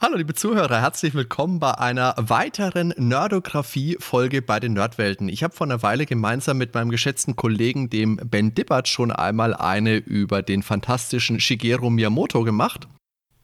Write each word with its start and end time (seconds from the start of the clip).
Hallo 0.00 0.16
liebe 0.16 0.34
Zuhörer, 0.34 0.82
herzlich 0.82 1.14
willkommen 1.14 1.60
bei 1.60 1.78
einer 1.78 2.14
weiteren 2.18 2.92
Nerdografie-Folge 2.96 4.42
bei 4.42 4.58
den 4.58 4.74
Nerdwelten. 4.74 5.28
Ich 5.28 5.44
habe 5.44 5.54
vor 5.54 5.66
einer 5.66 5.82
Weile 5.82 6.04
gemeinsam 6.04 6.58
mit 6.58 6.74
meinem 6.74 6.90
geschätzten 6.90 7.36
Kollegen, 7.36 7.90
dem 7.90 8.16
Ben 8.16 8.54
Dibbert, 8.54 8.88
schon 8.88 9.12
einmal 9.12 9.54
eine 9.54 9.96
über 9.96 10.42
den 10.42 10.62
fantastischen 10.64 11.38
Shigeru 11.38 11.90
Miyamoto 11.90 12.42
gemacht. 12.42 12.88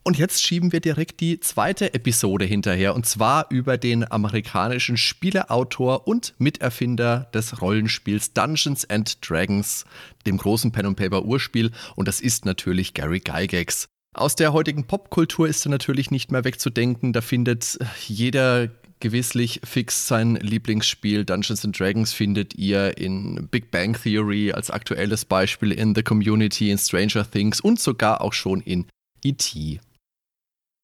Und 0.03 0.19
jetzt 0.19 0.43
schieben 0.43 0.73
wir 0.73 0.81
direkt 0.81 1.21
die 1.21 1.39
zweite 1.39 1.95
Episode 1.95 2.47
hinterher, 2.47 2.95
und 2.95 3.07
zwar 3.07 3.47
über 3.51 3.79
den 3.79 4.11
amerikanischen 4.11 4.97
Spieleautor 4.97 6.09
und 6.09 6.35
Miterfinder 6.39 7.31
des 7.33 7.63
Rollenspiels 7.63 8.33
Dungeons 8.33 8.89
and 8.91 9.19
Dragons, 9.27 9.85
dem 10.27 10.37
großen 10.37 10.73
Pen 10.73 10.87
and 10.87 10.97
Paper 10.97 11.25
Urspiel, 11.25 11.71
und 11.95 12.09
das 12.09 12.21
ist 12.21 12.45
natürlich 12.45 12.93
Gary 12.93 13.21
Gygax. 13.21 13.89
Aus 14.13 14.35
der 14.35 14.53
heutigen 14.53 14.87
Popkultur 14.87 15.47
ist 15.47 15.65
er 15.65 15.71
natürlich 15.71 16.11
nicht 16.11 16.33
mehr 16.33 16.45
wegzudenken. 16.45 17.13
Da 17.13 17.21
findet 17.21 17.79
jeder 18.09 18.69
gewisslich 18.99 19.61
fix 19.65 20.09
sein 20.09 20.37
Lieblingsspiel. 20.37 21.25
Dungeons 21.25 21.65
and 21.65 21.79
Dragons 21.79 22.13
findet 22.13 22.55
ihr 22.55 22.99
in 22.99 23.49
Big 23.51 23.71
Bang 23.71 23.95
Theory 23.95 24.53
als 24.53 24.71
aktuelles 24.71 25.25
Beispiel, 25.25 25.73
in 25.73 25.95
The 25.95 26.03
Community, 26.03 26.71
in 26.71 26.79
Stranger 26.79 27.29
Things 27.29 27.61
und 27.61 27.81
sogar 27.81 28.21
auch 28.21 28.33
schon 28.33 28.61
in 28.61 28.87
E.T. 29.25 29.81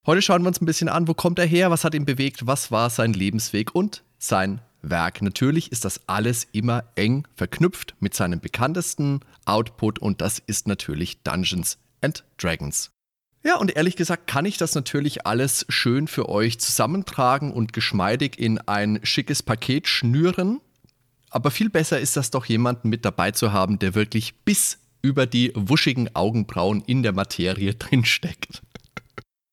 Heute 0.07 0.23
schauen 0.23 0.43
wir 0.43 0.49
uns 0.49 0.61
ein 0.61 0.67
bisschen 0.67 0.89
an, 0.89 1.09
wo 1.09 1.15
kommt 1.15 1.39
er 1.41 1.47
her, 1.47 1.71
was 1.71 1.85
hat 1.85 1.95
ihn 1.95 2.05
bewegt, 2.05 2.47
was 2.47 2.71
war 2.71 2.91
sein 2.91 3.13
Lebensweg 3.13 3.75
und 3.75 4.05
sein 4.19 4.61
Werk. 4.83 5.21
Natürlich 5.21 5.73
ist 5.73 5.85
das 5.85 6.09
alles 6.09 6.47
immer 6.53 6.85
eng 6.95 7.27
verknüpft 7.35 7.97
mit 7.99 8.15
seinem 8.15 8.39
bekanntesten 8.39 9.21
Output 9.47 9.99
und 9.99 10.21
das 10.21 10.39
ist 10.39 10.69
natürlich 10.69 11.23
Dungeons 11.25 11.79
and 12.01 12.25
Dragons. 12.39 12.93
Ja, 13.47 13.59
und 13.59 13.77
ehrlich 13.77 13.95
gesagt 13.95 14.27
kann 14.27 14.45
ich 14.45 14.57
das 14.57 14.75
natürlich 14.75 15.25
alles 15.25 15.67
schön 15.69 16.09
für 16.09 16.29
euch 16.29 16.59
zusammentragen 16.59 17.53
und 17.53 17.73
geschmeidig 17.73 18.41
in 18.41 18.59
ein 18.59 18.99
schickes 19.05 19.41
Paket 19.41 19.87
schnüren. 19.87 20.61
Aber 21.31 21.53
viel 21.53 21.71
besser 21.71 22.01
ist 22.01 22.17
das 22.17 22.33
doch 22.33 22.47
jemanden 22.47 22.89
mit 22.89 23.05
dabei 23.05 23.31
zu 23.31 23.53
haben, 23.53 23.79
der 23.79 23.95
wirklich 23.95 24.35
bis 24.45 24.79
über 25.01 25.27
die 25.27 25.53
wuschigen 25.55 26.13
Augenbrauen 26.17 26.83
in 26.89 27.05
der 27.05 27.13
Materie 27.13 27.75
drinsteckt. 27.79 28.63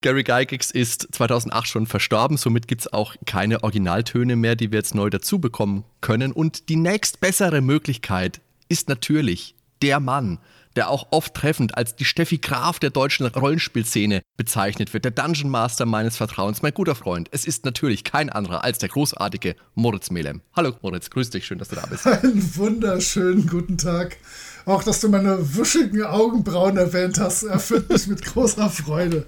Gary 0.02 0.24
Gygax 0.24 0.72
ist 0.72 1.10
2008 1.12 1.68
schon 1.68 1.86
verstorben, 1.86 2.38
somit 2.38 2.68
gibt 2.68 2.82
es 2.82 2.92
auch 2.92 3.16
keine 3.28 3.64
Originaltöne 3.64 4.36
mehr, 4.36 4.56
die 4.56 4.72
wir 4.72 4.80
jetzt 4.80 4.96
neu 4.96 5.12
dazu 5.12 5.38
bekommen 5.38 5.86
können. 6.02 6.32
Und 6.32 6.68
die 6.70 6.78
nächstbessere 6.78 7.62
Möglichkeit 7.62 8.42
ist 8.70 8.90
natürlich 8.90 9.54
der 9.84 10.00
Mann, 10.00 10.40
der 10.76 10.90
auch 10.90 11.08
oft 11.12 11.34
treffend 11.34 11.78
als 11.78 11.96
die 11.96 12.06
Steffi 12.06 12.38
Graf 12.38 12.80
der 12.80 12.90
deutschen 12.90 13.26
Rollenspielszene 13.26 14.22
bezeichnet 14.38 14.94
wird, 14.94 15.06
der 15.06 15.12
Dungeon 15.12 15.50
Master 15.50 15.86
meines 15.86 16.18
Vertrauens, 16.18 16.62
mein 16.62 16.74
guter 16.74 16.96
Freund. 16.96 17.30
Es 17.32 17.46
ist 17.46 17.66
natürlich 17.66 18.04
kein 18.04 18.30
anderer 18.30 18.64
als 18.64 18.78
der 18.80 18.90
großartige 18.90 19.56
Moritz 19.76 20.10
Melem. 20.10 20.42
Hallo 20.56 20.74
Moritz, 20.82 21.10
grüß 21.10 21.30
dich, 21.30 21.46
schön, 21.46 21.60
dass 21.60 21.70
du 21.70 21.76
da 21.76 21.86
bist. 21.86 22.08
Einen 22.08 22.56
wunderschönen 22.56 23.48
guten 23.48 23.78
Tag. 23.78 24.18
Auch, 24.66 24.84
dass 24.84 25.02
du 25.02 25.10
meine 25.10 25.56
wuschigen 25.56 26.04
Augenbrauen 26.04 26.78
erwähnt 26.78 27.20
hast, 27.20 27.44
erfüllt 27.44 27.90
mich 27.90 28.08
mit 28.08 28.24
großer 28.24 28.70
Freude. 28.70 29.28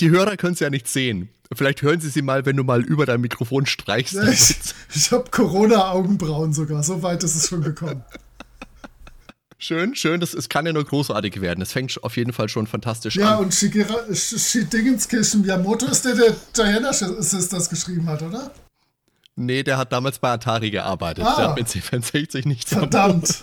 Die 0.00 0.10
Hörer 0.10 0.36
können 0.36 0.54
es 0.54 0.60
ja 0.60 0.70
nicht 0.70 0.88
sehen. 0.88 1.28
Vielleicht 1.52 1.82
hören 1.82 2.00
sie 2.00 2.10
sie 2.10 2.22
mal, 2.22 2.46
wenn 2.46 2.56
du 2.56 2.64
mal 2.64 2.82
über 2.82 3.06
dein 3.06 3.20
Mikrofon 3.20 3.66
streichst. 3.66 4.14
Ich, 4.14 4.56
ich 4.94 5.12
habe 5.12 5.30
Corona-Augenbrauen 5.30 6.52
sogar, 6.52 6.82
so 6.82 7.02
weit 7.02 7.24
ist 7.24 7.34
es 7.34 7.48
schon 7.48 7.62
gekommen. 7.62 8.04
Schön, 9.62 9.94
schön. 9.94 10.20
Das, 10.20 10.32
es 10.32 10.48
kann 10.48 10.64
ja 10.64 10.72
nur 10.72 10.84
großartig 10.84 11.42
werden. 11.42 11.60
Es 11.60 11.72
fängt 11.72 12.02
auf 12.02 12.16
jeden 12.16 12.32
Fall 12.32 12.48
schon 12.48 12.66
fantastisch 12.66 13.16
ja, 13.16 13.26
an. 13.26 13.30
Ja, 13.32 13.36
und 13.36 13.52
Shigeru 13.52 14.14
Shidingenskirchen 14.14 15.42
Miyamoto 15.42 15.84
ist 15.84 16.02
der, 16.06 16.14
der 16.14 16.34
Diana 16.56 16.94
Sisters 16.94 17.68
geschrieben 17.68 18.06
hat, 18.06 18.22
oder? 18.22 18.50
Nee, 19.36 19.62
der 19.62 19.76
hat 19.76 19.92
damals 19.92 20.18
bei 20.18 20.30
Atari 20.30 20.70
gearbeitet. 20.70 21.24
Ah, 21.26 21.36
der 21.36 21.48
hat 21.48 21.56
mit 21.56 21.68
C64 21.68 22.48
nichts 22.48 22.72
Verdammt. 22.72 23.42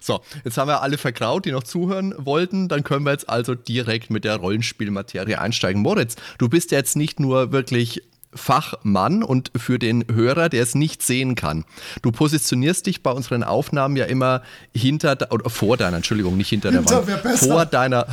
So, 0.00 0.20
jetzt 0.44 0.56
haben 0.56 0.66
wir 0.66 0.82
alle 0.82 0.98
vergraut, 0.98 1.44
die 1.44 1.52
noch 1.52 1.62
zuhören 1.62 2.14
wollten. 2.18 2.68
Dann 2.68 2.82
können 2.82 3.04
wir 3.04 3.12
jetzt 3.12 3.28
also 3.28 3.54
direkt 3.54 4.10
mit 4.10 4.24
der 4.24 4.36
Rollenspielmaterie 4.36 5.36
einsteigen. 5.36 5.82
Moritz, 5.82 6.16
du 6.38 6.48
bist 6.48 6.72
ja 6.72 6.78
jetzt 6.78 6.96
nicht 6.96 7.20
nur 7.20 7.52
wirklich 7.52 8.02
Fachmann 8.34 9.22
und 9.22 9.50
für 9.56 9.78
den 9.78 10.04
Hörer, 10.12 10.48
der 10.48 10.62
es 10.62 10.74
nicht 10.74 11.02
sehen 11.02 11.34
kann. 11.34 11.64
Du 12.02 12.12
positionierst 12.12 12.86
dich 12.86 13.02
bei 13.02 13.10
unseren 13.10 13.42
Aufnahmen 13.42 13.96
ja 13.96 14.04
immer 14.04 14.42
hinter 14.74 15.16
oder 15.30 15.50
vor 15.50 15.76
deiner, 15.76 15.96
Entschuldigung, 15.96 16.36
nicht 16.36 16.48
hinter, 16.48 16.70
hinter 16.70 17.02
der 17.02 17.24
Wand, 17.24 17.38
vor 17.38 17.66
deiner 17.66 18.06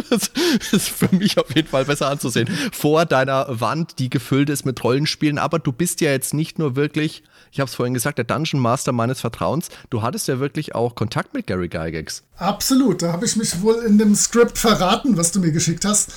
das 0.10 0.30
ist 0.72 0.88
für 0.88 1.14
mich 1.14 1.38
auf 1.38 1.54
jeden 1.54 1.68
Fall 1.68 1.84
besser 1.84 2.08
anzusehen. 2.08 2.48
Vor 2.72 3.04
deiner 3.04 3.60
Wand, 3.60 3.98
die 3.98 4.10
gefüllt 4.10 4.50
ist 4.50 4.64
mit 4.64 4.82
Rollenspielen. 4.82 5.38
Aber 5.38 5.58
du 5.58 5.72
bist 5.72 6.00
ja 6.00 6.10
jetzt 6.10 6.34
nicht 6.34 6.58
nur 6.58 6.76
wirklich, 6.76 7.22
ich 7.52 7.60
habe 7.60 7.68
es 7.68 7.74
vorhin 7.74 7.94
gesagt, 7.94 8.18
der 8.18 8.24
Dungeon 8.24 8.60
Master 8.60 8.92
meines 8.92 9.20
Vertrauens. 9.20 9.68
Du 9.90 10.02
hattest 10.02 10.28
ja 10.28 10.40
wirklich 10.40 10.74
auch 10.74 10.94
Kontakt 10.94 11.34
mit 11.34 11.46
Gary 11.46 11.68
Gygax. 11.68 12.24
Absolut. 12.36 13.02
Da 13.02 13.12
habe 13.12 13.26
ich 13.26 13.36
mich 13.36 13.60
wohl 13.62 13.82
in 13.86 13.98
dem 13.98 14.14
Skript 14.14 14.58
verraten, 14.58 15.16
was 15.16 15.32
du 15.32 15.40
mir 15.40 15.52
geschickt 15.52 15.84
hast. 15.84 16.12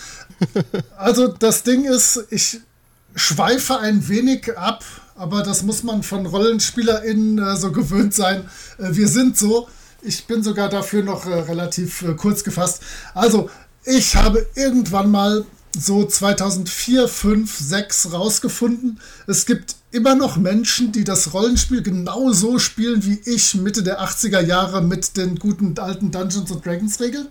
Also 0.97 1.27
das 1.27 1.63
Ding 1.63 1.85
ist, 1.85 2.25
ich 2.29 2.59
schweife 3.15 3.79
ein 3.79 4.07
wenig 4.07 4.57
ab, 4.57 4.83
aber 5.15 5.43
das 5.43 5.63
muss 5.63 5.83
man 5.83 6.03
von 6.03 6.25
RollenspielerInnen 6.25 7.37
äh, 7.37 7.55
so 7.55 7.71
gewöhnt 7.71 8.13
sein. 8.13 8.45
Äh, 8.77 8.95
wir 8.95 9.07
sind 9.07 9.37
so. 9.37 9.67
Ich 10.01 10.25
bin 10.25 10.43
sogar 10.43 10.69
dafür 10.69 11.03
noch 11.03 11.25
äh, 11.25 11.33
relativ 11.33 12.01
äh, 12.01 12.13
kurz 12.13 12.43
gefasst. 12.43 12.81
Also, 13.13 13.49
ich 13.85 14.15
habe 14.15 14.45
irgendwann 14.55 15.11
mal 15.11 15.45
so 15.77 16.05
2004, 16.05 17.07
5, 17.07 17.57
6 17.57 18.13
rausgefunden, 18.13 18.99
es 19.27 19.45
gibt 19.45 19.75
immer 19.91 20.15
noch 20.15 20.37
Menschen, 20.37 20.91
die 20.91 21.03
das 21.03 21.33
Rollenspiel 21.33 21.81
genau 21.81 22.31
so 22.31 22.59
spielen 22.59 23.05
wie 23.05 23.21
ich 23.25 23.55
Mitte 23.55 23.83
der 23.83 24.01
80er 24.01 24.41
Jahre 24.41 24.81
mit 24.81 25.17
den 25.17 25.37
guten 25.37 25.77
alten 25.77 26.11
Dungeons 26.11 26.51
Dragons 26.61 26.99
Regeln. 26.99 27.27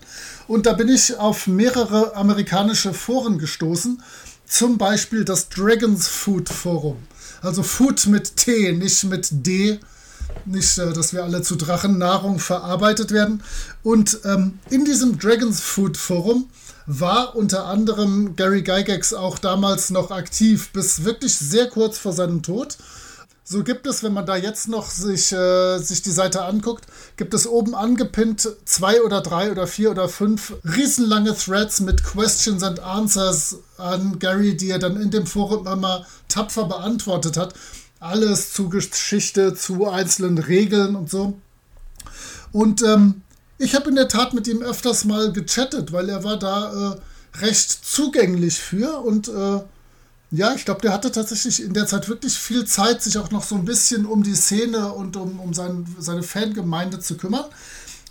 Und 0.47 0.65
da 0.65 0.73
bin 0.73 0.89
ich 0.89 1.17
auf 1.17 1.47
mehrere 1.47 2.15
amerikanische 2.15 2.93
Foren 2.93 3.37
gestoßen 3.37 4.01
zum 4.45 4.77
Beispiel 4.77 5.25
das 5.25 5.49
Dragons 5.49 6.07
Food 6.07 6.49
Forum. 6.49 6.97
Also 7.41 7.63
Food 7.63 8.05
mit 8.07 8.37
T, 8.37 8.71
nicht 8.73 9.03
mit 9.05 9.27
D. 9.31 9.79
Nicht, 10.45 10.77
äh, 10.77 10.93
dass 10.93 11.13
wir 11.13 11.23
alle 11.23 11.41
zu 11.41 11.55
Drachennahrung 11.55 12.39
verarbeitet 12.39 13.11
werden. 13.11 13.43
Und 13.83 14.19
ähm, 14.25 14.59
in 14.69 14.85
diesem 14.85 15.19
Dragons 15.19 15.59
Food 15.59 15.97
Forum 15.97 16.49
war 16.85 17.35
unter 17.35 17.65
anderem 17.65 18.35
Gary 18.35 18.61
Gygax 18.61 19.13
auch 19.13 19.37
damals 19.37 19.89
noch 19.89 20.11
aktiv, 20.11 20.69
bis 20.73 21.03
wirklich 21.03 21.35
sehr 21.35 21.69
kurz 21.69 21.97
vor 21.97 22.13
seinem 22.13 22.43
Tod. 22.43 22.77
So 23.45 23.61
gibt 23.61 23.85
es, 23.87 24.03
wenn 24.03 24.13
man 24.13 24.25
da 24.25 24.37
jetzt 24.37 24.69
noch 24.69 24.89
sich, 24.89 25.33
äh, 25.33 25.77
sich 25.77 26.01
die 26.01 26.11
Seite 26.11 26.45
anguckt, 26.45 26.85
gibt 27.17 27.33
es 27.33 27.45
oben 27.45 27.75
angepinnt 27.75 28.47
zwei 28.63 29.01
oder 29.01 29.19
drei 29.19 29.51
oder 29.51 29.67
vier 29.67 29.91
oder 29.91 30.07
fünf 30.07 30.53
riesenlange 30.63 31.35
Threads 31.35 31.81
mit 31.81 32.05
Questions 32.05 32.63
and 32.63 32.79
Answers 32.79 33.57
an 33.77 34.17
Gary, 34.17 34.55
die 34.55 34.69
er 34.69 34.79
dann 34.79 34.95
in 35.01 35.11
dem 35.11 35.27
Forum 35.27 35.67
immer 35.67 36.05
tapfer 36.29 36.65
beantwortet 36.65 37.35
hat. 37.35 37.53
Alles 37.99 38.53
zu 38.53 38.69
Geschichte, 38.69 39.53
zu 39.53 39.89
einzelnen 39.89 40.37
Regeln 40.37 40.95
und 40.95 41.09
so. 41.09 41.37
Und 42.53 42.81
ähm, 42.83 43.23
ich 43.57 43.75
habe 43.75 43.89
in 43.89 43.95
der 43.95 44.07
Tat 44.07 44.33
mit 44.33 44.47
ihm 44.47 44.61
öfters 44.61 45.03
mal 45.03 45.33
gechattet, 45.33 45.91
weil 45.91 46.07
er 46.07 46.23
war 46.23 46.37
da 46.37 46.93
äh, 46.93 47.39
recht 47.39 47.69
zugänglich 47.85 48.59
für 48.59 48.99
und 48.99 49.27
äh, 49.27 49.61
ja, 50.35 50.55
ich 50.55 50.65
glaube, 50.65 50.81
der 50.81 50.93
hatte 50.93 51.11
tatsächlich 51.11 51.61
in 51.61 51.73
der 51.73 51.85
Zeit 51.85 52.09
wirklich 52.09 52.33
viel 52.33 52.65
Zeit, 52.65 53.03
sich 53.03 53.19
auch 53.19 53.29
noch 53.29 53.43
so 53.43 53.53
ein 53.53 53.65
bisschen 53.65 54.07
um 54.07 54.23
die 54.23 54.33
Szene 54.33 54.91
und 54.91 55.15
um, 55.15 55.39
um 55.39 55.53
sein, 55.53 55.85
seine 55.99 56.23
Fangemeinde 56.23 56.99
zu 56.99 57.17
kümmern. 57.17 57.45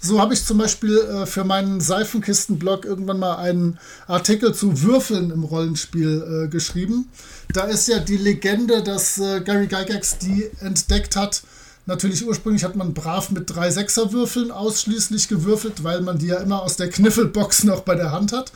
So 0.01 0.21
habe 0.21 0.33
ich 0.33 0.45
zum 0.45 0.59
Beispiel 0.59 0.99
äh, 0.99 1.27
für 1.27 1.43
meinen 1.43 1.81
Seifenkistenblog 1.81 2.85
irgendwann 2.85 3.19
mal 3.19 3.37
einen 3.37 3.79
Artikel 4.07 4.55
zu 4.55 4.83
Würfeln 4.83 5.31
im 5.31 5.43
Rollenspiel 5.43 6.45
äh, 6.45 6.49
geschrieben. 6.49 7.09
Da 7.53 7.65
ist 7.65 7.89
ja 7.89 7.99
die 7.99 8.19
Legende, 8.19 8.85
dass 8.85 9.19
äh, 9.19 9.41
Gary 9.41 9.67
Gygax 9.67 10.19
die 10.19 10.49
entdeckt 10.61 11.17
hat. 11.17 11.43
Natürlich 11.87 12.25
ursprünglich 12.25 12.63
hat 12.63 12.77
man 12.77 12.95
brav 12.95 13.31
mit 13.31 13.53
drei 13.53 13.73
Sechserwürfeln 13.73 14.53
ausschließlich 14.53 15.27
gewürfelt, 15.27 15.83
weil 15.83 16.03
man 16.03 16.19
die 16.19 16.27
ja 16.27 16.37
immer 16.37 16.63
aus 16.63 16.77
der 16.77 16.89
Kniffelbox 16.89 17.65
noch 17.65 17.81
bei 17.81 17.97
der 17.97 18.13
Hand 18.13 18.33
hat. 18.33 18.53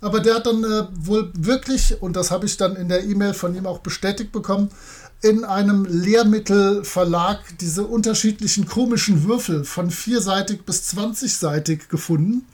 Aber 0.00 0.20
der 0.20 0.34
hat 0.34 0.46
dann 0.46 0.62
äh, 0.64 0.86
wohl 0.94 1.30
wirklich, 1.34 2.00
und 2.02 2.16
das 2.16 2.30
habe 2.30 2.46
ich 2.46 2.56
dann 2.56 2.76
in 2.76 2.88
der 2.88 3.04
E-Mail 3.04 3.34
von 3.34 3.54
ihm 3.54 3.66
auch 3.66 3.78
bestätigt 3.78 4.32
bekommen, 4.32 4.70
in 5.22 5.44
einem 5.44 5.86
Lehrmittelverlag 5.86 7.40
diese 7.58 7.86
unterschiedlichen 7.86 8.66
komischen 8.66 9.24
Würfel 9.24 9.64
von 9.64 9.90
vierseitig 9.90 10.66
bis 10.66 10.84
zwanzigseitig 10.84 11.88
gefunden 11.88 12.46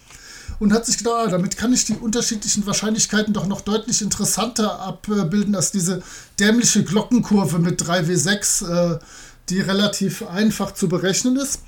und 0.61 0.73
hat 0.73 0.87
sich 0.87 0.99
gedacht, 0.99 1.15
ah, 1.17 1.27
damit 1.27 1.57
kann 1.57 1.73
ich 1.73 1.85
die 1.85 1.95
unterschiedlichen 1.95 2.67
Wahrscheinlichkeiten 2.67 3.33
doch 3.33 3.47
noch 3.47 3.63
deutlich 3.63 4.03
interessanter 4.03 4.81
abbilden 4.81 5.57
als 5.57 5.73
diese 5.73 6.03
dämliche 6.39 6.85
Glockenkurve 6.85 7.59
mit 7.59 7.83
3W6, 7.83 8.95
äh, 8.95 8.99
die 9.49 9.61
relativ 9.61 10.23
einfach 10.29 10.73
zu 10.73 10.89
berechnen 10.89 11.37
ist. 11.37 11.63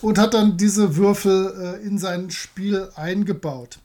Und 0.00 0.18
hat 0.18 0.34
dann 0.34 0.56
diese 0.56 0.96
Würfel 0.96 1.78
äh, 1.82 1.86
in 1.86 1.98
sein 1.98 2.30
Spiel 2.30 2.88
eingebaut. 2.94 3.78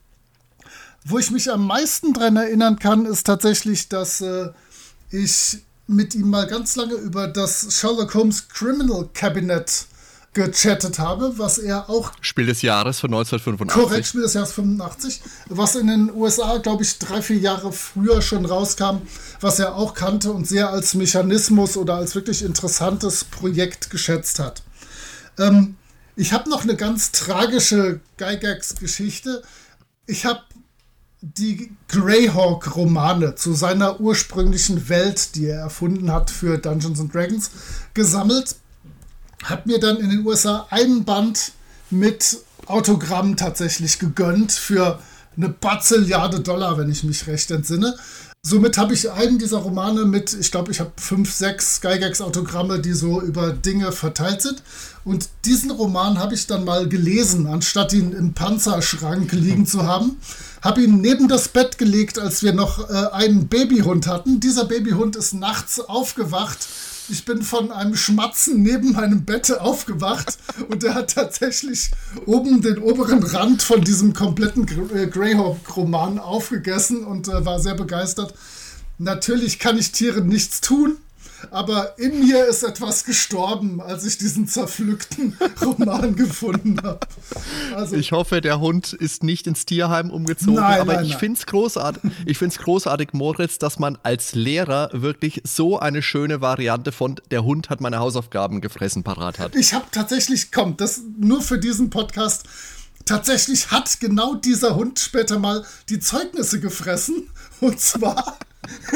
Wo 1.06 1.18
ich 1.18 1.32
mich 1.32 1.52
am 1.52 1.66
meisten 1.66 2.14
daran 2.14 2.36
erinnern 2.38 2.78
kann, 2.78 3.06
ist 3.06 3.26
tatsächlich, 3.26 3.90
dass 3.90 4.22
äh, 4.22 4.50
ich 5.10 5.60
mit 5.88 6.16
ihm 6.16 6.30
mal 6.30 6.48
ganz 6.48 6.76
lange 6.76 6.94
über 6.94 7.28
das 7.28 7.74
Sherlock 7.74 8.14
Holmes 8.14 8.48
Criminal 8.48 9.10
Cabinet 9.14 9.86
gechattet 10.34 10.98
habe, 11.00 11.38
was 11.38 11.58
er 11.58 11.90
auch. 11.90 12.14
Spiel 12.22 12.46
des 12.46 12.62
Jahres 12.62 13.00
von 13.00 13.10
1985. 13.14 13.84
Korrekt, 13.84 14.08
Spiel 14.08 14.22
des 14.22 14.34
Jahres 14.34 14.54
85, 14.54 15.22
was 15.50 15.76
in 15.76 15.88
den 15.88 16.12
USA, 16.14 16.58
glaube 16.58 16.84
ich, 16.84 16.98
drei, 17.00 17.22
vier 17.22 17.38
Jahre 17.38 17.74
früher 17.74 18.22
schon 18.22 18.46
rauskam, 18.46 19.02
was 19.42 19.60
er 19.60 19.76
auch 19.76 19.94
kannte 19.94 20.32
und 20.32 20.48
sehr 20.48 20.70
als 20.70 20.94
Mechanismus 20.94 21.76
oder 21.76 21.96
als 21.96 22.16
wirklich 22.16 22.44
interessantes 22.44 23.26
Projekt 23.26 23.90
geschätzt 23.90 24.40
hat. 24.40 24.64
Ähm, 25.38 25.76
ich 26.16 26.32
habe 26.32 26.50
noch 26.50 26.64
eine 26.64 26.76
ganz 26.76 27.12
tragische 27.12 28.00
Gygax-Geschichte. 28.18 29.44
Ich 30.08 30.26
habe 30.26 30.42
die 31.22 31.72
Greyhawk-Romane 31.88 33.36
zu 33.36 33.54
seiner 33.54 34.00
ursprünglichen 34.00 34.90
Welt, 34.90 35.36
die 35.36 35.48
er 35.48 35.60
erfunden 35.60 36.12
hat 36.12 36.32
für 36.32 36.58
Dungeons 36.58 37.00
and 37.00 37.14
Dragons, 37.14 37.52
gesammelt. 37.94 38.56
Hat 39.44 39.68
mir 39.68 39.80
dann 39.80 39.98
in 39.98 40.10
den 40.10 40.26
USA 40.26 40.68
einen 40.72 41.06
Band 41.06 41.54
mit 41.92 42.40
Autogramm 42.66 43.38
tatsächlich 43.38 44.00
gegönnt 44.00 44.52
für 44.52 45.00
eine 45.38 45.50
Bazilliarde 45.50 46.40
Dollar, 46.40 46.78
wenn 46.78 46.92
ich 46.92 47.04
mich 47.04 47.28
recht 47.28 47.52
entsinne. 47.52 47.96
Somit 48.44 48.80
habe 48.80 48.96
ich 48.96 49.12
einen 49.12 49.38
dieser 49.38 49.60
Romane 49.60 50.04
mit, 50.04 50.34
ich 50.34 50.50
glaube, 50.50 50.72
ich 50.72 50.80
habe 50.80 50.92
fünf, 50.96 51.32
sechs 51.32 51.80
Gygax-Autogramme, 51.80 52.80
die 52.80 52.94
so 52.94 53.22
über 53.22 53.52
Dinge 53.52 53.92
verteilt 53.92 54.42
sind. 54.42 54.64
Und 55.06 55.30
diesen 55.46 55.70
Roman 55.70 56.18
habe 56.18 56.34
ich 56.34 56.48
dann 56.48 56.66
mal 56.66 56.90
gelesen, 56.90 57.46
anstatt 57.46 57.94
ihn 57.94 58.14
im 58.14 58.34
Panzerschrank 58.34 59.32
liegen 59.32 59.68
zu 59.68 59.86
haben. 59.86 60.18
Habe 60.64 60.82
ihn 60.82 61.02
neben 61.02 61.28
das 61.28 61.50
Bett 61.50 61.78
gelegt, 61.78 62.18
als 62.18 62.42
wir 62.42 62.54
noch 62.54 62.90
äh, 62.90 63.12
einen 63.12 63.48
Babyhund 63.48 64.08
hatten. 64.08 64.40
Dieser 64.40 64.66
Babyhund 64.66 65.16
ist 65.16 65.34
nachts 65.34 65.80
aufgewacht 65.80 66.68
ich 67.12 67.26
bin 67.26 67.42
von 67.42 67.72
einem 67.72 67.96
Schmatzen 67.96 68.64
neben 68.64 68.94
meinem 68.94 69.26
Bett 69.26 69.52
aufgewacht 69.52 70.38
und 70.70 70.84
der 70.84 70.96
hat 70.96 71.14
tatsächlich 71.14 71.92
oben 72.26 72.62
den 72.62 72.80
oberen 72.80 73.22
Rand 73.22 73.62
von 73.62 73.82
diesem 73.82 74.14
kompletten 74.14 74.68
äh, 74.96 75.08
Greyhawk-Roman 75.08 76.20
aufgegessen 76.20 77.04
und 77.04 77.28
äh, 77.28 77.46
war 77.46 77.60
sehr 77.60 77.76
begeistert. 77.76 78.34
Natürlich 78.98 79.60
kann 79.60 79.78
ich 79.78 79.92
Tieren 79.92 80.28
nichts 80.28 80.62
tun, 80.62 80.98
aber 81.50 81.98
in 81.98 82.20
mir 82.20 82.46
ist 82.46 82.64
etwas 82.64 83.06
gestorben, 83.06 83.82
als 83.82 84.06
ich 84.06 84.18
diesen 84.18 84.48
zerpflückten 84.48 85.38
Roman 85.62 86.16
gefunden 86.16 86.78
habe. 86.84 87.00
Also, 87.76 87.96
ich 87.96 88.12
hoffe, 88.12 88.42
der 88.42 88.60
Hund 88.60 88.94
ist 88.94 89.24
nicht 89.24 89.48
ins 89.48 89.66
Tierheim 89.66 90.12
umgezogen, 90.12 90.56
nein, 90.56 90.82
aber 90.82 90.96
nein, 90.96 91.06
ich 91.06 91.16
finde 91.16 91.40
es 91.40 91.46
großartig, 91.46 92.12
ich 92.26 92.38
großartig, 92.38 93.14
Moritz, 93.14 93.58
dass 93.58 93.80
man 93.80 93.98
als 94.04 94.36
Lehrer 94.36 94.90
wirklich 94.94 95.42
so 95.46 95.80
eine 95.80 96.02
schöne 96.02 96.42
Variante 96.42 96.92
von 96.92 97.16
der 97.32 97.44
Hund 97.44 97.70
hat 97.70 97.82
meine 97.82 98.00
Hausaufgaben 98.00 98.62
gefressen 98.62 99.04
parat 99.04 99.40
hat. 99.40 99.56
Ich 99.56 99.74
habe 99.74 99.86
tatsächlich, 99.92 100.52
komm, 100.52 100.78
das 100.78 101.02
nur 101.18 101.42
für 101.42 101.58
diesen 101.58 101.90
Podcast, 101.90 102.44
tatsächlich 103.06 103.72
hat 103.72 104.00
genau 104.00 104.36
dieser 104.36 104.76
Hund 104.76 105.00
später 105.00 105.40
mal 105.40 105.66
die 105.90 106.00
Zeugnisse 106.00 106.60
gefressen 106.60 107.30
und 107.60 107.80
zwar 107.80 108.38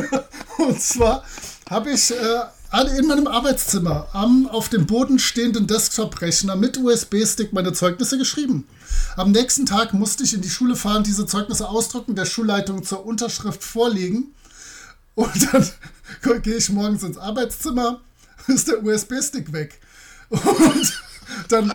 und 0.58 0.82
zwar 0.82 1.24
habe 1.70 1.92
ich 1.92 2.12
äh, 2.12 2.98
in 2.98 3.08
meinem 3.08 3.28
Arbeitszimmer 3.28 4.08
am 4.14 4.48
auf 4.48 4.70
dem 4.70 4.86
Boden 4.86 5.18
stehenden 5.18 5.66
Desktop-Rechner 5.68 6.56
mit 6.56 6.78
USB-Stick 6.78 7.54
meine 7.54 7.74
Zeugnisse 7.74 8.18
geschrieben. 8.18 8.68
Am 9.16 9.32
nächsten 9.32 9.66
Tag 9.66 9.94
musste 9.94 10.24
ich 10.24 10.34
in 10.34 10.42
die 10.42 10.50
Schule 10.50 10.76
fahren, 10.76 11.04
diese 11.04 11.26
Zeugnisse 11.26 11.68
ausdrucken, 11.68 12.16
der 12.16 12.26
Schulleitung 12.26 12.84
zur 12.84 13.06
Unterschrift 13.06 13.64
vorlegen. 13.64 14.34
Und 15.16 15.54
dann 15.54 16.42
gehe 16.44 16.58
ich 16.58 16.70
morgens 16.70 17.04
ins 17.04 17.18
Arbeitszimmer, 17.18 18.02
ist 18.48 18.68
der 18.68 18.84
USB-Stick 18.84 19.52
weg. 19.54 19.80
Und 20.30 21.04
dann, 21.50 21.74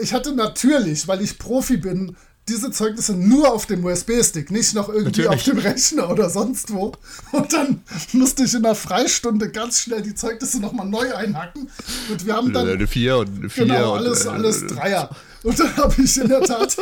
ich 0.00 0.12
hatte 0.12 0.34
natürlich, 0.34 1.06
weil 1.08 1.22
ich 1.22 1.38
Profi 1.38 1.76
bin, 1.76 2.16
diese 2.48 2.72
Zeugnisse 2.72 3.14
nur 3.14 3.52
auf 3.52 3.66
dem 3.66 3.84
USB-Stick, 3.84 4.50
nicht 4.50 4.74
noch 4.74 4.88
irgendwie 4.88 5.22
Natürlich. 5.22 5.28
auf 5.30 5.42
dem 5.44 5.58
Rechner 5.58 6.10
oder 6.10 6.28
sonst 6.28 6.72
wo. 6.72 6.92
Und 7.30 7.52
dann 7.52 7.82
musste 8.12 8.44
ich 8.44 8.54
in 8.54 8.64
einer 8.64 8.74
Freistunde 8.74 9.50
ganz 9.50 9.80
schnell 9.80 10.02
die 10.02 10.14
Zeugnisse 10.14 10.60
nochmal 10.60 10.86
neu 10.86 11.14
einhacken. 11.14 11.70
Und 12.10 12.26
wir 12.26 12.34
haben 12.34 12.52
dann. 12.52 12.68
Eine 12.68 12.86
4 12.86 13.18
und 13.18 13.38
eine 13.38 13.48
4. 13.48 13.64
Genau, 13.66 13.94
alles, 13.94 14.26
und, 14.26 14.26
äh, 14.26 14.30
alles 14.30 14.66
Dreier. 14.66 15.10
Und 15.44 15.58
dann 15.58 15.76
habe 15.76 16.02
ich 16.02 16.16
in 16.18 16.28
der 16.28 16.42
Tat 16.42 16.76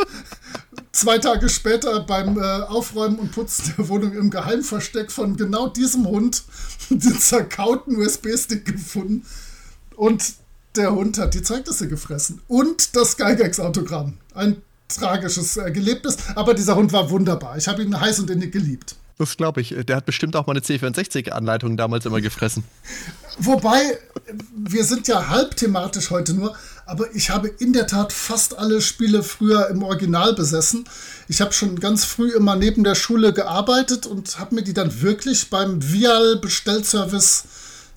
zwei 0.92 1.18
Tage 1.18 1.48
später 1.48 2.00
beim 2.00 2.38
äh, 2.38 2.42
Aufräumen 2.42 3.18
und 3.18 3.32
Putzen 3.32 3.74
der 3.76 3.88
Wohnung 3.88 4.12
im 4.12 4.30
Geheimversteck 4.30 5.12
von 5.12 5.36
genau 5.36 5.68
diesem 5.68 6.06
Hund 6.06 6.42
den 6.88 7.18
zerkauten 7.18 7.96
USB-Stick 7.96 8.64
gefunden. 8.64 9.26
Und 9.94 10.34
der 10.76 10.94
Hund 10.94 11.18
hat 11.18 11.34
die 11.34 11.42
Zeugnisse 11.42 11.86
gefressen. 11.88 12.40
Und 12.48 12.96
das 12.96 13.18
Geigex-Autogramm. 13.18 14.14
Ein 14.34 14.62
tragisches 14.96 15.56
äh, 15.56 15.70
Gelebtes, 15.70 16.16
aber 16.34 16.54
dieser 16.54 16.76
Hund 16.76 16.92
war 16.92 17.10
wunderbar. 17.10 17.56
Ich 17.56 17.68
habe 17.68 17.82
ihn 17.82 17.98
heiß 17.98 18.20
und 18.20 18.30
innig 18.30 18.52
geliebt. 18.52 18.96
Das 19.20 19.36
glaube 19.36 19.60
ich. 19.60 19.74
Der 19.86 19.96
hat 19.96 20.06
bestimmt 20.06 20.34
auch 20.34 20.46
meine 20.46 20.60
C64-Anleitung 20.60 21.76
damals 21.76 22.06
immer 22.06 22.22
gefressen. 22.22 22.64
Wobei, 23.38 23.98
wir 24.56 24.82
sind 24.84 25.08
ja 25.08 25.28
halb 25.28 25.56
thematisch 25.56 26.10
heute 26.10 26.32
nur, 26.32 26.56
aber 26.86 27.14
ich 27.14 27.28
habe 27.28 27.48
in 27.48 27.74
der 27.74 27.86
Tat 27.86 28.14
fast 28.14 28.58
alle 28.58 28.80
Spiele 28.80 29.22
früher 29.22 29.68
im 29.68 29.82
Original 29.82 30.34
besessen. 30.34 30.84
Ich 31.28 31.42
habe 31.42 31.52
schon 31.52 31.78
ganz 31.78 32.06
früh 32.06 32.30
immer 32.30 32.56
neben 32.56 32.82
der 32.82 32.94
Schule 32.94 33.34
gearbeitet 33.34 34.06
und 34.06 34.38
habe 34.38 34.54
mir 34.54 34.62
die 34.62 34.72
dann 34.72 35.02
wirklich 35.02 35.50
beim 35.50 35.82
Vial-Bestellservice 35.82 37.44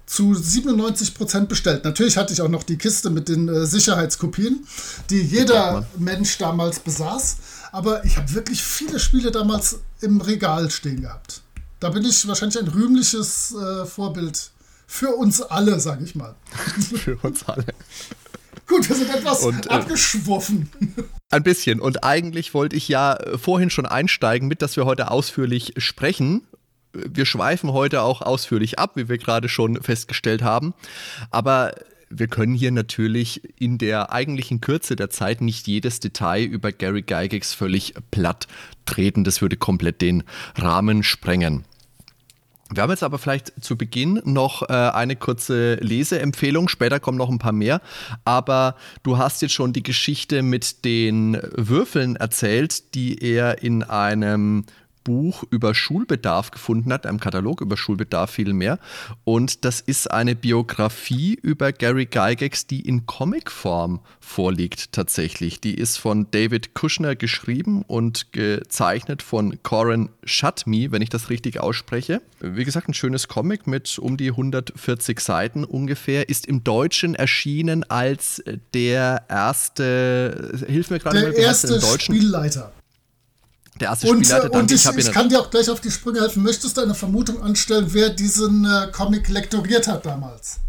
zu 0.05 0.33
97 0.33 1.15
Prozent 1.15 1.50
bestellt. 1.50 1.85
Natürlich 1.85 2.17
hatte 2.17 2.33
ich 2.33 2.41
auch 2.41 2.50
noch 2.50 2.63
die 2.63 2.77
Kiste 2.77 3.09
mit 3.09 3.29
den 3.29 3.47
äh, 3.47 3.65
Sicherheitskopien, 3.65 4.65
die 5.09 5.21
jeder 5.21 5.87
Mensch 5.97 6.37
damals 6.37 6.80
besaß. 6.80 7.37
Aber 7.71 8.06
ich 8.06 8.18
habe 8.18 8.33
wirklich 8.33 8.61
viele 8.61 8.99
Spiele 8.99 9.31
damals 9.31 9.80
im 10.01 10.21
Regal 10.21 10.69
stehen 10.69 11.01
gehabt. 11.01 11.42
Da 11.80 11.89
bin 11.89 12.06
ich 12.06 12.28
wahrscheinlich 12.28 12.59
ein 12.59 12.68
rühmliches 12.68 13.56
äh, 13.56 13.85
Vorbild 13.85 14.51
für 14.85 15.16
uns 15.16 15.42
alle, 15.42 15.80
sage 15.80 16.04
ich 16.04 16.16
mal. 16.16 16.35
für 16.95 17.18
uns 17.23 17.44
alle. 17.44 17.66
Gut, 18.68 18.87
wir 18.87 18.95
sind 18.95 19.13
etwas 19.13 19.42
und, 19.42 19.66
äh, 19.66 19.69
abgeschworfen. 19.69 20.69
Ein 21.30 21.44
bisschen. 21.44 21.80
Und 21.80 22.04
eigentlich 22.04 22.54
wollte 22.54 22.75
ich 22.75 22.87
ja 22.87 23.16
äh, 23.16 23.37
vorhin 23.37 23.69
schon 23.69 23.85
einsteigen 23.85 24.47
mit, 24.47 24.61
dass 24.61 24.78
wir 24.78 24.85
heute 24.85 25.11
ausführlich 25.11 25.73
sprechen 25.78 26.44
wir 26.94 27.26
schweifen 27.26 27.73
heute 27.73 28.02
auch 28.02 28.21
ausführlich 28.21 28.80
ab, 28.80 28.92
wie 28.95 29.09
wir 29.09 29.18
gerade 29.18 29.50
schon 29.50 29.81
festgestellt 29.81 30.44
haben. 30.44 30.73
Aber 31.31 31.73
wir 32.09 32.28
können 32.28 32.54
hier 32.54 32.71
natürlich 32.71 33.42
in 33.59 33.78
der 33.78 34.12
eigentlichen 34.12 34.62
Kürze 34.62 34.95
der 34.95 35.09
Zeit 35.09 35.42
nicht 35.42 35.68
jedes 35.68 36.00
Detail 36.00 36.44
über 36.44 36.71
Gary 36.71 37.02
Gygax 37.02 37.54
völlig 37.54 37.95
platt 38.12 38.47
treten. 38.85 39.23
Das 39.23 39.42
würde 39.42 39.57
komplett 39.57 40.02
den 40.02 40.23
Rahmen 40.56 41.04
sprengen. 41.04 41.66
Wir 42.71 42.81
haben 42.81 42.90
jetzt 42.90 43.04
aber 43.04 43.19
vielleicht 43.19 43.64
zu 43.64 43.78
Beginn 43.78 44.21
noch 44.23 44.64
äh, 44.64 44.73
eine 44.73 45.16
kurze 45.16 45.76
Leseempfehlung. 45.76 46.69
Später 46.69 47.00
kommen 47.00 47.18
noch 47.18 47.30
ein 47.30 47.38
paar 47.38 47.52
mehr. 47.52 47.81
Aber 48.26 48.76
du 49.04 49.18
hast 49.18 49.42
jetzt 49.42 49.54
schon 49.54 49.73
die 49.73 49.83
Geschichte 49.83 50.42
mit 50.42 50.85
den 50.85 51.38
Würfeln 51.56 52.16
erzählt, 52.16 52.95
die 52.95 53.21
er 53.21 53.62
in 53.62 53.83
einem 53.83 54.66
Buch 55.04 55.44
über 55.50 55.76
Schulbedarf 55.76 56.52
gefunden 56.52 56.92
hat, 56.94 57.06
einem 57.06 57.19
Katalog 57.19 57.62
über 57.62 57.78
Schulbedarf 57.78 58.31
vielmehr. 58.31 58.80
Und 59.24 59.66
das 59.66 59.81
ist 59.81 60.12
eine 60.12 60.36
Biografie 60.36 61.38
über 61.42 61.72
Gary 61.72 62.06
Gygax, 62.06 62.68
die 62.68 62.81
in 62.81 63.06
Comicform 63.06 64.00
vorliegt 64.19 64.92
tatsächlich. 64.92 65.62
Die 65.62 65.76
ist 65.76 65.98
von 65.98 66.28
David 66.31 66.74
Kushner 66.74 67.16
geschrieben 67.16 67.83
und 67.83 68.31
gezeichnet 68.31 69.22
von 69.22 69.62
Corin 69.64 70.10
Shutme, 70.24 70.92
wenn 70.92 71.02
ich 71.02 71.10
das 71.10 71.30
richtig 71.30 71.60
ausspreche. 71.60 72.22
Wie 72.40 72.64
gesagt, 72.64 72.90
ein 72.90 72.94
schönes 72.94 73.28
Comic 73.28 73.68
mit 73.68 74.00
um 74.00 74.18
die 74.18 74.30
140 74.30 75.19
Seiten 75.19 75.64
ungefähr, 75.64 76.30
ist 76.30 76.45
im 76.45 76.64
Deutschen 76.64 77.16
erschienen 77.16 77.83
als 77.90 78.44
der 78.74 79.26
erste, 79.30 80.52
hilf 80.68 80.90
mir 80.90 81.00
gerade 81.00 81.19
der 81.19 81.30
mal, 81.30 81.38
erste 81.38 81.80
Spielleiter. 82.00 82.72
Der 83.80 83.89
erste 83.89 84.07
und, 84.07 84.25
Spielleiter, 84.25 84.49
dann, 84.49 84.61
und 84.61 84.71
ich, 84.71 84.85
ich, 84.85 84.97
ich 84.97 85.11
kann 85.11 85.30
dir 85.30 85.39
auch 85.39 85.49
gleich 85.49 85.69
auf 85.69 85.81
die 85.81 85.92
Sprünge 85.92 86.21
helfen. 86.21 86.44
Möchtest 86.44 86.77
du 86.77 86.81
eine 86.81 86.94
Vermutung 86.94 87.42
anstellen, 87.42 87.87
wer 87.89 88.09
diesen 88.09 88.65
äh, 88.65 88.92
Comic 88.92 89.30
lektoriert 89.30 89.87
hat 89.87 90.06
damals? 90.06 90.59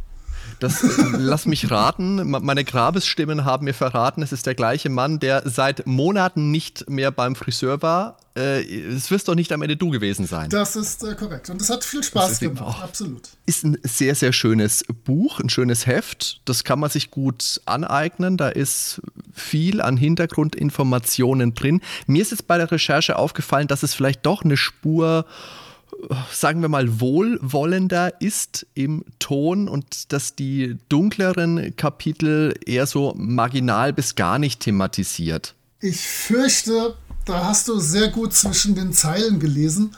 Das 0.64 0.82
lass 1.18 1.44
mich 1.44 1.70
raten. 1.70 2.30
Meine 2.30 2.64
Grabesstimmen 2.64 3.44
haben 3.44 3.66
mir 3.66 3.74
verraten, 3.74 4.22
es 4.22 4.32
ist 4.32 4.46
der 4.46 4.54
gleiche 4.54 4.88
Mann, 4.88 5.20
der 5.20 5.42
seit 5.44 5.86
Monaten 5.86 6.50
nicht 6.50 6.88
mehr 6.88 7.10
beim 7.10 7.36
Friseur 7.36 7.82
war. 7.82 8.16
Äh, 8.34 8.62
es 8.62 9.10
wirst 9.10 9.28
doch 9.28 9.34
nicht 9.34 9.52
am 9.52 9.60
Ende 9.60 9.76
du 9.76 9.90
gewesen 9.90 10.26
sein. 10.26 10.48
Das 10.48 10.74
ist 10.74 11.04
äh, 11.04 11.14
korrekt. 11.16 11.50
Und 11.50 11.60
es 11.60 11.68
hat 11.68 11.84
viel 11.84 12.02
Spaß 12.02 12.40
gemacht. 12.40 12.82
Absolut. 12.82 13.28
Ist 13.44 13.64
ein 13.64 13.76
sehr, 13.82 14.14
sehr 14.14 14.32
schönes 14.32 14.84
Buch, 15.04 15.38
ein 15.38 15.50
schönes 15.50 15.86
Heft. 15.86 16.40
Das 16.46 16.64
kann 16.64 16.80
man 16.80 16.88
sich 16.88 17.10
gut 17.10 17.60
aneignen. 17.66 18.38
Da 18.38 18.48
ist 18.48 19.02
viel 19.34 19.82
an 19.82 19.98
Hintergrundinformationen 19.98 21.54
drin. 21.54 21.82
Mir 22.06 22.22
ist 22.22 22.30
jetzt 22.30 22.46
bei 22.46 22.56
der 22.56 22.72
Recherche 22.72 23.18
aufgefallen, 23.18 23.68
dass 23.68 23.82
es 23.82 23.92
vielleicht 23.92 24.24
doch 24.24 24.42
eine 24.42 24.56
Spur 24.56 25.26
sagen 26.32 26.62
wir 26.62 26.68
mal, 26.68 27.00
wohlwollender 27.00 28.20
ist 28.20 28.66
im 28.74 29.04
Ton 29.18 29.68
und 29.68 30.12
dass 30.12 30.34
die 30.34 30.76
dunkleren 30.88 31.74
Kapitel 31.76 32.54
eher 32.64 32.86
so 32.86 33.14
marginal 33.16 33.92
bis 33.92 34.14
gar 34.14 34.38
nicht 34.38 34.60
thematisiert. 34.60 35.54
Ich 35.80 36.00
fürchte, 36.00 36.96
da 37.24 37.44
hast 37.44 37.68
du 37.68 37.78
sehr 37.78 38.08
gut 38.08 38.32
zwischen 38.32 38.74
den 38.74 38.92
Zeilen 38.92 39.38
gelesen, 39.38 39.94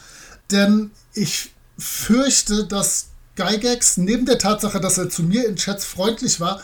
denn 0.50 0.90
ich 1.14 1.50
fürchte, 1.78 2.64
dass 2.64 3.08
Gygax 3.36 3.96
neben 3.98 4.26
der 4.26 4.38
Tatsache, 4.38 4.80
dass 4.80 4.98
er 4.98 5.10
zu 5.10 5.22
mir 5.22 5.46
in 5.46 5.56
Chats 5.56 5.84
freundlich 5.84 6.40
war, 6.40 6.60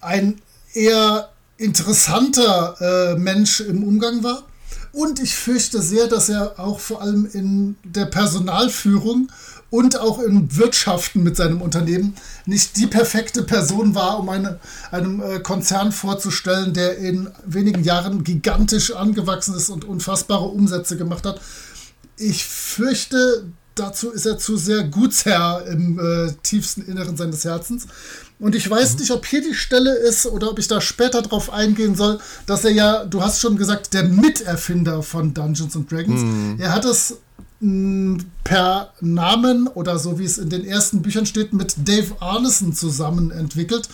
ein 0.00 0.40
eher 0.72 1.30
interessanter 1.58 2.76
äh, 3.14 3.18
Mensch 3.18 3.60
im 3.60 3.82
Umgang 3.82 4.22
war 4.22 4.47
und 4.92 5.20
ich 5.20 5.34
fürchte 5.34 5.82
sehr, 5.82 6.06
dass 6.06 6.28
er 6.28 6.58
auch 6.58 6.80
vor 6.80 7.02
allem 7.02 7.28
in 7.32 7.76
der 7.84 8.06
Personalführung 8.06 9.30
und 9.70 9.98
auch 9.98 10.18
im 10.18 10.56
Wirtschaften 10.56 11.22
mit 11.22 11.36
seinem 11.36 11.60
Unternehmen 11.60 12.14
nicht 12.46 12.76
die 12.76 12.86
perfekte 12.86 13.42
Person 13.42 13.94
war, 13.94 14.18
um 14.18 14.28
eine, 14.28 14.60
einem 14.90 15.20
äh, 15.20 15.40
Konzern 15.40 15.92
vorzustellen, 15.92 16.72
der 16.72 16.98
in 16.98 17.28
wenigen 17.44 17.84
Jahren 17.84 18.24
gigantisch 18.24 18.92
angewachsen 18.92 19.54
ist 19.54 19.68
und 19.68 19.84
unfassbare 19.84 20.46
Umsätze 20.46 20.96
gemacht 20.96 21.26
hat. 21.26 21.40
Ich 22.16 22.46
fürchte, 22.46 23.44
dazu 23.74 24.10
ist 24.10 24.26
er 24.26 24.38
zu 24.38 24.56
sehr 24.56 24.84
Gutsherr 24.84 25.66
im 25.66 25.98
äh, 25.98 26.32
tiefsten 26.42 26.82
Inneren 26.82 27.16
seines 27.16 27.44
Herzens. 27.44 27.86
Und 28.38 28.54
ich 28.54 28.68
weiß 28.68 28.94
mhm. 28.94 29.00
nicht, 29.00 29.10
ob 29.10 29.26
hier 29.26 29.42
die 29.42 29.54
Stelle 29.54 29.94
ist 29.94 30.26
oder 30.26 30.50
ob 30.50 30.58
ich 30.58 30.68
da 30.68 30.80
später 30.80 31.22
drauf 31.22 31.52
eingehen 31.52 31.96
soll, 31.96 32.20
dass 32.46 32.64
er 32.64 32.70
ja, 32.70 33.04
du 33.04 33.22
hast 33.22 33.40
schon 33.40 33.56
gesagt, 33.56 33.94
der 33.94 34.04
Miterfinder 34.04 35.02
von 35.02 35.34
Dungeons 35.34 35.74
and 35.74 35.90
Dragons. 35.90 36.20
Mhm. 36.20 36.56
Er 36.58 36.72
hat 36.72 36.84
es 36.84 37.18
mh, 37.60 38.22
per 38.44 38.92
Namen 39.00 39.66
oder 39.66 39.98
so 39.98 40.18
wie 40.18 40.24
es 40.24 40.38
in 40.38 40.50
den 40.50 40.64
ersten 40.64 41.02
Büchern 41.02 41.26
steht, 41.26 41.52
mit 41.52 41.74
Dave 41.88 42.14
Arneson 42.20 42.72
zusammen 42.72 43.30
entwickelt. 43.30 43.88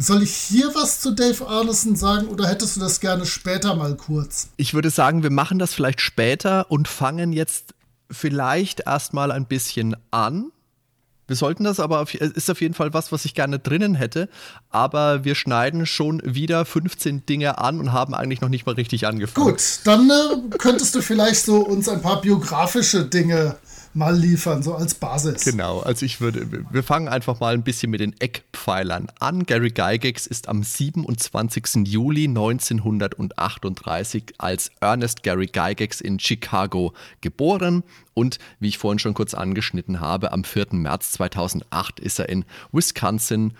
Soll 0.00 0.22
ich 0.22 0.32
hier 0.32 0.74
was 0.74 1.00
zu 1.00 1.10
Dave 1.10 1.46
Arneson 1.48 1.96
sagen 1.96 2.28
oder 2.28 2.46
hättest 2.46 2.76
du 2.76 2.80
das 2.80 3.00
gerne 3.00 3.26
später 3.26 3.74
mal 3.74 3.96
kurz? 3.96 4.48
Ich 4.56 4.74
würde 4.74 4.90
sagen, 4.90 5.22
wir 5.22 5.30
machen 5.30 5.58
das 5.58 5.74
vielleicht 5.74 6.00
später 6.00 6.70
und 6.70 6.86
fangen 6.86 7.32
jetzt 7.32 7.74
vielleicht 8.10 8.80
erstmal 8.80 9.32
ein 9.32 9.46
bisschen 9.46 9.96
an 10.10 10.52
wir 11.28 11.36
sollten 11.36 11.62
das 11.62 11.78
aber, 11.78 12.00
auf, 12.00 12.14
ist 12.14 12.50
auf 12.50 12.60
jeden 12.60 12.74
Fall 12.74 12.92
was, 12.94 13.12
was 13.12 13.24
ich 13.24 13.34
gerne 13.34 13.58
drinnen 13.58 13.94
hätte. 13.94 14.28
Aber 14.70 15.24
wir 15.24 15.34
schneiden 15.34 15.86
schon 15.86 16.20
wieder 16.24 16.64
15 16.64 17.26
Dinge 17.26 17.58
an 17.58 17.78
und 17.78 17.92
haben 17.92 18.14
eigentlich 18.14 18.40
noch 18.40 18.48
nicht 18.48 18.66
mal 18.66 18.74
richtig 18.74 19.06
angefangen. 19.06 19.46
Gut, 19.46 19.80
dann 19.84 20.10
äh, 20.10 20.56
könntest 20.56 20.94
du 20.94 21.02
vielleicht 21.02 21.44
so 21.44 21.58
uns 21.58 21.88
ein 21.88 22.00
paar 22.00 22.20
biografische 22.20 23.04
Dinge 23.04 23.56
mal 23.98 24.16
liefern, 24.16 24.62
so 24.62 24.74
als 24.74 24.94
Basis. 24.94 25.44
Genau, 25.44 25.80
also 25.80 26.06
ich 26.06 26.20
würde, 26.20 26.46
wir 26.70 26.82
fangen 26.82 27.08
einfach 27.08 27.40
mal 27.40 27.52
ein 27.52 27.64
bisschen 27.64 27.90
mit 27.90 28.00
den 28.00 28.14
Eckpfeilern 28.18 29.08
an. 29.18 29.44
Gary 29.44 29.70
Gygax 29.70 30.26
ist 30.26 30.48
am 30.48 30.62
27. 30.62 31.86
Juli 31.86 32.24
1938 32.24 34.34
als 34.38 34.70
Ernest 34.80 35.22
Gary 35.22 35.46
Gygax 35.46 36.00
in 36.00 36.18
Chicago 36.18 36.94
geboren 37.20 37.82
und, 38.14 38.38
wie 38.60 38.68
ich 38.68 38.78
vorhin 38.78 38.98
schon 38.98 39.14
kurz 39.14 39.34
angeschnitten 39.34 40.00
habe, 40.00 40.32
am 40.32 40.44
4. 40.44 40.68
März 40.70 41.12
2008 41.12 42.00
ist 42.00 42.20
er 42.20 42.28
in 42.28 42.44
Wisconsin 42.72 43.54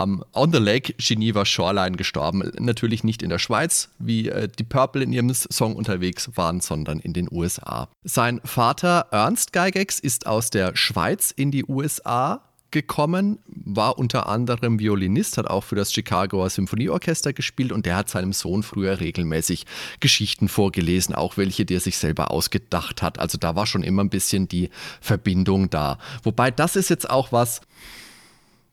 am 0.00 0.24
On 0.32 0.50
the 0.52 0.58
Lake 0.58 0.94
Geneva 0.98 1.44
Shoreline 1.44 1.96
gestorben. 1.96 2.50
Natürlich 2.58 3.04
nicht 3.04 3.22
in 3.22 3.28
der 3.28 3.38
Schweiz, 3.38 3.90
wie 3.98 4.28
äh, 4.28 4.48
die 4.48 4.64
Purple 4.64 5.02
in 5.02 5.12
ihrem 5.12 5.32
Song 5.32 5.76
unterwegs 5.76 6.30
waren, 6.34 6.60
sondern 6.60 6.98
in 7.00 7.12
den 7.12 7.28
USA. 7.30 7.88
Sein 8.02 8.40
Vater 8.44 9.06
Ernst 9.10 9.52
Geigex 9.52 10.00
ist 10.00 10.26
aus 10.26 10.50
der 10.50 10.74
Schweiz 10.74 11.30
in 11.30 11.50
die 11.50 11.64
USA 11.66 12.40
gekommen, 12.70 13.40
war 13.46 13.98
unter 13.98 14.28
anderem 14.28 14.78
Violinist, 14.78 15.38
hat 15.38 15.48
auch 15.48 15.64
für 15.64 15.74
das 15.74 15.92
Chicagoer 15.92 16.50
Symphonieorchester 16.50 17.32
gespielt 17.32 17.72
und 17.72 17.84
der 17.84 17.96
hat 17.96 18.08
seinem 18.08 18.32
Sohn 18.32 18.62
früher 18.62 19.00
regelmäßig 19.00 19.66
Geschichten 19.98 20.48
vorgelesen, 20.48 21.14
auch 21.14 21.36
welche, 21.36 21.64
die 21.64 21.74
er 21.74 21.80
sich 21.80 21.98
selber 21.98 22.30
ausgedacht 22.30 23.02
hat. 23.02 23.18
Also 23.18 23.38
da 23.38 23.56
war 23.56 23.66
schon 23.66 23.82
immer 23.82 24.04
ein 24.04 24.10
bisschen 24.10 24.48
die 24.48 24.70
Verbindung 25.00 25.68
da. 25.68 25.98
Wobei 26.22 26.50
das 26.50 26.76
ist 26.76 26.90
jetzt 26.90 27.10
auch 27.10 27.32
was, 27.32 27.60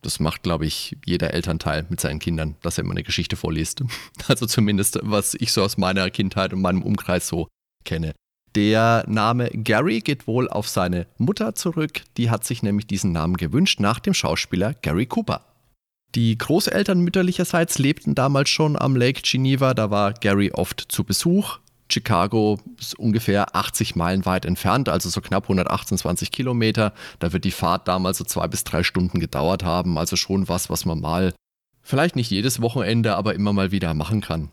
das 0.07 0.21
macht, 0.21 0.41
glaube 0.41 0.65
ich, 0.65 0.95
jeder 1.05 1.33
Elternteil 1.33 1.85
mit 1.89 1.99
seinen 1.99 2.19
Kindern, 2.19 2.55
dass 2.61 2.77
er 2.77 2.85
immer 2.85 2.93
eine 2.93 3.03
Geschichte 3.03 3.35
vorliest. 3.35 3.83
Also 4.29 4.45
zumindest, 4.45 4.99
was 5.03 5.35
ich 5.35 5.51
so 5.51 5.63
aus 5.63 5.77
meiner 5.77 6.09
Kindheit 6.09 6.53
und 6.53 6.61
meinem 6.61 6.81
Umkreis 6.81 7.27
so 7.27 7.47
kenne. 7.83 8.13
Der 8.55 9.03
Name 9.07 9.49
Gary 9.49 9.99
geht 9.99 10.25
wohl 10.25 10.49
auf 10.49 10.69
seine 10.69 11.07
Mutter 11.17 11.55
zurück. 11.55 12.01
Die 12.15 12.29
hat 12.29 12.45
sich 12.45 12.63
nämlich 12.63 12.87
diesen 12.87 13.11
Namen 13.11 13.35
gewünscht 13.35 13.79
nach 13.81 13.99
dem 13.99 14.13
Schauspieler 14.13 14.73
Gary 14.75 15.05
Cooper. 15.05 15.45
Die 16.15 16.37
Großeltern 16.37 17.01
mütterlicherseits 17.01 17.77
lebten 17.77 18.15
damals 18.15 18.49
schon 18.49 18.79
am 18.79 18.95
Lake 18.95 19.21
Geneva, 19.23 19.73
da 19.73 19.91
war 19.91 20.13
Gary 20.13 20.51
oft 20.53 20.85
zu 20.87 21.03
Besuch. 21.03 21.59
Chicago 21.89 22.59
ist 22.79 22.97
ungefähr 22.99 23.55
80 23.55 23.95
Meilen 23.95 24.25
weit 24.25 24.45
entfernt, 24.45 24.89
also 24.89 25.09
so 25.09 25.21
knapp 25.21 25.43
128 25.43 26.31
Kilometer. 26.31 26.93
Da 27.19 27.33
wird 27.33 27.45
die 27.45 27.51
Fahrt 27.51 27.87
damals 27.87 28.17
so 28.17 28.23
zwei 28.23 28.47
bis 28.47 28.63
drei 28.63 28.83
Stunden 28.83 29.19
gedauert 29.19 29.63
haben. 29.63 29.97
Also 29.97 30.15
schon 30.15 30.49
was, 30.49 30.69
was 30.69 30.85
man 30.85 30.99
mal, 30.99 31.33
vielleicht 31.81 32.15
nicht 32.15 32.31
jedes 32.31 32.61
Wochenende, 32.61 33.15
aber 33.15 33.35
immer 33.35 33.53
mal 33.53 33.71
wieder 33.71 33.93
machen 33.93 34.21
kann. 34.21 34.49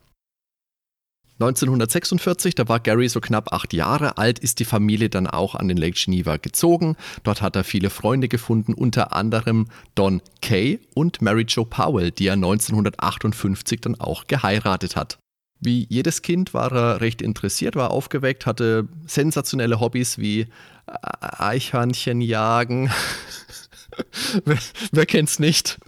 1946, 1.41 2.55
da 2.55 2.69
war 2.69 2.79
Gary 2.79 3.09
so 3.09 3.21
knapp 3.21 3.53
acht 3.53 3.73
Jahre 3.73 4.19
alt, 4.19 4.39
ist 4.39 4.61
die 4.61 4.65
Familie 4.65 5.11
dann 5.11 5.27
auch 5.27 5.57
an 5.57 5.67
den 5.67 5.77
Lake 5.77 5.99
Geneva 5.99 6.37
gezogen. 6.37 6.97
Dort 7.25 7.43
hat 7.43 7.57
er 7.57 7.65
viele 7.65 7.91
Freunde 7.91 8.29
gefunden, 8.29 8.73
unter 8.73 9.13
anderem 9.13 9.67
Don 9.97 10.23
Kay 10.43 10.79
und 10.95 11.23
Mary 11.23 11.45
Jo 11.49 11.65
Powell, 11.65 12.13
die 12.13 12.29
er 12.29 12.35
1958 12.35 13.81
dann 13.81 14.01
auch 14.01 14.29
geheiratet 14.29 14.95
hat. 14.95 15.19
Wie 15.65 15.87
jedes 15.89 16.21
Kind 16.21 16.53
war 16.53 16.71
er 16.73 17.01
recht 17.01 17.23
interessiert, 17.23 17.75
war 17.75 17.91
aufgeweckt, 17.91 18.45
hatte 18.45 18.87
sensationelle 19.07 19.81
Hobbys 19.81 20.19
wie 20.19 20.41
äh, 20.41 20.47
Eichhörnchen 21.21 22.21
jagen. 22.21 22.91
wer, 24.45 24.59
wer 24.93 25.07
kennt's 25.07 25.39
nicht? 25.39 25.79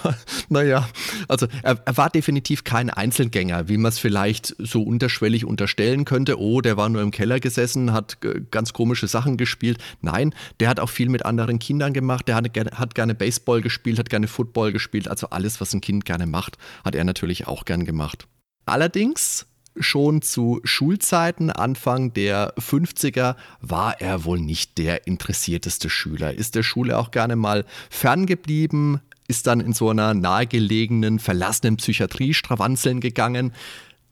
naja, 0.48 0.88
also 1.26 1.48
er, 1.62 1.80
er, 1.84 1.96
war 1.96 2.10
definitiv 2.10 2.62
kein 2.62 2.90
Einzelgänger, 2.90 3.68
wie 3.68 3.76
man 3.76 3.88
es 3.88 3.98
vielleicht 3.98 4.54
so 4.58 4.82
unterschwellig 4.82 5.44
unterstellen 5.44 6.04
könnte. 6.04 6.38
Oh, 6.38 6.60
der 6.60 6.76
war 6.76 6.88
nur 6.88 7.02
im 7.02 7.10
Keller 7.10 7.40
gesessen, 7.40 7.92
hat 7.92 8.18
ganz 8.52 8.72
komische 8.72 9.08
Sachen 9.08 9.36
gespielt. 9.36 9.78
Nein, 10.00 10.32
der 10.60 10.68
hat 10.68 10.78
auch 10.78 10.90
viel 10.90 11.08
mit 11.08 11.24
anderen 11.24 11.58
Kindern 11.58 11.92
gemacht. 11.92 12.28
Der 12.28 12.36
hat, 12.36 12.48
hat 12.54 12.94
gerne 12.94 13.16
Baseball 13.16 13.62
gespielt, 13.62 13.98
hat 13.98 14.10
gerne 14.10 14.28
Football 14.28 14.70
gespielt. 14.70 15.08
Also 15.08 15.30
alles, 15.30 15.60
was 15.60 15.74
ein 15.74 15.80
Kind 15.80 16.04
gerne 16.04 16.26
macht, 16.26 16.56
hat 16.84 16.94
er 16.94 17.02
natürlich 17.02 17.48
auch 17.48 17.64
gern 17.64 17.84
gemacht. 17.84 18.28
Allerdings 18.66 19.46
schon 19.78 20.22
zu 20.22 20.60
Schulzeiten, 20.64 21.50
Anfang 21.50 22.12
der 22.12 22.54
50er, 22.56 23.36
war 23.60 24.00
er 24.00 24.24
wohl 24.24 24.40
nicht 24.40 24.78
der 24.78 25.06
interessierteste 25.06 25.90
Schüler. 25.90 26.34
Ist 26.34 26.54
der 26.54 26.62
Schule 26.62 26.98
auch 26.98 27.10
gerne 27.10 27.36
mal 27.36 27.64
ferngeblieben, 27.90 29.00
ist 29.26 29.46
dann 29.46 29.60
in 29.60 29.72
so 29.72 29.90
einer 29.90 30.14
nahegelegenen, 30.14 31.18
verlassenen 31.18 31.76
Psychiatrie 31.76 32.34
stravanzeln 32.34 33.00
gegangen. 33.00 33.52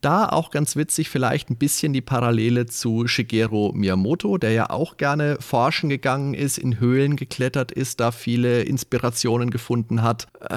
Da 0.01 0.29
auch 0.29 0.51
ganz 0.51 0.75
witzig 0.75 1.11
vielleicht 1.11 1.49
ein 1.49 1.57
bisschen 1.57 1.93
die 1.93 2.01
Parallele 2.01 2.67
zu 2.67 3.07
Shigeru 3.07 3.71
Miyamoto, 3.73 4.37
der 4.37 4.51
ja 4.51 4.71
auch 4.71 4.97
gerne 4.97 5.37
forschen 5.39 5.89
gegangen 5.89 6.35
ist, 6.35 6.59
in 6.59 6.81
Höhlen 6.81 7.15
geklettert 7.15 7.71
ist, 7.71 8.01
da 8.01 8.11
viele 8.11 8.63
Inspirationen 8.63 9.51
gefunden 9.51 10.03
hat. 10.03 10.27
Äh, 10.41 10.57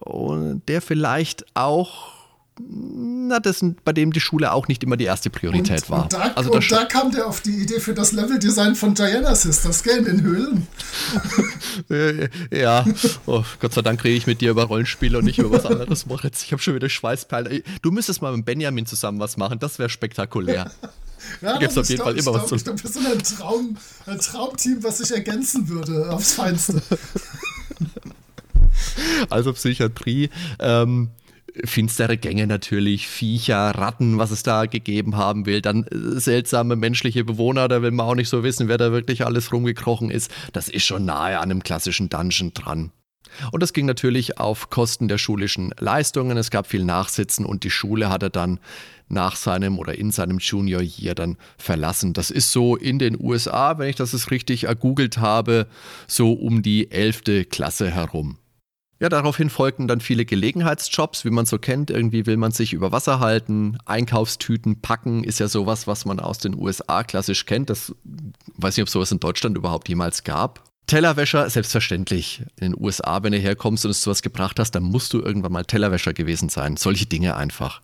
und 0.00 0.68
der 0.68 0.82
vielleicht 0.82 1.44
auch 1.54 2.19
na, 2.68 3.40
das 3.40 3.60
sind, 3.60 3.82
bei 3.84 3.92
dem 3.92 4.12
die 4.12 4.20
Schule 4.20 4.52
auch 4.52 4.68
nicht 4.68 4.82
immer 4.82 4.96
die 4.96 5.04
erste 5.04 5.30
Priorität 5.30 5.82
und, 5.84 5.90
war. 5.90 6.02
Und, 6.02 6.12
da, 6.12 6.32
also 6.34 6.52
und 6.52 6.70
da 6.70 6.84
kam 6.84 7.10
der 7.10 7.26
auf 7.26 7.40
die 7.40 7.62
Idee 7.62 7.80
für 7.80 7.94
das 7.94 8.12
Leveldesign 8.12 8.74
von 8.74 8.94
Diana 8.94 9.34
Sisters, 9.34 9.82
gell, 9.82 9.98
in 9.98 10.04
den 10.04 10.22
Höhlen. 10.22 10.66
ja, 12.50 12.84
oh, 13.26 13.44
Gott 13.60 13.72
sei 13.72 13.82
Dank 13.82 14.02
rede 14.04 14.16
ich 14.16 14.26
mit 14.26 14.40
dir 14.40 14.50
über 14.50 14.64
Rollenspiele 14.64 15.18
und 15.18 15.24
nicht 15.24 15.38
über 15.38 15.52
was 15.52 15.66
anderes, 15.66 16.06
Moritz. 16.06 16.42
Ich 16.42 16.52
habe 16.52 16.60
schon 16.60 16.74
wieder 16.74 16.88
Schweißperlen. 16.88 17.62
Du 17.82 17.90
müsstest 17.90 18.20
mal 18.22 18.36
mit 18.36 18.44
Benjamin 18.44 18.86
zusammen 18.86 19.20
was 19.20 19.36
machen, 19.36 19.58
das 19.58 19.78
wäre 19.78 19.88
spektakulär. 19.88 20.70
Ja, 21.42 21.58
gibt 21.58 21.70
es 21.70 21.76
auf 21.76 21.86
jeden 21.86 22.02
Fall 22.02 22.16
immer 22.16 22.32
was 22.32 22.46
zu 22.46 22.54
Ich 22.54 22.64
glaube, 22.64 22.82
wir 22.82 22.90
sind 22.90 23.06
ein, 23.06 23.22
Traum, 23.22 23.76
ein 24.06 24.18
Traumteam, 24.18 24.82
was 24.82 24.98
sich 24.98 25.10
ergänzen 25.10 25.68
würde 25.68 26.10
aufs 26.10 26.32
Feinste. 26.32 26.80
Also 29.28 29.52
Psychiatrie. 29.52 30.30
Ähm, 30.58 31.10
finstere 31.64 32.16
Gänge 32.16 32.46
natürlich, 32.46 33.06
Viecher, 33.06 33.70
Ratten, 33.70 34.18
was 34.18 34.30
es 34.30 34.42
da 34.42 34.66
gegeben 34.66 35.16
haben 35.16 35.46
will, 35.46 35.60
dann 35.60 35.84
äh, 35.84 36.20
seltsame 36.20 36.76
menschliche 36.76 37.24
Bewohner, 37.24 37.68
da 37.68 37.82
will 37.82 37.90
man 37.90 38.06
auch 38.06 38.14
nicht 38.14 38.28
so 38.28 38.42
wissen, 38.42 38.68
wer 38.68 38.78
da 38.78 38.92
wirklich 38.92 39.24
alles 39.24 39.52
rumgekrochen 39.52 40.10
ist. 40.10 40.30
Das 40.52 40.68
ist 40.68 40.84
schon 40.84 41.04
nahe 41.04 41.38
an 41.38 41.50
einem 41.50 41.62
klassischen 41.62 42.08
Dungeon 42.08 42.52
dran. 42.54 42.92
Und 43.52 43.62
das 43.62 43.72
ging 43.72 43.86
natürlich 43.86 44.38
auf 44.38 44.70
Kosten 44.70 45.08
der 45.08 45.18
schulischen 45.18 45.72
Leistungen. 45.78 46.36
Es 46.36 46.50
gab 46.50 46.66
viel 46.66 46.84
Nachsitzen 46.84 47.46
und 47.46 47.64
die 47.64 47.70
Schule 47.70 48.08
hat 48.08 48.22
er 48.22 48.30
dann 48.30 48.58
nach 49.08 49.36
seinem 49.36 49.78
oder 49.78 49.96
in 49.96 50.10
seinem 50.10 50.38
Junior 50.38 50.82
Year 50.82 51.14
dann 51.14 51.36
verlassen. 51.58 52.12
Das 52.12 52.30
ist 52.30 52.52
so 52.52 52.76
in 52.76 52.98
den 52.98 53.20
USA, 53.20 53.78
wenn 53.78 53.88
ich 53.88 53.96
das 53.96 54.30
richtig 54.30 54.64
ergoogelt 54.64 55.18
habe, 55.18 55.66
so 56.06 56.32
um 56.32 56.62
die 56.62 56.90
11. 56.90 57.48
Klasse 57.50 57.90
herum. 57.90 58.39
Ja, 59.00 59.08
daraufhin 59.08 59.48
folgten 59.48 59.88
dann 59.88 60.00
viele 60.00 60.26
Gelegenheitsjobs, 60.26 61.24
wie 61.24 61.30
man 61.30 61.46
so 61.46 61.58
kennt. 61.58 61.90
Irgendwie 61.90 62.26
will 62.26 62.36
man 62.36 62.52
sich 62.52 62.74
über 62.74 62.92
Wasser 62.92 63.18
halten, 63.18 63.78
Einkaufstüten 63.86 64.82
packen, 64.82 65.24
ist 65.24 65.40
ja 65.40 65.48
sowas, 65.48 65.86
was 65.86 66.04
man 66.04 66.20
aus 66.20 66.38
den 66.38 66.54
USA 66.54 67.02
klassisch 67.02 67.46
kennt. 67.46 67.70
Das 67.70 67.94
weiß 68.56 68.76
nicht, 68.76 68.82
ob 68.82 68.90
sowas 68.90 69.10
in 69.10 69.18
Deutschland 69.18 69.56
überhaupt 69.56 69.88
jemals 69.88 70.22
gab. 70.22 70.64
Tellerwäscher, 70.86 71.48
selbstverständlich. 71.48 72.42
In 72.60 72.72
den 72.72 72.82
USA, 72.82 73.22
wenn 73.22 73.32
du 73.32 73.38
herkommst 73.38 73.86
und 73.86 73.92
es 73.92 74.02
sowas 74.02 74.20
gebracht 74.20 74.58
hast, 74.58 74.72
dann 74.72 74.82
musst 74.82 75.14
du 75.14 75.20
irgendwann 75.20 75.52
mal 75.52 75.64
Tellerwäscher 75.64 76.12
gewesen 76.12 76.50
sein. 76.50 76.76
Solche 76.76 77.06
Dinge 77.06 77.36
einfach. 77.36 77.80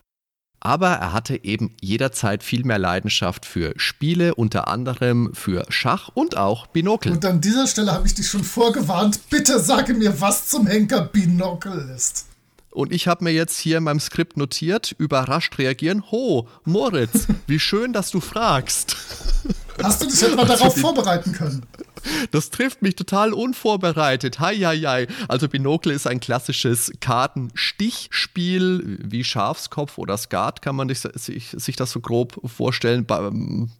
Aber 0.67 0.89
er 0.89 1.13
hatte 1.13 1.45
eben 1.45 1.73
jederzeit 1.79 2.43
viel 2.43 2.65
mehr 2.65 2.77
Leidenschaft 2.77 3.45
für 3.45 3.73
Spiele, 3.77 4.35
unter 4.35 4.67
anderem 4.67 5.33
für 5.33 5.65
Schach 5.69 6.09
und 6.13 6.35
auch 6.35 6.67
Binokel. 6.67 7.13
Und 7.13 7.23
an 7.23 7.39
dieser 7.39 7.67
Stelle 7.67 7.93
habe 7.93 8.05
ich 8.05 8.15
dich 8.15 8.27
schon 8.27 8.43
vorgewarnt, 8.43 9.29
bitte 9.29 9.61
sage 9.61 9.93
mir, 9.93 10.19
was 10.19 10.49
zum 10.49 10.67
Henker 10.67 11.03
Binokel 11.03 11.89
ist. 11.95 12.25
Und 12.71 12.91
ich 12.91 13.07
habe 13.07 13.23
mir 13.23 13.31
jetzt 13.31 13.57
hier 13.57 13.77
in 13.77 13.85
meinem 13.85 14.01
Skript 14.01 14.35
notiert, 14.35 14.93
überrascht 14.97 15.57
reagieren. 15.57 16.03
Ho, 16.11 16.49
Moritz, 16.65 17.27
wie 17.47 17.59
schön, 17.59 17.93
dass 17.93 18.11
du 18.11 18.19
fragst. 18.19 18.97
Hast 19.81 20.01
du 20.01 20.07
dich 20.07 20.21
etwa 20.21 20.43
darauf 20.43 20.75
vorbereiten 20.81 21.31
können? 21.31 21.65
Das 22.31 22.49
trifft 22.49 22.81
mich 22.81 22.95
total 22.95 23.33
unvorbereitet. 23.33 24.39
Hi, 24.39 24.57
hi, 24.57 24.81
hi. 24.81 25.07
Also 25.27 25.47
Binokel 25.47 25.91
ist 25.91 26.07
ein 26.07 26.19
klassisches 26.19 26.91
Kartenstichspiel, 26.99 28.99
wie 29.03 29.23
Schafskopf 29.23 29.97
oder 29.97 30.17
Skat 30.17 30.61
kann 30.61 30.75
man 30.75 30.89
sich, 30.89 31.49
sich 31.49 31.75
das 31.75 31.91
so 31.91 31.99
grob 31.99 32.39
vorstellen. 32.45 33.05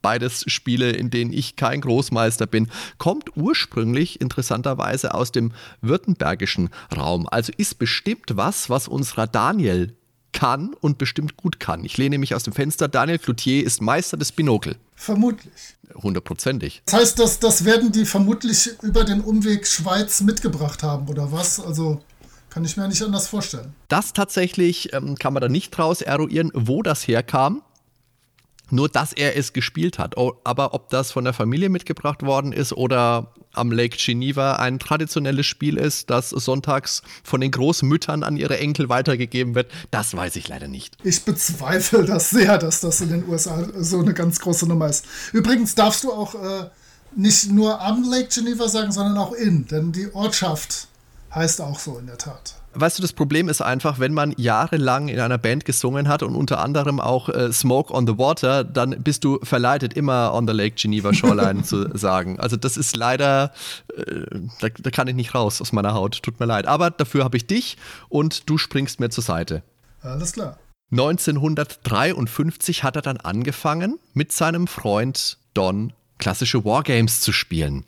Beides 0.01 0.43
Spiele, 0.47 0.91
in 0.91 1.09
denen 1.09 1.33
ich 1.33 1.55
kein 1.55 1.81
Großmeister 1.81 2.47
bin. 2.47 2.69
Kommt 2.97 3.35
ursprünglich 3.35 4.21
interessanterweise 4.21 5.13
aus 5.13 5.31
dem 5.31 5.51
württembergischen 5.81 6.69
Raum. 6.95 7.27
Also 7.29 7.51
ist 7.57 7.79
bestimmt 7.79 8.35
was, 8.35 8.69
was 8.69 8.87
unserer 8.87 9.27
Daniel 9.27 9.96
kann 10.33 10.73
und 10.81 10.97
bestimmt 10.97 11.37
gut 11.37 11.59
kann. 11.59 11.83
Ich 11.83 11.97
lehne 11.97 12.17
mich 12.17 12.35
aus 12.35 12.43
dem 12.43 12.53
Fenster. 12.53 12.87
Daniel 12.87 13.19
Cloutier 13.19 13.65
ist 13.65 13.81
Meister 13.81 14.17
des 14.17 14.31
Binokel. 14.31 14.75
Vermutlich. 14.95 15.53
Hundertprozentig. 15.95 16.81
Das 16.85 16.99
heißt, 16.99 17.19
das, 17.19 17.39
das 17.39 17.65
werden 17.65 17.91
die 17.91 18.05
vermutlich 18.05 18.71
über 18.81 19.03
den 19.03 19.21
Umweg 19.21 19.65
Schweiz 19.65 20.21
mitgebracht 20.21 20.83
haben, 20.83 21.07
oder 21.07 21.31
was? 21.31 21.59
Also 21.59 22.01
kann 22.49 22.65
ich 22.65 22.75
mir 22.77 22.87
nicht 22.87 23.01
anders 23.01 23.27
vorstellen. 23.27 23.73
Das 23.87 24.13
tatsächlich 24.13 24.93
ähm, 24.93 25.15
kann 25.15 25.33
man 25.33 25.41
da 25.41 25.49
nicht 25.49 25.71
draus 25.71 26.01
eruieren, 26.01 26.51
wo 26.53 26.81
das 26.81 27.07
herkam. 27.07 27.61
Nur, 28.69 28.89
dass 28.89 29.13
er 29.13 29.37
es 29.37 29.53
gespielt 29.53 29.97
hat. 29.97 30.15
Aber 30.43 30.73
ob 30.73 30.89
das 30.89 31.11
von 31.11 31.23
der 31.23 31.33
Familie 31.33 31.69
mitgebracht 31.69 32.23
worden 32.23 32.51
ist 32.51 32.73
oder 32.73 33.31
am 33.57 33.71
Lake 33.71 33.97
Geneva 33.97 34.57
ein 34.57 34.79
traditionelles 34.79 35.45
Spiel 35.45 35.77
ist, 35.77 36.09
das 36.09 36.29
sonntags 36.29 37.01
von 37.23 37.41
den 37.41 37.51
Großmüttern 37.51 38.23
an 38.23 38.37
ihre 38.37 38.57
Enkel 38.59 38.89
weitergegeben 38.89 39.55
wird, 39.55 39.71
das 39.91 40.15
weiß 40.15 40.35
ich 40.35 40.47
leider 40.47 40.67
nicht. 40.67 40.97
Ich 41.03 41.23
bezweifle 41.23 42.05
das 42.05 42.29
sehr, 42.29 42.57
dass 42.57 42.79
das 42.79 43.01
in 43.01 43.09
den 43.09 43.27
USA 43.27 43.67
so 43.77 43.99
eine 43.99 44.13
ganz 44.13 44.39
große 44.39 44.67
Nummer 44.67 44.87
ist. 44.87 45.05
Übrigens 45.33 45.75
darfst 45.75 46.03
du 46.03 46.11
auch 46.11 46.35
äh, 46.35 46.69
nicht 47.15 47.51
nur 47.51 47.81
am 47.81 48.03
Lake 48.09 48.29
Geneva 48.33 48.67
sagen, 48.67 48.91
sondern 48.91 49.17
auch 49.17 49.33
in, 49.33 49.65
denn 49.67 49.91
die 49.91 50.13
Ortschaft 50.13 50.87
heißt 51.33 51.61
auch 51.61 51.79
so 51.79 51.97
in 51.97 52.07
der 52.07 52.17
Tat 52.17 52.56
weißt 52.79 52.97
du, 52.97 53.01
das 53.01 53.13
Problem 53.13 53.49
ist 53.49 53.61
einfach, 53.61 53.99
wenn 53.99 54.13
man 54.13 54.33
jahrelang 54.37 55.07
in 55.07 55.19
einer 55.19 55.37
Band 55.37 55.65
gesungen 55.65 56.07
hat 56.07 56.23
und 56.23 56.35
unter 56.35 56.59
anderem 56.59 56.99
auch 56.99 57.29
äh, 57.29 57.51
Smoke 57.51 57.93
on 57.93 58.07
the 58.07 58.17
Water, 58.17 58.63
dann 58.63 58.91
bist 59.03 59.23
du 59.23 59.39
verleitet, 59.43 59.93
immer 59.93 60.33
on 60.33 60.47
the 60.47 60.53
Lake 60.53 60.75
Geneva 60.75 61.13
Shoreline 61.13 61.63
zu 61.67 61.95
sagen. 61.97 62.39
Also 62.39 62.55
das 62.55 62.77
ist 62.77 62.95
leider, 62.95 63.51
äh, 63.95 64.25
da, 64.59 64.69
da 64.69 64.91
kann 64.91 65.07
ich 65.07 65.15
nicht 65.15 65.35
raus 65.35 65.61
aus 65.61 65.71
meiner 65.71 65.93
Haut, 65.93 66.21
tut 66.21 66.39
mir 66.39 66.45
leid. 66.45 66.67
Aber 66.67 66.91
dafür 66.91 67.23
habe 67.23 67.37
ich 67.37 67.47
dich 67.47 67.77
und 68.09 68.49
du 68.49 68.57
springst 68.57 68.99
mir 68.99 69.09
zur 69.09 69.23
Seite. 69.23 69.63
Alles 70.01 70.33
klar. 70.33 70.57
1953 70.91 72.83
hat 72.83 72.95
er 72.95 73.01
dann 73.01 73.17
angefangen, 73.17 73.99
mit 74.13 74.31
seinem 74.31 74.67
Freund 74.67 75.37
Don 75.53 75.91
klassische 76.17 76.63
Wargames 76.63 77.19
zu 77.21 77.33
spielen. 77.33 77.83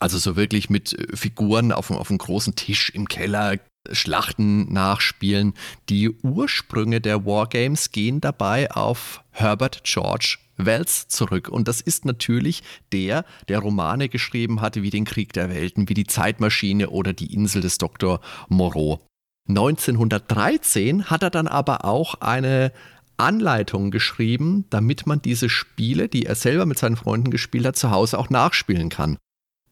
Also 0.00 0.18
so 0.18 0.36
wirklich 0.36 0.70
mit 0.70 0.92
äh, 0.92 1.16
Figuren 1.16 1.72
auf, 1.72 1.90
auf 1.90 2.10
einem 2.10 2.18
großen 2.18 2.54
Tisch 2.54 2.90
im 2.90 3.08
Keller, 3.08 3.58
Schlachten 3.92 4.72
nachspielen. 4.72 5.54
Die 5.88 6.10
Ursprünge 6.10 7.00
der 7.00 7.24
Wargames 7.24 7.92
gehen 7.92 8.20
dabei 8.20 8.70
auf 8.70 9.22
Herbert 9.30 9.82
George 9.84 10.38
Wells 10.56 11.08
zurück. 11.08 11.48
Und 11.48 11.68
das 11.68 11.80
ist 11.80 12.04
natürlich 12.04 12.62
der, 12.92 13.24
der 13.48 13.60
Romane 13.60 14.08
geschrieben 14.08 14.60
hatte 14.60 14.82
wie 14.82 14.90
Den 14.90 15.04
Krieg 15.04 15.32
der 15.32 15.50
Welten, 15.50 15.88
wie 15.88 15.94
Die 15.94 16.06
Zeitmaschine 16.06 16.90
oder 16.90 17.12
Die 17.12 17.32
Insel 17.32 17.62
des 17.62 17.78
Dr. 17.78 18.20
Moreau. 18.48 19.00
1913 19.48 21.04
hat 21.04 21.22
er 21.22 21.30
dann 21.30 21.48
aber 21.48 21.84
auch 21.84 22.16
eine 22.20 22.72
Anleitung 23.16 23.90
geschrieben, 23.90 24.64
damit 24.70 25.06
man 25.06 25.22
diese 25.22 25.48
Spiele, 25.48 26.08
die 26.08 26.26
er 26.26 26.34
selber 26.34 26.66
mit 26.66 26.78
seinen 26.78 26.96
Freunden 26.96 27.30
gespielt 27.30 27.66
hat, 27.66 27.76
zu 27.76 27.90
Hause 27.90 28.18
auch 28.18 28.30
nachspielen 28.30 28.90
kann. 28.90 29.16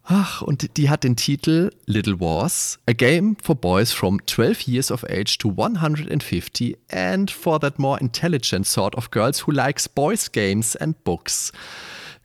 Ach, 0.08 0.40
und 0.40 0.76
die 0.76 0.88
hat 0.88 1.02
den 1.02 1.16
Titel 1.16 1.72
Little 1.86 2.20
Wars, 2.20 2.78
a 2.86 2.92
game 2.92 3.36
for 3.42 3.56
boys 3.56 3.92
from 3.92 4.24
12 4.24 4.60
years 4.68 4.92
of 4.92 5.02
age 5.02 5.36
to 5.38 5.48
150 5.48 6.76
and 6.92 7.28
for 7.28 7.58
that 7.58 7.80
more 7.80 8.00
intelligent 8.00 8.68
sort 8.68 8.94
of 8.94 9.10
girls 9.10 9.48
who 9.48 9.50
likes 9.50 9.88
boys 9.88 10.30
games 10.30 10.76
and 10.76 11.02
books. 11.02 11.50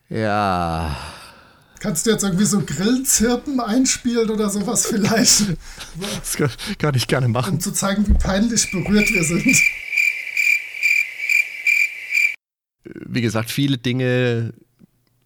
Ja. 0.08 0.96
Kannst 1.80 2.06
du 2.06 2.10
jetzt 2.12 2.22
irgendwie 2.22 2.44
so 2.44 2.60
Grillenzirpen 2.60 3.58
einspielen 3.58 4.30
oder 4.30 4.48
sowas 4.48 4.86
vielleicht? 4.86 5.46
Das 5.98 6.36
kann 6.78 6.94
ich 6.94 7.08
gerne 7.08 7.26
machen. 7.26 7.54
Um 7.54 7.60
zu 7.60 7.72
zeigen, 7.72 8.06
wie 8.06 8.14
peinlich 8.14 8.70
berührt 8.70 9.10
wir 9.10 9.24
sind. 9.24 9.56
Wie 12.84 13.20
gesagt, 13.20 13.50
viele 13.50 13.78
Dinge 13.78 14.54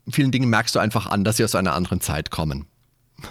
vielen 0.09 0.31
Dingen 0.31 0.49
merkst 0.49 0.75
du 0.75 0.79
einfach 0.79 1.07
an, 1.07 1.25
dass 1.25 1.37
sie 1.37 1.45
aus 1.45 1.55
einer 1.55 1.75
anderen 1.75 2.01
Zeit 2.01 2.31
kommen. 2.31 2.67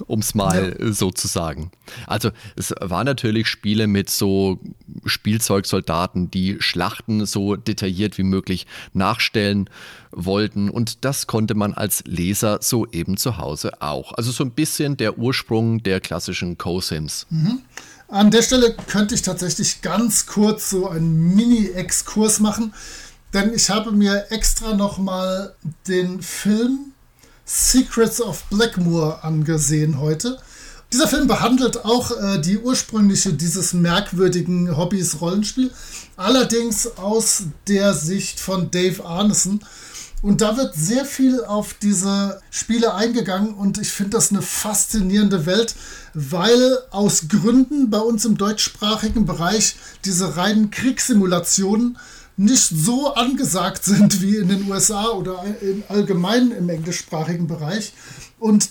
Um 0.07 0.19
es 0.19 0.33
mal 0.33 0.75
ja. 0.79 0.91
so 0.93 1.11
zu 1.11 1.27
sagen. 1.27 1.69
Also 2.07 2.31
es 2.55 2.73
waren 2.81 3.05
natürlich 3.05 3.47
Spiele 3.47 3.85
mit 3.85 4.09
so 4.09 4.59
Spielzeugsoldaten, 5.05 6.31
die 6.31 6.57
Schlachten 6.59 7.27
so 7.27 7.55
detailliert 7.55 8.17
wie 8.17 8.23
möglich 8.23 8.65
nachstellen 8.93 9.69
wollten. 10.11 10.71
Und 10.71 11.05
das 11.05 11.27
konnte 11.27 11.53
man 11.53 11.75
als 11.75 12.03
Leser 12.07 12.59
so 12.61 12.87
eben 12.87 13.15
zu 13.15 13.37
Hause 13.37 13.79
auch. 13.83 14.13
Also 14.13 14.31
so 14.31 14.43
ein 14.43 14.51
bisschen 14.51 14.97
der 14.97 15.19
Ursprung 15.19 15.83
der 15.83 16.01
klassischen 16.01 16.57
Co-Sims. 16.57 17.27
Mhm. 17.29 17.59
An 18.07 18.31
der 18.31 18.41
Stelle 18.41 18.75
könnte 18.87 19.13
ich 19.15 19.21
tatsächlich 19.21 19.81
ganz 19.81 20.25
kurz 20.25 20.69
so 20.69 20.89
einen 20.89 21.35
Mini-Exkurs 21.35 22.39
machen. 22.39 22.73
Denn 23.35 23.53
ich 23.53 23.69
habe 23.69 23.91
mir 23.91 24.27
extra 24.31 24.73
nochmal 24.75 25.53
den 25.89 26.21
Film 26.21 26.93
Secrets 27.43 28.21
of 28.21 28.45
Blackmoor 28.45 29.25
angesehen 29.25 29.99
heute. 29.99 30.37
Dieser 30.93 31.09
Film 31.09 31.27
behandelt 31.27 31.83
auch 31.83 32.11
äh, 32.11 32.39
die 32.39 32.57
ursprüngliche 32.57 33.33
dieses 33.33 33.73
merkwürdigen 33.73 34.77
Hobbys 34.77 35.19
Rollenspiel, 35.19 35.69
allerdings 36.15 36.95
aus 36.95 37.43
der 37.67 37.93
Sicht 37.93 38.39
von 38.39 38.71
Dave 38.71 39.03
Arneson. 39.03 39.59
Und 40.21 40.39
da 40.39 40.55
wird 40.55 40.73
sehr 40.73 41.03
viel 41.03 41.43
auf 41.43 41.73
diese 41.73 42.39
Spiele 42.51 42.93
eingegangen 42.93 43.53
und 43.53 43.79
ich 43.79 43.91
finde 43.91 44.11
das 44.11 44.31
eine 44.31 44.43
faszinierende 44.43 45.45
Welt, 45.45 45.75
weil 46.13 46.77
aus 46.89 47.27
Gründen 47.27 47.89
bei 47.89 47.99
uns 47.99 48.23
im 48.23 48.37
deutschsprachigen 48.37 49.25
Bereich 49.25 49.75
diese 50.05 50.37
reinen 50.37 50.71
Kriegssimulationen 50.71 51.97
nicht 52.37 52.69
so 52.69 53.13
angesagt 53.13 53.83
sind 53.85 54.21
wie 54.21 54.37
in 54.37 54.49
den 54.49 54.69
USA 54.69 55.09
oder 55.09 55.43
im 55.61 55.83
Allgemeinen 55.87 56.51
im 56.51 56.69
englischsprachigen 56.69 57.47
Bereich. 57.47 57.93
Und 58.39 58.69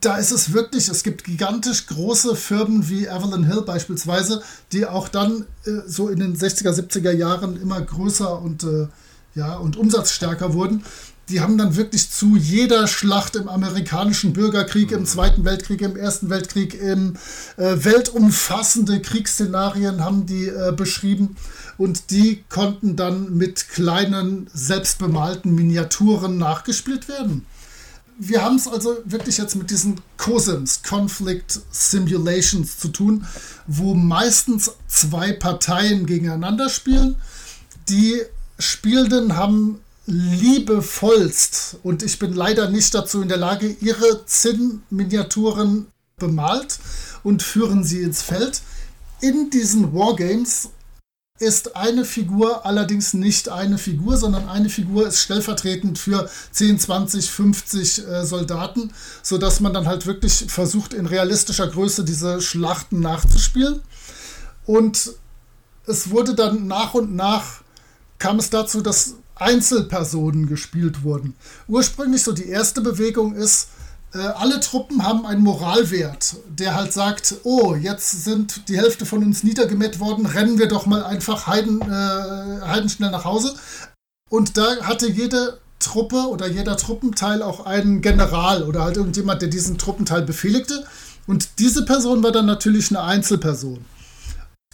da 0.00 0.16
ist 0.16 0.32
es 0.32 0.52
wirklich, 0.52 0.88
es 0.88 1.02
gibt 1.02 1.24
gigantisch 1.24 1.86
große 1.86 2.36
Firmen 2.36 2.88
wie 2.88 3.08
Avalon 3.08 3.44
Hill 3.44 3.62
beispielsweise, 3.62 4.42
die 4.72 4.86
auch 4.86 5.08
dann 5.08 5.46
äh, 5.64 5.70
so 5.86 6.08
in 6.08 6.20
den 6.20 6.36
60er, 6.36 6.72
70er 6.72 7.12
Jahren 7.12 7.60
immer 7.60 7.80
größer 7.80 8.40
und 8.40 8.64
äh, 8.64 8.88
ja, 9.34 9.56
und 9.56 9.76
umsatzstärker 9.76 10.52
wurden, 10.52 10.82
die 11.28 11.40
haben 11.40 11.58
dann 11.58 11.76
wirklich 11.76 12.10
zu 12.10 12.36
jeder 12.36 12.86
Schlacht 12.86 13.36
im 13.36 13.48
amerikanischen 13.48 14.32
Bürgerkrieg, 14.32 14.92
im 14.92 15.04
Zweiten 15.04 15.44
Weltkrieg, 15.44 15.82
im 15.82 15.96
Ersten 15.96 16.30
Weltkrieg, 16.30 16.74
im 16.74 17.14
äh, 17.56 17.76
weltumfassende 17.84 19.00
Kriegsszenarien 19.00 20.04
haben 20.04 20.26
die 20.26 20.48
äh, 20.48 20.72
beschrieben 20.72 21.36
und 21.78 22.10
die 22.10 22.44
konnten 22.48 22.96
dann 22.96 23.36
mit 23.36 23.68
kleinen 23.68 24.50
selbstbemalten 24.52 25.54
Miniaturen 25.54 26.36
nachgespielt 26.36 27.08
werden. 27.08 27.46
Wir 28.18 28.42
haben 28.42 28.56
es 28.56 28.66
also 28.66 28.96
wirklich 29.04 29.38
jetzt 29.38 29.54
mit 29.54 29.70
diesen 29.70 30.00
COSIMs, 30.16 30.82
Conflict 30.82 31.60
Simulations, 31.70 32.78
zu 32.78 32.88
tun, 32.88 33.24
wo 33.68 33.94
meistens 33.94 34.72
zwei 34.88 35.32
Parteien 35.32 36.04
gegeneinander 36.04 36.68
spielen. 36.68 37.14
Die 37.88 38.20
Spielenden 38.58 39.36
haben 39.36 39.78
liebevollst, 40.06 41.76
und 41.84 42.02
ich 42.02 42.18
bin 42.18 42.32
leider 42.32 42.68
nicht 42.70 42.92
dazu 42.92 43.22
in 43.22 43.28
der 43.28 43.36
Lage, 43.36 43.76
ihre 43.80 44.26
Zinn-Miniaturen 44.26 45.86
bemalt 46.16 46.80
und 47.22 47.44
führen 47.44 47.84
sie 47.84 48.02
ins 48.02 48.22
Feld. 48.22 48.62
In 49.20 49.50
diesen 49.50 49.92
Wargames 49.94 50.70
ist 51.38 51.76
eine 51.76 52.04
Figur 52.04 52.66
allerdings 52.66 53.14
nicht 53.14 53.48
eine 53.48 53.78
Figur, 53.78 54.16
sondern 54.16 54.48
eine 54.48 54.68
Figur 54.68 55.06
ist 55.06 55.20
stellvertretend 55.20 55.98
für 55.98 56.28
10, 56.50 56.80
20, 56.80 57.30
50 57.30 58.06
äh, 58.06 58.24
Soldaten, 58.24 58.92
sodass 59.22 59.60
man 59.60 59.72
dann 59.72 59.86
halt 59.86 60.06
wirklich 60.06 60.46
versucht, 60.48 60.94
in 60.94 61.06
realistischer 61.06 61.68
Größe 61.68 62.04
diese 62.04 62.40
Schlachten 62.40 63.00
nachzuspielen. 63.00 63.80
Und 64.66 65.12
es 65.86 66.10
wurde 66.10 66.34
dann 66.34 66.66
nach 66.66 66.94
und 66.94 67.14
nach, 67.14 67.62
kam 68.18 68.38
es 68.38 68.50
dazu, 68.50 68.80
dass 68.80 69.14
Einzelpersonen 69.36 70.46
gespielt 70.46 71.04
wurden. 71.04 71.34
Ursprünglich 71.68 72.22
so 72.24 72.32
die 72.32 72.48
erste 72.48 72.80
Bewegung 72.80 73.34
ist, 73.34 73.68
äh, 74.14 74.18
alle 74.18 74.60
Truppen 74.60 75.04
haben 75.04 75.26
einen 75.26 75.42
Moralwert, 75.42 76.36
der 76.48 76.74
halt 76.74 76.92
sagt, 76.92 77.36
oh, 77.44 77.74
jetzt 77.74 78.24
sind 78.24 78.68
die 78.68 78.78
Hälfte 78.78 79.04
von 79.04 79.22
uns 79.22 79.42
niedergemäht 79.42 80.00
worden, 80.00 80.26
rennen 80.26 80.58
wir 80.58 80.68
doch 80.68 80.86
mal 80.86 81.04
einfach 81.04 81.46
Heiden, 81.46 81.82
äh, 81.82 82.60
heidenschnell 82.66 83.10
nach 83.10 83.24
Hause. 83.24 83.54
Und 84.30 84.56
da 84.56 84.82
hatte 84.82 85.08
jede 85.10 85.58
Truppe 85.78 86.28
oder 86.28 86.46
jeder 86.48 86.76
Truppenteil 86.76 87.42
auch 87.42 87.66
einen 87.66 88.00
General 88.00 88.62
oder 88.62 88.82
halt 88.82 88.96
irgendjemand, 88.96 89.42
der 89.42 89.48
diesen 89.48 89.78
Truppenteil 89.78 90.22
befehligte. 90.22 90.84
Und 91.26 91.58
diese 91.58 91.84
Person 91.84 92.22
war 92.22 92.32
dann 92.32 92.46
natürlich 92.46 92.90
eine 92.90 93.02
Einzelperson. 93.02 93.84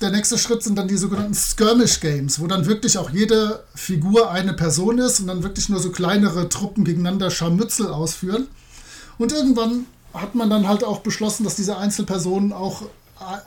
Der 0.01 0.11
nächste 0.11 0.39
Schritt 0.39 0.63
sind 0.63 0.77
dann 0.77 0.89
die 0.89 0.97
sogenannten 0.97 1.35
Skirmish 1.35 2.01
Games, 2.01 2.41
wo 2.41 2.47
dann 2.47 2.67
wirklich 2.67 2.99
auch 2.99 3.11
jede 3.11 3.65
Figur 3.75 4.31
eine 4.31 4.53
Person 4.53 4.99
ist 4.99 5.21
und 5.21 5.29
dann 5.29 5.45
wirklich 5.45 5.69
nur 5.69 5.79
so 5.79 5.91
kleinere 5.91 6.49
Truppen 6.49 6.85
gegeneinander 6.85 7.31
Scharmützel 7.31 7.89
ausführen. 7.89 8.49
Und 9.19 9.33
irgendwann 9.33 9.87
hat 10.13 10.35
man 10.35 10.51
dann 10.51 10.69
halt 10.69 10.85
auch 10.85 11.01
beschlossen, 11.01 11.45
dass 11.45 11.57
diese 11.57 11.77
Einzelpersonen 11.77 12.53
auch 12.53 12.83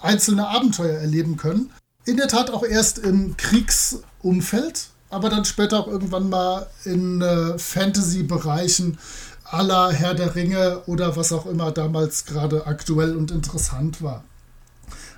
einzelne 0.02 0.48
Abenteuer 0.48 1.00
erleben 1.00 1.38
können. 1.38 1.72
In 2.06 2.18
der 2.18 2.28
Tat 2.28 2.50
auch 2.52 2.64
erst 2.64 3.00
im 3.00 3.36
Kriegsumfeld, 3.38 4.88
aber 5.10 5.30
dann 5.30 5.46
später 5.46 5.80
auch 5.80 5.88
irgendwann 5.88 6.30
mal 6.30 6.68
in 6.86 7.22
äh, 7.22 7.58
Fantasy-Bereichen 7.58 8.98
aller 9.44 9.92
Herr 9.92 10.14
der 10.14 10.36
Ringe 10.36 10.82
oder 10.88 11.16
was 11.16 11.32
auch 11.32 11.46
immer 11.46 11.72
damals 11.72 12.26
gerade 12.26 12.68
aktuell 12.68 13.16
und 13.16 13.32
interessant 13.32 14.02
war. 14.02 14.24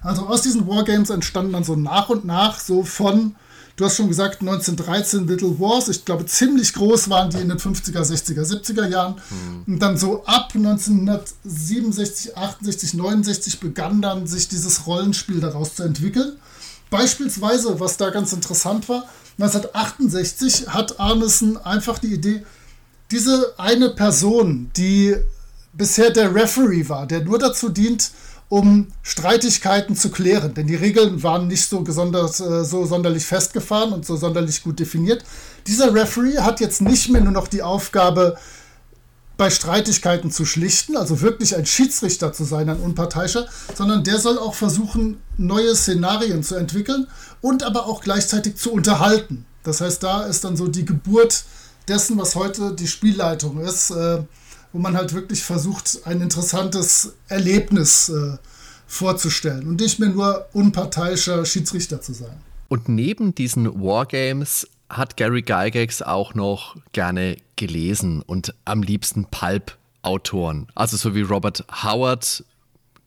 Also 0.01 0.27
aus 0.27 0.41
diesen 0.41 0.67
Wargames 0.67 1.09
entstanden 1.09 1.53
dann 1.53 1.63
so 1.63 1.75
nach 1.75 2.09
und 2.09 2.25
nach 2.25 2.59
so 2.59 2.83
von, 2.83 3.35
du 3.79 3.85
hast 3.85 3.95
schon 3.95 4.09
gesagt, 4.09 4.41
1913 4.41 5.25
Little 5.25 5.57
Wars. 5.57 5.87
Ich 5.87 6.03
glaube, 6.03 6.25
ziemlich 6.25 6.73
groß 6.73 7.09
waren 7.09 7.29
die 7.29 7.37
in 7.37 7.47
den 7.47 7.59
50er, 7.59 8.01
60er, 8.01 8.43
70er 8.43 8.87
Jahren. 8.87 9.15
Mhm. 9.29 9.73
Und 9.73 9.79
dann 9.79 9.97
so 9.97 10.25
ab 10.25 10.51
1967, 10.53 12.35
68, 12.37 12.93
69 12.95 13.61
begann 13.61 14.01
dann 14.01 14.27
sich 14.27 14.49
dieses 14.49 14.85
Rollenspiel 14.85 15.39
daraus 15.39 15.75
zu 15.75 15.83
entwickeln. 15.83 16.33
Beispielsweise, 16.89 17.79
was 17.79 17.95
da 17.95 18.09
ganz 18.09 18.33
interessant 18.33 18.89
war, 18.89 19.05
1968 19.37 20.67
hat 20.67 20.99
Arneson 20.99 21.55
einfach 21.55 21.99
die 21.99 22.13
Idee, 22.13 22.43
diese 23.11 23.53
eine 23.57 23.89
Person, 23.89 24.71
die 24.75 25.15
bisher 25.71 26.09
der 26.09 26.35
Referee 26.35 26.89
war, 26.89 27.07
der 27.07 27.23
nur 27.23 27.39
dazu 27.39 27.69
dient, 27.69 28.11
um 28.49 28.88
Streitigkeiten 29.03 29.95
zu 29.95 30.09
klären. 30.09 30.55
Denn 30.55 30.67
die 30.67 30.75
Regeln 30.75 31.21
waren 31.23 31.47
nicht 31.47 31.69
so, 31.69 31.83
gesondert, 31.83 32.39
äh, 32.39 32.65
so 32.65 32.85
sonderlich 32.85 33.25
festgefahren 33.25 33.93
und 33.93 34.05
so 34.05 34.15
sonderlich 34.17 34.63
gut 34.63 34.79
definiert. 34.79 35.23
Dieser 35.67 35.93
Referee 35.93 36.39
hat 36.39 36.59
jetzt 36.59 36.81
nicht 36.81 37.09
mehr 37.09 37.21
nur 37.21 37.31
noch 37.31 37.47
die 37.47 37.62
Aufgabe, 37.62 38.38
bei 39.39 39.49
Streitigkeiten 39.49 40.31
zu 40.31 40.45
schlichten, 40.45 40.97
also 40.97 41.21
wirklich 41.21 41.55
ein 41.55 41.65
Schiedsrichter 41.65 42.33
zu 42.33 42.43
sein, 42.43 42.67
ein 42.67 42.81
Unparteiischer, 42.81 43.47
sondern 43.73 44.03
der 44.03 44.19
soll 44.19 44.38
auch 44.38 44.53
versuchen, 44.53 45.21
neue 45.38 45.75
Szenarien 45.77 46.43
zu 46.43 46.55
entwickeln 46.55 47.07
und 47.39 47.63
aber 47.63 47.85
auch 47.85 48.01
gleichzeitig 48.01 48.57
zu 48.57 48.69
unterhalten. 48.73 49.45
Das 49.63 49.79
heißt, 49.79 50.03
da 50.03 50.23
ist 50.23 50.43
dann 50.43 50.57
so 50.57 50.67
die 50.67 50.83
Geburt 50.83 51.45
dessen, 51.88 52.17
was 52.17 52.35
heute 52.35 52.75
die 52.75 52.88
Spielleitung 52.88 53.62
ist. 53.62 53.91
Äh, 53.91 54.23
wo 54.71 54.79
man 54.79 54.95
halt 54.95 55.13
wirklich 55.13 55.43
versucht, 55.43 56.01
ein 56.05 56.21
interessantes 56.21 57.13
Erlebnis 57.27 58.10
äh, 58.10 58.38
vorzustellen 58.88 59.67
und 59.67 59.79
nicht 59.79 59.99
mehr 59.99 60.10
nur 60.10 60.47
unparteiischer 60.53 61.45
Schiedsrichter 61.45 62.01
zu 62.01 62.13
sein. 62.13 62.41
Und 62.67 62.89
neben 62.89 63.34
diesen 63.34 63.82
Wargames 63.82 64.67
hat 64.89 65.17
Gary 65.17 65.41
Gygax 65.41 66.01
auch 66.01 66.34
noch 66.34 66.75
gerne 66.91 67.38
gelesen 67.55 68.21
und 68.21 68.53
am 68.65 68.82
liebsten 68.82 69.25
Pulp-Autoren. 69.25 70.67
Also 70.75 70.97
so 70.97 71.13
wie 71.13 71.21
Robert 71.21 71.65
Howard, 71.84 72.43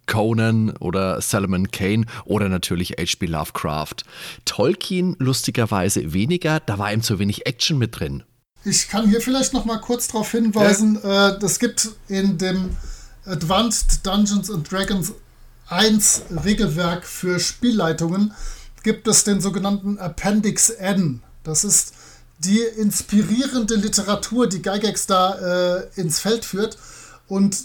Conan 0.06 0.76
oder 0.78 1.20
Salomon 1.20 1.70
Kane 1.70 2.06
oder 2.24 2.48
natürlich 2.48 2.92
H.P. 2.92 3.26
Lovecraft. 3.26 4.04
Tolkien 4.44 5.16
lustigerweise 5.18 6.12
weniger, 6.12 6.60
da 6.60 6.78
war 6.78 6.92
ihm 6.92 7.02
zu 7.02 7.18
wenig 7.18 7.46
Action 7.46 7.78
mit 7.78 7.98
drin. 7.98 8.24
Ich 8.64 8.88
kann 8.88 9.08
hier 9.08 9.20
vielleicht 9.20 9.52
noch 9.52 9.64
mal 9.64 9.78
kurz 9.78 10.08
darauf 10.08 10.30
hinweisen, 10.30 10.98
ja. 11.02 11.30
äh, 11.30 11.38
das 11.38 11.58
gibt 11.58 11.90
in 12.08 12.38
dem 12.38 12.76
Advanced 13.24 14.06
Dungeons 14.06 14.50
and 14.50 14.70
Dragons 14.70 15.12
1 15.68 16.22
Regelwerk 16.44 17.04
für 17.04 17.40
Spielleitungen 17.40 18.32
gibt 18.82 19.06
es 19.08 19.24
den 19.24 19.40
sogenannten 19.40 19.98
Appendix 19.98 20.70
N. 20.70 21.22
Das 21.44 21.64
ist 21.64 21.94
die 22.38 22.60
inspirierende 22.60 23.76
Literatur, 23.76 24.48
die 24.48 24.62
Gygax 24.62 25.06
da 25.06 25.78
äh, 25.84 26.00
ins 26.00 26.18
Feld 26.18 26.44
führt. 26.44 26.76
Und 27.28 27.56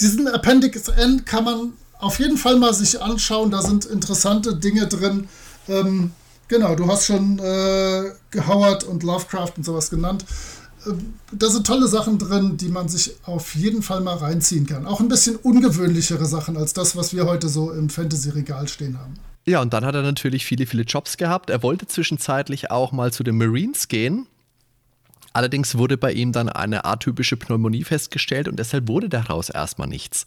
diesen 0.00 0.28
Appendix 0.28 0.88
N 0.88 1.24
kann 1.24 1.44
man 1.44 1.72
auf 1.98 2.18
jeden 2.18 2.36
Fall 2.36 2.56
mal 2.56 2.74
sich 2.74 3.00
anschauen. 3.00 3.50
Da 3.50 3.62
sind 3.62 3.86
interessante 3.86 4.56
Dinge 4.56 4.86
drin. 4.86 5.28
Ähm, 5.68 6.12
Genau, 6.48 6.74
du 6.74 6.86
hast 6.86 7.06
schon 7.06 7.38
äh, 7.38 8.10
Howard 8.46 8.84
und 8.84 9.02
Lovecraft 9.02 9.52
und 9.56 9.64
sowas 9.64 9.90
genannt. 9.90 10.24
Äh, 10.86 10.92
da 11.32 11.48
sind 11.50 11.66
tolle 11.66 11.88
Sachen 11.88 12.18
drin, 12.18 12.56
die 12.56 12.68
man 12.68 12.88
sich 12.88 13.16
auf 13.24 13.54
jeden 13.54 13.82
Fall 13.82 14.00
mal 14.00 14.16
reinziehen 14.16 14.66
kann. 14.66 14.86
Auch 14.86 15.00
ein 15.00 15.08
bisschen 15.08 15.36
ungewöhnlichere 15.36 16.24
Sachen 16.24 16.56
als 16.56 16.72
das, 16.72 16.96
was 16.96 17.14
wir 17.14 17.26
heute 17.26 17.48
so 17.48 17.70
im 17.70 17.90
Fantasy-Regal 17.90 18.66
stehen 18.68 18.98
haben. 18.98 19.14
Ja, 19.46 19.60
und 19.62 19.72
dann 19.72 19.84
hat 19.84 19.94
er 19.94 20.02
natürlich 20.02 20.44
viele, 20.44 20.66
viele 20.66 20.82
Jobs 20.82 21.16
gehabt. 21.16 21.50
Er 21.50 21.62
wollte 21.62 21.86
zwischenzeitlich 21.86 22.70
auch 22.70 22.92
mal 22.92 23.12
zu 23.12 23.22
den 23.22 23.36
Marines 23.36 23.88
gehen. 23.88 24.26
Allerdings 25.32 25.76
wurde 25.76 25.96
bei 25.96 26.12
ihm 26.12 26.32
dann 26.32 26.48
eine 26.48 26.84
atypische 26.84 27.36
Pneumonie 27.36 27.84
festgestellt 27.84 28.48
und 28.48 28.58
deshalb 28.58 28.88
wurde 28.88 29.08
daraus 29.08 29.50
erstmal 29.50 29.88
nichts. 29.88 30.26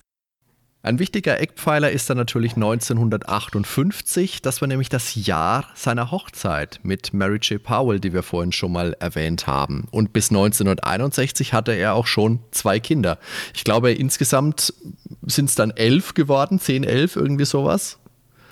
Ein 0.83 0.97
wichtiger 0.97 1.39
Eckpfeiler 1.39 1.91
ist 1.91 2.09
dann 2.09 2.17
natürlich 2.17 2.55
1958. 2.55 4.41
Das 4.41 4.61
war 4.61 4.67
nämlich 4.67 4.89
das 4.89 5.13
Jahr 5.13 5.65
seiner 5.75 6.09
Hochzeit 6.09 6.79
mit 6.81 7.13
Mary 7.13 7.37
J. 7.37 7.61
Powell, 7.61 7.99
die 7.99 8.13
wir 8.13 8.23
vorhin 8.23 8.51
schon 8.51 8.71
mal 8.71 8.95
erwähnt 8.99 9.45
haben. 9.45 9.87
Und 9.91 10.11
bis 10.11 10.31
1961 10.31 11.53
hatte 11.53 11.73
er 11.73 11.93
auch 11.93 12.07
schon 12.07 12.39
zwei 12.49 12.79
Kinder. 12.79 13.19
Ich 13.53 13.63
glaube, 13.63 13.91
insgesamt 13.91 14.73
sind 15.21 15.49
es 15.49 15.55
dann 15.55 15.69
elf 15.69 16.15
geworden, 16.15 16.59
zehn, 16.59 16.83
elf, 16.83 17.15
irgendwie 17.15 17.45
sowas. 17.45 17.99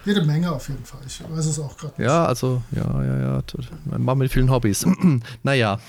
Jede 0.05 0.21
Menge 0.21 0.51
auf 0.51 0.69
jeden 0.69 0.85
Fall. 0.85 1.01
Ich 1.07 1.21
weiß 1.27 1.47
es 1.47 1.59
auch 1.59 1.75
gerade. 1.77 2.01
Ja, 2.01 2.25
also, 2.25 2.61
ja, 2.71 3.03
ja, 3.03 3.19
ja. 3.21 3.43
Mein 3.85 4.03
Mann 4.03 4.19
mit 4.19 4.31
vielen 4.31 4.51
Hobbys. 4.51 4.85
naja. 5.43 5.79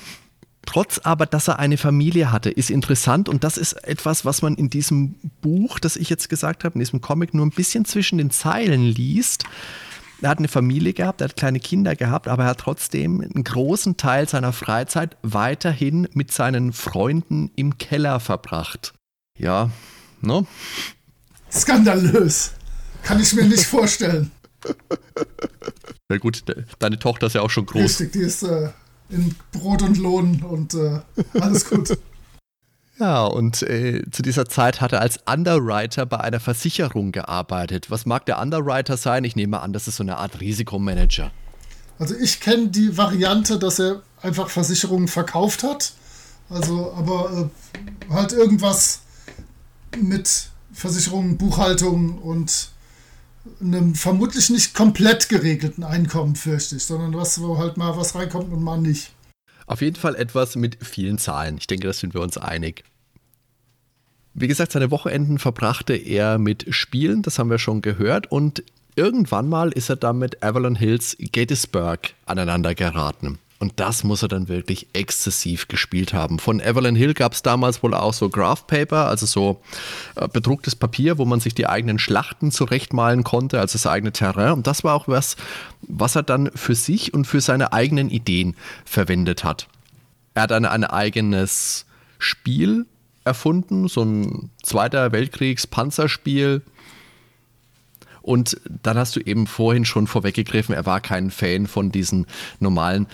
Trotz 0.67 0.99
aber, 0.99 1.27
dass 1.27 1.49
er 1.49 1.59
eine 1.59 1.79
Familie 1.79 2.33
hatte, 2.33 2.51
ist 2.51 2.71
interessant 2.71 3.29
und 3.29 3.45
das 3.45 3.57
ist 3.57 3.73
etwas, 3.85 4.25
was 4.25 4.43
man 4.43 4.55
in 4.55 4.71
diesem 4.71 5.15
Buch, 5.41 5.79
das 5.79 5.97
ich 5.97 6.11
jetzt 6.11 6.29
gesagt 6.29 6.65
habe, 6.65 6.75
in 6.75 6.81
diesem 6.81 7.01
Comic 7.01 7.35
nur 7.35 7.47
ein 7.47 7.51
bisschen 7.51 7.85
zwischen 7.85 8.19
den 8.19 8.31
Zeilen 8.31 8.85
liest. 8.85 9.45
Er 10.23 10.29
hat 10.29 10.39
eine 10.39 10.49
Familie 10.49 10.93
gehabt, 10.93 11.23
er 11.23 11.29
hat 11.29 11.37
kleine 11.37 11.61
Kinder 11.61 11.97
gehabt, 11.97 12.29
aber 12.29 12.45
er 12.45 12.51
hat 12.51 12.59
trotzdem 12.59 13.23
einen 13.23 13.43
großen 13.43 13.97
Teil 13.97 14.29
seiner 14.29 14.53
Freizeit 14.53 15.17
weiterhin 15.23 16.09
mit 16.13 16.31
seinen 16.31 16.73
Freunden 16.73 17.51
im 17.57 17.79
Keller 17.79 18.21
verbracht. 18.21 18.93
Ja, 19.39 19.71
ne? 20.21 20.47
Skandalös. 21.51 22.53
Kann 23.03 23.19
ich 23.19 23.33
mir 23.33 23.45
nicht 23.45 23.65
vorstellen. 23.65 24.31
Na 26.11 26.19
gut, 26.19 26.45
deine 26.79 26.99
Tochter 26.99 27.29
ist 27.29 27.33
ja 27.35 27.41
auch 27.41 27.51
schon 27.51 27.65
groß. 27.65 27.83
Richtig, 27.83 28.13
die 28.13 28.19
ist 28.19 28.43
äh, 28.43 28.69
in 29.11 29.35
Brot 29.53 29.83
und 29.83 29.99
Lohn 29.99 30.43
und 30.43 30.75
äh, 30.75 31.01
alles 31.41 31.69
gut. 31.69 31.99
Ja, 32.99 33.25
und 33.25 33.63
äh, 33.63 34.03
zu 34.11 34.21
dieser 34.21 34.45
Zeit 34.45 34.83
hat 34.83 34.93
er 34.93 35.01
als 35.01 35.21
Underwriter 35.25 36.05
bei 36.05 36.21
einer 36.21 36.39
Versicherung 36.39 37.13
gearbeitet. 37.13 37.91
Was 37.91 38.05
mag 38.05 38.27
der 38.27 38.39
Underwriter 38.39 38.99
sein? 38.99 39.25
Ich 39.25 39.35
nehme 39.35 39.61
an, 39.61 39.73
das 39.73 39.89
ist 39.89 39.97
so 39.97 40.03
eine 40.03 40.19
Art 40.19 40.39
Risikomanager. 40.39 41.31
Also 41.99 42.15
ich 42.15 42.41
kenne 42.41 42.69
die 42.69 42.99
Variante, 42.99 43.59
dass 43.59 43.79
er 43.79 44.03
einfach 44.21 44.51
Versicherungen 44.51 45.09
verkauft 45.09 45.63
hat. 45.63 45.95
Also, 46.51 46.93
aber 46.93 47.51
äh, 48.11 48.13
halt 48.13 48.33
irgendwas 48.33 49.01
mit 49.99 50.51
Versicherungen, 50.73 51.39
Buchhaltung 51.39 52.19
und 52.19 52.71
einem 53.61 53.95
vermutlich 53.95 54.51
nicht 54.51 54.75
komplett 54.75 55.29
geregelten 55.29 55.85
Einkommen, 55.85 56.37
fürchte 56.37 56.77
ich, 56.77 56.85
sondern 56.85 57.15
was, 57.15 57.41
wo 57.41 57.59
halt 57.59 57.77
mal 57.77 57.97
was 57.97 58.15
reinkommt 58.15 58.53
und 58.53 58.63
mal 58.63 58.81
nicht. 58.81 59.13
Auf 59.67 59.83
jeden 59.83 59.97
Fall 59.97 60.17
etwas 60.17 60.57
mit 60.57 60.79
vielen 60.85 61.19
Zahlen. 61.19 61.57
Ich 61.59 61.67
denke, 61.67 61.87
da 61.87 61.93
sind 61.93 62.13
wir 62.15 62.21
uns 62.21 62.37
einig. 62.37 62.85
Wie 64.35 64.49
gesagt, 64.49 64.73
seine 64.73 64.91
Wochenenden 64.91 65.39
verbrachte 65.39 65.95
er 65.95 66.39
mit 66.39 66.67
Spielen, 66.75 67.23
das 67.23 67.39
haben 67.39 67.51
wir 67.51 67.59
schon 67.59 67.83
gehört. 67.83 68.31
Und 68.31 68.63
irgendwann 68.95 69.49
mal 69.49 69.73
ist 69.73 69.89
er 69.89 69.97
dann 69.97 70.19
mit 70.19 70.43
Avalon 70.43 70.77
Hills 70.77 71.17
Gettysburg 71.19 72.15
aneinander 72.27 72.75
geraten. 72.75 73.39
Und 73.61 73.79
das 73.79 74.05
muss 74.05 74.23
er 74.23 74.29
dann 74.29 74.49
wirklich 74.49 74.89
exzessiv 74.95 75.69
gespielt 75.69 76.15
haben. 76.15 76.39
Von 76.39 76.61
Evelyn 76.61 76.97
Hill 76.97 77.13
gab 77.13 77.35
es 77.35 77.43
damals 77.43 77.83
wohl 77.83 77.93
auch 77.93 78.15
so 78.15 78.31
Graph 78.31 78.67
Paper, 78.67 79.07
also 79.07 79.27
so 79.27 79.61
äh, 80.17 80.27
bedrucktes 80.29 80.75
Papier, 80.75 81.19
wo 81.19 81.27
man 81.27 81.41
sich 81.41 81.55
die 81.55 81.67
eigenen 81.67 81.99
Schlachten 81.99 82.53
zurechtmalen 82.53 83.23
konnte, 83.23 83.61
also 83.61 83.75
das 83.75 83.87
eigene 83.87 84.13
Terrain. 84.13 84.53
Und 84.53 84.67
das 84.67 84.83
war 84.83 84.95
auch 84.95 85.09
was, 85.09 85.37
was 85.83 86.17
er 86.17 86.23
dann 86.23 86.51
für 86.55 86.75
sich 86.75 87.13
und 87.13 87.27
für 87.27 87.43
seine 87.43 87.75
eigenen 87.75 88.09
Ideen 88.09 88.57
verwendet 88.87 89.45
hat. 89.45 89.69
Er 90.33 90.45
hat 90.45 90.53
dann 90.53 90.65
ein 90.65 90.85
eigenes 90.85 91.85
Spiel 92.19 92.87
erfunden, 93.25 93.89
so 93.89 94.03
ein 94.03 94.51
Zweiter 94.63 95.13
Weltkriegs-Panzerspiel 95.13 96.63
und 98.23 98.61
dann 98.83 98.97
hast 98.97 99.17
du 99.17 99.21
eben 99.21 99.47
vorhin 99.47 99.85
schon 99.85 100.07
vorweggegriffen, 100.07 100.75
er 100.75 100.87
war 100.87 101.01
kein 101.01 101.31
Fan 101.31 101.67
von 101.67 101.93
diesen 101.93 102.27
normalen 102.59 103.07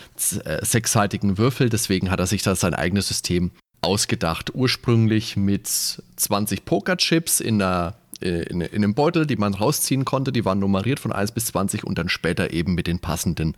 äh, 0.45 0.65
sechsseitigen 0.65 1.39
Würfel, 1.39 1.69
deswegen 1.69 2.11
hat 2.11 2.21
er 2.21 2.27
sich 2.27 2.43
da 2.43 2.57
sein 2.57 2.75
eigenes 2.75 3.09
System 3.09 3.51
ausgedacht. 3.83 4.55
Ursprünglich 4.55 5.37
mit 5.37 5.69
20 5.69 6.65
Pokerchips 6.65 7.41
in 7.41 7.63
einer 7.63 7.95
äh, 8.21 8.43
in, 8.45 8.61
in, 8.61 8.83
einem 8.85 8.95
Beutel, 8.95 9.27
die 9.27 9.37
man 9.37 9.55
rausziehen 9.55 10.05
konnte. 10.05 10.33
Die 10.33 10.45
waren 10.45 10.59
nummeriert 10.59 11.01
von 11.01 11.13
1 11.13 11.33
bis 11.33 11.47
20 11.47 11.85
und 11.85 11.99
dann 11.99 12.09
später 12.09 12.53
eben 12.53 12.75
mit 12.75 12.87
den 12.87 12.99
passenden 12.99 13.55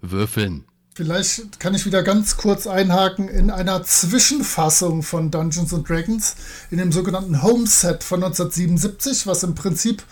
Würfeln. 0.00 0.64
Vielleicht 0.94 1.58
kann 1.58 1.74
ich 1.74 1.86
wieder 1.86 2.02
ganz 2.02 2.36
kurz 2.36 2.66
einhaken 2.66 3.28
in 3.28 3.50
einer 3.50 3.82
Zwischenfassung 3.82 5.02
von 5.02 5.30
Dungeons 5.30 5.74
Dragons, 5.88 6.36
in 6.70 6.76
dem 6.76 6.92
sogenannten 6.92 7.42
Home 7.42 7.66
Set 7.66 8.04
von 8.04 8.22
1977, 8.22 9.26
was 9.26 9.42
im 9.42 9.54
Prinzip 9.54 10.02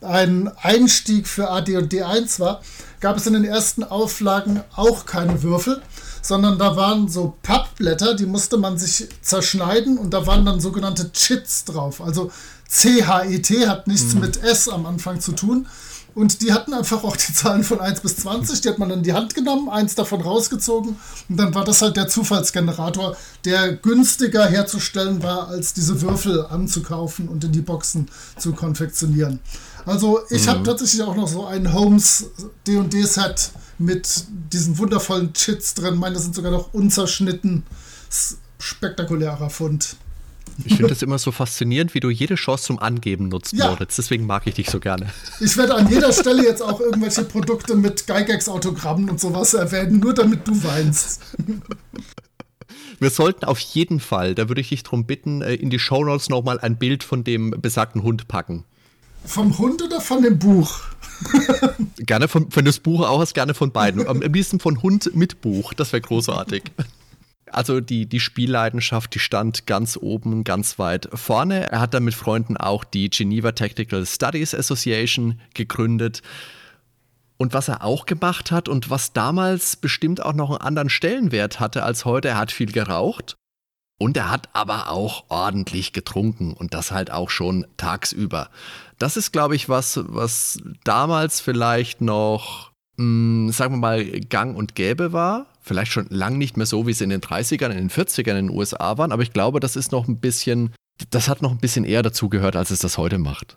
ein 0.00 0.50
Einstieg 0.58 1.26
für 1.26 1.50
AD&D 1.50 2.02
1 2.02 2.40
war, 2.40 2.60
gab 3.00 3.16
es 3.16 3.26
in 3.26 3.34
den 3.34 3.44
ersten 3.44 3.84
Auflagen 3.84 4.62
auch 4.74 5.06
keine 5.06 5.42
Würfel, 5.42 5.82
sondern 6.22 6.58
da 6.58 6.76
waren 6.76 7.08
so 7.08 7.36
Pappblätter, 7.42 8.14
die 8.14 8.26
musste 8.26 8.56
man 8.56 8.78
sich 8.78 9.08
zerschneiden 9.20 9.98
und 9.98 10.14
da 10.14 10.26
waren 10.26 10.44
dann 10.44 10.60
sogenannte 10.60 11.12
Chits 11.12 11.64
drauf. 11.64 12.00
Also 12.00 12.30
C-H-E-T 12.68 13.68
hat 13.68 13.86
nichts 13.86 14.14
mhm. 14.14 14.20
mit 14.22 14.42
S 14.42 14.68
am 14.68 14.86
Anfang 14.86 15.20
zu 15.20 15.32
tun. 15.32 15.66
Und 16.14 16.42
die 16.42 16.52
hatten 16.52 16.72
einfach 16.72 17.02
auch 17.02 17.16
die 17.16 17.32
Zahlen 17.32 17.64
von 17.64 17.80
1 17.80 18.00
bis 18.00 18.16
20. 18.16 18.60
Die 18.60 18.68
hat 18.68 18.78
man 18.78 18.90
in 18.90 19.02
die 19.02 19.12
Hand 19.12 19.34
genommen, 19.34 19.68
eins 19.68 19.96
davon 19.96 20.20
rausgezogen. 20.20 20.96
Und 21.28 21.36
dann 21.36 21.54
war 21.54 21.64
das 21.64 21.82
halt 21.82 21.96
der 21.96 22.06
Zufallsgenerator, 22.06 23.16
der 23.44 23.74
günstiger 23.74 24.46
herzustellen 24.46 25.22
war, 25.22 25.48
als 25.48 25.74
diese 25.74 26.00
Würfel 26.00 26.46
anzukaufen 26.46 27.28
und 27.28 27.42
in 27.42 27.52
die 27.52 27.62
Boxen 27.62 28.08
zu 28.38 28.52
konfektionieren. 28.52 29.40
Also 29.86 30.20
ich 30.30 30.46
mhm. 30.46 30.50
habe 30.50 30.62
tatsächlich 30.62 31.02
auch 31.02 31.16
noch 31.16 31.28
so 31.28 31.46
ein 31.46 31.72
Holmes 31.72 32.30
D&D-Set 32.66 33.52
mit 33.78 34.24
diesen 34.52 34.78
wundervollen 34.78 35.32
Chits 35.32 35.74
drin. 35.74 35.96
Meine 35.96 36.18
sind 36.18 36.34
sogar 36.34 36.52
noch 36.52 36.72
unzerschnitten. 36.72 37.64
Spektakulärer 38.58 39.50
Fund. 39.50 39.96
Ich 40.64 40.76
finde 40.76 40.92
es 40.92 41.02
immer 41.02 41.18
so 41.18 41.32
faszinierend, 41.32 41.94
wie 41.94 42.00
du 42.00 42.10
jede 42.10 42.36
Chance 42.36 42.64
zum 42.64 42.78
Angeben 42.78 43.28
nutzt, 43.28 43.54
ja. 43.54 43.70
Moritz. 43.70 43.96
Deswegen 43.96 44.24
mag 44.26 44.46
ich 44.46 44.54
dich 44.54 44.70
so 44.70 44.78
gerne. 44.78 45.10
Ich 45.40 45.56
werde 45.56 45.74
an 45.74 45.90
jeder 45.90 46.12
Stelle 46.12 46.44
jetzt 46.44 46.62
auch 46.62 46.80
irgendwelche 46.80 47.24
Produkte 47.24 47.74
mit 47.74 48.06
Gygax-Autogrammen 48.06 49.10
und 49.10 49.20
sowas 49.20 49.54
erwähnen, 49.54 49.98
nur 49.98 50.14
damit 50.14 50.46
du 50.46 50.62
weinst. 50.62 51.20
Wir 53.00 53.10
sollten 53.10 53.44
auf 53.44 53.58
jeden 53.58 53.98
Fall, 53.98 54.34
da 54.34 54.48
würde 54.48 54.60
ich 54.60 54.68
dich 54.68 54.84
darum 54.84 55.04
bitten, 55.04 55.42
äh, 55.42 55.54
in 55.54 55.70
die 55.70 55.80
Shownotes 55.80 56.28
nochmal 56.28 56.60
ein 56.60 56.78
Bild 56.78 57.02
von 57.02 57.24
dem 57.24 57.50
besagten 57.50 58.02
Hund 58.02 58.28
packen. 58.28 58.64
Vom 59.24 59.56
Hund 59.58 59.82
oder 59.82 60.00
von 60.00 60.22
dem 60.22 60.38
Buch? 60.38 60.80
gerne 61.98 62.28
von, 62.28 62.50
von 62.50 62.64
das 62.64 62.78
Buch 62.78 63.00
auch, 63.00 63.32
gerne 63.32 63.54
von 63.54 63.72
beiden. 63.72 64.06
Am 64.06 64.20
liebsten 64.20 64.60
von 64.60 64.82
Hund 64.82 65.14
mit 65.14 65.40
Buch, 65.40 65.74
das 65.74 65.92
wäre 65.92 66.02
großartig. 66.02 66.64
Also 67.46 67.80
die, 67.80 68.06
die 68.06 68.20
Spielleidenschaft, 68.20 69.14
die 69.14 69.20
stand 69.20 69.66
ganz 69.66 69.96
oben, 69.96 70.42
ganz 70.44 70.78
weit 70.78 71.08
vorne. 71.14 71.70
Er 71.70 71.80
hat 71.80 71.94
dann 71.94 72.04
mit 72.04 72.14
Freunden 72.14 72.56
auch 72.56 72.82
die 72.84 73.10
Geneva 73.10 73.52
Technical 73.52 74.04
Studies 74.04 74.54
Association 74.54 75.40
gegründet. 75.54 76.22
Und 77.36 77.54
was 77.54 77.68
er 77.68 77.84
auch 77.84 78.06
gemacht 78.06 78.50
hat 78.50 78.68
und 78.68 78.90
was 78.90 79.12
damals 79.12 79.76
bestimmt 79.76 80.22
auch 80.22 80.34
noch 80.34 80.50
einen 80.50 80.60
anderen 80.60 80.90
Stellenwert 80.90 81.60
hatte 81.60 81.82
als 81.82 82.04
heute, 82.04 82.28
er 82.28 82.38
hat 82.38 82.52
viel 82.52 82.72
geraucht 82.72 83.36
und 83.98 84.16
er 84.16 84.30
hat 84.30 84.48
aber 84.52 84.90
auch 84.90 85.24
ordentlich 85.28 85.92
getrunken 85.92 86.52
und 86.52 86.74
das 86.74 86.90
halt 86.90 87.10
auch 87.10 87.30
schon 87.30 87.66
tagsüber. 87.76 88.50
Das 88.98 89.16
ist, 89.16 89.32
glaube 89.32 89.56
ich, 89.56 89.68
was, 89.68 90.00
was 90.04 90.58
damals 90.84 91.40
vielleicht 91.40 92.00
noch, 92.00 92.72
mh, 92.96 93.46
hm, 93.46 93.52
sagen 93.52 93.74
wir 93.74 93.78
mal, 93.78 94.04
gang 94.04 94.56
und 94.56 94.74
gäbe 94.74 95.12
war. 95.12 95.46
Vielleicht 95.60 95.92
schon 95.92 96.06
lang 96.10 96.38
nicht 96.38 96.56
mehr 96.56 96.66
so, 96.66 96.86
wie 96.86 96.90
es 96.90 97.00
in 97.00 97.10
den 97.10 97.20
30ern, 97.20 97.70
in 97.70 97.88
den 97.88 97.90
40ern 97.90 98.38
in 98.38 98.48
den 98.48 98.50
USA 98.50 98.98
waren, 98.98 99.12
aber 99.12 99.22
ich 99.22 99.32
glaube, 99.32 99.60
das 99.60 99.76
ist 99.76 99.92
noch 99.92 100.08
ein 100.08 100.18
bisschen, 100.18 100.74
das 101.10 101.28
hat 101.28 101.40
noch 101.40 101.52
ein 101.52 101.58
bisschen 101.58 101.84
eher 101.84 102.02
dazu 102.02 102.28
gehört, 102.28 102.54
als 102.54 102.70
es 102.70 102.80
das 102.80 102.98
heute 102.98 103.18
macht. 103.18 103.56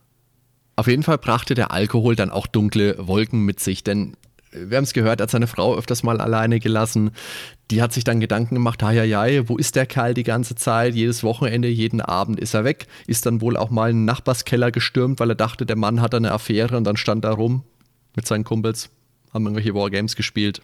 Auf 0.78 0.88
jeden 0.88 1.04
Fall 1.04 1.18
brachte 1.18 1.54
der 1.54 1.72
Alkohol 1.72 2.16
dann 2.16 2.30
auch 2.30 2.48
dunkle 2.48 2.96
Wolken 3.08 3.44
mit 3.44 3.60
sich, 3.60 3.84
denn 3.84 4.16
wir 4.52 4.78
haben 4.78 4.84
es 4.84 4.94
gehört, 4.94 5.20
er 5.20 5.24
hat 5.24 5.32
seine 5.32 5.48
Frau 5.48 5.76
öfters 5.76 6.04
mal 6.04 6.22
alleine 6.22 6.60
gelassen. 6.60 7.12
Die 7.70 7.82
hat 7.82 7.94
sich 7.94 8.04
dann 8.04 8.20
Gedanken 8.20 8.56
gemacht, 8.56 8.82
ja, 8.82 8.92
ja, 8.92 9.50
wo 9.50 9.58
ist 9.58 9.76
der 9.76 9.86
Kerl 9.86 10.14
die 10.14 10.24
ganze 10.24 10.56
Zeit? 10.56 10.96
Jedes 10.96 11.24
Wochenende, 11.24 11.68
jeden 11.68 12.02
Abend 12.02 12.40
ist 12.40 12.54
er 12.54 12.64
weg. 12.64 12.88
Ist 13.08 13.26
dann 13.26 13.42
wohl 13.42 13.58
auch 13.58 13.70
mal 13.70 13.90
in 13.90 13.98
den 13.98 14.06
Nachbarskeller 14.06 14.72
gestürmt, 14.72 15.20
weil 15.20 15.32
er 15.32 15.36
dachte, 15.36 15.66
der 15.66 15.76
Mann 15.76 16.02
hat 16.02 16.16
eine 16.16 16.32
Affäre 16.32 16.78
und 16.78 16.86
dann 16.86 16.98
stand 16.98 17.26
er 17.26 17.32
rum 17.32 17.64
mit 18.16 18.26
seinen 18.26 18.44
Kumpels, 18.44 18.90
haben 19.34 19.46
irgendwelche 19.46 19.76
Wargames 19.76 20.16
gespielt. 20.16 20.62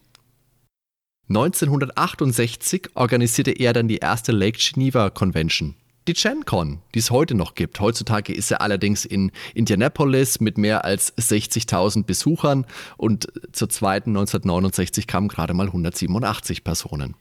1968 1.30 2.90
organisierte 2.96 3.52
er 3.52 3.74
dann 3.74 3.88
die 3.88 3.98
erste 3.98 4.32
Lake 4.32 4.60
Geneva 4.60 5.10
Convention 5.10 5.76
die 6.08 6.14
GenCon, 6.14 6.82
die 6.94 7.00
es 7.00 7.12
heute 7.12 7.36
noch 7.36 7.56
gibt. 7.56 7.80
Heutzutage 7.80 8.34
ist 8.34 8.52
er 8.52 8.62
allerdings 8.62 9.06
in 9.06 9.32
Indianapolis 9.54 10.40
mit 10.40 10.58
mehr 10.58 10.86
als 10.86 11.16
60.000 11.18 12.04
Besuchern 12.04 12.66
und 12.98 13.28
zur 13.52 13.70
zweiten 13.70 14.12
1969 14.12 15.08
kamen 15.08 15.28
gerade 15.28 15.54
mal 15.54 15.68
187 15.68 16.64
Personen. 16.64 17.16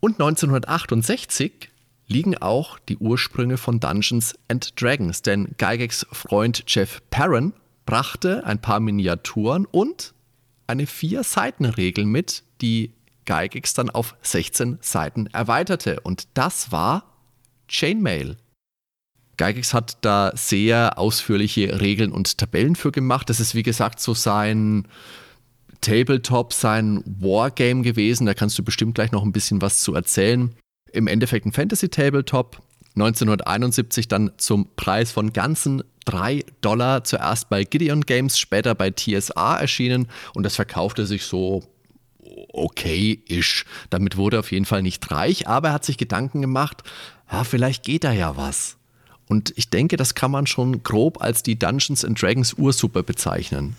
Und 0.00 0.14
1968 0.20 1.70
liegen 2.06 2.36
auch 2.36 2.78
die 2.78 2.98
Ursprünge 2.98 3.56
von 3.56 3.80
Dungeons 3.80 4.34
and 4.48 4.80
Dragons, 4.80 5.22
denn 5.22 5.54
Gygax 5.56 6.06
Freund 6.12 6.64
Jeff 6.66 7.02
Perrin 7.10 7.54
brachte 7.86 8.44
ein 8.44 8.60
paar 8.60 8.80
Miniaturen 8.80 9.66
und 9.66 10.14
eine 10.66 10.86
Vier-Seiten-Regel 10.86 12.04
mit, 12.04 12.42
die 12.60 12.92
Gygax 13.24 13.74
dann 13.74 13.90
auf 13.90 14.14
16 14.22 14.78
Seiten 14.80 15.26
erweiterte. 15.28 16.00
Und 16.00 16.28
das 16.34 16.72
war 16.72 17.04
Chainmail. 17.68 18.36
Gygax 19.36 19.74
hat 19.74 19.98
da 20.02 20.32
sehr 20.34 20.98
ausführliche 20.98 21.80
Regeln 21.80 22.12
und 22.12 22.38
Tabellen 22.38 22.76
für 22.76 22.92
gemacht. 22.92 23.28
Das 23.30 23.40
ist 23.40 23.54
wie 23.54 23.62
gesagt 23.62 24.00
so 24.00 24.14
sein 24.14 24.86
Tabletop, 25.80 26.52
sein 26.52 27.02
Wargame 27.04 27.82
gewesen. 27.82 28.26
Da 28.26 28.34
kannst 28.34 28.58
du 28.58 28.62
bestimmt 28.62 28.94
gleich 28.94 29.12
noch 29.12 29.22
ein 29.22 29.32
bisschen 29.32 29.60
was 29.60 29.80
zu 29.80 29.94
erzählen. 29.94 30.54
Im 30.92 31.08
Endeffekt 31.08 31.46
ein 31.46 31.52
Fantasy-Tabletop. 31.52 32.62
1971 32.94 34.06
dann 34.06 34.30
zum 34.36 34.68
Preis 34.76 35.10
von 35.10 35.32
ganzen 35.32 35.82
3 36.04 36.44
Dollar 36.60 37.02
zuerst 37.02 37.48
bei 37.48 37.64
Gideon 37.64 38.02
Games, 38.02 38.38
später 38.38 38.74
bei 38.74 38.90
TSA 38.90 39.56
erschienen 39.56 40.06
und 40.34 40.44
das 40.44 40.54
verkaufte 40.54 41.06
sich 41.06 41.24
so 41.24 41.64
okay-ish. 42.54 43.64
Damit 43.90 44.16
wurde 44.16 44.36
er 44.36 44.40
auf 44.40 44.52
jeden 44.52 44.64
Fall 44.64 44.82
nicht 44.82 45.10
reich, 45.10 45.48
aber 45.48 45.68
er 45.68 45.74
hat 45.74 45.84
sich 45.84 45.98
Gedanken 45.98 46.40
gemacht, 46.40 46.82
ja, 47.30 47.44
vielleicht 47.44 47.84
geht 47.84 48.04
da 48.04 48.12
ja 48.12 48.36
was. 48.36 48.76
Und 49.26 49.52
ich 49.56 49.70
denke, 49.70 49.96
das 49.96 50.14
kann 50.14 50.30
man 50.30 50.46
schon 50.46 50.82
grob 50.82 51.22
als 51.22 51.42
die 51.42 51.58
Dungeons 51.58 52.04
and 52.04 52.20
Dragons 52.20 52.54
Ursuppe 52.54 53.02
bezeichnen. 53.02 53.76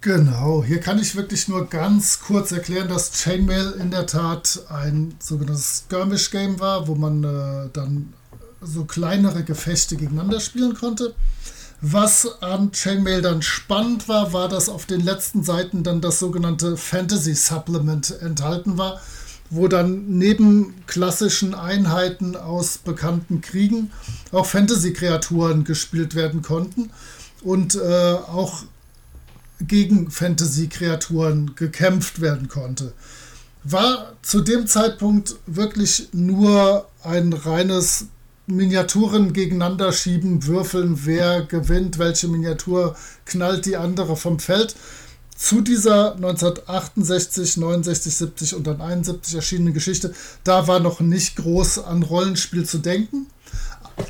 Genau, 0.00 0.62
hier 0.62 0.80
kann 0.80 0.98
ich 0.98 1.16
wirklich 1.16 1.48
nur 1.48 1.66
ganz 1.68 2.20
kurz 2.20 2.52
erklären, 2.52 2.88
dass 2.88 3.12
Chainmail 3.12 3.72
in 3.80 3.90
der 3.90 4.06
Tat 4.06 4.60
ein 4.68 5.14
sogenanntes 5.18 5.84
Skirmish-Game 5.86 6.60
war, 6.60 6.86
wo 6.86 6.94
man 6.94 7.24
äh, 7.24 7.68
dann 7.72 8.12
so 8.60 8.84
kleinere 8.84 9.42
Gefechte 9.42 9.96
gegeneinander 9.96 10.40
spielen 10.40 10.74
konnte. 10.74 11.14
Was 11.88 12.42
an 12.42 12.72
Chainmail 12.72 13.22
dann 13.22 13.42
spannend 13.42 14.08
war, 14.08 14.32
war, 14.32 14.48
dass 14.48 14.68
auf 14.68 14.86
den 14.86 15.02
letzten 15.02 15.44
Seiten 15.44 15.84
dann 15.84 16.00
das 16.00 16.18
sogenannte 16.18 16.76
Fantasy 16.76 17.36
Supplement 17.36 18.10
enthalten 18.22 18.76
war, 18.76 19.00
wo 19.50 19.68
dann 19.68 20.18
neben 20.18 20.74
klassischen 20.88 21.54
Einheiten 21.54 22.34
aus 22.34 22.78
bekannten 22.78 23.40
Kriegen 23.40 23.92
auch 24.32 24.46
Fantasy-Kreaturen 24.46 25.62
gespielt 25.62 26.16
werden 26.16 26.42
konnten 26.42 26.90
und 27.42 27.76
äh, 27.76 27.78
auch 27.78 28.64
gegen 29.60 30.10
Fantasy-Kreaturen 30.10 31.54
gekämpft 31.54 32.20
werden 32.20 32.48
konnte. 32.48 32.94
War 33.62 34.14
zu 34.22 34.40
dem 34.40 34.66
Zeitpunkt 34.66 35.36
wirklich 35.46 36.08
nur 36.10 36.88
ein 37.04 37.32
reines 37.32 38.06
Miniaturen 38.46 39.32
gegeneinander 39.32 39.92
schieben, 39.92 40.46
würfeln, 40.46 41.04
wer 41.04 41.42
gewinnt, 41.42 41.98
welche 41.98 42.28
Miniatur 42.28 42.96
knallt 43.24 43.66
die 43.66 43.76
andere 43.76 44.16
vom 44.16 44.38
Feld. 44.38 44.76
Zu 45.36 45.60
dieser 45.60 46.14
1968, 46.14 47.56
69, 47.56 48.14
70 48.14 48.54
und 48.54 48.66
dann 48.66 48.80
71 48.80 49.34
erschienenen 49.34 49.74
Geschichte, 49.74 50.14
da 50.44 50.66
war 50.66 50.80
noch 50.80 51.00
nicht 51.00 51.36
groß 51.36 51.80
an 51.80 52.02
Rollenspiel 52.02 52.64
zu 52.64 52.78
denken. 52.78 53.26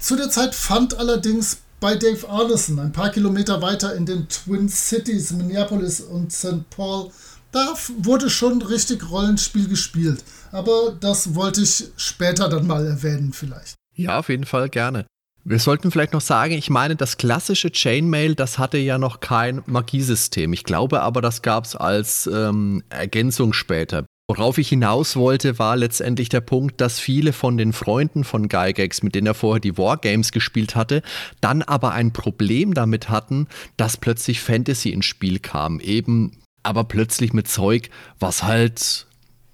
Zu 0.00 0.16
der 0.16 0.30
Zeit 0.30 0.54
fand 0.54 0.98
allerdings 0.98 1.58
bei 1.80 1.96
Dave 1.96 2.28
Arneson, 2.28 2.78
ein 2.78 2.92
paar 2.92 3.10
Kilometer 3.10 3.60
weiter 3.62 3.94
in 3.94 4.06
den 4.06 4.28
Twin 4.28 4.68
Cities, 4.68 5.32
Minneapolis 5.32 6.00
und 6.00 6.32
St. 6.32 6.68
Paul, 6.70 7.10
da 7.52 7.74
wurde 7.98 8.28
schon 8.28 8.60
richtig 8.62 9.10
Rollenspiel 9.10 9.68
gespielt. 9.68 10.22
Aber 10.52 10.96
das 11.00 11.34
wollte 11.34 11.62
ich 11.62 11.88
später 11.96 12.48
dann 12.48 12.66
mal 12.66 12.86
erwähnen 12.86 13.32
vielleicht. 13.32 13.76
Ja, 13.96 14.18
auf 14.18 14.28
jeden 14.28 14.44
Fall 14.44 14.68
gerne. 14.68 15.06
Wir 15.44 15.58
sollten 15.58 15.90
vielleicht 15.90 16.12
noch 16.12 16.20
sagen, 16.20 16.54
ich 16.54 16.70
meine, 16.70 16.96
das 16.96 17.18
klassische 17.18 17.70
Chainmail, 17.70 18.34
das 18.34 18.58
hatte 18.58 18.78
ja 18.78 18.98
noch 18.98 19.20
kein 19.20 19.62
Magiesystem. 19.66 20.52
Ich 20.52 20.64
glaube 20.64 21.02
aber, 21.02 21.20
das 21.20 21.40
gab 21.40 21.64
es 21.64 21.76
als 21.76 22.28
ähm, 22.32 22.82
Ergänzung 22.90 23.52
später. 23.52 24.04
Worauf 24.28 24.58
ich 24.58 24.68
hinaus 24.68 25.14
wollte, 25.14 25.60
war 25.60 25.76
letztendlich 25.76 26.28
der 26.28 26.40
Punkt, 26.40 26.80
dass 26.80 26.98
viele 26.98 27.32
von 27.32 27.56
den 27.56 27.72
Freunden 27.72 28.24
von 28.24 28.48
Gygax, 28.48 29.04
mit 29.04 29.14
denen 29.14 29.28
er 29.28 29.34
vorher 29.34 29.60
die 29.60 29.78
Wargames 29.78 30.32
gespielt 30.32 30.74
hatte, 30.74 31.02
dann 31.40 31.62
aber 31.62 31.92
ein 31.92 32.12
Problem 32.12 32.74
damit 32.74 33.08
hatten, 33.08 33.46
dass 33.76 33.96
plötzlich 33.96 34.40
Fantasy 34.40 34.90
ins 34.90 35.06
Spiel 35.06 35.38
kam. 35.38 35.78
Eben 35.78 36.42
aber 36.64 36.82
plötzlich 36.82 37.32
mit 37.32 37.46
Zeug, 37.46 37.90
was 38.18 38.42
halt 38.42 39.06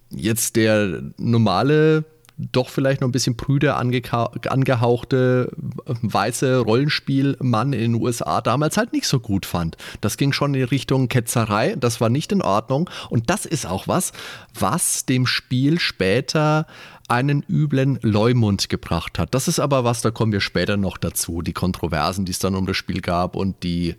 jetzt 0.08 0.56
der 0.56 1.02
normale 1.18 2.06
doch 2.36 2.68
vielleicht 2.68 3.00
noch 3.00 3.08
ein 3.08 3.12
bisschen 3.12 3.36
prüde 3.36 3.74
angehauchte 3.74 5.50
weiße 5.86 6.58
Rollenspielmann 6.58 7.72
in 7.72 7.92
den 7.92 7.94
USA 7.94 8.40
damals 8.40 8.76
halt 8.76 8.92
nicht 8.92 9.06
so 9.06 9.20
gut 9.20 9.46
fand. 9.46 9.76
Das 10.00 10.16
ging 10.16 10.32
schon 10.32 10.54
in 10.54 10.64
Richtung 10.64 11.08
Ketzerei, 11.08 11.76
das 11.78 12.00
war 12.00 12.08
nicht 12.08 12.32
in 12.32 12.42
Ordnung 12.42 12.88
und 13.10 13.30
das 13.30 13.46
ist 13.46 13.66
auch 13.66 13.88
was, 13.88 14.12
was 14.58 15.06
dem 15.06 15.26
Spiel 15.26 15.78
später 15.78 16.66
einen 17.08 17.44
üblen 17.48 17.98
Leumund 18.02 18.68
gebracht 18.68 19.18
hat. 19.18 19.34
Das 19.34 19.48
ist 19.48 19.58
aber 19.58 19.84
was, 19.84 20.00
da 20.00 20.10
kommen 20.10 20.32
wir 20.32 20.40
später 20.40 20.76
noch 20.76 20.96
dazu, 20.96 21.42
die 21.42 21.52
Kontroversen, 21.52 22.24
die 22.24 22.32
es 22.32 22.38
dann 22.38 22.54
um 22.54 22.66
das 22.66 22.76
Spiel 22.76 23.00
gab 23.00 23.36
und 23.36 23.62
die, 23.62 23.96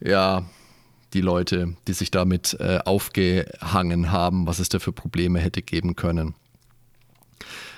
ja, 0.00 0.44
die 1.14 1.20
Leute, 1.20 1.74
die 1.88 1.92
sich 1.92 2.10
damit 2.10 2.56
äh, 2.60 2.78
aufgehangen 2.84 4.12
haben, 4.12 4.46
was 4.46 4.58
es 4.58 4.68
da 4.68 4.78
für 4.78 4.92
Probleme 4.92 5.40
hätte 5.40 5.62
geben 5.62 5.96
können. 5.96 6.34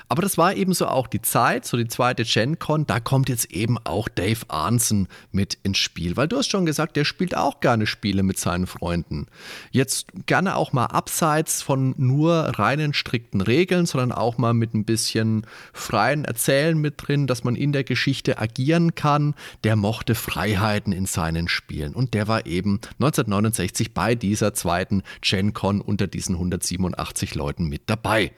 Aber 0.09 0.23
das 0.23 0.37
war 0.37 0.55
eben 0.55 0.75
so 0.75 0.87
auch 0.87 1.07
die 1.07 1.23
Zeit, 1.23 1.65
so 1.65 1.77
die 1.77 1.89
zweite 1.89 2.25
GenCon, 2.25 2.87
da 2.87 3.01
kommt 3.01 3.29
jetzt 3.29 3.51
eben 3.51 3.79
auch 3.85 4.09
Dave 4.09 4.41
Arnson 4.49 5.09
mit 5.33 5.59
ins 5.63 5.79
Spiel, 5.79 6.17
weil 6.17 6.29
du 6.29 6.37
hast 6.37 6.51
schon 6.51 6.67
gesagt, 6.67 6.97
der 6.97 7.05
spielt 7.05 7.37
auch 7.37 7.61
gerne 7.61 7.87
Spiele 7.87 8.23
mit 8.23 8.39
seinen 8.39 8.67
Freunden. 8.67 9.27
Jetzt 9.71 10.07
gerne 10.27 10.57
auch 10.57 10.73
mal 10.73 10.87
abseits 10.87 11.63
von 11.63 11.95
nur 11.97 12.35
reinen 12.35 12.93
strikten 12.93 13.41
Regeln, 13.41 13.87
sondern 13.87 14.13
auch 14.13 14.37
mal 14.37 14.53
mit 14.53 14.75
ein 14.75 14.85
bisschen 14.85 15.47
freien 15.73 16.25
Erzählen 16.25 16.79
mit 16.79 16.95
drin, 16.99 17.27
dass 17.27 17.45
man 17.45 17.57
in 17.57 17.73
der 17.73 17.85
Geschichte 17.85 18.39
agieren 18.39 18.95
kann. 18.95 19.35
Der 19.65 19.75
mochte 19.75 20.15
Freiheiten 20.15 20.93
in 20.93 21.07
seinen 21.07 21.49
Spielen 21.49 21.95
und 21.95 22.15
der 22.15 22.29
war 22.29 22.47
eben 22.47 22.81
1969 23.01 23.95
bei 23.95 24.15
dieser 24.15 24.53
zweiten 24.53 25.03
GenCon 25.23 25.81
unter 25.81 26.07
diesen 26.07 26.35
187 26.35 27.35
Leuten 27.35 27.69
mit 27.69 27.83
dabei. 27.87 28.33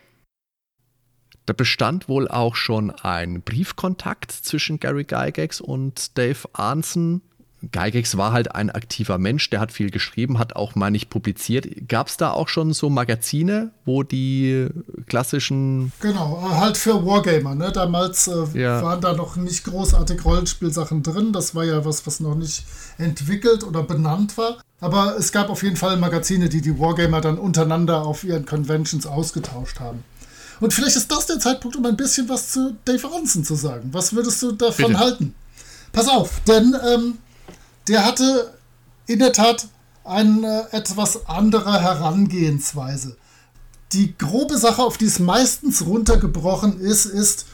Da 1.46 1.52
bestand 1.52 2.08
wohl 2.08 2.26
auch 2.28 2.56
schon 2.56 2.90
ein 2.90 3.40
Briefkontakt 3.42 4.32
zwischen 4.32 4.80
Gary 4.80 5.04
Gygax 5.04 5.60
und 5.60 6.18
Dave 6.18 6.48
Arnson. 6.52 7.22
Gygax 7.62 8.16
war 8.16 8.32
halt 8.32 8.54
ein 8.54 8.70
aktiver 8.70 9.18
Mensch, 9.18 9.48
der 9.50 9.60
hat 9.60 9.72
viel 9.72 9.90
geschrieben, 9.90 10.38
hat 10.38 10.56
auch 10.56 10.74
mal 10.74 10.90
nicht 10.90 11.08
publiziert. 11.08 11.88
Gab 11.88 12.08
es 12.08 12.16
da 12.16 12.32
auch 12.32 12.48
schon 12.48 12.72
so 12.72 12.90
Magazine, 12.90 13.70
wo 13.84 14.02
die 14.02 14.68
klassischen. 15.06 15.92
Genau, 16.00 16.42
halt 16.50 16.76
für 16.76 17.06
Wargamer. 17.06 17.54
Ne? 17.54 17.72
Damals 17.72 18.28
äh, 18.28 18.44
ja. 18.60 18.82
waren 18.82 19.00
da 19.00 19.14
noch 19.14 19.36
nicht 19.36 19.64
großartig 19.64 20.24
Rollenspielsachen 20.24 21.02
drin. 21.02 21.32
Das 21.32 21.54
war 21.54 21.64
ja 21.64 21.84
was, 21.84 22.06
was 22.06 22.20
noch 22.20 22.34
nicht 22.34 22.64
entwickelt 22.98 23.64
oder 23.64 23.82
benannt 23.82 24.36
war. 24.36 24.58
Aber 24.80 25.16
es 25.16 25.32
gab 25.32 25.48
auf 25.48 25.62
jeden 25.62 25.76
Fall 25.76 25.96
Magazine, 25.96 26.48
die 26.48 26.60
die 26.60 26.78
Wargamer 26.78 27.20
dann 27.20 27.38
untereinander 27.38 28.04
auf 28.04 28.24
ihren 28.24 28.44
Conventions 28.44 29.06
ausgetauscht 29.06 29.80
haben. 29.80 30.04
Und 30.60 30.72
vielleicht 30.72 30.96
ist 30.96 31.10
das 31.10 31.26
der 31.26 31.38
Zeitpunkt, 31.38 31.76
um 31.76 31.84
ein 31.86 31.96
bisschen 31.96 32.28
was 32.28 32.52
zu 32.52 32.76
Dave 32.84 33.06
Aronson 33.06 33.44
zu 33.44 33.54
sagen. 33.54 33.90
Was 33.92 34.12
würdest 34.12 34.42
du 34.42 34.52
davon 34.52 34.86
Bitte. 34.86 34.98
halten? 34.98 35.34
Pass 35.92 36.08
auf, 36.08 36.40
denn 36.46 36.76
ähm, 36.86 37.18
der 37.88 38.04
hatte 38.04 38.52
in 39.06 39.18
der 39.18 39.32
Tat 39.32 39.68
eine 40.04 40.68
etwas 40.72 41.26
andere 41.26 41.80
Herangehensweise. 41.80 43.16
Die 43.92 44.16
grobe 44.16 44.58
Sache, 44.58 44.82
auf 44.82 44.98
die 44.98 45.06
es 45.06 45.18
meistens 45.18 45.86
runtergebrochen 45.86 46.80
ist, 46.80 47.06
ist, 47.06 47.46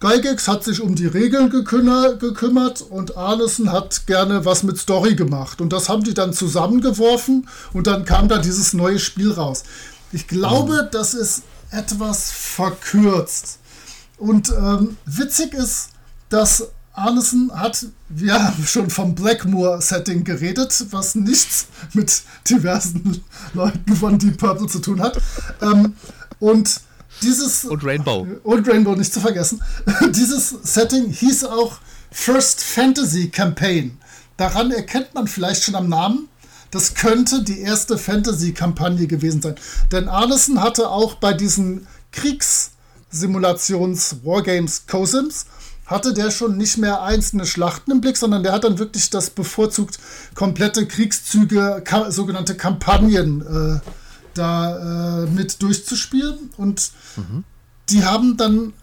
Gygax 0.00 0.46
hat 0.46 0.62
sich 0.62 0.80
um 0.80 0.94
die 0.94 1.06
Regeln 1.06 1.50
gekümmert 1.50 2.82
und 2.82 3.16
Arneson 3.16 3.72
hat 3.72 4.06
gerne 4.06 4.44
was 4.44 4.62
mit 4.62 4.78
Story 4.78 5.16
gemacht. 5.16 5.60
Und 5.60 5.72
das 5.72 5.88
haben 5.88 6.04
die 6.04 6.14
dann 6.14 6.32
zusammengeworfen 6.32 7.48
und 7.72 7.88
dann 7.88 8.04
kam 8.04 8.28
da 8.28 8.38
dieses 8.38 8.74
neue 8.74 9.00
Spiel 9.00 9.32
raus. 9.32 9.64
Ich 10.12 10.28
glaube, 10.28 10.84
mhm. 10.84 10.88
das 10.92 11.14
ist 11.14 11.42
etwas 11.70 12.30
verkürzt. 12.30 13.58
Und 14.18 14.50
ähm, 14.50 14.96
witzig 15.04 15.54
ist, 15.54 15.90
dass 16.28 16.68
Arneson 16.92 17.52
hat, 17.54 17.86
wir 18.08 18.42
haben 18.42 18.66
schon 18.66 18.90
vom 18.90 19.14
Blackmoor-Setting 19.14 20.24
geredet, 20.24 20.86
was 20.90 21.14
nichts 21.14 21.66
mit 21.92 22.22
diversen 22.48 23.22
Leuten 23.54 23.96
von 23.96 24.18
Deep 24.18 24.38
Purple 24.38 24.66
zu 24.66 24.80
tun 24.80 25.00
hat. 25.00 25.20
Ähm, 25.62 25.94
und 26.40 26.80
dieses. 27.22 27.64
Und 27.64 27.84
Rainbow. 27.84 28.26
Und 28.42 28.68
Rainbow 28.68 28.94
nicht 28.96 29.12
zu 29.12 29.20
vergessen. 29.20 29.62
dieses 30.10 30.50
Setting 30.62 31.10
hieß 31.10 31.44
auch 31.44 31.78
First 32.10 32.62
Fantasy 32.62 33.28
Campaign. 33.28 33.98
Daran 34.36 34.70
erkennt 34.70 35.14
man 35.14 35.26
vielleicht 35.26 35.64
schon 35.64 35.74
am 35.74 35.88
Namen, 35.88 36.28
das 36.70 36.94
könnte 36.94 37.42
die 37.42 37.60
erste 37.60 37.98
Fantasy-Kampagne 37.98 39.06
gewesen 39.06 39.42
sein. 39.42 39.56
Denn 39.92 40.08
Arneson 40.08 40.62
hatte 40.62 40.90
auch 40.90 41.14
bei 41.14 41.32
diesen 41.32 41.86
Kriegssimulations-Wargames 42.12 44.86
COSIMs 44.86 45.46
hatte 45.88 46.12
der 46.12 46.30
schon 46.30 46.56
nicht 46.56 46.76
mehr 46.76 47.02
einzelne 47.02 47.46
Schlachten 47.46 47.90
im 47.90 48.00
Blick, 48.00 48.18
sondern 48.18 48.42
der 48.42 48.52
hat 48.52 48.64
dann 48.64 48.78
wirklich 48.78 49.08
das 49.10 49.30
bevorzugt 49.30 49.98
komplette 50.34 50.86
Kriegszüge, 50.86 51.80
ka 51.82 52.10
sogenannte 52.10 52.56
Kampagnen 52.56 53.40
äh, 53.40 53.80
da 54.34 55.24
äh, 55.24 55.30
mit 55.30 55.62
durchzuspielen. 55.62 56.50
Und 56.58 56.90
mhm. 57.16 57.44
die 57.88 58.04
haben 58.04 58.36
dann, 58.36 58.74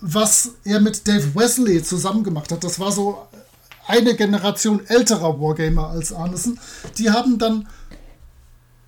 was 0.00 0.52
er 0.62 0.80
mit 0.80 1.08
Dave 1.08 1.34
Wesley 1.34 1.82
zusammen 1.82 2.22
gemacht 2.22 2.52
hat, 2.52 2.62
das 2.62 2.78
war 2.78 2.92
so 2.92 3.26
eine 3.86 4.14
Generation 4.14 4.86
älterer 4.86 5.40
Wargamer 5.40 5.88
als 5.88 6.12
Arneson, 6.12 6.58
die 6.98 7.10
haben 7.10 7.38
dann 7.38 7.68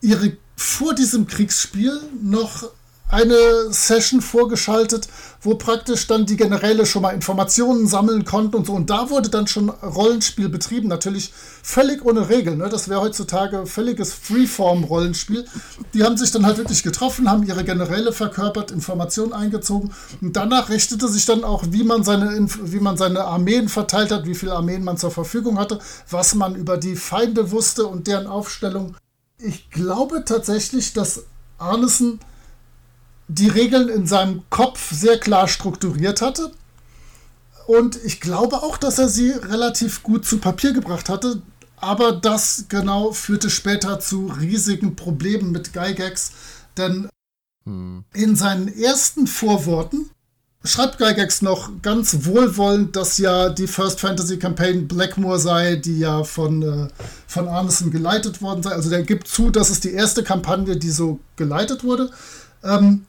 ihre 0.00 0.36
vor 0.56 0.94
diesem 0.94 1.26
Kriegsspiel 1.26 2.00
noch 2.22 2.70
eine 3.08 3.70
Session 3.70 4.20
vorgeschaltet, 4.20 5.08
wo 5.40 5.54
praktisch 5.54 6.08
dann 6.08 6.26
die 6.26 6.36
Generäle 6.36 6.86
schon 6.86 7.02
mal 7.02 7.12
Informationen 7.12 7.86
sammeln 7.86 8.24
konnten 8.24 8.56
und 8.56 8.66
so. 8.66 8.72
Und 8.72 8.90
da 8.90 9.10
wurde 9.10 9.28
dann 9.28 9.46
schon 9.46 9.70
Rollenspiel 9.70 10.48
betrieben. 10.48 10.88
Natürlich 10.88 11.32
völlig 11.62 12.04
ohne 12.04 12.28
Regeln. 12.28 12.58
Ne? 12.58 12.68
Das 12.68 12.88
wäre 12.88 13.00
heutzutage 13.00 13.66
völliges 13.66 14.12
Freeform-Rollenspiel. 14.12 15.44
Die 15.94 16.02
haben 16.02 16.16
sich 16.16 16.32
dann 16.32 16.44
halt 16.44 16.58
wirklich 16.58 16.82
getroffen, 16.82 17.30
haben 17.30 17.44
ihre 17.44 17.62
Generäle 17.62 18.12
verkörpert, 18.12 18.72
Informationen 18.72 19.32
eingezogen. 19.32 19.92
Und 20.20 20.36
danach 20.36 20.68
richtete 20.68 21.08
sich 21.08 21.26
dann 21.26 21.44
auch, 21.44 21.64
wie 21.70 21.84
man 21.84 22.02
seine, 22.02 22.48
wie 22.62 22.80
man 22.80 22.96
seine 22.96 23.24
Armeen 23.24 23.68
verteilt 23.68 24.10
hat, 24.10 24.26
wie 24.26 24.34
viele 24.34 24.54
Armeen 24.54 24.82
man 24.82 24.96
zur 24.96 25.12
Verfügung 25.12 25.60
hatte, 25.60 25.78
was 26.10 26.34
man 26.34 26.56
über 26.56 26.76
die 26.76 26.96
Feinde 26.96 27.52
wusste 27.52 27.86
und 27.86 28.08
deren 28.08 28.26
Aufstellung. 28.26 28.96
Ich 29.38 29.70
glaube 29.70 30.24
tatsächlich, 30.24 30.92
dass 30.92 31.24
Arnesen 31.58 32.18
die 33.28 33.48
Regeln 33.48 33.88
in 33.88 34.06
seinem 34.06 34.42
Kopf 34.50 34.92
sehr 34.92 35.18
klar 35.18 35.48
strukturiert 35.48 36.22
hatte. 36.22 36.52
Und 37.66 37.98
ich 38.04 38.20
glaube 38.20 38.62
auch, 38.62 38.76
dass 38.76 38.98
er 38.98 39.08
sie 39.08 39.30
relativ 39.30 40.02
gut 40.02 40.24
zu 40.24 40.38
Papier 40.38 40.72
gebracht 40.72 41.08
hatte. 41.08 41.42
Aber 41.76 42.12
das 42.12 42.66
genau 42.68 43.12
führte 43.12 43.50
später 43.50 43.98
zu 43.98 44.26
riesigen 44.40 44.96
Problemen 44.96 45.50
mit 45.50 45.72
Gygax. 45.72 46.32
Denn 46.76 47.08
hm. 47.64 48.04
in 48.14 48.36
seinen 48.36 48.68
ersten 48.68 49.26
Vorworten 49.26 50.10
schreibt 50.64 50.98
Gygax 50.98 51.42
noch 51.42 51.70
ganz 51.82 52.24
wohlwollend, 52.24 52.96
dass 52.96 53.18
ja 53.18 53.48
die 53.48 53.66
First 53.66 54.00
Fantasy 54.00 54.38
Campaign 54.38 54.88
Blackmoor 54.88 55.38
sei, 55.38 55.76
die 55.76 55.98
ja 55.98 56.24
von, 56.24 56.62
äh, 56.62 56.88
von 57.26 57.48
Arneson 57.48 57.90
geleitet 57.90 58.40
worden 58.42 58.62
sei. 58.62 58.70
Also 58.70 58.90
der 58.90 59.02
gibt 59.02 59.26
zu, 59.28 59.50
dass 59.50 59.70
es 59.70 59.80
die 59.80 59.92
erste 59.92 60.22
Kampagne, 60.22 60.76
die 60.76 60.90
so 60.90 61.18
geleitet 61.36 61.84
wurde. 61.84 62.10
Ähm, 62.62 63.06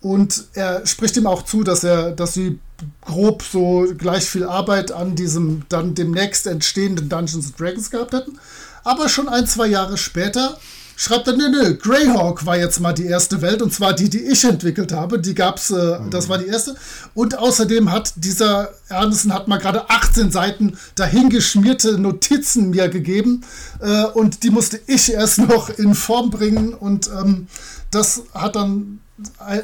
und 0.00 0.44
er 0.54 0.86
spricht 0.86 1.16
ihm 1.16 1.26
auch 1.26 1.42
zu, 1.42 1.64
dass 1.64 1.84
er, 1.84 2.12
dass 2.12 2.34
sie 2.34 2.60
grob 3.02 3.42
so 3.42 3.86
gleich 3.96 4.24
viel 4.24 4.44
Arbeit 4.44 4.92
an 4.92 5.16
diesem 5.16 5.62
dann 5.68 5.94
demnächst 5.94 6.46
entstehenden 6.46 7.08
Dungeons 7.08 7.52
Dragons 7.54 7.90
gehabt 7.90 8.12
hätten. 8.12 8.38
Aber 8.84 9.08
schon 9.08 9.28
ein, 9.28 9.46
zwei 9.46 9.66
Jahre 9.66 9.96
später 9.98 10.58
schreibt 10.98 11.28
er, 11.28 11.36
nö, 11.36 11.48
nö, 11.48 11.76
Greyhawk 11.76 12.44
war 12.44 12.56
jetzt 12.56 12.80
mal 12.80 12.92
die 12.92 13.06
erste 13.06 13.40
Welt 13.40 13.62
und 13.62 13.72
zwar 13.72 13.92
die, 13.92 14.08
die 14.10 14.22
ich 14.22 14.44
entwickelt 14.44 14.92
habe. 14.92 15.20
Die 15.20 15.34
gab's, 15.34 15.70
äh, 15.70 15.98
mhm. 15.98 16.10
das 16.10 16.28
war 16.28 16.38
die 16.38 16.46
erste. 16.46 16.74
Und 17.14 17.38
außerdem 17.38 17.90
hat 17.92 18.12
dieser 18.16 18.72
Ernsten 18.88 19.32
hat 19.32 19.46
mal 19.46 19.58
gerade 19.58 19.90
18 19.90 20.30
Seiten 20.30 20.76
dahingeschmierte 20.94 21.98
Notizen 21.98 22.70
mir 22.70 22.88
gegeben 22.88 23.44
äh, 23.80 24.04
und 24.04 24.42
die 24.42 24.50
musste 24.50 24.80
ich 24.86 25.12
erst 25.12 25.38
noch 25.48 25.70
in 25.70 25.94
Form 25.94 26.30
bringen 26.30 26.74
und 26.74 27.08
ähm, 27.08 27.46
das 27.90 28.22
hat 28.34 28.56
dann 28.56 29.00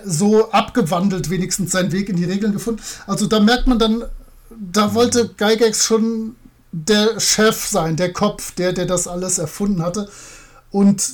so 0.04 0.50
abgewandelt 0.50 1.30
wenigstens 1.30 1.72
seinen 1.72 1.92
Weg 1.92 2.08
in 2.08 2.16
die 2.16 2.24
Regeln 2.24 2.52
gefunden. 2.52 2.82
Also 3.06 3.26
da 3.26 3.40
merkt 3.40 3.66
man 3.66 3.78
dann, 3.78 4.04
da 4.50 4.94
wollte 4.94 5.28
Gygax 5.36 5.84
schon 5.84 6.36
der 6.72 7.20
Chef 7.20 7.66
sein, 7.66 7.96
der 7.96 8.12
Kopf, 8.12 8.52
der, 8.52 8.72
der 8.72 8.86
das 8.86 9.06
alles 9.06 9.38
erfunden 9.38 9.82
hatte. 9.82 10.08
Und 10.70 11.04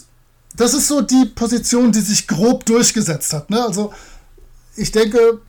das 0.57 0.73
ist 0.73 0.89
so 0.89 1.03
die 1.03 1.27
Position, 1.27 1.93
die 1.93 2.01
sich 2.01 2.27
grob 2.27 2.65
durchgesetzt 2.65 3.33
hat. 3.35 3.51
Ne? 3.51 3.63
Also 3.63 3.93
ich 4.75 4.91
denke, 4.91 5.41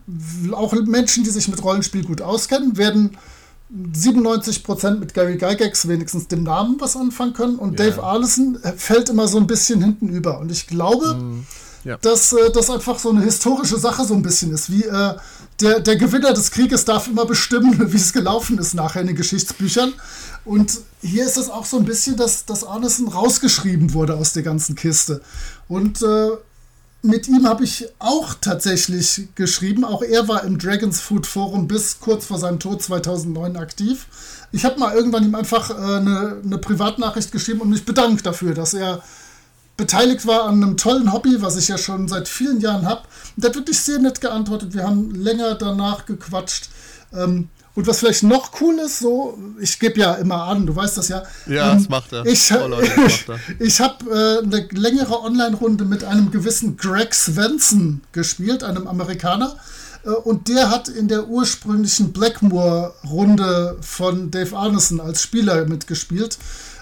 auch 0.52 0.74
Menschen, 0.74 1.24
die 1.24 1.30
sich 1.30 1.48
mit 1.48 1.64
Rollenspiel 1.64 2.04
gut 2.04 2.22
auskennen, 2.22 2.76
werden 2.76 3.18
97% 3.74 4.98
mit 4.98 5.14
Gary 5.14 5.38
Gygax 5.38 5.88
wenigstens 5.88 6.28
dem 6.28 6.44
Namen 6.44 6.76
was 6.80 6.98
anfangen 6.98 7.34
können. 7.34 7.56
Und 7.56 7.80
yeah. 7.80 7.90
Dave 7.90 8.04
Arneson 8.04 8.60
fällt 8.76 9.08
immer 9.08 9.30
so 9.30 9.38
ein 9.38 9.48
bisschen 9.48 9.82
hinten 9.82 10.10
über. 10.10 10.40
Und 10.40 10.52
ich 10.52 10.68
glaube, 10.68 11.16
mm 11.16 11.46
ja. 11.84 11.98
dass 11.98 12.34
äh, 12.34 12.52
das 12.52 12.70
einfach 12.70 13.00
so 13.00 13.10
eine 13.10 13.24
historische 13.24 13.78
Sache 13.78 14.06
so 14.06 14.14
ein 14.14 14.22
bisschen 14.22 14.54
ist. 14.54 14.72
Wie 14.72 14.84
äh, 14.84 15.16
der, 15.60 15.80
der 15.80 15.96
Gewinner 15.96 16.34
des 16.34 16.52
Krieges 16.52 16.86
darf 16.86 17.08
immer 17.08 17.26
bestimmen, 17.26 17.78
wie 17.92 17.98
es 17.98 18.14
gelaufen 18.14 18.58
ist 18.58 18.74
nachher 18.74 19.02
in 19.02 19.08
den 19.08 19.16
Geschichtsbüchern. 19.16 19.94
Und 20.44 20.80
hier 21.02 21.26
ist 21.26 21.38
es 21.38 21.50
auch 21.50 21.66
so 21.66 21.78
ein 21.78 21.86
bisschen, 21.86 22.18
dass, 22.18 22.46
dass 22.46 22.64
Arneson 22.64 23.08
rausgeschrieben 23.08 23.94
wurde 23.94 24.16
aus 24.16 24.34
der 24.34 24.44
ganzen 24.44 24.76
Kiste. 24.76 25.22
Und 25.68 26.02
äh, 26.02 26.30
mit 27.04 27.28
ihm 27.28 27.48
habe 27.48 27.64
ich 27.64 27.88
auch 28.00 28.36
tatsächlich 28.40 29.30
geschrieben. 29.36 29.84
Auch 29.84 30.04
er 30.04 30.28
war 30.28 30.44
im 30.44 30.60
Dragons 30.60 31.00
Food 31.00 31.26
Forum 31.26 31.68
bis 31.68 32.00
kurz 32.00 32.26
vor 32.26 32.38
seinem 32.38 32.60
Tod 32.60 32.82
2009 32.82 33.58
aktiv. 33.58 34.06
Ich 34.52 34.66
habe 34.66 34.80
mal 34.80 34.94
irgendwann 34.94 35.24
ihm 35.24 35.36
einfach 35.36 35.70
äh, 35.70 35.74
eine, 35.74 36.42
eine 36.44 36.58
Privatnachricht 36.58 37.32
geschrieben 37.32 37.62
und 37.62 37.70
mich 37.70 37.86
bedankt 37.86 38.26
dafür, 38.26 38.54
dass 38.54 38.74
er 38.74 39.02
beteiligt 39.78 40.26
war 40.28 40.44
an 40.44 40.64
einem 40.64 40.78
tollen 40.78 41.12
Hobby, 41.12 41.42
was 41.42 41.58
ich 41.58 41.68
ja 41.68 41.78
schon 41.78 42.08
seit 42.08 42.28
vielen 42.28 42.60
Jahren 42.60 42.86
habe. 42.86 43.02
Und 43.36 43.44
der 43.44 43.50
hat 43.50 43.56
wirklich 43.56 43.80
sehr 43.80 44.00
nett 44.00 44.22
geantwortet. 44.22 44.74
Wir 44.74 44.84
haben 44.84 45.12
länger 45.16 45.56
danach 45.56 46.06
gequatscht. 46.06 46.70
Ähm, 47.14 47.50
und 47.74 47.88
was 47.88 48.00
vielleicht 48.00 48.24
noch 48.24 48.52
cool 48.60 48.80
ist, 48.80 49.00
so, 49.00 49.38
ich 49.60 49.80
gebe 49.80 50.00
ja 50.00 50.16
immer 50.16 50.44
an, 50.44 50.66
du 50.66 50.76
weißt 50.76 50.98
das 50.98 51.08
ja. 51.08 51.24
Ja, 51.48 51.72
ähm, 51.72 51.78
das 51.78 51.90
macht 51.90 52.12
er. 52.12 52.26
Ich, 52.26 52.52
oh, 52.52 52.68
Leute, 52.68 52.92
ich 53.60 53.80
habe 53.80 54.06
äh, 54.12 54.46
eine 54.46 54.68
längere 54.72 55.22
Online-Runde 55.22 55.86
mit 55.86 56.04
einem 56.04 56.32
gewissen 56.32 56.76
Greg 56.76 57.14
Svensson 57.14 58.02
gespielt, 58.12 58.64
einem 58.64 58.88
Amerikaner. 58.88 59.56
Äh, 60.04 60.10
und 60.10 60.50
der 60.50 60.70
hat 60.70 60.90
in 60.90 61.08
der 61.08 61.28
ursprünglichen 61.28 62.12
Blackmoor-Runde 62.12 63.78
von 63.80 64.32
Dave 64.32 64.56
Arneson 64.56 65.00
als 65.00 65.22
Spieler 65.22 65.66
mitgespielt. 65.66 66.38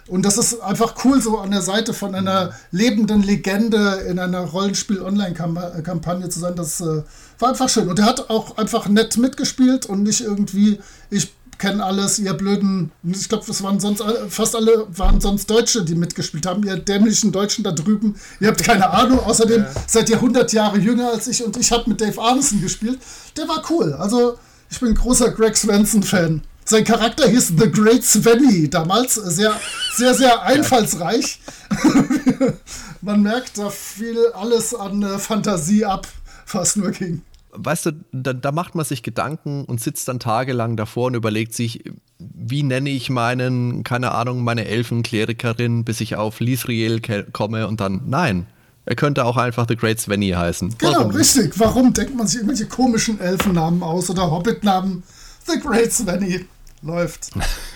Und 0.09 0.23
das 0.23 0.37
ist 0.37 0.59
einfach 0.61 0.95
cool, 1.05 1.21
so 1.21 1.37
an 1.37 1.51
der 1.51 1.61
Seite 1.61 1.93
von 1.93 2.15
einer 2.15 2.51
lebenden 2.71 3.21
Legende 3.21 4.05
in 4.09 4.19
einer 4.19 4.39
Rollenspiel-Online-Kampagne 4.39 6.29
zu 6.29 6.39
sein. 6.39 6.55
Das 6.55 6.81
äh, 6.81 7.03
war 7.37 7.49
einfach 7.49 7.69
schön. 7.69 7.87
Und 7.87 7.99
er 7.99 8.05
hat 8.05 8.29
auch 8.29 8.57
einfach 8.57 8.87
nett 8.89 9.17
mitgespielt 9.17 9.85
und 9.85 10.03
nicht 10.03 10.21
irgendwie, 10.21 10.79
ich 11.09 11.31
kenne 11.59 11.83
alles, 11.83 12.17
ihr 12.17 12.33
blöden, 12.33 12.91
ich 13.03 13.29
glaube, 13.29 13.43
das 13.45 13.61
waren 13.61 13.79
sonst 13.79 14.01
fast 14.29 14.55
alle 14.55 14.87
waren 14.89 15.21
sonst 15.21 15.49
Deutsche, 15.49 15.83
die 15.83 15.93
mitgespielt 15.93 16.45
haben, 16.45 16.63
ihr 16.63 16.77
dämlichen 16.77 17.31
Deutschen 17.31 17.63
da 17.63 17.71
drüben. 17.71 18.15
Ihr 18.39 18.47
habt 18.47 18.63
keine 18.63 18.89
Ahnung. 18.91 19.19
Außerdem 19.19 19.63
ja. 19.63 19.71
seid 19.85 20.09
ihr 20.09 20.15
100 20.15 20.51
Jahre 20.53 20.79
jünger 20.79 21.11
als 21.11 21.27
ich 21.27 21.43
und 21.43 21.55
ich 21.57 21.71
habe 21.71 21.89
mit 21.89 22.01
Dave 22.01 22.19
Arneson 22.19 22.61
gespielt. 22.61 22.99
Der 23.37 23.47
war 23.47 23.61
cool. 23.69 23.93
Also, 23.93 24.39
ich 24.71 24.79
bin 24.79 24.89
ein 24.89 24.95
großer 24.95 25.31
Greg 25.31 25.55
Svensson-Fan. 25.55 26.41
Sein 26.69 26.83
Charakter 26.83 27.27
hieß 27.27 27.53
The 27.57 27.71
Great 27.71 28.03
Svenny, 28.03 28.69
damals 28.69 29.15
sehr, 29.15 29.59
sehr, 29.95 30.13
sehr 30.13 30.43
einfallsreich. 30.43 31.39
Man 33.01 33.23
merkt, 33.23 33.57
da 33.57 33.71
fiel 33.71 34.27
alles 34.35 34.75
an 34.75 35.01
äh, 35.01 35.17
Fantasie 35.17 35.83
ab, 35.83 36.07
was 36.53 36.75
nur 36.75 36.91
ging. 36.91 37.23
Weißt 37.53 37.87
du, 37.87 37.91
da, 38.11 38.33
da, 38.33 38.51
macht 38.51 38.75
man 38.75 38.85
sich 38.85 39.01
Gedanken 39.01 39.65
und 39.65 39.81
sitzt 39.81 40.07
dann 40.07 40.19
tagelang 40.19 40.75
davor 40.75 41.07
und 41.07 41.15
überlegt 41.15 41.55
sich, 41.55 41.85
wie 42.19 42.61
nenne 42.61 42.91
ich 42.91 43.09
meinen, 43.09 43.83
keine 43.83 44.11
Ahnung, 44.11 44.43
meine 44.43 44.65
Elfenklerikerin, 44.65 45.83
bis 45.83 46.01
ich 46.01 46.17
auf 46.17 46.39
Lisriel 46.39 47.01
komme 47.33 47.67
und 47.67 47.79
dann, 47.79 48.03
nein, 48.05 48.45
er 48.85 48.95
könnte 48.95 49.25
auch 49.25 49.37
einfach 49.37 49.65
The 49.67 49.75
Great 49.75 49.99
Svenny 49.99 50.29
heißen. 50.29 50.75
Genau, 50.77 50.99
Warum? 50.99 51.11
richtig. 51.15 51.53
Warum 51.57 51.93
denkt 51.93 52.15
man 52.15 52.27
sich 52.27 52.41
irgendwelche 52.41 52.67
komischen 52.67 53.19
Elfennamen 53.19 53.81
aus 53.81 54.11
oder 54.11 54.29
Hobbitnamen? 54.29 55.01
The 55.47 55.59
Great 55.59 55.91
Svenny. 55.91 56.45
Läuft. 56.81 57.31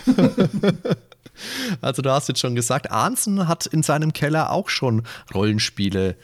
also 1.82 2.02
du 2.02 2.12
hast 2.12 2.28
jetzt 2.28 2.40
schon 2.40 2.56
gesagt, 2.56 2.92
Arnsen 2.92 3.48
hat 3.48 3.66
in 3.66 3.84
seinem 3.84 4.14
Keller 4.14 4.52
auch 4.52 4.70
schon 4.70 5.04
Rollenspiele, 5.34 6.16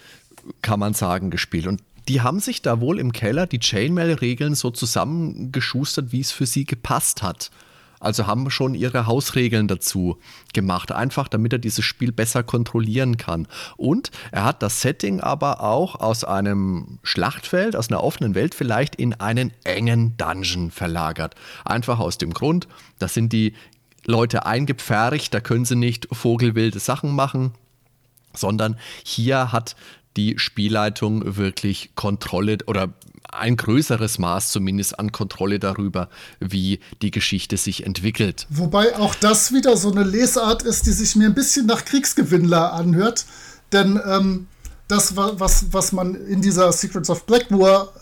kann 0.61 0.79
man 0.79 0.93
sagen, 0.93 1.29
gespielt. 1.29 1.67
Und 1.67 1.81
die 2.07 2.21
haben 2.21 2.39
sich 2.39 2.61
da 2.61 2.79
wohl 2.79 2.99
im 2.99 3.11
Keller 3.11 3.45
die 3.45 3.59
Chainmail-Regeln 3.59 4.55
so 4.55 4.71
zusammengeschustert, 4.71 6.11
wie 6.11 6.21
es 6.21 6.31
für 6.31 6.45
sie 6.45 6.65
gepasst 6.65 7.21
hat. 7.21 7.51
Also 7.99 8.27
haben 8.27 8.49
schon 8.49 8.75
ihre 8.75 9.07
Hausregeln 9.07 9.67
dazu 9.67 10.17
gemacht, 10.53 10.91
einfach 10.91 11.27
damit 11.27 11.53
er 11.53 11.59
dieses 11.59 11.83
Spiel 11.83 12.11
besser 12.11 12.43
kontrollieren 12.43 13.17
kann. 13.17 13.47
Und 13.77 14.11
er 14.31 14.45
hat 14.45 14.61
das 14.63 14.81
Setting 14.81 15.19
aber 15.19 15.61
auch 15.61 15.95
aus 15.95 16.23
einem 16.23 16.99
Schlachtfeld, 17.03 17.75
aus 17.75 17.89
einer 17.89 18.03
offenen 18.03 18.35
Welt 18.35 18.55
vielleicht 18.55 18.95
in 18.95 19.13
einen 19.15 19.51
engen 19.63 20.15
Dungeon 20.17 20.71
verlagert. 20.71 21.35
Einfach 21.65 21.99
aus 21.99 22.17
dem 22.17 22.33
Grund, 22.33 22.67
da 22.99 23.07
sind 23.07 23.33
die 23.33 23.53
Leute 24.05 24.45
eingepfercht, 24.45 25.33
da 25.33 25.41
können 25.41 25.65
sie 25.65 25.75
nicht 25.75 26.07
vogelwilde 26.11 26.79
Sachen 26.79 27.13
machen, 27.13 27.51
sondern 28.33 28.77
hier 29.03 29.51
hat 29.51 29.75
die 30.17 30.39
Spielleitung 30.39 31.37
wirklich 31.37 31.91
Kontrolle 31.95 32.57
oder 32.65 32.93
ein 33.31 33.57
größeres 33.57 34.19
Maß 34.19 34.51
zumindest 34.51 34.99
an 34.99 35.11
Kontrolle 35.11 35.59
darüber, 35.59 36.09
wie 36.39 36.79
die 37.01 37.11
Geschichte 37.11 37.57
sich 37.57 37.85
entwickelt. 37.85 38.47
Wobei 38.49 38.97
auch 38.97 39.15
das 39.15 39.53
wieder 39.53 39.77
so 39.77 39.91
eine 39.91 40.03
Lesart 40.03 40.63
ist, 40.63 40.85
die 40.85 40.91
sich 40.91 41.15
mir 41.15 41.27
ein 41.27 41.35
bisschen 41.35 41.65
nach 41.65 41.85
Kriegsgewinnler 41.85 42.73
anhört. 42.73 43.25
Denn 43.71 43.99
ähm, 44.05 44.47
das, 44.87 45.15
was, 45.15 45.65
was 45.71 45.91
man 45.91 46.15
in 46.15 46.41
dieser 46.41 46.71
Secrets 46.71 47.09
of 47.09 47.25
Blackmoor 47.25 47.93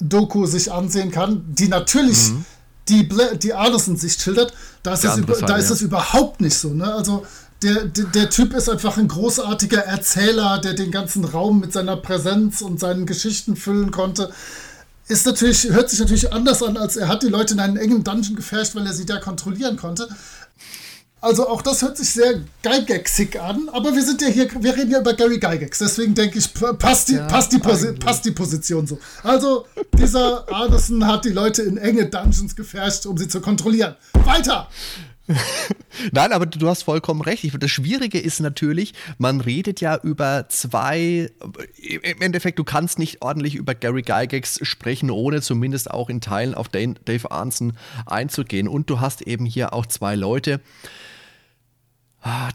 Doku 0.00 0.46
sich 0.46 0.72
ansehen 0.72 1.10
kann, 1.10 1.44
die 1.46 1.68
natürlich 1.68 2.30
mhm. 2.30 2.44
die, 2.88 3.08
die 3.38 3.52
Arneson 3.52 3.96
sich 3.96 4.14
schildert, 4.14 4.54
da 4.82 4.94
ist, 4.94 5.04
es, 5.04 5.40
da 5.40 5.56
ist 5.56 5.70
es 5.70 5.82
überhaupt 5.82 6.40
nicht 6.40 6.56
so. 6.56 6.72
Ne? 6.72 6.92
Also 6.92 7.26
der, 7.62 7.84
der, 7.84 8.04
der, 8.06 8.30
Typ 8.30 8.54
ist 8.54 8.70
einfach 8.70 8.96
ein 8.96 9.08
großartiger 9.08 9.84
Erzähler, 9.84 10.58
der 10.58 10.72
den 10.72 10.90
ganzen 10.90 11.24
Raum 11.26 11.60
mit 11.60 11.74
seiner 11.74 11.96
Präsenz 11.96 12.62
und 12.62 12.80
seinen 12.80 13.04
Geschichten 13.04 13.56
füllen 13.56 13.90
konnte. 13.90 14.32
Ist 15.10 15.26
natürlich, 15.26 15.64
hört 15.64 15.90
sich 15.90 15.98
natürlich 15.98 16.32
anders 16.32 16.62
an, 16.62 16.76
als 16.76 16.96
er 16.96 17.08
hat 17.08 17.24
die 17.24 17.28
Leute 17.28 17.54
in 17.54 17.60
einen 17.60 17.76
engen 17.76 18.04
Dungeon 18.04 18.36
gefärscht, 18.36 18.76
weil 18.76 18.86
er 18.86 18.92
sie 18.92 19.06
da 19.06 19.18
kontrollieren 19.18 19.76
konnte. 19.76 20.08
Also 21.20 21.48
auch 21.48 21.62
das 21.62 21.82
hört 21.82 21.96
sich 21.96 22.10
sehr 22.10 22.40
Gygaxig 22.62 23.38
an, 23.40 23.68
aber 23.72 23.92
wir 23.92 24.04
sind 24.04 24.22
ja 24.22 24.28
hier, 24.28 24.48
wir 24.62 24.76
reden 24.76 24.92
ja 24.92 25.00
über 25.00 25.14
Gary 25.14 25.40
Gygax, 25.40 25.78
deswegen 25.78 26.14
denke 26.14 26.38
ich, 26.38 26.54
passt 26.78 27.08
die, 27.08 27.14
ja, 27.14 27.26
passt, 27.26 27.52
die 27.52 27.58
passt 27.58 28.24
die 28.24 28.30
Position 28.30 28.86
so. 28.86 29.00
Also 29.24 29.66
dieser 29.98 30.50
Anderson 30.50 31.04
hat 31.04 31.24
die 31.24 31.30
Leute 31.30 31.62
in 31.62 31.76
enge 31.76 32.06
Dungeons 32.06 32.54
gefärscht, 32.54 33.04
um 33.04 33.18
sie 33.18 33.26
zu 33.26 33.40
kontrollieren. 33.40 33.96
Weiter! 34.24 34.68
Nein, 36.12 36.32
aber 36.32 36.46
du 36.46 36.68
hast 36.68 36.82
vollkommen 36.82 37.20
recht. 37.20 37.46
Das 37.60 37.70
Schwierige 37.70 38.18
ist 38.18 38.40
natürlich, 38.40 38.94
man 39.18 39.40
redet 39.40 39.80
ja 39.80 39.98
über 40.02 40.46
zwei. 40.48 41.30
Im 41.76 42.20
Endeffekt, 42.20 42.58
du 42.58 42.64
kannst 42.64 42.98
nicht 42.98 43.22
ordentlich 43.22 43.54
über 43.54 43.74
Gary 43.74 44.02
Gygax 44.02 44.60
sprechen, 44.62 45.10
ohne 45.10 45.42
zumindest 45.42 45.90
auch 45.90 46.08
in 46.08 46.20
Teilen 46.20 46.54
auf 46.54 46.68
Dave 46.68 47.30
Arnson 47.30 47.74
einzugehen. 48.06 48.68
Und 48.68 48.90
du 48.90 49.00
hast 49.00 49.22
eben 49.22 49.46
hier 49.46 49.72
auch 49.72 49.86
zwei 49.86 50.14
Leute, 50.14 50.60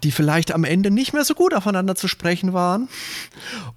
die 0.04 0.12
vielleicht 0.12 0.54
am 0.54 0.64
Ende 0.64 0.92
nicht 0.92 1.14
mehr 1.14 1.26
so 1.26 1.34
gut 1.34 1.54
aufeinander 1.54 1.96
zu 1.96 2.08
sprechen 2.08 2.54
waren 2.54 2.88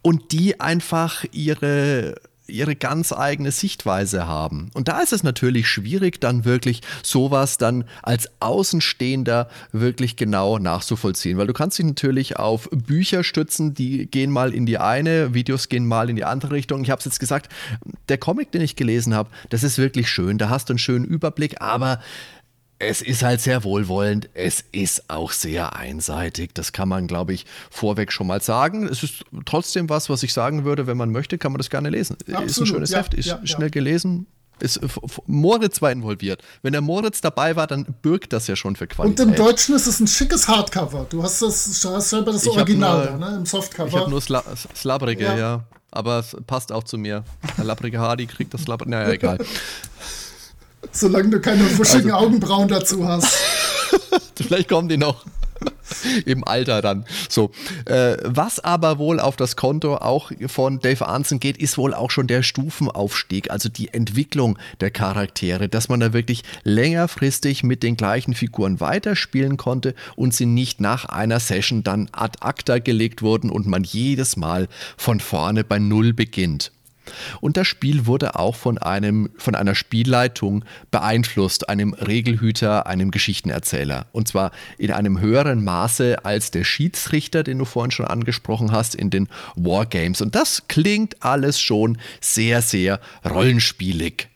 und 0.03 0.32
die 0.32 0.61
einfach 0.61 1.24
ihre 1.32 2.16
ihre 2.49 2.76
ganz 2.76 3.12
eigene 3.12 3.53
Sichtweise 3.53 4.26
haben. 4.26 4.70
Und 4.74 4.88
da 4.88 5.01
ist 5.01 5.12
es 5.12 5.22
natürlich 5.22 5.68
schwierig, 5.68 6.20
dann 6.20 6.44
wirklich 6.44 6.80
sowas 7.03 7.59
dann 7.59 7.84
als 8.03 8.28
Außenstehender 8.40 9.49
wirklich 9.72 10.16
genau 10.16 10.59
nachzuvollziehen, 10.59 11.38
weil 11.38 11.46
du 11.46 11.53
kannst 11.53 11.78
dich 11.78 11.86
natürlich 11.86 12.36
auf 12.36 12.68
Bücher 12.70 13.22
stützen, 13.22 13.74
die 13.74 14.07
gehen 14.07 14.30
mal 14.30 14.55
in 14.55 14.66
die 14.66 14.78
eine, 14.78 15.34
Videos 15.34 15.68
gehen 15.68 15.86
mal 15.86 16.11
in 16.11 16.16
die 16.16 16.24
andere 16.24 16.53
Richtung. 16.53 16.82
Ich 16.82 16.90
habe 16.90 16.99
es 16.99 17.05
jetzt 17.05 17.20
gesagt, 17.20 17.53
der 18.09 18.18
Comic, 18.18 18.53
den 18.53 18.62
ich 18.62 18.76
gelesen 18.76 19.14
habe, 19.14 19.30
das 19.51 19.62
ist 19.62 19.78
wirklich 19.78 20.11
schön, 20.11 20.38
da 20.38 20.49
hast 20.49 20.68
du 20.68 20.72
einen 20.72 20.78
schönen 20.78 21.05
Überblick, 21.05 21.61
aber 21.61 22.01
es 22.79 23.03
ist 23.03 23.22
halt 23.22 23.41
sehr 23.41 23.64
wohlwollend. 23.64 24.31
Es 24.35 24.64
ist 24.72 25.11
auch 25.11 25.33
sehr 25.33 25.74
einseitig. 25.74 26.51
Das 26.55 26.72
kann 26.72 26.89
man, 26.89 27.07
glaube 27.07 27.33
ich, 27.33 27.45
vorweg 27.70 28.12
schon 28.12 28.26
mal 28.26 28.41
sagen. 28.41 28.87
Es 28.87 29.03
ist 29.03 29.24
trotzdem 29.47 29.89
was, 29.89 30.09
was 30.09 30.22
ich 30.22 30.33
sagen 30.33 30.64
würde, 30.64 30.87
wenn 30.87 30.97
man 30.97 31.11
möchte, 31.11 31.39
kann 31.39 31.53
man 31.53 31.59
das 31.59 31.70
gerne 31.70 31.91
lesen. 31.91 32.16
Absolut. 32.29 32.51
Ist 32.51 32.61
ein 32.61 32.66
schönes 32.66 32.91
ja, 32.91 32.99
Heft, 32.99 33.14
ist 33.14 33.26
ja, 33.26 33.41
schnell 33.45 33.68
ja. 33.68 33.70
gelesen. 33.70 34.26
Ist, 34.61 34.81
Moritz 35.26 35.83
war 35.83 35.93
involviert. 35.93 36.43
Wenn 36.62 36.72
der 36.72 36.81
Moritz 36.81 37.20
dabei 37.20 37.55
war, 37.55 37.66
dann 37.68 37.85
birgt 38.03 38.33
das 38.33 38.49
ja 38.49 38.57
schon 38.57 38.74
für 38.74 38.89
Qualität. 38.89 39.26
Und 39.26 39.33
im 39.33 39.37
Deutschen 39.37 39.74
ist 39.74 39.87
es 39.87 40.01
ein 40.01 40.09
schickes 40.09 40.49
Hardcover. 40.49 41.07
Du 41.09 41.22
hast 41.22 41.43
das, 41.43 41.85
hast 41.85 42.11
selber 42.11 42.33
das 42.33 42.47
Original 42.47 43.11
nur, 43.11 43.18
da, 43.18 43.31
ne? 43.31 43.37
Im 43.39 43.47
Softcover. 43.47 43.89
Ich 43.89 43.95
habe 43.95 44.11
nur 44.11 44.20
Sla 44.20 44.43
Slabrige, 44.74 45.24
ja. 45.24 45.64
Aber 45.91 46.18
es 46.18 46.37
passt 46.47 46.70
auch 46.72 46.85
zu 46.85 46.99
mir. 46.99 47.24
Der 47.57 47.64
Labrige 47.64 47.99
Hardy 47.99 48.26
kriegt 48.26 48.53
das 48.53 48.62
Slabrige. 48.62 48.91
Naja, 48.91 49.11
egal. 49.11 49.39
Solange 50.93 51.31
du 51.31 51.41
keine 51.41 51.79
wuschigen 51.79 52.12
also, 52.12 52.26
Augenbrauen 52.26 52.68
dazu 52.68 53.07
hast. 53.07 53.26
Vielleicht 54.37 54.68
kommen 54.68 54.89
die 54.89 54.97
noch. 54.97 55.24
Im 56.26 56.45
Alter 56.45 56.83
dann. 56.83 57.05
So. 57.29 57.51
Äh, 57.87 58.16
was 58.22 58.61
aber 58.61 58.99
wohl 58.99 59.18
auf 59.20 59.37
das 59.37 59.57
Konto 59.57 59.97
auch 59.97 60.31
von 60.47 60.81
Dave 60.81 61.07
Arnson 61.07 61.41
geht, 61.41 61.57
ist 61.57 61.79
wohl 61.79 61.95
auch 61.95 62.11
schon 62.11 62.26
der 62.26 62.43
Stufenaufstieg, 62.43 63.51
also 63.51 63.68
die 63.68 63.93
Entwicklung 63.93 64.59
der 64.81 64.91
Charaktere, 64.91 65.68
dass 65.68 65.89
man 65.89 66.01
da 66.01 66.12
wirklich 66.12 66.43
längerfristig 66.62 67.64
mit 67.64 67.83
den 67.83 67.97
gleichen 67.97 68.35
Figuren 68.35 68.81
weiterspielen 68.81 69.57
konnte 69.57 69.95
und 70.14 70.35
sie 70.35 70.47
nicht 70.47 70.81
nach 70.81 71.07
einer 71.07 71.41
Session 71.41 71.83
dann 71.83 72.09
ad 72.12 72.39
acta 72.41 72.79
gelegt 72.79 73.22
wurden 73.22 73.51
und 73.51 73.66
man 73.66 73.83
jedes 73.83 74.37
Mal 74.37 74.68
von 74.97 75.20
vorne 75.20 75.64
bei 75.64 75.79
Null 75.79 76.12
beginnt. 76.12 76.70
Und 77.41 77.57
das 77.57 77.67
Spiel 77.67 78.07
wurde 78.07 78.37
auch 78.37 78.57
von, 78.57 78.79
einem, 78.79 79.31
von 79.37 79.55
einer 79.55 79.75
Spielleitung 79.75 80.65
beeinflusst, 80.91 81.69
einem 81.69 81.95
Regelhüter, 81.95 82.87
einem 82.87 83.11
Geschichtenerzähler. 83.11 84.07
Und 84.13 84.29
zwar 84.29 84.51
in 84.79 84.93
einem 84.93 85.21
höheren 85.21 85.65
Maße 85.65 86.25
als 86.25 86.51
der 86.51 86.65
Schiedsrichter, 86.65 87.43
den 87.43 87.59
du 87.59 87.65
vorhin 87.65 87.91
schon 87.91 88.07
angesprochen 88.07 88.73
hast, 88.73 88.95
in 88.95 89.11
den 89.11 89.29
Wargames. 89.57 90.21
Und 90.21 90.35
das 90.35 90.65
klingt 90.69 91.23
alles 91.23 91.61
schon 91.61 91.99
sehr, 92.21 92.63
sehr 92.63 93.01
rollenspielig. 93.29 94.29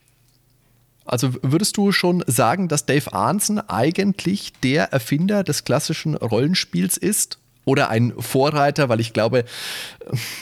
Also 1.05 1.33
würdest 1.41 1.75
du 1.77 1.91
schon 1.91 2.23
sagen, 2.27 2.67
dass 2.69 2.85
Dave 2.85 3.13
Arnson 3.13 3.59
eigentlich 3.59 4.53
der 4.63 4.93
Erfinder 4.93 5.43
des 5.43 5.65
klassischen 5.65 6.15
Rollenspiels 6.15 6.97
ist? 6.97 7.39
Oder 7.65 7.89
ein 7.89 8.13
Vorreiter, 8.19 8.89
weil 8.89 8.99
ich 8.99 9.13
glaube, 9.13 9.45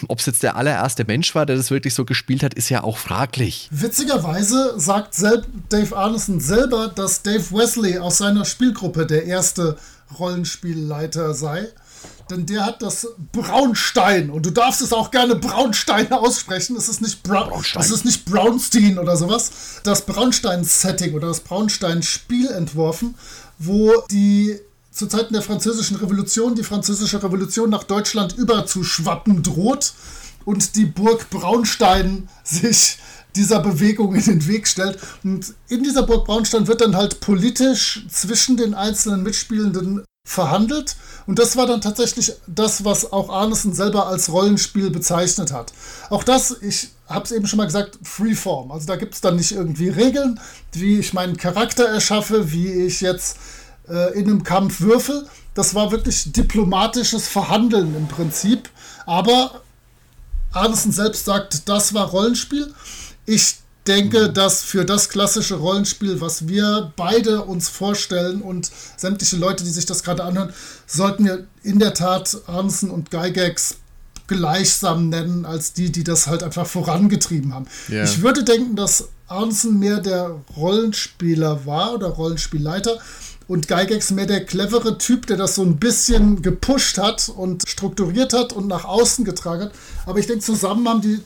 ob 0.08 0.20
es 0.20 0.26
jetzt 0.26 0.44
der 0.44 0.56
allererste 0.56 1.06
Mensch 1.06 1.36
war, 1.36 1.46
der 1.46 1.56
das 1.56 1.72
wirklich 1.72 1.94
so 1.94 2.06
gespielt 2.06 2.44
hat, 2.44 2.54
ist 2.54 2.70
ja 2.70 2.84
auch 2.84 2.98
fraglich. 2.98 3.68
Witzigerweise 3.72 4.74
sagt 4.78 5.16
Dave 5.70 5.96
Arneson 5.96 6.40
selber, 6.40 6.88
dass 6.88 7.22
Dave 7.22 7.52
Wesley 7.52 8.00
aus 8.00 8.18
seiner 8.18 8.46
Spielgruppe 8.46 9.06
der 9.06 9.26
erste 9.26 9.78
Rollenspielleiter 10.18 11.34
sei. 11.34 11.68
Denn 12.30 12.46
der 12.46 12.66
hat 12.66 12.82
das 12.82 13.08
Braunstein, 13.34 14.30
und 14.30 14.46
du 14.46 14.52
darfst 14.52 14.82
es 14.82 14.94
auch 14.94 15.12
gerne 15.12 15.36
Braunstein 15.36 16.12
aussprechen, 16.14 16.76
es 16.78 16.88
ist 16.88 17.02
nicht, 17.02 17.24
Bra 17.24 17.44
Braunstein. 17.44 17.84
es 17.84 17.92
ist 17.92 18.06
nicht 18.06 18.26
Braunstein 18.26 18.98
oder 18.98 19.18
sowas, 19.18 19.82
das 19.84 20.06
Braunstein-Setting 20.06 21.14
oder 21.14 21.28
das 21.28 21.42
Braunstein-Spiel 21.42 22.50
entworfen, 22.50 23.16
wo 23.60 23.92
die 24.10 24.58
zu 24.92 25.08
Zeiten 25.08 25.34
der 25.34 25.42
Französischen 25.42 25.98
Revolution 25.98 26.56
die 26.56 26.64
Französische 26.64 27.24
Revolution 27.24 27.70
nach 27.70 27.84
Deutschland 27.84 28.38
überzuschwappen 28.38 29.42
droht 29.42 29.94
und 30.46 30.76
die 30.76 30.86
Burg 30.86 31.30
Braunstein 31.30 32.28
sich 32.44 32.98
dieser 33.36 33.60
Bewegung 33.60 34.14
in 34.16 34.24
den 34.24 34.48
Weg 34.48 34.68
stellt. 34.68 35.00
Und 35.24 35.54
in 35.70 35.84
dieser 35.84 36.04
Burg 36.04 36.26
Braunstein 36.26 36.68
wird 36.68 36.82
dann 36.82 36.96
halt 36.96 37.22
politisch 37.22 38.06
zwischen 38.10 38.58
den 38.58 38.74
einzelnen 38.74 39.24
Mitspielenden 39.24 40.04
verhandelt. 40.28 40.96
Und 41.26 41.40
das 41.40 41.56
war 41.56 41.66
dann 41.66 41.82
tatsächlich 41.82 42.34
das, 42.48 42.84
was 42.84 43.12
auch 43.12 43.30
Arneson 43.30 43.74
selber 43.74 44.08
als 44.08 44.32
Rollenspiel 44.32 44.90
bezeichnet 44.90 45.52
hat. 45.52 45.74
Auch 46.10 46.24
das, 46.24 46.58
ich 46.62 46.90
habe 47.08 47.26
es 47.26 47.32
eben 47.32 47.48
schon 47.48 47.58
mal 47.58 47.66
gesagt, 47.66 48.00
Freeform. 48.04 48.72
Also 48.72 48.88
da 48.88 48.96
gibt 48.96 49.16
es 49.16 49.22
dann 49.22 49.36
nicht 49.36 49.52
irgendwie 49.52 49.90
Regeln, 49.90 50.40
wie 50.74 51.00
ich 51.00 51.14
meinen 51.14 51.38
Charakter 51.38 51.86
erschaffe, 51.86 52.52
wie 52.52 52.72
ich 52.72 53.02
jetzt 53.02 53.38
äh, 53.88 54.14
in 54.18 54.26
einem 54.26 54.44
Kampf 54.44 54.82
würfel. 54.82 55.28
Das 55.54 55.76
war 55.76 55.92
wirklich 55.92 56.32
diplomatisches 56.32 57.28
Verhandeln 57.28 57.96
im 57.96 58.08
Prinzip. 58.08 58.70
Aber 59.06 59.62
Arneson 60.52 60.92
selbst 60.92 61.26
sagt, 61.26 61.68
das 61.68 61.94
war 61.94 62.08
Rollenspiel. 62.08 62.74
Ich 63.26 63.56
denke, 63.88 64.30
mhm. 64.30 64.34
dass 64.34 64.64
für 64.64 64.86
das 64.86 65.10
klassische 65.10 65.56
Rollenspiel, 65.56 66.22
was 66.22 66.48
wir 66.48 66.92
beide 66.96 67.44
uns 67.44 67.70
vorstellen 67.70 68.42
und 68.42 68.70
sämtliche 68.98 69.38
Leute, 69.38 69.64
die 69.64 69.70
sich 69.70 69.86
das 69.86 70.04
gerade 70.04 70.24
anhören, 70.24 70.54
sollten 70.86 71.26
wir 71.26 71.48
in 71.64 71.80
der 71.80 71.94
Tat 71.94 72.38
Arneson 72.48 72.92
und 72.92 73.12
Gygax 73.12 73.78
gleichsam 74.28 75.10
nennen 75.10 75.46
als 75.46 75.74
die, 75.74 75.92
die 75.92 76.04
das 76.04 76.28
halt 76.28 76.44
einfach 76.44 76.66
vorangetrieben 76.66 77.54
haben. 77.54 77.66
Yeah. 77.90 78.06
Ich 78.06 78.22
würde 78.22 78.44
denken, 78.44 78.76
dass 78.76 79.10
Arneson 79.28 79.78
mehr 79.78 80.00
der 80.00 80.40
Rollenspieler 80.56 81.66
war 81.66 81.94
oder 81.94 82.08
Rollenspielleiter 82.08 82.98
und 83.52 83.68
Gygax 83.68 84.12
mehr 84.12 84.28
der 84.28 84.46
clevere 84.46 84.98
Typ, 84.98 85.28
der 85.28 85.36
das 85.36 85.56
so 85.56 85.62
ein 85.64 85.76
bisschen 85.76 86.42
gepusht 86.42 86.98
hat 86.98 87.28
und 87.28 87.68
strukturiert 87.68 88.32
hat 88.32 88.54
und 88.54 88.68
nach 88.68 88.86
außen 88.86 89.26
getragen 89.26 89.64
hat. 89.64 89.74
Aber 90.06 90.20
ich 90.20 90.28
denke, 90.28 90.42
zusammen 90.42 90.88
haben 90.88 91.02
die 91.02 91.20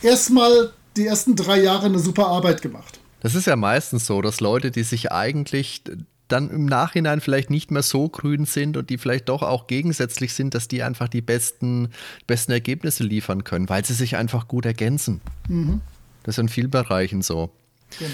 erstmal 0.00 0.70
die 0.96 1.08
ersten 1.08 1.34
drei 1.34 1.60
Jahre 1.60 1.86
eine 1.86 1.98
super 1.98 2.28
Arbeit 2.28 2.62
gemacht. 2.62 3.00
Das 3.18 3.34
ist 3.34 3.48
ja 3.48 3.56
meistens 3.56 4.06
so, 4.06 4.22
dass 4.22 4.38
Leute, 4.38 4.70
die 4.70 4.84
sich 4.84 5.10
eigentlich 5.10 5.82
dann 6.28 6.50
im 6.50 6.66
Nachhinein 6.66 7.20
vielleicht 7.20 7.50
nicht 7.50 7.72
mehr 7.72 7.82
so 7.82 8.08
grün 8.08 8.44
sind 8.44 8.76
und 8.76 8.88
die 8.88 8.96
vielleicht 8.96 9.28
doch 9.28 9.42
auch 9.42 9.66
gegensätzlich 9.66 10.34
sind, 10.34 10.54
dass 10.54 10.68
die 10.68 10.84
einfach 10.84 11.08
die 11.08 11.20
besten, 11.20 11.88
besten 12.28 12.52
Ergebnisse 12.52 13.02
liefern 13.02 13.42
können, 13.42 13.68
weil 13.68 13.84
sie 13.84 13.94
sich 13.94 14.14
einfach 14.14 14.46
gut 14.46 14.66
ergänzen. 14.66 15.20
Mhm. 15.48 15.80
Das 16.22 16.36
ist 16.36 16.38
in 16.38 16.48
vielen 16.48 16.70
Bereichen 16.70 17.22
so. 17.22 17.50
Genau. 17.98 18.12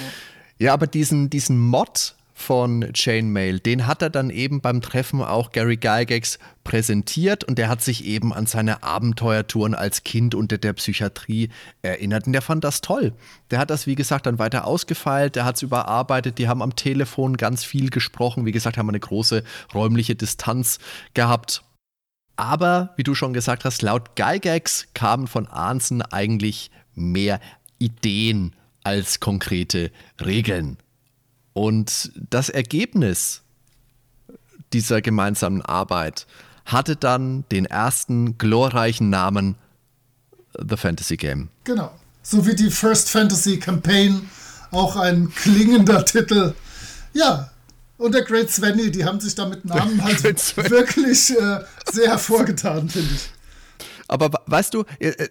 Ja, 0.58 0.72
aber 0.72 0.86
diesen, 0.86 1.28
diesen 1.28 1.60
Mod, 1.60 2.14
von 2.38 2.92
Chainmail. 2.92 3.58
Den 3.58 3.86
hat 3.86 4.00
er 4.00 4.10
dann 4.10 4.30
eben 4.30 4.60
beim 4.60 4.80
Treffen 4.80 5.22
auch 5.22 5.50
Gary 5.50 5.76
Gygax 5.76 6.38
präsentiert 6.62 7.42
und 7.42 7.58
der 7.58 7.68
hat 7.68 7.82
sich 7.82 8.04
eben 8.04 8.32
an 8.32 8.46
seine 8.46 8.82
Abenteuertouren 8.82 9.74
als 9.74 10.04
Kind 10.04 10.34
unter 10.34 10.56
der 10.56 10.72
Psychiatrie 10.74 11.50
erinnert 11.82 12.26
und 12.26 12.32
der 12.32 12.42
fand 12.42 12.62
das 12.62 12.80
toll. 12.80 13.12
Der 13.50 13.58
hat 13.58 13.70
das, 13.70 13.86
wie 13.86 13.96
gesagt, 13.96 14.26
dann 14.26 14.38
weiter 14.38 14.66
ausgefeilt, 14.66 15.34
der 15.34 15.44
hat 15.44 15.56
es 15.56 15.62
überarbeitet, 15.62 16.38
die 16.38 16.48
haben 16.48 16.62
am 16.62 16.76
Telefon 16.76 17.36
ganz 17.36 17.64
viel 17.64 17.90
gesprochen, 17.90 18.46
wie 18.46 18.52
gesagt, 18.52 18.78
haben 18.78 18.88
eine 18.88 19.00
große 19.00 19.42
räumliche 19.74 20.14
Distanz 20.14 20.78
gehabt. 21.14 21.64
Aber, 22.36 22.94
wie 22.96 23.02
du 23.02 23.16
schon 23.16 23.32
gesagt 23.32 23.64
hast, 23.64 23.82
laut 23.82 24.14
Gygax 24.14 24.86
kamen 24.94 25.26
von 25.26 25.48
Arnsen 25.48 26.02
eigentlich 26.02 26.70
mehr 26.94 27.40
Ideen 27.78 28.54
als 28.84 29.18
konkrete 29.18 29.90
Regeln. 30.24 30.78
Und 31.58 32.12
das 32.30 32.50
Ergebnis 32.50 33.42
dieser 34.72 35.02
gemeinsamen 35.02 35.60
Arbeit 35.60 36.28
hatte 36.64 36.94
dann 36.94 37.46
den 37.50 37.66
ersten 37.66 38.38
glorreichen 38.38 39.10
Namen 39.10 39.56
The 40.56 40.76
Fantasy 40.76 41.16
Game. 41.16 41.48
Genau. 41.64 41.90
So 42.22 42.46
wie 42.46 42.54
die 42.54 42.70
First 42.70 43.10
Fantasy 43.10 43.58
Campaign, 43.58 44.30
auch 44.70 44.94
ein 44.94 45.34
klingender 45.34 46.04
Titel. 46.04 46.54
Ja, 47.12 47.50
und 47.96 48.14
der 48.14 48.22
Great 48.22 48.52
Svenny, 48.52 48.92
die 48.92 49.04
haben 49.04 49.18
sich 49.18 49.34
da 49.34 49.48
mit 49.48 49.64
Namen 49.64 50.04
halt 50.04 50.24
wirklich 50.70 51.36
äh, 51.36 51.64
sehr 51.90 52.10
hervorgetan, 52.10 52.88
finde 52.88 53.14
ich. 53.16 53.30
Aber 54.08 54.30
weißt 54.46 54.74
du, 54.74 54.84
äh, 54.98 55.08
äh, 55.08 55.28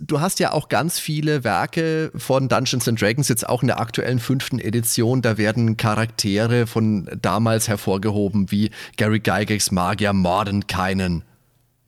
du 0.00 0.20
hast 0.20 0.38
ja 0.38 0.52
auch 0.52 0.68
ganz 0.68 0.98
viele 0.98 1.44
Werke 1.44 2.12
von 2.16 2.48
Dungeons 2.48 2.88
and 2.88 3.00
Dragons, 3.00 3.28
jetzt 3.28 3.48
auch 3.48 3.62
in 3.62 3.66
der 3.66 3.80
aktuellen 3.80 4.20
fünften 4.20 4.58
Edition. 4.58 5.22
Da 5.22 5.36
werden 5.36 5.76
Charaktere 5.76 6.66
von 6.66 7.10
damals 7.20 7.68
hervorgehoben, 7.68 8.50
wie 8.50 8.70
Gary 8.96 9.20
Gygax 9.20 9.72
Magier 9.72 10.12
Mordenkainen 10.12 11.24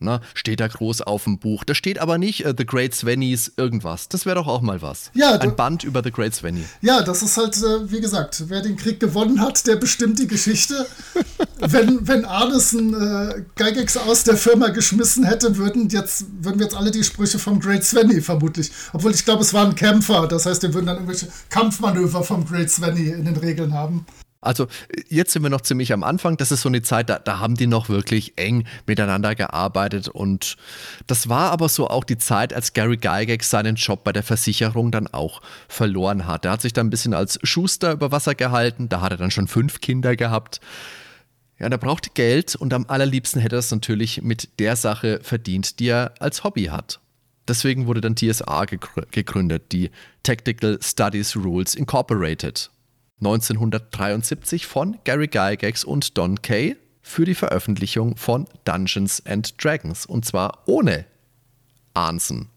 Ne? 0.04 0.20
Steht 0.34 0.60
da 0.60 0.68
groß 0.68 1.02
auf 1.02 1.24
dem 1.24 1.38
Buch. 1.38 1.64
Da 1.64 1.74
steht 1.74 1.98
aber 1.98 2.18
nicht 2.18 2.46
uh, 2.46 2.52
The 2.56 2.66
Great 2.66 2.94
Svenny's 2.94 3.52
irgendwas. 3.56 4.08
Das 4.08 4.26
wäre 4.26 4.36
doch 4.36 4.46
auch 4.46 4.60
mal 4.60 4.82
was. 4.82 5.10
Ja, 5.14 5.32
Ein 5.32 5.56
Band 5.56 5.82
über 5.82 6.02
The 6.04 6.12
Great 6.12 6.34
Svenny. 6.34 6.64
Ja, 6.82 7.02
das 7.02 7.22
ist 7.22 7.36
halt, 7.36 7.56
äh, 7.56 7.90
wie 7.90 8.00
gesagt, 8.00 8.44
wer 8.48 8.60
den 8.60 8.76
Krieg 8.76 9.00
gewonnen 9.00 9.40
hat, 9.40 9.66
der 9.66 9.76
bestimmt 9.76 10.18
die 10.18 10.26
Geschichte. 10.26 10.86
wenn, 11.58 12.06
wenn 12.06 12.24
Arneson 12.24 12.94
äh, 12.94 13.42
Geigex 13.56 13.96
aus 13.96 14.24
der 14.24 14.36
Firma 14.36 14.68
geschmissen 14.68 15.24
hätte, 15.24 15.56
würden 15.56 15.88
jetzt, 15.88 16.26
würden 16.40 16.58
wir 16.58 16.66
jetzt 16.66 16.76
alle 16.76 16.90
die 16.90 17.02
Sprüche 17.02 17.38
vom 17.38 17.60
Great 17.60 17.84
Svenny 17.84 18.20
vermutlich. 18.20 18.70
Obwohl 18.92 19.12
ich 19.12 19.24
glaube, 19.24 19.42
es 19.42 19.54
waren 19.54 19.74
Kämpfer. 19.74 20.28
Das 20.28 20.46
heißt, 20.46 20.62
wir 20.62 20.74
würden 20.74 20.86
dann 20.86 20.96
irgendwelche 20.96 21.28
Kampfmanöver 21.48 22.22
vom 22.22 22.44
Great 22.44 22.70
Svenny 22.70 23.08
in 23.08 23.24
den 23.24 23.36
Regeln 23.36 23.72
haben. 23.72 24.06
Also 24.44 24.66
jetzt 25.08 25.32
sind 25.32 25.42
wir 25.42 25.50
noch 25.50 25.62
ziemlich 25.62 25.92
am 25.92 26.02
Anfang. 26.02 26.36
Das 26.36 26.52
ist 26.52 26.62
so 26.62 26.68
eine 26.68 26.82
Zeit, 26.82 27.08
da, 27.08 27.18
da, 27.18 27.38
haben 27.38 27.54
die 27.54 27.66
noch 27.66 27.88
wirklich 27.88 28.34
eng 28.36 28.66
miteinander 28.86 29.34
gearbeitet. 29.34 30.08
Und 30.08 30.56
das 31.06 31.28
war 31.28 31.50
aber 31.50 31.68
so 31.68 31.88
auch 31.88 32.04
die 32.04 32.18
Zeit, 32.18 32.52
als 32.52 32.72
Gary 32.72 32.96
Gygax 32.96 33.50
seinen 33.50 33.76
Job 33.76 34.04
bei 34.04 34.12
der 34.12 34.22
Versicherung 34.22 34.90
dann 34.90 35.06
auch 35.08 35.40
verloren 35.68 36.26
hat. 36.26 36.44
Er 36.44 36.52
hat 36.52 36.62
sich 36.62 36.72
dann 36.72 36.86
ein 36.86 36.90
bisschen 36.90 37.14
als 37.14 37.38
Schuster 37.42 37.92
über 37.92 38.12
Wasser 38.12 38.34
gehalten. 38.34 38.88
Da 38.88 39.00
hat 39.00 39.12
er 39.12 39.18
dann 39.18 39.30
schon 39.30 39.48
fünf 39.48 39.80
Kinder 39.80 40.16
gehabt. 40.16 40.60
Ja, 41.58 41.68
er 41.68 41.78
brauchte 41.78 42.10
Geld 42.12 42.56
und 42.56 42.74
am 42.74 42.86
allerliebsten 42.88 43.40
hätte 43.40 43.56
er 43.56 43.60
es 43.60 43.70
natürlich 43.70 44.22
mit 44.22 44.58
der 44.58 44.76
Sache 44.76 45.20
verdient, 45.22 45.78
die 45.78 45.88
er 45.88 46.12
als 46.18 46.44
Hobby 46.44 46.64
hat. 46.64 47.00
Deswegen 47.46 47.86
wurde 47.86 48.00
dann 48.00 48.16
TSA 48.16 48.64
gegründet, 48.64 49.72
die 49.72 49.90
Tactical 50.22 50.78
Studies 50.82 51.36
Rules 51.36 51.74
Incorporated. 51.74 52.70
1973 53.20 54.66
von 54.66 54.98
Gary 55.04 55.28
Gygax 55.28 55.84
und 55.84 56.18
Don 56.18 56.42
Kay 56.42 56.76
für 57.02 57.24
die 57.24 57.34
Veröffentlichung 57.34 58.16
von 58.16 58.46
Dungeons 58.64 59.24
and 59.26 59.62
Dragons 59.62 60.06
und 60.06 60.24
zwar 60.24 60.62
ohne 60.66 61.04
Arnson. 61.92 62.48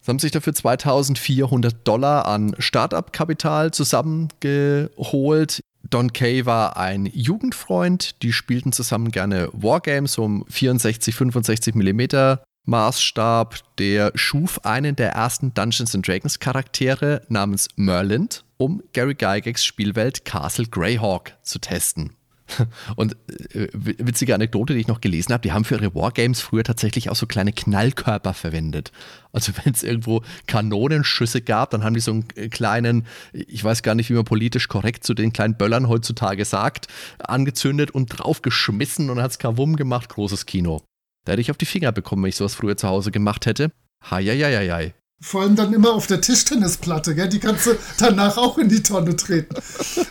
Sie 0.00 0.10
haben 0.10 0.18
sich 0.18 0.32
dafür 0.32 0.54
2400 0.54 1.86
Dollar 1.86 2.26
an 2.26 2.54
Startup-Kapital 2.58 3.70
zusammengeholt. 3.72 5.60
Don 5.88 6.12
Kay 6.12 6.46
war 6.46 6.76
ein 6.76 7.06
Jugendfreund, 7.06 8.22
die 8.22 8.32
spielten 8.32 8.72
zusammen 8.72 9.10
gerne 9.10 9.48
Wargames 9.52 10.18
um 10.18 10.44
64, 10.48 11.14
65 11.14 11.74
mm 11.74 12.36
Maßstab. 12.64 13.56
Der 13.78 14.12
schuf 14.14 14.64
einen 14.64 14.96
der 14.96 15.12
ersten 15.12 15.52
Dungeons 15.52 15.92
Dragons 15.92 16.38
Charaktere 16.38 17.22
namens 17.28 17.68
Merlin 17.76 18.28
um 18.60 18.82
Gary 18.92 19.14
Gygax 19.14 19.64
Spielwelt 19.64 20.24
Castle 20.26 20.66
Greyhawk 20.66 21.32
zu 21.42 21.58
testen. 21.58 22.16
Und 22.96 23.16
äh, 23.54 23.68
witzige 23.72 24.34
Anekdote, 24.34 24.74
die 24.74 24.80
ich 24.80 24.88
noch 24.88 25.00
gelesen 25.00 25.32
habe, 25.32 25.42
die 25.42 25.52
haben 25.52 25.64
für 25.64 25.76
ihre 25.76 25.94
Wargames 25.94 26.40
früher 26.40 26.64
tatsächlich 26.64 27.08
auch 27.08 27.16
so 27.16 27.26
kleine 27.26 27.52
Knallkörper 27.52 28.34
verwendet. 28.34 28.92
Also 29.32 29.52
wenn 29.64 29.72
es 29.72 29.82
irgendwo 29.82 30.22
Kanonenschüsse 30.46 31.40
gab, 31.40 31.70
dann 31.70 31.84
haben 31.84 31.94
die 31.94 32.00
so 32.00 32.10
einen 32.10 32.24
äh, 32.34 32.48
kleinen, 32.48 33.06
ich 33.32 33.64
weiß 33.64 33.82
gar 33.82 33.94
nicht, 33.94 34.10
wie 34.10 34.14
man 34.14 34.24
politisch 34.24 34.68
korrekt 34.68 35.04
zu 35.04 35.14
den 35.14 35.32
kleinen 35.32 35.56
Böllern 35.56 35.88
heutzutage 35.88 36.44
sagt, 36.44 36.88
angezündet 37.18 37.92
und 37.92 38.08
draufgeschmissen 38.08 39.08
und 39.08 39.22
hat 39.22 39.30
es 39.30 39.38
Kavum 39.38 39.76
gemacht, 39.76 40.10
großes 40.10 40.44
Kino. 40.44 40.82
Da 41.24 41.32
hätte 41.32 41.40
ich 41.40 41.50
auf 41.50 41.56
die 41.56 41.66
Finger 41.66 41.92
bekommen, 41.92 42.24
wenn 42.24 42.30
ich 42.30 42.36
sowas 42.36 42.54
früher 42.56 42.76
zu 42.76 42.88
Hause 42.88 43.10
gemacht 43.10 43.46
hätte. 43.46 43.72
Heieieiei. 44.10 44.94
Vor 45.22 45.42
allem 45.42 45.54
dann 45.54 45.74
immer 45.74 45.92
auf 45.92 46.06
der 46.06 46.22
Tischtennisplatte, 46.22 47.14
gell? 47.14 47.28
Die 47.28 47.40
kannst 47.40 47.66
du 47.66 47.76
danach 47.98 48.38
auch 48.38 48.56
in 48.56 48.70
die 48.70 48.82
Tonne 48.82 49.16
treten. 49.16 49.54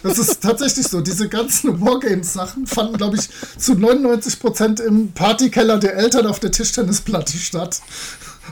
Das 0.04 0.20
ist 0.20 0.42
tatsächlich 0.42 0.88
so. 0.88 1.02
Diese 1.02 1.28
ganzen 1.28 1.82
Wargames-Sachen 1.82 2.68
fanden, 2.68 2.98
glaube 2.98 3.18
ich, 3.18 3.28
zu 3.58 3.74
99% 3.74 4.82
im 4.84 5.12
Partykeller 5.12 5.80
der 5.80 5.96
Eltern 5.96 6.28
auf 6.28 6.40
der 6.40 6.52
Tischtennisplatte 6.52 7.38
statt. 7.38 7.82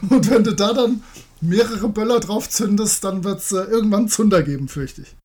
Und 0.10 0.32
wenn 0.32 0.44
du 0.44 0.56
da 0.56 0.74
dann 0.74 1.04
mehrere 1.42 1.90
Böller 1.90 2.20
drauf 2.20 2.50
zündest, 2.50 3.04
dann 3.04 3.24
wird 3.24 3.40
es 3.40 3.52
äh, 3.52 3.58
irgendwann 3.58 4.08
Zunder 4.08 4.42
geben, 4.42 4.68
fürchte 4.68 5.04
ich. 5.04 5.16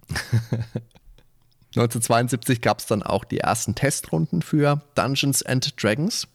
1972 1.76 2.60
gab 2.60 2.80
es 2.80 2.86
dann 2.86 3.02
auch 3.02 3.24
die 3.24 3.38
ersten 3.38 3.74
Testrunden 3.74 4.42
für 4.42 4.82
Dungeons 4.94 5.42
and 5.42 5.82
Dragons. 5.82 6.28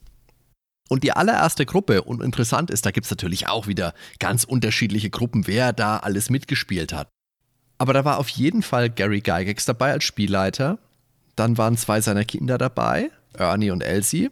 Und 0.90 1.04
die 1.04 1.12
allererste 1.12 1.66
Gruppe, 1.66 2.04
und 2.04 2.22
interessant 2.22 2.72
ist, 2.72 2.86
da 2.86 2.92
gibt 2.92 3.06
es 3.06 3.12
natürlich 3.12 3.48
auch 3.48 3.68
wieder 3.68 3.94
ganz 4.20 4.44
unterschiedliche 4.44 5.10
Gruppen, 5.10 5.48
wer 5.48 5.74
da 5.74 5.98
alles 5.98 6.30
mitgespielt 6.30 6.94
hat. 6.94 7.10
Aber 7.78 7.94
da 7.94 8.06
war 8.06 8.18
auf 8.18 8.30
jeden 8.30 8.64
Fall 8.64 8.90
Gary 8.90 9.22
Gygax 9.22 9.66
dabei 9.66 9.92
als 9.92 10.04
Spielleiter. 10.04 10.80
Dann 11.36 11.58
waren 11.58 11.78
zwei 11.78 12.02
seiner 12.02 12.26
Kinder 12.26 12.58
dabei, 12.58 13.12
Ernie 13.34 13.72
und 13.72 13.84
Elsie. 13.84 14.32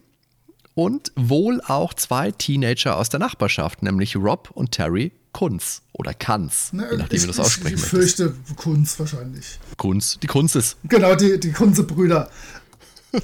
Und 0.74 1.12
wohl 1.16 1.62
auch 1.68 1.94
zwei 1.94 2.32
Teenager 2.32 2.98
aus 2.98 3.10
der 3.10 3.20
Nachbarschaft, 3.20 3.84
nämlich 3.84 4.16
Rob 4.16 4.52
und 4.54 4.72
Terry 4.72 5.12
Kunz 5.36 5.82
oder 5.92 6.14
Kanz, 6.14 6.72
ne, 6.72 6.88
je 6.92 6.98
nachdem, 6.98 7.18
wie 7.18 7.22
du 7.24 7.28
das 7.28 7.42
aussprechen 7.42 7.76
Ich 7.76 7.84
fürchte 7.84 8.34
Kunz 8.56 8.98
wahrscheinlich. 8.98 9.60
Kunz, 9.76 10.18
die 10.22 10.28
Kunzes. 10.28 10.78
Genau, 10.86 11.14
die, 11.16 11.38
die 11.38 11.52
Kunze-Brüder. 11.52 12.30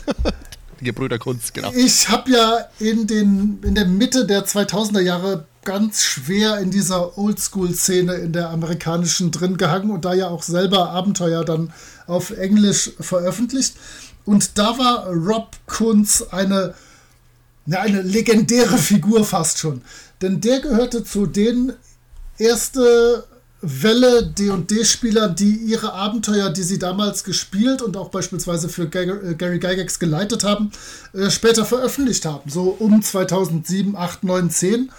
Gebrüder 0.82 1.20
Kunz, 1.20 1.54
genau. 1.54 1.72
Ich 1.74 2.10
habe 2.10 2.32
ja 2.32 2.66
in, 2.80 3.08
den, 3.08 3.60
in 3.64 3.76
der 3.76 3.86
Mitte 3.86 4.26
der 4.26 4.46
2000er 4.46 5.02
Jahre 5.02 5.46
ganz 5.64 6.02
schwer 6.04 6.58
in 6.58 6.72
dieser 6.72 7.18
Oldschool-Szene 7.18 8.16
in 8.16 8.34
der 8.34 8.50
amerikanischen 8.50 9.32
drin 9.32 9.58
gehangen 9.58 9.92
und 9.92 10.06
da 10.06 10.14
ja 10.14 10.28
auch 10.30 10.44
selber 10.44 10.90
Abenteuer 10.90 11.46
dann 11.46 11.72
auf 12.08 12.32
Englisch 12.32 12.92
veröffentlicht. 13.00 13.76
Und 14.26 14.58
da 14.58 14.78
war 14.78 15.08
Rob 15.08 15.56
Kunz 15.68 16.24
eine, 16.32 16.74
eine 17.70 18.02
legendäre 18.02 18.78
Figur 18.78 19.24
fast 19.24 19.60
schon. 19.60 19.82
Denn 20.22 20.42
der 20.42 20.62
gehörte 20.62 21.04
zu 21.04 21.26
den 21.26 21.74
erste 22.38 23.26
Welle 23.62 24.26
D&D-Spieler, 24.26 25.30
die 25.30 25.55
ihre 25.55 25.93
Abenteuer, 25.93 26.49
die 26.49 26.64
sie 26.64 26.80
damals 26.80 27.24
gespielt 27.24 27.82
und 27.82 27.95
auch 27.95 28.09
beispielsweise 28.09 28.70
für 28.70 28.84
äh, 28.84 29.36
Gary 29.36 29.59
Gygax 29.59 29.99
geleitet 29.99 30.43
haben, 30.43 30.72
äh, 31.14 31.30
später 31.30 31.64
veröffentlicht 31.64 32.26
haben. 32.26 32.49
So 32.49 32.76
um 32.80 33.01
2007, 33.01 33.95
8, 33.95 34.24
9, 34.24 34.49
10. 34.49 34.91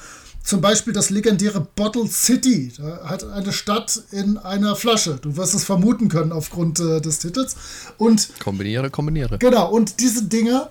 Zum 0.45 0.61
Beispiel 0.61 0.93
das 0.93 1.11
legendäre 1.11 1.67
Bottle 1.77 2.07
City. 2.09 2.73
Da 2.77 3.05
hat 3.05 3.25
eine 3.25 3.53
Stadt 3.53 4.03
in 4.11 4.39
einer 4.39 4.75
Flasche. 4.75 5.19
Du 5.21 5.37
wirst 5.37 5.55
es 5.55 5.65
vermuten 5.65 6.09
können 6.09 6.33
aufgrund 6.33 6.81
äh, 6.81 7.01
des 7.01 7.19
Titels. 7.19 7.57
Und 7.99 8.29
kombiniere, 8.41 8.91
kombiniere. 8.91 9.39
Genau. 9.39 9.71
Und 9.71 10.01
diese 10.01 10.25
Dinger 10.25 10.71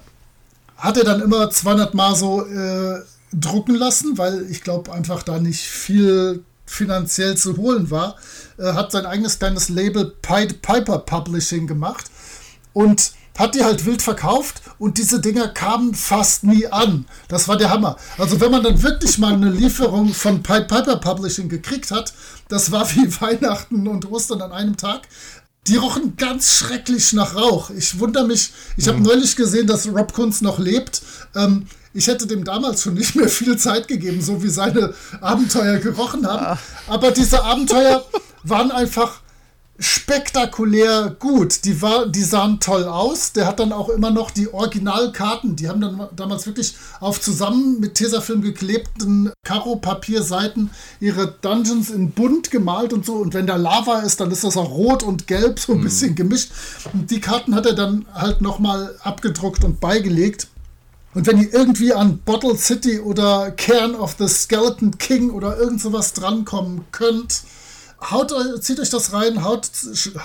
hat 0.78 0.98
er 0.98 1.04
dann 1.04 1.22
immer 1.22 1.50
200 1.50 1.94
Mal 1.94 2.16
so 2.16 2.46
äh, 2.46 3.02
drucken 3.34 3.76
lassen, 3.76 4.18
weil 4.18 4.50
ich 4.50 4.62
glaube 4.62 4.92
einfach 4.92 5.24
da 5.24 5.40
nicht 5.40 5.62
viel 5.62 6.44
finanziell 6.72 7.36
zu 7.36 7.58
holen 7.58 7.92
war, 7.92 8.16
äh, 8.58 8.74
hat 8.74 8.92
sein 8.92 9.06
eigenes 9.06 9.40
kleines 9.40 9.70
Label 9.70 10.14
Pied 10.22 10.62
Piper 10.62 11.00
Publishing 11.00 11.68
gemacht 11.68 12.06
und 12.74 13.12
hat 13.38 13.56
die 13.56 13.64
halt 13.64 13.86
wild 13.86 14.02
verkauft 14.02 14.62
und 14.78 14.98
diese 14.98 15.20
Dinger 15.20 15.48
kamen 15.48 15.96
fast 15.96 16.44
nie 16.44 16.68
an. 16.68 17.06
Das 17.28 17.48
war 17.48 17.58
der 17.58 17.70
Hammer. 17.70 17.98
Also 18.18 18.40
wenn 18.40 18.52
man 18.52 18.64
dann 18.64 18.82
wirklich 18.84 19.18
mal 19.18 19.34
eine 19.34 19.50
Lieferung 19.50 20.14
von 20.14 20.44
Pied 20.44 20.68
Piper 20.68 20.98
Publishing 20.98 21.50
gekriegt 21.50 21.92
hat, 21.92 22.14
das 22.48 22.72
war 22.72 22.90
wie 22.96 23.10
Weihnachten 23.22 23.88
und 23.88 24.10
Ostern 24.10 24.42
an 24.42 24.52
einem 24.52 24.78
Tag. 24.78 25.02
Die 25.68 25.76
rochen 25.76 26.16
ganz 26.18 26.56
schrecklich 26.56 27.14
nach 27.14 27.36
Rauch. 27.36 27.70
Ich 27.70 28.00
wundere 28.00 28.26
mich, 28.26 28.52
ich 28.78 28.88
habe 28.88 28.98
mhm. 28.98 29.04
neulich 29.04 29.36
gesehen, 29.36 29.68
dass 29.68 29.88
Rob 29.88 30.14
Kunz 30.14 30.42
noch 30.42 30.58
lebt. 30.58 31.02
Ähm, 31.36 31.68
ich 31.94 32.08
hätte 32.08 32.28
dem 32.28 32.44
damals 32.44 32.84
schon 32.84 32.94
nicht 32.94 33.16
mehr 33.16 33.30
viel 33.30 33.58
Zeit 33.58 33.88
gegeben, 33.88 34.22
so 34.22 34.42
wie 34.44 34.50
seine 34.50 34.94
Abenteuer 35.20 35.78
gerochen 35.78 36.26
haben. 36.26 36.60
Aber 36.88 37.12
diese 37.12 37.44
Abenteuer 37.44 38.06
waren 38.44 38.72
einfach 38.72 39.22
spektakulär 39.82 41.16
gut. 41.20 41.66
Die, 41.66 41.82
war, 41.82 42.08
die 42.08 42.24
sahen 42.24 42.60
toll 42.60 42.84
aus. 42.84 43.34
Der 43.34 43.48
hat 43.48 43.60
dann 43.60 43.74
auch 43.74 43.90
immer 43.90 44.12
noch 44.12 44.30
die 44.30 44.54
Originalkarten. 44.54 45.56
Die 45.56 45.68
haben 45.68 45.82
dann 45.82 46.08
damals 46.16 46.46
wirklich 46.46 46.76
auf 47.00 47.20
zusammen 47.20 47.80
mit 47.80 47.96
Tesafilm 47.96 48.42
geklebten 48.42 49.32
Karo-Papierseiten 49.44 50.70
ihre 51.00 51.34
Dungeons 51.42 51.90
in 51.90 52.12
bunt 52.12 52.52
gemalt 52.52 52.94
und 52.94 53.06
so. 53.06 53.16
Und 53.16 53.34
wenn 53.34 53.48
da 53.48 53.56
Lava 53.56 54.00
ist, 54.00 54.20
dann 54.20 54.30
ist 54.30 54.44
das 54.44 54.56
auch 54.56 54.70
rot 54.70 55.02
und 55.02 55.26
gelb, 55.26 55.60
so 55.60 55.74
ein 55.74 55.80
mhm. 55.80 55.84
bisschen 55.84 56.16
gemischt. 56.16 56.52
Und 56.94 57.10
die 57.10 57.20
Karten 57.20 57.56
hat 57.56 57.66
er 57.66 57.74
dann 57.74 58.06
halt 58.14 58.42
nochmal 58.42 58.96
abgedruckt 59.02 59.64
und 59.64 59.80
beigelegt. 59.80 60.48
Und 61.14 61.28
wenn 61.28 61.42
ihr 61.42 61.54
irgendwie 61.54 61.94
an 61.94 62.20
Bottle 62.20 62.58
City 62.58 63.00
oder 63.00 63.52
Cairn 63.52 63.96
of 63.96 64.16
the 64.18 64.28
Skeleton 64.28 64.98
King 64.98 65.32
oder 65.32 65.58
irgend 65.58 65.82
sowas 65.82 66.14
drankommen 66.14 66.86
könnt, 66.92 67.44
haut, 68.10 68.34
zieht 68.62 68.80
euch 68.80 68.90
das 68.90 69.14
rein, 69.14 69.44
haut, 69.44 69.70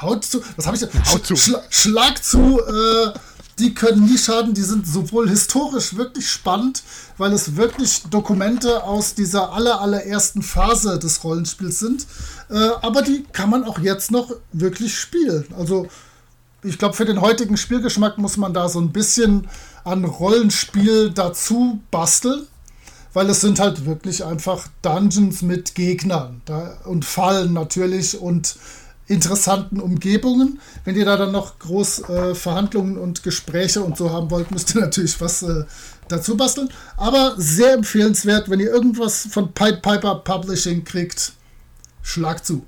haut 0.00 0.24
zu, 0.24 0.42
was 0.56 0.66
habe 0.66 0.76
ich 0.76 0.82
denn? 0.82 1.04
Haut 1.12 1.26
zu. 1.26 1.36
Schla, 1.36 1.62
schlag 1.70 2.22
zu, 2.22 2.60
äh, 2.60 3.12
die 3.58 3.74
können 3.74 4.04
nie 4.04 4.18
schaden, 4.18 4.54
die 4.54 4.62
sind 4.62 4.86
sowohl 4.86 5.28
historisch 5.28 5.96
wirklich 5.96 6.30
spannend, 6.30 6.82
weil 7.16 7.32
es 7.32 7.56
wirklich 7.56 8.02
Dokumente 8.10 8.84
aus 8.84 9.14
dieser 9.14 9.52
aller, 9.52 9.80
allerersten 9.80 10.42
Phase 10.42 10.98
des 10.98 11.24
Rollenspiels 11.24 11.78
sind, 11.78 12.06
äh, 12.50 12.68
aber 12.82 13.02
die 13.02 13.24
kann 13.32 13.50
man 13.50 13.64
auch 13.64 13.78
jetzt 13.78 14.10
noch 14.10 14.30
wirklich 14.52 14.96
spielen. 14.98 15.46
Also 15.56 15.88
ich 16.66 16.78
glaube, 16.78 16.94
für 16.94 17.04
den 17.04 17.20
heutigen 17.20 17.56
Spielgeschmack 17.56 18.18
muss 18.18 18.36
man 18.36 18.52
da 18.52 18.68
so 18.68 18.80
ein 18.80 18.92
bisschen 18.92 19.48
an 19.84 20.04
Rollenspiel 20.04 21.10
dazu 21.10 21.80
basteln, 21.90 22.46
weil 23.12 23.30
es 23.30 23.40
sind 23.40 23.60
halt 23.60 23.86
wirklich 23.86 24.24
einfach 24.24 24.68
Dungeons 24.82 25.42
mit 25.42 25.74
Gegnern 25.74 26.42
da, 26.44 26.78
und 26.84 27.04
Fallen 27.04 27.52
natürlich 27.52 28.20
und 28.20 28.56
interessanten 29.06 29.80
Umgebungen. 29.80 30.60
Wenn 30.84 30.96
ihr 30.96 31.04
da 31.04 31.16
dann 31.16 31.32
noch 31.32 31.58
groß 31.60 32.08
äh, 32.08 32.34
Verhandlungen 32.34 32.98
und 32.98 33.22
Gespräche 33.22 33.82
und 33.82 33.96
so 33.96 34.10
haben 34.10 34.30
wollt, 34.30 34.50
müsst 34.50 34.74
ihr 34.74 34.80
natürlich 34.80 35.20
was 35.20 35.42
äh, 35.42 35.64
dazu 36.08 36.36
basteln. 36.36 36.68
Aber 36.96 37.34
sehr 37.36 37.74
empfehlenswert, 37.74 38.50
wenn 38.50 38.60
ihr 38.60 38.70
irgendwas 38.70 39.28
von 39.30 39.52
Pied 39.52 39.82
Piper 39.82 40.16
Publishing 40.16 40.84
kriegt, 40.84 41.32
schlagt 42.02 42.44
zu. 42.44 42.66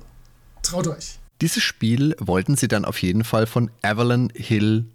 Traut 0.63 0.87
euch. 0.87 1.18
Dieses 1.41 1.63
Spiel 1.63 2.15
wollten 2.19 2.57
sie 2.57 2.67
dann 2.67 2.85
auf 2.85 3.01
jeden 3.01 3.23
Fall 3.23 3.47
von 3.47 3.71
Avalon 3.81 4.29
Hill 4.35 4.85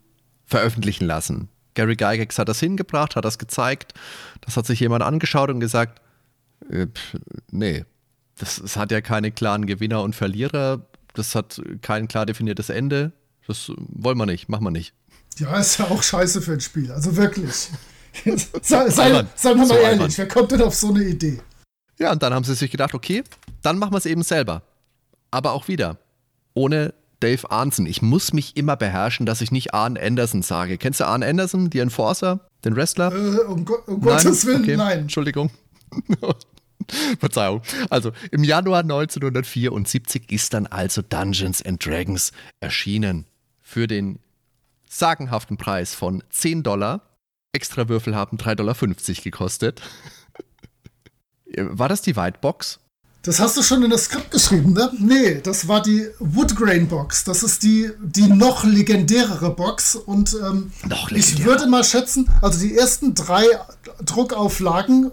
veröffentlichen 0.44 1.06
lassen. 1.06 1.48
Gary 1.74 1.96
Gygax 1.96 2.38
hat 2.38 2.48
das 2.48 2.60
hingebracht, 2.60 3.16
hat 3.16 3.24
das 3.24 3.38
gezeigt. 3.38 3.94
Das 4.42 4.56
hat 4.56 4.66
sich 4.66 4.80
jemand 4.80 5.02
angeschaut 5.02 5.50
und 5.50 5.58
gesagt, 5.58 6.00
äh, 6.70 6.86
nee, 7.50 7.84
das, 8.36 8.60
das, 8.60 8.76
hat 8.76 8.90
ja 8.92 9.00
keine 9.00 9.32
klaren 9.32 9.66
Gewinner 9.66 10.02
und 10.02 10.14
Verlierer. 10.14 10.86
Das 11.14 11.34
hat 11.34 11.60
kein 11.82 12.08
klar 12.08 12.26
definiertes 12.26 12.68
Ende. 12.68 13.12
Das 13.46 13.72
wollen 13.76 14.18
wir 14.18 14.26
nicht, 14.26 14.48
machen 14.48 14.64
wir 14.64 14.70
nicht. 14.70 14.94
Ja, 15.38 15.58
ist 15.58 15.78
ja 15.78 15.86
auch 15.86 16.02
scheiße 16.02 16.42
für 16.42 16.52
ein 16.52 16.60
Spiel. 16.60 16.92
Also 16.92 17.16
wirklich. 17.16 17.70
sei, 18.62 18.88
sei, 18.90 19.26
seien 19.34 19.58
wir 19.58 19.66
mal 19.66 19.76
ehrlich, 19.76 19.86
albern. 19.86 20.12
wer 20.16 20.28
kommt 20.28 20.52
denn 20.52 20.62
auf 20.62 20.74
so 20.74 20.88
eine 20.88 21.04
Idee? 21.04 21.40
Ja, 21.98 22.12
und 22.12 22.22
dann 22.22 22.32
haben 22.32 22.44
sie 22.44 22.54
sich 22.54 22.70
gedacht, 22.70 22.94
okay, 22.94 23.24
dann 23.62 23.78
machen 23.78 23.92
wir 23.92 23.98
es 23.98 24.06
eben 24.06 24.22
selber. 24.22 24.62
Aber 25.30 25.52
auch 25.52 25.66
wieder 25.68 25.98
ohne 26.54 26.94
Dave 27.20 27.50
Arnson. 27.50 27.86
Ich 27.86 28.02
muss 28.02 28.32
mich 28.32 28.56
immer 28.56 28.76
beherrschen, 28.76 29.26
dass 29.26 29.40
ich 29.40 29.50
nicht 29.50 29.74
Arn 29.74 29.96
Anderson 29.96 30.42
sage. 30.42 30.78
Kennst 30.78 31.00
du 31.00 31.06
Arn 31.06 31.22
Anderson, 31.22 31.70
die 31.70 31.78
Enforcer, 31.78 32.40
den 32.64 32.76
Wrestler? 32.76 33.12
Äh, 33.12 33.40
um, 33.46 33.64
Go 33.64 33.76
um 33.86 34.00
Gottes 34.00 34.46
Willen, 34.46 34.62
okay. 34.62 34.76
nein. 34.76 34.98
Entschuldigung. 35.00 35.50
Verzeihung. 37.18 37.62
Also 37.88 38.12
im 38.30 38.44
Januar 38.44 38.80
1974 38.80 40.30
ist 40.30 40.52
dann 40.52 40.66
also 40.66 41.02
Dungeons 41.02 41.64
and 41.64 41.84
Dragons 41.84 42.32
erschienen. 42.60 43.26
Für 43.62 43.86
den 43.86 44.18
sagenhaften 44.88 45.56
Preis 45.56 45.94
von 45.94 46.22
10 46.30 46.62
Dollar. 46.62 47.00
Extra 47.52 47.88
Würfel 47.88 48.14
haben 48.14 48.36
3,50 48.36 48.54
Dollar 48.56 48.76
gekostet. 49.22 49.82
War 51.56 51.88
das 51.88 52.02
die 52.02 52.16
Whitebox? 52.16 52.80
Das 53.24 53.40
hast 53.40 53.56
du 53.56 53.62
schon 53.62 53.82
in 53.82 53.90
das 53.90 54.04
Skript 54.04 54.30
geschrieben, 54.30 54.74
ne? 54.74 54.90
Nee, 54.98 55.40
das 55.42 55.66
war 55.66 55.80
die 55.80 56.06
Woodgrain 56.18 56.86
Box. 56.86 57.24
Das 57.24 57.42
ist 57.42 57.62
die, 57.62 57.90
die 57.98 58.28
noch 58.28 58.64
legendärere 58.64 59.48
Box. 59.50 59.96
Und 59.96 60.36
ähm, 60.46 60.72
ich 61.10 61.42
würde 61.42 61.66
mal 61.66 61.82
schätzen, 61.84 62.28
also 62.42 62.60
die 62.60 62.76
ersten 62.76 63.14
drei 63.14 63.44
Druckauflagen, 64.04 65.10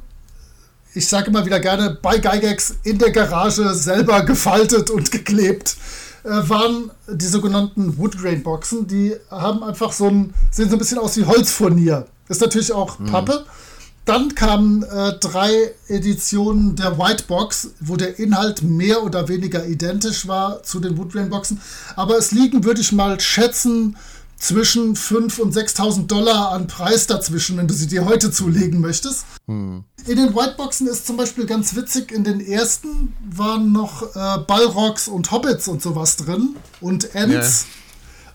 ich 0.93 1.07
sage 1.07 1.27
immer 1.27 1.45
wieder 1.45 1.61
gerne, 1.61 1.97
bei 2.01 2.17
Gygax 2.17 2.75
in 2.83 2.97
der 2.97 3.11
Garage 3.11 3.73
selber 3.73 4.25
gefaltet 4.25 4.89
und 4.89 5.09
geklebt, 5.09 5.77
äh, 6.25 6.29
waren 6.49 6.91
die 7.09 7.27
sogenannten 7.27 7.97
Woodgrain 7.97 8.43
Boxen. 8.43 8.87
Die 8.87 9.15
haben 9.29 9.63
einfach 9.63 9.93
so 9.93 10.07
ein, 10.07 10.33
sehen 10.51 10.69
so 10.69 10.75
ein 10.75 10.79
bisschen 10.79 10.97
aus 10.97 11.15
wie 11.15 11.23
Holzfurnier. 11.23 12.07
Ist 12.27 12.41
natürlich 12.41 12.73
auch 12.73 12.99
mhm. 12.99 13.05
Pappe. 13.05 13.45
Mhm 13.47 13.70
dann 14.05 14.33
kamen 14.35 14.83
äh, 14.83 15.13
drei 15.19 15.73
Editionen 15.87 16.75
der 16.75 16.97
White 16.97 17.25
Box, 17.27 17.71
wo 17.79 17.95
der 17.95 18.17
Inhalt 18.19 18.63
mehr 18.63 19.03
oder 19.03 19.27
weniger 19.27 19.65
identisch 19.65 20.27
war 20.27 20.63
zu 20.63 20.79
den 20.79 20.97
Woodgrain 20.97 21.29
Boxen. 21.29 21.61
Aber 21.95 22.17
es 22.17 22.31
liegen, 22.31 22.63
würde 22.63 22.81
ich 22.81 22.91
mal 22.91 23.19
schätzen, 23.19 23.95
zwischen 24.41 24.95
5.000 24.95 25.39
und 25.41 25.55
6.000 25.55 26.07
Dollar 26.07 26.51
an 26.51 26.65
Preis 26.65 27.05
dazwischen, 27.05 27.57
wenn 27.57 27.67
du 27.67 27.75
sie 27.75 27.85
dir 27.85 28.05
heute 28.05 28.31
zulegen 28.31 28.81
möchtest. 28.81 29.25
Hm. 29.47 29.83
In 30.07 30.17
den 30.17 30.35
Whiteboxen 30.35 30.87
ist 30.87 31.05
zum 31.05 31.15
Beispiel 31.15 31.45
ganz 31.45 31.75
witzig, 31.75 32.11
in 32.11 32.23
den 32.23 32.41
ersten 32.41 33.15
waren 33.29 33.71
noch 33.71 34.01
äh, 34.15 34.39
Balrogs 34.47 35.07
und 35.07 35.31
Hobbits 35.31 35.67
und 35.67 35.83
sowas 35.83 36.15
drin 36.15 36.55
und 36.81 37.13
Ents. 37.13 37.65
Yeah. 37.65 37.80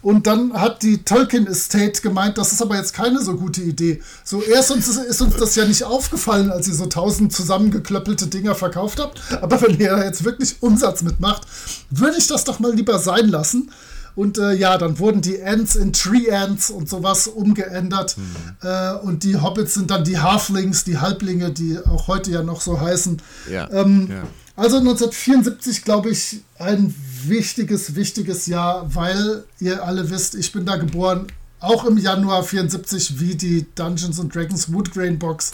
Und 0.07 0.29
dann 0.29 0.53
hat 0.53 0.85
die 0.85 1.03
Tolkien 1.03 1.49
Estate 1.49 2.01
gemeint, 2.01 2.39
das 2.39 2.53
ist 2.53 2.63
aber 2.63 2.77
jetzt 2.77 2.95
keine 2.95 3.21
so 3.21 3.35
gute 3.35 3.61
Idee. 3.61 4.01
So 4.23 4.41
erst 4.41 4.71
uns 4.71 4.87
ist, 4.87 4.99
ist 4.99 5.21
uns 5.21 5.35
das 5.35 5.57
ja 5.57 5.65
nicht 5.65 5.83
aufgefallen, 5.83 6.53
als 6.53 6.69
ihr 6.69 6.75
so 6.75 6.87
tausend 6.87 7.33
zusammengeklöppelte 7.33 8.29
Dinger 8.29 8.55
verkauft 8.55 9.01
habt. 9.01 9.21
Aber 9.43 9.61
wenn 9.63 9.81
ihr 9.81 10.05
jetzt 10.05 10.23
wirklich 10.23 10.59
Umsatz 10.61 11.03
mitmacht, 11.03 11.43
würde 11.91 12.19
ich 12.19 12.29
das 12.29 12.45
doch 12.45 12.61
mal 12.61 12.73
lieber 12.73 13.01
sein 13.01 13.27
lassen. 13.27 13.73
Und 14.15 14.39
äh, 14.39 14.53
ja, 14.53 14.79
dann 14.79 15.01
wurden 15.01 15.23
die 15.23 15.43
Ants 15.43 15.75
in 15.75 15.93
Tree 15.93 16.31
Ants 16.31 16.71
und 16.71 16.89
sowas 16.89 17.27
umgeändert. 17.27 18.17
Mhm. 18.17 18.25
Äh, 18.63 18.93
und 18.99 19.25
die 19.25 19.35
Hobbits 19.35 19.75
sind 19.75 19.91
dann 19.91 20.05
die 20.05 20.21
Halflings, 20.21 20.85
die 20.85 20.99
Halblinge, 20.99 21.51
die 21.51 21.81
auch 21.85 22.07
heute 22.07 22.31
ja 22.31 22.45
noch 22.45 22.61
so 22.61 22.81
heißen. 22.81 23.21
Ja. 23.51 23.69
Ähm, 23.73 24.07
ja. 24.09 24.23
Also 24.55 24.77
1974, 24.77 25.83
glaube 25.83 26.11
ich, 26.11 26.43
ein 26.61 26.95
wichtiges, 27.25 27.95
wichtiges 27.95 28.47
Jahr, 28.47 28.95
weil 28.95 29.45
ihr 29.61 29.85
alle 29.85 30.11
wisst, 30.11 30.35
ich 30.35 30.53
bin 30.53 30.67
da 30.67 30.77
geboren, 30.77 31.27
auch 31.61 31.85
im 31.85 31.97
Januar 31.99 32.43
74, 32.43 33.19
wie 33.19 33.35
die 33.35 33.67
Dungeons 33.75 34.21
and 34.21 34.35
Dragons 34.35 34.73
Woodgrain 34.73 35.19
Box. 35.19 35.53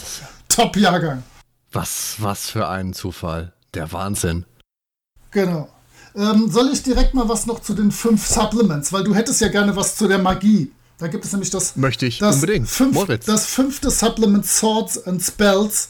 Top-Jahrgang. 0.49 1.23
Was, 1.71 2.17
was 2.19 2.51
für 2.51 2.69
ein 2.69 2.93
Zufall. 2.93 3.53
Der 3.75 3.93
Wahnsinn. 3.93 4.45
Genau. 5.31 5.69
Ähm, 6.15 6.51
soll 6.51 6.71
ich 6.73 6.83
direkt 6.83 7.15
mal 7.15 7.29
was 7.29 7.47
noch 7.47 7.61
zu 7.61 7.73
den 7.73 7.91
fünf 7.91 8.27
Supplements, 8.27 8.93
weil 8.93 9.05
du 9.05 9.15
hättest 9.15 9.41
ja 9.41 9.49
gerne 9.49 9.75
was 9.75 9.97
zu 9.97 10.07
der 10.07 10.19
Magie. 10.19 10.71
Da 10.99 11.09
gibt 11.09 11.25
es 11.25 11.33
nämlich 11.33 11.49
das. 11.51 11.75
Möchte 11.77 12.05
ich 12.05 12.19
das 12.19 12.35
unbedingt. 12.35 12.69
Fünf, 12.69 13.07
das 13.25 13.47
fünfte 13.47 13.91
Supplement 13.91 14.45
Swords 14.45 15.05
and 15.07 15.23
Spells 15.23 15.89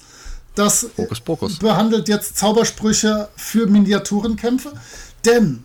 das 0.54 0.86
Fokus. 1.24 1.58
behandelt 1.58 2.08
jetzt 2.08 2.36
Zaubersprüche 2.36 3.28
für 3.36 3.66
Miniaturenkämpfe. 3.66 4.72
Denn, 5.24 5.64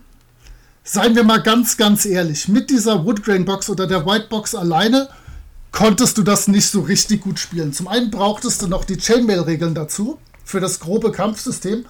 seien 0.84 1.16
wir 1.16 1.24
mal 1.24 1.42
ganz, 1.42 1.78
ganz 1.78 2.06
ehrlich, 2.06 2.48
mit 2.48 2.70
dieser 2.70 3.06
Woodgrain 3.06 3.46
Box 3.46 3.70
oder 3.70 3.88
der 3.88 4.06
White 4.06 4.28
Box 4.30 4.56
alleine 4.56 5.10
konntest 5.72 6.18
du 6.18 6.24
das 6.24 6.48
nicht 6.48 6.68
so 6.70 6.82
richtig 6.82 7.22
gut 7.22 7.40
spielen. 7.40 7.74
Zum 7.74 7.88
einen 7.88 8.10
brauchtest 8.10 8.62
du 8.62 8.68
noch 8.68 8.86
die 8.86 8.98
Chainmail-Regeln 8.98 9.76
dazu, 9.76 10.18
für 10.44 10.60
das 10.60 10.80
grobe 10.80 11.12
Kampfsystem. 11.12 11.86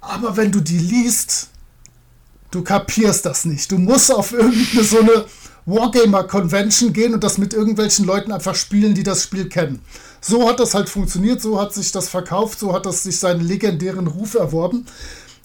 Aber 0.00 0.36
wenn 0.36 0.52
du 0.52 0.60
die 0.60 0.78
liest, 0.78 1.48
du 2.50 2.62
kapierst 2.62 3.24
das 3.26 3.44
nicht. 3.44 3.72
Du 3.72 3.78
musst 3.78 4.14
auf 4.14 4.32
irgendeine 4.32 4.84
so 4.84 5.00
eine 5.00 5.24
Wargamer-Convention 5.66 6.92
gehen 6.92 7.14
und 7.14 7.24
das 7.24 7.38
mit 7.38 7.52
irgendwelchen 7.52 8.04
Leuten 8.04 8.32
einfach 8.32 8.54
spielen, 8.54 8.94
die 8.94 9.02
das 9.02 9.22
Spiel 9.22 9.48
kennen. 9.48 9.80
So 10.20 10.48
hat 10.48 10.60
das 10.60 10.74
halt 10.74 10.88
funktioniert, 10.88 11.40
so 11.40 11.60
hat 11.60 11.74
sich 11.74 11.92
das 11.92 12.08
verkauft, 12.08 12.58
so 12.58 12.72
hat 12.72 12.86
das 12.86 13.02
sich 13.02 13.18
seinen 13.18 13.40
legendären 13.40 14.06
Ruf 14.06 14.34
erworben. 14.34 14.86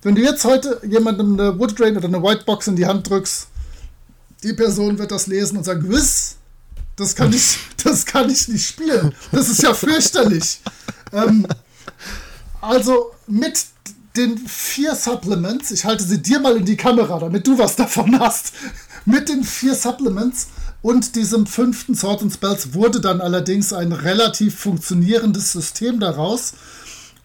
Wenn 0.04 0.16
du 0.16 0.22
jetzt 0.22 0.44
heute 0.44 0.82
jemandem 0.86 1.40
eine 1.40 1.58
Woodgrain 1.58 1.96
oder 1.96 2.08
eine 2.08 2.22
Whitebox 2.22 2.68
in 2.68 2.76
die 2.76 2.86
Hand 2.86 3.10
drückst, 3.10 3.48
die 4.44 4.54
Person 4.54 5.00
wird 5.00 5.12
das 5.12 5.28
lesen 5.28 5.58
und 5.58 5.64
sagen, 5.64 5.90
Wiss, 5.90 6.36
das 6.98 7.16
kann 7.16 7.32
ich, 7.32 7.58
das 7.84 8.06
kann 8.06 8.30
ich 8.30 8.50
nicht 8.50 8.68
spielen. 8.68 9.16
Das 9.32 9.50
ist 9.50 9.64
ja 9.64 9.74
fürchterlich. 9.74 10.60
ähm, 11.14 11.48
also 12.62 13.12
mit 13.28 13.66
den 14.18 14.38
vier 14.38 14.94
Supplements, 14.96 15.72
ich 15.72 15.86
halte 15.86 16.04
sie 16.04 16.22
dir 16.22 16.40
mal 16.40 16.58
in 16.58 16.66
die 16.66 16.78
Kamera, 16.78 17.18
damit 17.20 17.48
du 17.48 17.58
was 17.58 17.76
davon 17.78 18.20
hast. 18.20 18.54
Mit 19.06 19.30
den 19.30 19.44
vier 19.44 19.74
Supplements 19.74 20.48
und 20.82 21.16
diesem 21.16 21.48
fünften 21.48 21.96
Sword 21.96 22.24
and 22.24 22.34
Spells 22.34 22.74
wurde 22.74 23.00
dann 23.00 23.22
allerdings 23.22 23.72
ein 23.72 23.94
relativ 23.94 24.60
funktionierendes 24.60 25.54
System 25.54 26.00
daraus. 26.00 26.54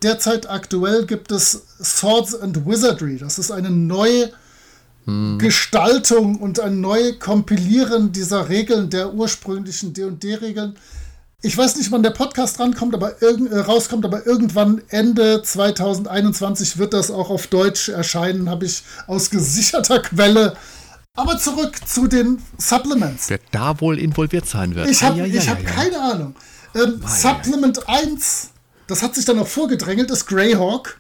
Derzeit 0.02 0.48
aktuell 0.48 1.06
gibt 1.06 1.32
es 1.32 1.62
Swords 1.82 2.34
and 2.34 2.66
Wizardry. 2.66 3.18
Das 3.18 3.38
ist 3.38 3.50
eine 3.50 3.70
neue 3.70 4.30
hm. 5.04 5.38
Gestaltung 5.38 6.36
und 6.36 6.60
ein 6.60 6.80
neues 6.80 7.18
Kompilieren 7.18 8.12
dieser 8.12 8.48
Regeln, 8.48 8.90
der 8.90 9.14
ursprünglichen 9.14 9.92
D&D-Regeln. 9.92 10.76
Ich 11.42 11.56
weiß 11.56 11.76
nicht, 11.76 11.92
wann 11.92 12.02
der 12.02 12.10
Podcast 12.10 12.58
rankommt, 12.58 12.94
aber 12.94 13.22
irg 13.22 13.40
äh, 13.50 13.58
rauskommt, 13.58 14.04
aber 14.04 14.26
irgendwann 14.26 14.82
Ende 14.88 15.42
2021 15.42 16.78
wird 16.78 16.92
das 16.92 17.10
auch 17.10 17.30
auf 17.30 17.46
Deutsch 17.46 17.88
erscheinen, 17.88 18.50
habe 18.50 18.66
ich 18.66 18.82
aus 19.06 19.30
gesicherter 19.30 20.00
Quelle 20.00 20.56
aber 21.18 21.36
zurück 21.36 21.76
zu 21.84 22.06
den 22.06 22.40
Supplements. 22.58 23.28
Wer 23.28 23.40
da 23.50 23.80
wohl 23.80 23.98
involviert 23.98 24.46
sein 24.46 24.76
wird. 24.76 24.88
Ich 24.88 25.02
habe 25.02 25.20
ah, 25.20 25.26
ja, 25.26 25.42
ja, 25.42 25.50
hab 25.50 25.62
ja, 25.62 25.68
keine 25.68 26.00
Ahnung. 26.00 26.34
Ähm, 26.76 27.00
Supplement 27.04 27.88
1, 27.88 28.50
das 28.88 29.02
hat 29.02 29.14
sich 29.14 29.24
dann 29.24 29.38
auch 29.38 29.46
vorgedrängelt, 29.46 30.10
ist 30.10 30.26
Greyhawk. 30.26 30.98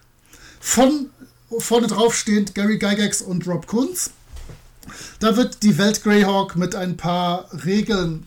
Von 0.60 1.10
vorne 1.58 1.86
drauf 1.86 2.14
stehend 2.14 2.54
Gary 2.54 2.78
Gygax 2.78 3.22
und 3.22 3.46
Rob 3.46 3.66
Kunz. 3.66 4.10
Da 5.20 5.36
wird 5.36 5.62
die 5.62 5.78
Welt 5.78 6.02
Greyhawk 6.02 6.56
mit 6.56 6.74
ein 6.74 6.96
paar 6.96 7.48
Regeln 7.64 8.26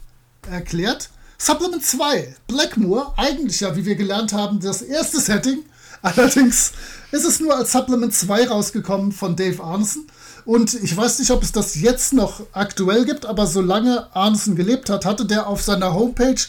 erklärt. 0.50 1.10
Supplement 1.38 1.84
2, 1.84 2.36
Blackmoor, 2.48 3.14
eigentlich 3.18 3.62
ja, 3.62 3.76
wie 3.76 3.86
wir 3.86 3.96
gelernt 3.96 4.34
haben, 4.34 4.60
das 4.60 4.82
erste 4.82 5.20
Setting. 5.20 5.60
Allerdings 6.02 6.72
ist 7.12 7.26
es 7.26 7.40
nur 7.40 7.56
als 7.56 7.72
Supplement 7.72 8.14
2 8.14 8.48
rausgekommen 8.48 9.12
von 9.12 9.36
Dave 9.36 9.64
Arneson. 9.64 10.08
Und 10.46 10.74
ich 10.74 10.96
weiß 10.96 11.20
nicht, 11.20 11.30
ob 11.30 11.44
es 11.44 11.52
das 11.52 11.76
jetzt 11.76 12.14
noch 12.14 12.42
aktuell 12.52 13.06
gibt, 13.06 13.28
aber 13.28 13.46
solange 13.46 14.08
Arneson 14.16 14.56
gelebt 14.56 14.90
hat, 14.90 15.06
hatte 15.06 15.26
der 15.26 15.48
auf 15.48 15.62
seiner 15.62 15.94
Homepage 15.94 16.42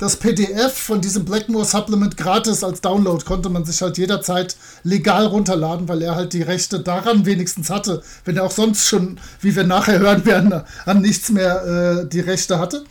das 0.00 0.16
PDF 0.16 0.72
von 0.72 1.02
diesem 1.02 1.26
Blackmore 1.26 1.66
Supplement 1.66 2.16
gratis 2.16 2.64
als 2.64 2.80
Download. 2.80 3.22
Konnte 3.22 3.50
man 3.50 3.66
sich 3.66 3.82
halt 3.82 3.98
jederzeit 3.98 4.56
legal 4.82 5.26
runterladen, 5.26 5.88
weil 5.88 6.00
er 6.00 6.16
halt 6.16 6.32
die 6.32 6.40
Rechte 6.40 6.80
daran 6.80 7.26
wenigstens 7.26 7.68
hatte, 7.68 8.02
wenn 8.24 8.38
er 8.38 8.44
auch 8.44 8.50
sonst 8.50 8.88
schon, 8.88 9.20
wie 9.42 9.54
wir 9.54 9.64
nachher 9.64 9.98
hören 9.98 10.24
werden, 10.24 10.62
an 10.86 11.02
nichts 11.02 11.28
mehr 11.28 11.64
äh, 12.02 12.08
die 12.08 12.20
Rechte 12.20 12.58
hatte. 12.58 12.84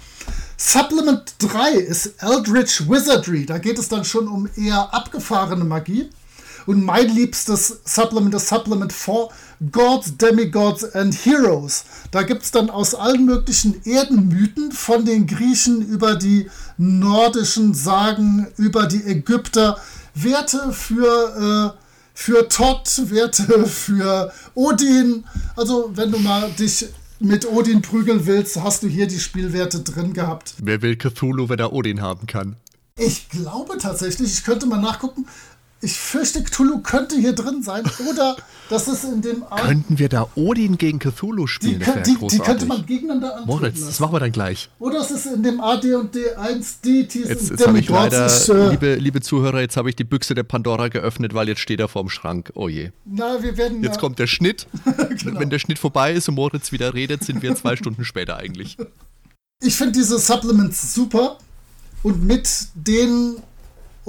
Supplement 0.55 1.34
3 1.39 1.72
ist 1.72 2.14
Eldritch 2.22 2.88
Wizardry. 2.88 3.47
Da 3.47 3.57
geht 3.57 3.80
es 3.80 3.89
dann 3.89 4.05
schon 4.05 4.28
um 4.28 4.47
eher 4.55 4.93
abgefahrene 4.93 5.64
Magie. 5.64 6.10
Und 6.66 6.84
mein 6.84 7.10
liebstes 7.10 7.82
Supplement 7.86 8.34
ist 8.36 8.47
Supplement 8.47 8.91
4, 8.93 9.30
Gods, 9.72 10.18
Demigods 10.18 10.95
and 10.95 11.14
Heroes. 11.26 11.86
Da 12.12 12.24
gibt 12.24 12.43
es 12.43 12.51
dann 12.51 12.70
aus 12.70 12.95
allen 12.95 13.26
möglichen 13.26 13.82
Erdenmythen, 13.86 14.72
von 14.72 15.05
den 15.05 15.28
Griechen 15.28 15.82
über 15.82 16.16
die 16.16 16.49
nordischen 16.78 17.74
Sagen, 17.74 18.47
über 18.57 18.86
die 18.88 19.03
Ägypter, 19.03 19.78
Werte 20.16 20.72
für, 20.72 21.76
äh, 21.76 21.84
für 22.14 22.47
Todd, 22.47 22.88
Werte 23.10 23.66
für 23.68 24.32
Odin. 24.53 25.26
Also 25.55 25.91
wenn 25.93 26.12
du 26.12 26.20
mal 26.20 26.49
dich 26.51 26.88
mit 27.20 27.45
Odin 27.45 27.82
prügeln 27.82 28.26
willst, 28.26 28.62
hast 28.62 28.84
du 28.84 28.88
hier 28.88 29.07
die 29.07 29.20
Spielwerte 29.20 29.82
drin 29.82 30.14
gehabt. 30.14 30.53
Wer 30.60 30.82
will 30.82 30.95
Cthulhu, 30.95 31.49
wenn 31.49 31.60
er 31.60 31.74
Odin 31.74 32.01
haben 32.01 32.28
kann? 32.28 32.55
Ich 32.97 33.30
glaube 33.30 33.78
tatsächlich, 33.78 34.34
ich 34.34 34.43
könnte 34.43 34.66
mal 34.66 34.82
nachgucken, 34.82 35.26
ich 35.82 35.94
fürchte, 35.94 36.44
Cthulhu 36.44 36.80
könnte 36.80 37.16
hier 37.16 37.34
drin 37.34 37.64
sein. 37.64 37.84
Oder 38.10 38.36
das 38.70 38.88
ist 38.90 39.06
in 39.06 39.22
dem. 39.22 39.44
Ar 39.44 39.62
Könnten 39.62 39.98
wir 39.98 40.10
da 40.10 40.28
Odin 40.36 40.78
gegen 40.78 41.00
Cthulhu 41.00 41.48
spielen? 41.48 41.80
Die, 41.80 42.16
die, 42.16 42.28
die 42.28 42.40
könnte 42.40 42.66
man 42.66 42.86
gegeneinander 42.86 43.38
antreten 43.38 43.48
Moritz, 43.48 43.86
das 43.86 44.00
machen 44.00 44.14
wir 44.14 44.20
dann 44.20 44.32
gleich. 44.34 44.70
Oder 44.80 45.00
es 45.00 45.12
ist 45.12 45.26
in 45.26 45.42
dem 45.42 45.62
AD 45.62 45.96
und 45.96 46.14
D1 46.14 46.82
DTs 46.84 47.30
Jetzt, 47.30 47.50
jetzt 47.50 47.68
habe 47.68 47.80
ich 47.80 47.88
leider, 47.88 48.28
ich, 48.28 48.50
äh, 48.50 48.70
liebe, 48.70 48.96
liebe 48.96 49.22
Zuhörer, 49.22 49.62
jetzt 49.62 49.78
habe 49.78 49.90
ich 49.90 49.96
die 49.96 50.04
Büchse 50.04 50.36
der 50.36 50.44
Pandora 50.44 50.90
geöffnet, 50.90 51.34
weil 51.34 51.48
jetzt 51.48 51.62
steht 51.62 51.80
er 51.80 51.88
vorm 51.88 52.10
Schrank. 52.10 52.52
Oh 52.56 52.68
je. 52.68 52.92
Na, 53.06 53.42
wir 53.42 53.56
werden. 53.56 53.82
Jetzt 53.82 53.96
ja 53.96 54.02
kommt 54.02 54.20
der 54.20 54.28
Schnitt. 54.28 54.68
genau. 55.24 55.40
Wenn 55.40 55.50
der 55.50 55.60
Schnitt 55.60 55.80
vorbei 55.80 56.14
ist 56.14 56.28
und 56.28 56.36
Moritz 56.36 56.74
wieder 56.74 56.94
redet, 56.94 57.24
sind 57.24 57.42
wir 57.42 57.56
zwei 57.56 57.78
Stunden 57.78 58.04
später 58.04 58.38
eigentlich. 58.38 58.78
Ich 59.62 59.76
finde 59.76 59.94
diese 59.94 60.20
Supplements 60.20 60.94
super. 60.94 61.38
Und 62.02 62.24
mit 62.24 62.68
den 62.76 63.38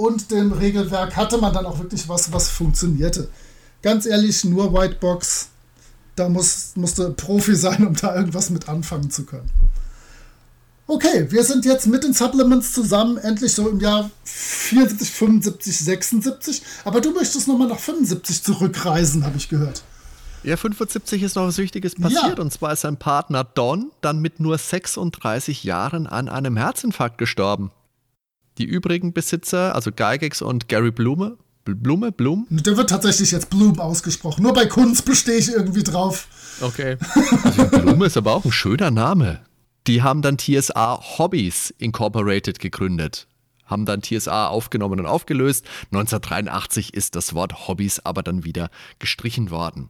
und 0.01 0.31
dem 0.31 0.51
Regelwerk 0.51 1.15
hatte 1.15 1.37
man 1.37 1.53
dann 1.53 1.67
auch 1.67 1.77
wirklich 1.77 2.09
was, 2.09 2.33
was 2.33 2.49
funktionierte. 2.49 3.29
Ganz 3.83 4.07
ehrlich, 4.07 4.43
nur 4.43 4.73
Whitebox, 4.73 5.49
da 6.15 6.27
muss, 6.27 6.71
musste 6.75 7.11
Profi 7.11 7.55
sein, 7.65 7.85
um 7.85 7.95
da 7.95 8.15
irgendwas 8.15 8.49
mit 8.49 8.67
anfangen 8.67 9.11
zu 9.11 9.25
können. 9.25 9.49
Okay, 10.87 11.27
wir 11.29 11.43
sind 11.43 11.65
jetzt 11.65 11.85
mit 11.85 12.03
den 12.03 12.13
Supplements 12.13 12.73
zusammen, 12.73 13.17
endlich 13.17 13.53
so 13.53 13.69
im 13.69 13.79
Jahr 13.79 14.09
74, 14.23 15.11
75, 15.11 15.77
76. 15.77 16.61
Aber 16.83 16.99
du 16.99 17.11
möchtest 17.11 17.47
nochmal 17.47 17.67
nach 17.67 17.79
75 17.79 18.43
zurückreisen, 18.43 19.23
habe 19.23 19.37
ich 19.37 19.49
gehört. 19.49 19.83
Ja, 20.43 20.57
75 20.57 21.21
ist 21.21 21.35
noch 21.35 21.45
was 21.45 21.59
Wichtiges 21.59 21.93
passiert. 21.93 22.37
Ja. 22.37 22.43
Und 22.43 22.51
zwar 22.51 22.73
ist 22.73 22.81
sein 22.81 22.97
Partner 22.97 23.43
Don 23.43 23.91
dann 24.01 24.19
mit 24.19 24.39
nur 24.39 24.57
36 24.57 25.63
Jahren 25.63 26.07
an 26.07 26.27
einem 26.27 26.57
Herzinfarkt 26.57 27.19
gestorben. 27.19 27.71
Die 28.61 28.67
übrigen 28.67 29.11
Besitzer, 29.11 29.73
also 29.73 29.91
Geigex 29.91 30.43
und 30.43 30.67
Gary 30.67 30.91
Blume, 30.91 31.39
Blume, 31.65 32.11
Blum? 32.11 32.45
Der 32.51 32.77
wird 32.77 32.91
tatsächlich 32.91 33.31
jetzt 33.31 33.49
Blum 33.49 33.79
ausgesprochen. 33.79 34.43
Nur 34.43 34.53
bei 34.53 34.67
Kunst 34.67 35.03
bestehe 35.03 35.37
ich 35.37 35.51
irgendwie 35.51 35.81
drauf. 35.81 36.27
Okay. 36.61 36.97
Also 37.43 37.65
Blume 37.69 38.05
ist 38.05 38.17
aber 38.17 38.35
auch 38.35 38.45
ein 38.45 38.51
schöner 38.51 38.91
Name. 38.91 39.41
Die 39.87 40.03
haben 40.03 40.21
dann 40.21 40.37
TSA 40.37 40.99
Hobbies 41.17 41.73
Incorporated 41.79 42.59
gegründet. 42.59 43.27
Haben 43.65 43.87
dann 43.87 44.03
TSA 44.03 44.49
aufgenommen 44.49 44.99
und 44.99 45.07
aufgelöst. 45.07 45.65
1983 45.85 46.93
ist 46.93 47.15
das 47.15 47.33
Wort 47.33 47.67
Hobbys 47.67 47.99
aber 48.01 48.21
dann 48.21 48.43
wieder 48.43 48.69
gestrichen 48.99 49.49
worden. 49.49 49.89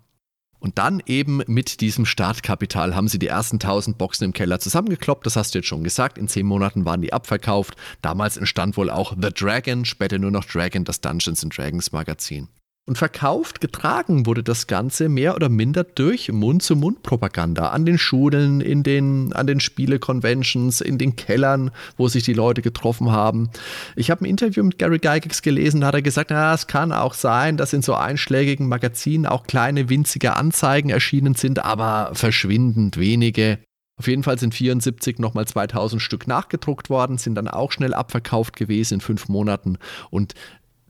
Und 0.62 0.78
dann 0.78 1.01
eben 1.07 1.41
mit 1.47 1.82
diesem 1.82 2.05
Startkapital 2.05 2.95
haben 2.95 3.07
sie 3.07 3.18
die 3.18 3.28
ersten 3.28 3.55
1000 3.55 3.97
Boxen 3.97 4.26
im 4.26 4.34
Keller 4.34 4.59
zusammengekloppt. 4.59 5.26
Das 5.26 5.36
hast 5.36 5.53
du 5.53 5.59
jetzt 5.59 5.68
schon 5.68 5.84
gesagt. 5.84 6.20
In 6.20 6.28
zehn 6.28 6.45
Monaten 6.45 6.86
waren 6.86 7.01
die 7.01 7.14
abverkauft. 7.14 7.76
Damals 8.03 8.38
entstand 8.38 8.78
wohl 8.78 8.91
auch 8.91 9.16
The 9.20 9.30
Dragon, 9.34 9.86
später 9.86 10.20
nur 10.20 10.30
noch 10.30 10.45
Dragon, 10.45 10.84
das 10.84 11.01
Dungeons 11.01 11.43
Dragons 11.49 11.91
Magazin. 11.91 12.47
Und 12.88 12.98
verkauft, 12.98 13.62
getragen 13.62 14.26
wurde 14.26 14.42
das 14.42 14.66
Ganze 14.66 15.08
mehr 15.08 15.36
oder 15.36 15.50
minder 15.50 15.84
durch 15.84 16.32
Mund-zu-Mund-Propaganda 16.32 17.70
an 17.70 17.86
den 17.86 18.00
Schulen, 18.00 18.60
in 18.60 18.82
den, 18.82 19.34
an 19.34 19.46
den 19.46 19.60
Spiele-Conventions, 19.60 20.82
in 20.82 20.98
den 20.98 21.16
Kellern, 21.16 21.70
wo 21.96 22.08
sich 22.08 22.24
die 22.24 22.34
Leute 22.34 22.64
getroffen 22.64 23.12
haben. 23.12 23.52
Ich 23.96 24.10
habe 24.10 24.26
ein 24.26 24.30
Interview 24.30 24.64
mit 24.64 24.80
Gary 24.80 24.98
Gygax 24.98 25.44
gelesen, 25.44 25.82
da 25.82 25.88
hat 25.88 25.94
er 25.94 26.02
gesagt, 26.02 26.32
na, 26.32 26.56
es 26.56 26.66
kann 26.66 26.92
auch 26.92 27.14
sein, 27.14 27.56
dass 27.56 27.72
in 27.72 27.84
so 27.84 27.94
einschlägigen 27.94 28.68
Magazinen 28.68 29.28
auch 29.28 29.44
kleine 29.44 29.90
winzige 29.90 30.36
Anzeigen 30.36 30.90
erschienen 30.90 31.36
sind, 31.36 31.64
aber 31.64 32.10
verschwindend 32.14 32.98
wenige. 32.98 33.60
Auf 34.02 34.08
jeden 34.08 34.24
Fall 34.24 34.40
sind 34.40 34.56
74 34.56 35.20
nochmal 35.20 35.48
2000 35.48 36.02
Stück 36.02 36.26
nachgedruckt 36.26 36.90
worden, 36.90 37.20
sind 37.20 37.36
dann 37.36 37.48
auch 37.48 37.72
schnell 37.72 37.94
abverkauft 37.94 38.56
gewesen 38.56 38.96
in 38.96 39.02
fünf 39.02 39.30
Monaten 39.30 39.78
und 40.10 40.34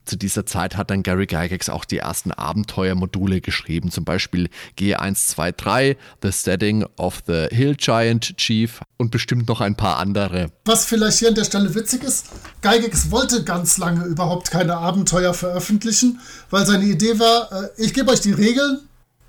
zu 0.06 0.16
dieser 0.16 0.46
Zeit 0.46 0.78
hat 0.78 0.90
dann 0.90 1.04
Gary 1.04 1.28
Gygax 1.28 1.70
auch 1.70 1.86
die 1.86 2.00
ersten 2.00 2.32
Abenteuermodule 2.32 3.42
geschrieben, 3.42 3.92
zum 3.92 4.04
Beispiel 4.04 4.50
G123, 4.78 5.96
The 6.22 6.32
Setting 6.32 6.86
of 6.98 7.24
the 7.28 7.48
Hill 7.52 7.76
Giant 7.76 8.38
Chief 8.38 8.82
und 8.98 9.12
bestimmt 9.12 9.48
noch 9.48 9.62
ein 9.62 9.76
paar 9.76 9.98
andere. 9.98 10.52
Was 10.66 10.86
vielleicht 10.86 11.20
hier 11.20 11.30
an 11.30 11.36
der 11.36 11.46
Stelle 11.46 11.74
witzig 11.76 12.04
ist, 12.04 12.28
Gygax 12.62 13.12
wollte 13.12 13.44
ganz 13.44 13.78
lange 13.78 14.06
überhaupt 14.06 14.52
keine 14.52 14.78
Abenteuer 14.78 15.34
veröffentlichen, 15.34 16.20
weil 16.50 16.66
seine 16.66 16.86
Idee 16.86 17.20
war, 17.20 17.52
äh, 17.52 17.70
ich 17.78 17.94
gebe 17.94 18.12
euch 18.12 18.22
die 18.22 18.32
Regeln, 18.32 18.80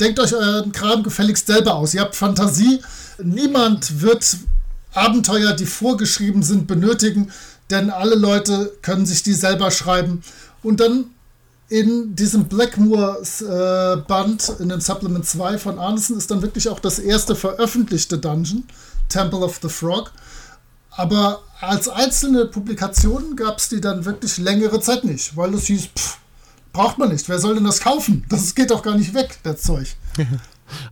denkt 0.00 0.18
euch 0.20 0.34
euren 0.34 0.72
Kram 0.72 1.02
gefälligst 1.02 1.46
selber 1.46 1.74
aus. 1.74 1.94
Ihr 1.94 2.00
habt 2.00 2.16
Fantasie, 2.16 2.80
niemand 3.22 4.00
wird 4.00 4.36
Abenteuer, 4.94 5.52
die 5.52 5.66
vorgeschrieben 5.66 6.42
sind, 6.42 6.66
benötigen, 6.66 7.30
denn 7.70 7.90
alle 7.90 8.14
Leute 8.14 8.72
können 8.82 9.06
sich 9.06 9.22
die 9.22 9.32
selber 9.32 9.70
schreiben. 9.70 10.22
Und 10.62 10.80
dann 10.80 11.06
in 11.68 12.14
diesem 12.14 12.44
Blackmoor-Band, 12.44 14.48
äh, 14.48 14.62
in 14.62 14.68
dem 14.68 14.80
Supplement 14.80 15.24
2 15.24 15.58
von 15.58 15.78
Arneson, 15.78 16.18
ist 16.18 16.30
dann 16.30 16.42
wirklich 16.42 16.68
auch 16.68 16.80
das 16.80 16.98
erste 16.98 17.34
veröffentlichte 17.34 18.18
Dungeon, 18.18 18.64
Temple 19.08 19.40
of 19.40 19.58
the 19.62 19.68
Frog. 19.68 20.12
Aber 20.90 21.42
als 21.60 21.88
einzelne 21.88 22.44
Publikationen 22.44 23.36
gab 23.36 23.58
es 23.58 23.70
die 23.70 23.80
dann 23.80 24.04
wirklich 24.04 24.36
längere 24.36 24.80
Zeit 24.80 25.04
nicht, 25.04 25.34
weil 25.36 25.54
es 25.54 25.64
hieß, 25.64 25.88
pff, 25.96 26.18
braucht 26.72 26.98
man 26.98 27.10
nicht. 27.10 27.28
Wer 27.28 27.38
soll 27.38 27.54
denn 27.54 27.64
das 27.64 27.80
kaufen? 27.80 28.24
Das 28.28 28.54
geht 28.54 28.70
doch 28.70 28.82
gar 28.82 28.96
nicht 28.96 29.14
weg, 29.14 29.38
das 29.42 29.62
Zeug. 29.62 29.88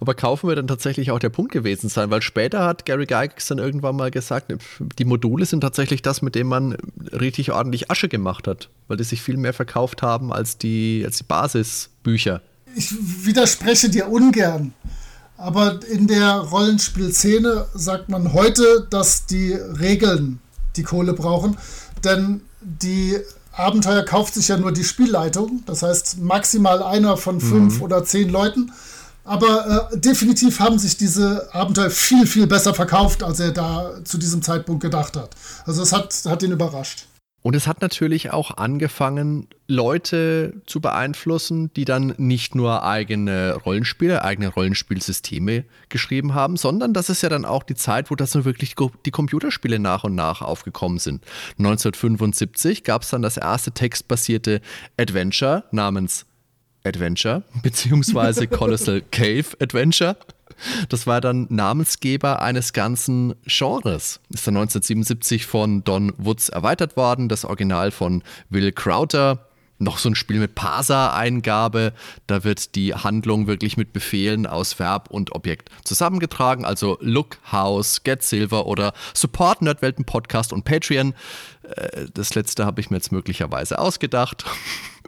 Aber 0.00 0.14
kaufen 0.14 0.48
wir 0.48 0.56
dann 0.56 0.66
tatsächlich 0.66 1.10
auch 1.10 1.18
der 1.18 1.28
Punkt 1.28 1.52
gewesen 1.52 1.88
sein, 1.88 2.10
weil 2.10 2.22
später 2.22 2.64
hat 2.64 2.84
Gary 2.86 3.06
Gygax 3.06 3.48
dann 3.48 3.58
irgendwann 3.58 3.96
mal 3.96 4.10
gesagt, 4.10 4.52
die 4.98 5.04
Module 5.04 5.44
sind 5.46 5.60
tatsächlich 5.60 6.02
das, 6.02 6.22
mit 6.22 6.34
dem 6.34 6.48
man 6.48 6.76
richtig 7.12 7.52
ordentlich 7.52 7.90
Asche 7.90 8.08
gemacht 8.08 8.46
hat, 8.46 8.68
weil 8.88 8.96
die 8.96 9.04
sich 9.04 9.22
viel 9.22 9.36
mehr 9.36 9.52
verkauft 9.52 10.02
haben 10.02 10.32
als 10.32 10.58
die, 10.58 11.02
als 11.04 11.18
die 11.18 11.24
Basisbücher. 11.24 12.42
Ich 12.76 12.94
widerspreche 13.24 13.88
dir 13.90 14.08
ungern. 14.08 14.72
Aber 15.36 15.80
in 15.90 16.06
der 16.06 16.34
Rollenspielszene 16.34 17.66
sagt 17.74 18.10
man 18.10 18.34
heute, 18.34 18.86
dass 18.90 19.24
die 19.24 19.52
Regeln 19.54 20.38
die 20.76 20.82
Kohle 20.82 21.14
brauchen. 21.14 21.56
Denn 22.04 22.42
die 22.60 23.16
Abenteuer 23.52 24.04
kauft 24.04 24.34
sich 24.34 24.48
ja 24.48 24.58
nur 24.58 24.72
die 24.72 24.84
Spielleitung. 24.84 25.62
Das 25.64 25.82
heißt, 25.82 26.18
maximal 26.18 26.82
einer 26.82 27.16
von 27.16 27.40
fünf 27.40 27.76
mhm. 27.76 27.82
oder 27.82 28.04
zehn 28.04 28.28
Leuten. 28.28 28.72
Aber 29.30 29.90
äh, 29.92 29.96
definitiv 29.96 30.58
haben 30.58 30.80
sich 30.80 30.96
diese 30.96 31.54
Abenteuer 31.54 31.90
viel, 31.90 32.26
viel 32.26 32.48
besser 32.48 32.74
verkauft, 32.74 33.22
als 33.22 33.38
er 33.38 33.52
da 33.52 34.02
zu 34.02 34.18
diesem 34.18 34.42
Zeitpunkt 34.42 34.82
gedacht 34.82 35.16
hat. 35.16 35.36
Also 35.66 35.84
es 35.84 35.92
hat, 35.92 36.12
hat 36.26 36.42
ihn 36.42 36.50
überrascht. 36.50 37.06
Und 37.42 37.54
es 37.54 37.68
hat 37.68 37.80
natürlich 37.80 38.32
auch 38.32 38.56
angefangen, 38.56 39.46
Leute 39.68 40.60
zu 40.66 40.80
beeinflussen, 40.80 41.72
die 41.74 41.84
dann 41.84 42.12
nicht 42.18 42.56
nur 42.56 42.82
eigene 42.82 43.54
Rollenspiele, 43.54 44.24
eigene 44.24 44.48
Rollenspielsysteme 44.48 45.64
geschrieben 45.88 46.34
haben, 46.34 46.56
sondern 46.56 46.92
das 46.92 47.08
ist 47.08 47.22
ja 47.22 47.28
dann 47.28 47.44
auch 47.44 47.62
die 47.62 47.76
Zeit, 47.76 48.10
wo 48.10 48.16
das 48.16 48.32
so 48.32 48.44
wirklich 48.44 48.74
die 49.06 49.10
Computerspiele 49.12 49.78
nach 49.78 50.02
und 50.02 50.16
nach 50.16 50.42
aufgekommen 50.42 50.98
sind. 50.98 51.24
1975 51.58 52.82
gab 52.82 53.02
es 53.02 53.10
dann 53.10 53.22
das 53.22 53.36
erste 53.36 53.70
textbasierte 53.70 54.60
Adventure 54.98 55.62
namens 55.70 56.26
Adventure, 56.84 57.42
beziehungsweise 57.62 58.46
Colossal 58.48 59.02
Cave 59.10 59.46
Adventure. 59.60 60.16
Das 60.88 61.06
war 61.06 61.20
dann 61.20 61.46
Namensgeber 61.48 62.42
eines 62.42 62.72
ganzen 62.72 63.34
Genres. 63.46 64.20
Ist 64.28 64.46
dann 64.46 64.56
1977 64.56 65.46
von 65.46 65.84
Don 65.84 66.12
Woods 66.18 66.48
erweitert 66.48 66.96
worden, 66.96 67.28
das 67.28 67.44
Original 67.44 67.90
von 67.90 68.22
Will 68.50 68.72
Crowther. 68.72 69.46
Noch 69.82 69.96
so 69.96 70.10
ein 70.10 70.14
Spiel 70.14 70.38
mit 70.38 70.54
Parser-Eingabe. 70.54 71.94
Da 72.26 72.44
wird 72.44 72.74
die 72.74 72.92
Handlung 72.94 73.46
wirklich 73.46 73.78
mit 73.78 73.94
Befehlen 73.94 74.46
aus 74.46 74.78
Verb 74.78 75.08
und 75.10 75.34
Objekt 75.34 75.70
zusammengetragen. 75.84 76.66
Also 76.66 76.98
Look, 77.00 77.38
House, 77.50 78.02
Get 78.02 78.22
Silver 78.22 78.66
oder 78.66 78.92
Support 79.14 79.62
Nerdwelten 79.62 80.04
Podcast 80.04 80.52
und 80.52 80.66
Patreon. 80.66 81.14
Äh, 81.62 82.08
das 82.12 82.34
letzte 82.34 82.66
habe 82.66 82.82
ich 82.82 82.90
mir 82.90 82.98
jetzt 82.98 83.10
möglicherweise 83.10 83.78
ausgedacht. 83.78 84.44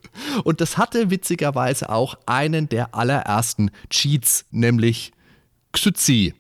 Und 0.45 0.61
das 0.61 0.79
hatte 0.79 1.11
witzigerweise 1.11 1.91
auch 1.91 2.17
einen 2.27 2.69
der 2.69 2.95
allerersten 2.95 3.71
Cheats, 3.91 4.45
nämlich 4.51 5.13
Xyzi. 5.73 6.35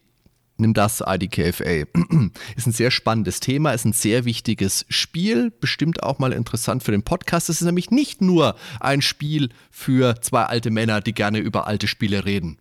Nimm 0.59 0.75
das 0.75 1.03
IDKFA. 1.05 1.64
Ist 2.57 2.66
ein 2.66 2.73
sehr 2.73 2.91
spannendes 2.91 3.41
Thema, 3.41 3.73
ist 3.73 3.85
ein 3.85 3.93
sehr 3.93 4.25
wichtiges 4.25 4.85
Spiel, 4.89 5.51
bestimmt 5.51 6.05
auch 6.05 6.20
mal 6.20 6.33
interessant 6.33 6.85
für 6.85 6.93
den 6.93 7.03
Podcast. 7.03 7.49
Es 7.49 7.61
ist 7.61 7.66
nämlich 7.66 7.91
nicht 7.91 8.20
nur 8.20 8.55
ein 8.79 9.03
Spiel 9.03 9.49
für 9.70 10.20
zwei 10.20 10.45
alte 10.45 10.70
Männer, 10.70 11.01
die 11.01 11.14
gerne 11.14 11.39
über 11.39 11.66
alte 11.66 11.89
Spiele 11.89 12.25
reden. 12.25 12.59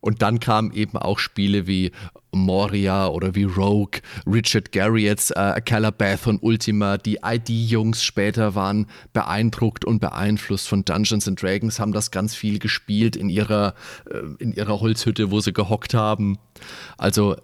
Und 0.00 0.22
dann 0.22 0.40
kamen 0.40 0.72
eben 0.72 0.96
auch 0.96 1.18
Spiele 1.18 1.66
wie 1.66 1.92
Moria 2.32 3.08
oder 3.08 3.34
wie 3.34 3.44
Rogue, 3.44 4.00
Richard 4.26 4.72
Garriott's 4.72 5.30
äh, 5.30 5.60
Calabath 5.64 6.26
und 6.26 6.42
Ultima. 6.42 6.96
Die 6.96 7.18
ID-Jungs 7.24 8.02
später 8.02 8.54
waren 8.54 8.86
beeindruckt 9.12 9.84
und 9.84 10.00
beeinflusst 10.00 10.68
von 10.68 10.84
Dungeons 10.84 11.28
and 11.28 11.42
Dragons, 11.42 11.80
haben 11.80 11.92
das 11.92 12.10
ganz 12.10 12.34
viel 12.34 12.58
gespielt 12.58 13.16
in 13.16 13.28
ihrer, 13.28 13.74
äh, 14.10 14.42
in 14.42 14.52
ihrer 14.52 14.80
Holzhütte, 14.80 15.30
wo 15.30 15.40
sie 15.40 15.52
gehockt 15.52 15.94
haben. 15.94 16.38
Also 16.96 17.36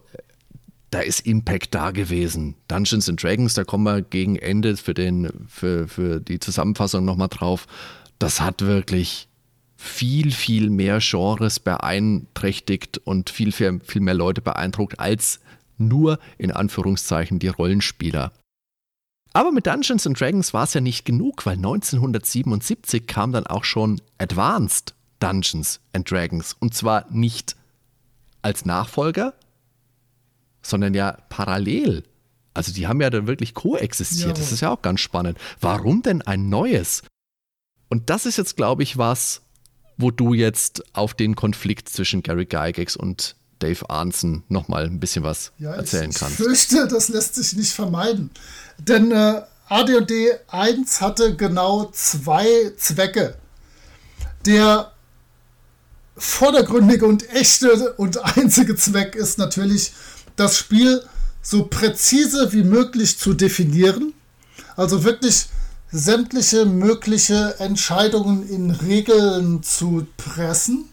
da 0.90 1.00
ist 1.00 1.26
Impact 1.26 1.74
da 1.74 1.90
gewesen. 1.90 2.54
Dungeons 2.68 3.08
and 3.08 3.22
Dragons, 3.22 3.54
da 3.54 3.64
kommen 3.64 3.84
wir 3.84 4.02
gegen 4.02 4.36
Ende 4.36 4.76
für, 4.76 4.94
den, 4.94 5.28
für, 5.48 5.88
für 5.88 6.20
die 6.20 6.38
Zusammenfassung 6.38 7.04
nochmal 7.04 7.28
drauf. 7.28 7.66
Das 8.18 8.40
hat 8.40 8.62
wirklich 8.62 9.28
viel, 9.86 10.30
viel 10.30 10.70
mehr 10.70 10.98
Genres 11.00 11.60
beeinträchtigt 11.60 12.98
und 12.98 13.30
viel, 13.30 13.52
viel, 13.52 13.80
viel 13.80 14.02
mehr 14.02 14.14
Leute 14.14 14.40
beeindruckt 14.40 14.98
als 15.00 15.40
nur 15.78 16.18
in 16.38 16.50
Anführungszeichen 16.50 17.38
die 17.38 17.48
Rollenspieler. 17.48 18.32
Aber 19.32 19.52
mit 19.52 19.66
Dungeons 19.66 20.06
and 20.06 20.18
Dragons 20.18 20.54
war 20.54 20.64
es 20.64 20.74
ja 20.74 20.80
nicht 20.80 21.04
genug, 21.04 21.44
weil 21.44 21.56
1977 21.56 23.06
kam 23.06 23.32
dann 23.32 23.46
auch 23.46 23.64
schon 23.64 24.00
Advanced 24.18 24.94
Dungeons 25.20 25.80
and 25.92 26.10
Dragons. 26.10 26.56
Und 26.58 26.74
zwar 26.74 27.06
nicht 27.10 27.56
als 28.42 28.64
Nachfolger, 28.64 29.34
sondern 30.62 30.94
ja 30.94 31.18
parallel. 31.28 32.04
Also 32.54 32.72
die 32.72 32.86
haben 32.86 33.00
ja 33.00 33.10
dann 33.10 33.26
wirklich 33.26 33.52
koexistiert. 33.52 34.28
Ja. 34.28 34.32
Das 34.34 34.52
ist 34.52 34.60
ja 34.60 34.70
auch 34.70 34.82
ganz 34.82 35.00
spannend. 35.00 35.38
Warum 35.60 36.02
denn 36.02 36.22
ein 36.22 36.48
neues? 36.48 37.02
Und 37.88 38.08
das 38.10 38.26
ist 38.26 38.38
jetzt, 38.38 38.56
glaube 38.56 38.82
ich, 38.82 38.96
was, 38.96 39.42
wo 39.96 40.10
du 40.10 40.34
jetzt 40.34 40.84
auf 40.94 41.14
den 41.14 41.36
Konflikt 41.36 41.88
zwischen 41.88 42.22
Gary 42.22 42.46
Gygax 42.46 42.96
und 42.96 43.36
Dave 43.58 43.88
Arnson 43.88 44.42
nochmal 44.48 44.84
ein 44.84 45.00
bisschen 45.00 45.24
was 45.24 45.52
ja, 45.58 45.72
erzählen 45.74 46.10
ich, 46.10 46.16
kannst. 46.16 46.38
Ich 46.38 46.44
fürchte, 46.44 46.88
das 46.88 47.08
lässt 47.08 47.34
sich 47.34 47.54
nicht 47.54 47.72
vermeiden. 47.72 48.30
Denn 48.78 49.10
äh, 49.10 49.42
AD&D 49.68 50.32
1 50.48 51.00
hatte 51.00 51.36
genau 51.36 51.90
zwei 51.92 52.72
Zwecke. 52.76 53.36
Der 54.44 54.92
vordergründige 56.16 57.06
und 57.06 57.28
echte 57.30 57.92
und 57.94 58.18
einzige 58.36 58.76
Zweck 58.76 59.14
ist 59.14 59.38
natürlich, 59.38 59.92
das 60.36 60.56
Spiel 60.58 61.02
so 61.42 61.66
präzise 61.66 62.52
wie 62.52 62.62
möglich 62.62 63.18
zu 63.18 63.32
definieren. 63.32 64.12
Also 64.76 65.04
wirklich 65.04 65.46
sämtliche 65.90 66.66
mögliche 66.66 67.56
Entscheidungen 67.58 68.48
in 68.48 68.70
Regeln 68.70 69.62
zu 69.62 70.06
pressen. 70.16 70.86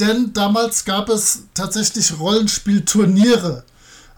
Denn 0.00 0.32
damals 0.32 0.84
gab 0.84 1.08
es 1.08 1.44
tatsächlich 1.54 2.18
Rollenspielturniere. 2.18 3.64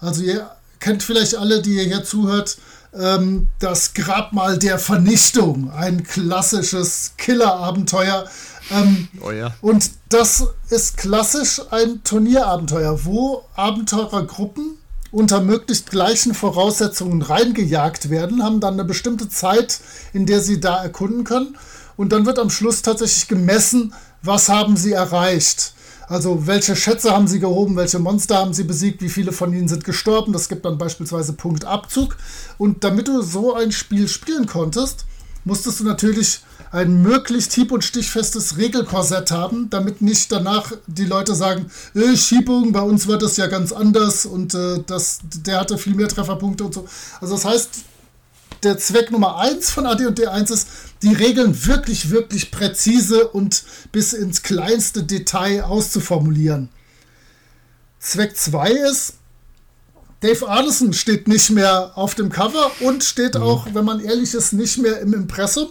Also 0.00 0.22
ihr 0.22 0.50
kennt 0.80 1.02
vielleicht 1.02 1.36
alle, 1.36 1.62
die 1.62 1.76
ihr 1.76 1.84
hier 1.84 2.04
zuhört, 2.04 2.58
ähm, 2.94 3.48
das 3.58 3.94
Grabmal 3.94 4.58
der 4.58 4.78
Vernichtung, 4.78 5.70
ein 5.70 6.02
klassisches 6.04 7.12
Killer-Abenteuer. 7.16 8.28
Ähm, 8.70 9.08
oh 9.20 9.30
ja. 9.30 9.54
Und 9.60 9.90
das 10.08 10.46
ist 10.70 10.96
klassisch 10.96 11.60
ein 11.70 12.02
Turnierabenteuer, 12.02 13.04
wo 13.04 13.44
Abenteurergruppen 13.54 14.77
unter 15.10 15.40
möglichst 15.40 15.90
gleichen 15.90 16.34
Voraussetzungen 16.34 17.22
reingejagt 17.22 18.10
werden, 18.10 18.42
haben 18.42 18.60
dann 18.60 18.74
eine 18.74 18.84
bestimmte 18.84 19.28
Zeit, 19.28 19.80
in 20.12 20.26
der 20.26 20.40
sie 20.40 20.60
da 20.60 20.82
erkunden 20.82 21.24
können. 21.24 21.56
Und 21.96 22.12
dann 22.12 22.26
wird 22.26 22.38
am 22.38 22.50
Schluss 22.50 22.82
tatsächlich 22.82 23.28
gemessen, 23.28 23.92
was 24.22 24.48
haben 24.48 24.76
sie 24.76 24.92
erreicht. 24.92 25.74
Also 26.08 26.46
welche 26.46 26.74
Schätze 26.74 27.10
haben 27.10 27.28
sie 27.28 27.38
gehoben, 27.38 27.76
welche 27.76 27.98
Monster 27.98 28.38
haben 28.38 28.54
sie 28.54 28.64
besiegt, 28.64 29.02
wie 29.02 29.10
viele 29.10 29.32
von 29.32 29.52
ihnen 29.52 29.68
sind 29.68 29.84
gestorben. 29.84 30.32
Das 30.32 30.48
gibt 30.48 30.64
dann 30.64 30.78
beispielsweise 30.78 31.34
Punktabzug. 31.34 32.16
Und 32.56 32.82
damit 32.82 33.08
du 33.08 33.20
so 33.20 33.54
ein 33.54 33.72
Spiel 33.72 34.08
spielen 34.08 34.46
konntest, 34.46 35.04
musstest 35.48 35.80
du 35.80 35.84
natürlich 35.84 36.40
ein 36.70 37.00
möglichst 37.02 37.54
hieb- 37.54 37.72
und 37.72 37.82
stichfestes 37.82 38.58
Regelkorsett 38.58 39.30
haben, 39.30 39.70
damit 39.70 40.02
nicht 40.02 40.30
danach 40.30 40.72
die 40.86 41.06
Leute 41.06 41.34
sagen, 41.34 41.70
äh, 41.94 42.16
Schiebung, 42.16 42.72
bei 42.72 42.82
uns 42.82 43.08
war 43.08 43.16
das 43.16 43.38
ja 43.38 43.46
ganz 43.46 43.72
anders 43.72 44.26
und 44.26 44.54
äh, 44.54 44.82
das, 44.86 45.20
der 45.22 45.60
hatte 45.60 45.78
viel 45.78 45.94
mehr 45.94 46.08
Trefferpunkte 46.08 46.64
und 46.64 46.74
so. 46.74 46.86
Also 47.20 47.34
das 47.34 47.46
heißt, 47.46 47.70
der 48.62 48.76
Zweck 48.76 49.10
Nummer 49.10 49.38
1 49.38 49.70
von 49.70 49.86
AD&D 49.86 50.26
1 50.26 50.50
ist, 50.50 50.68
die 51.02 51.14
Regeln 51.14 51.66
wirklich, 51.66 52.10
wirklich 52.10 52.50
präzise 52.50 53.28
und 53.28 53.64
bis 53.90 54.12
ins 54.12 54.42
kleinste 54.42 55.04
Detail 55.04 55.64
auszuformulieren. 55.64 56.68
Zweck 58.00 58.36
2 58.36 58.70
ist, 58.70 59.14
Dave 60.20 60.48
Arneson 60.48 60.92
steht 60.92 61.28
nicht 61.28 61.50
mehr 61.50 61.92
auf 61.94 62.14
dem 62.14 62.30
Cover 62.30 62.70
und 62.80 63.04
steht 63.04 63.34
mhm. 63.34 63.42
auch, 63.42 63.66
wenn 63.72 63.84
man 63.84 64.00
ehrlich 64.00 64.34
ist, 64.34 64.52
nicht 64.52 64.78
mehr 64.78 65.00
im 65.00 65.14
Impressum. 65.14 65.68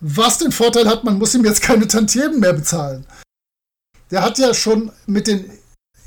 Was 0.00 0.38
den 0.38 0.52
Vorteil 0.52 0.88
hat, 0.88 1.04
man 1.04 1.18
muss 1.18 1.34
ihm 1.34 1.44
jetzt 1.44 1.62
keine 1.62 1.86
Tantiemen 1.86 2.40
mehr 2.40 2.52
bezahlen. 2.52 3.06
Der 4.10 4.22
hat 4.22 4.38
ja 4.38 4.52
schon 4.52 4.90
mit 5.06 5.26
den 5.26 5.50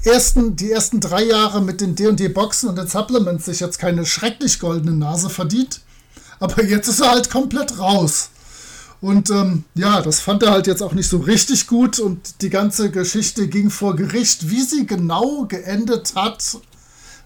ersten, 0.04 0.56
die 0.56 0.72
ersten 0.72 1.00
drei 1.00 1.24
Jahre 1.24 1.62
mit 1.62 1.82
den 1.82 1.96
D&D-Boxen 1.96 2.70
und 2.70 2.78
den 2.78 2.88
Supplements 2.88 3.46
sich 3.46 3.60
jetzt 3.60 3.80
keine 3.80 4.06
schrecklich 4.06 4.60
goldene 4.60 4.96
Nase 4.96 5.30
verdient. 5.30 5.82
Aber 6.40 6.64
jetzt 6.64 6.88
ist 6.88 7.02
er 7.02 7.12
halt 7.12 7.30
komplett 7.30 7.80
raus. 7.80 8.30
Und 9.02 9.30
ähm, 9.30 9.64
ja, 9.76 10.02
das 10.02 10.20
fand 10.20 10.44
er 10.44 10.52
halt 10.52 10.68
jetzt 10.68 10.84
auch 10.84 10.94
nicht 10.94 11.10
so 11.10 11.18
richtig 11.18 11.68
gut 11.68 12.00
und 12.00 12.42
die 12.42 12.50
ganze 12.50 12.92
Geschichte 12.92 13.48
ging 13.48 13.70
vor 13.70 13.96
Gericht. 13.96 14.50
Wie 14.50 14.62
sie 14.62 14.86
genau 14.86 15.46
geendet 15.46 16.16
hat, 16.16 16.44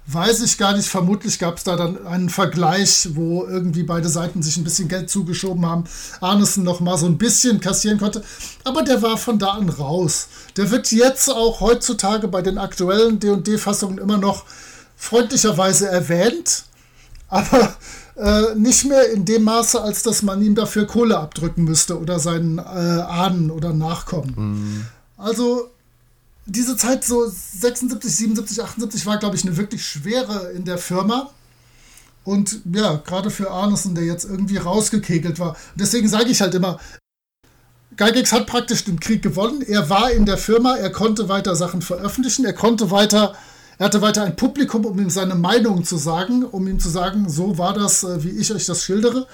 Weiß 0.05 0.41
ich 0.41 0.57
gar 0.57 0.75
nicht. 0.75 0.89
Vermutlich 0.89 1.39
gab 1.39 1.57
es 1.57 1.63
da 1.63 1.77
dann 1.77 2.05
einen 2.05 2.29
Vergleich, 2.29 3.09
wo 3.13 3.45
irgendwie 3.45 3.83
beide 3.83 4.09
Seiten 4.09 4.43
sich 4.43 4.57
ein 4.57 4.65
bisschen 4.65 4.89
Geld 4.89 5.09
zugeschoben 5.09 5.65
haben. 5.65 5.85
Arnesen 6.19 6.63
noch 6.63 6.81
mal 6.81 6.97
so 6.97 7.05
ein 7.05 7.17
bisschen 7.17 7.61
kassieren 7.61 7.99
konnte. 7.99 8.21
Aber 8.65 8.83
der 8.83 9.01
war 9.01 9.17
von 9.17 9.39
da 9.39 9.51
an 9.51 9.69
raus. 9.69 10.27
Der 10.57 10.71
wird 10.71 10.91
jetzt 10.91 11.29
auch 11.29 11.61
heutzutage 11.61 12.27
bei 12.27 12.41
den 12.41 12.57
aktuellen 12.57 13.19
D&D-Fassungen 13.19 13.97
immer 13.97 14.17
noch 14.17 14.43
freundlicherweise 14.97 15.87
erwähnt. 15.87 16.65
Aber 17.29 17.73
äh, 18.17 18.55
nicht 18.55 18.85
mehr 18.85 19.09
in 19.11 19.23
dem 19.23 19.43
Maße, 19.43 19.81
als 19.81 20.03
dass 20.03 20.21
man 20.21 20.41
ihm 20.43 20.55
dafür 20.55 20.85
Kohle 20.85 21.17
abdrücken 21.17 21.63
müsste 21.63 21.99
oder 21.99 22.19
seinen 22.19 22.57
äh, 22.57 22.61
Ahnen 22.61 23.51
oder 23.51 23.73
Nachkommen. 23.73 24.33
Mhm. 24.35 24.85
Also 25.17 25.69
diese 26.45 26.75
Zeit 26.75 27.03
so 27.03 27.25
76, 27.25 28.15
77, 28.15 28.63
78 28.63 29.05
war, 29.05 29.17
glaube 29.17 29.35
ich, 29.35 29.45
eine 29.45 29.57
wirklich 29.57 29.85
schwere 29.85 30.51
in 30.51 30.65
der 30.65 30.77
Firma. 30.77 31.31
Und 32.23 32.61
ja, 32.73 33.01
gerade 33.05 33.29
für 33.29 33.51
Arneson, 33.51 33.95
der 33.95 34.05
jetzt 34.05 34.25
irgendwie 34.25 34.57
rausgekegelt 34.57 35.39
war. 35.39 35.57
Deswegen 35.75 36.07
sage 36.07 36.29
ich 36.29 36.41
halt 36.41 36.55
immer, 36.55 36.79
Gygax 37.95 38.31
hat 38.31 38.47
praktisch 38.47 38.85
den 38.85 38.99
Krieg 38.99 39.21
gewonnen. 39.21 39.61
Er 39.61 39.89
war 39.89 40.11
in 40.11 40.25
der 40.25 40.37
Firma, 40.37 40.75
er 40.75 40.91
konnte 40.91 41.29
weiter 41.29 41.55
Sachen 41.55 41.81
veröffentlichen, 41.81 42.45
er 42.45 42.53
konnte 42.53 42.91
weiter 42.91 43.35
Er 43.79 43.85
hatte 43.87 44.01
weiter 44.01 44.23
ein 44.23 44.35
Publikum, 44.35 44.85
um 44.85 44.99
ihm 44.99 45.09
seine 45.09 45.35
Meinung 45.35 45.83
zu 45.83 45.97
sagen, 45.97 46.43
um 46.43 46.67
ihm 46.67 46.79
zu 46.79 46.89
sagen, 46.89 47.29
so 47.29 47.57
war 47.57 47.73
das, 47.73 48.03
äh, 48.03 48.23
wie 48.23 48.29
ich 48.29 48.53
euch 48.53 48.65
das 48.65 48.83
schildere. 48.83 49.27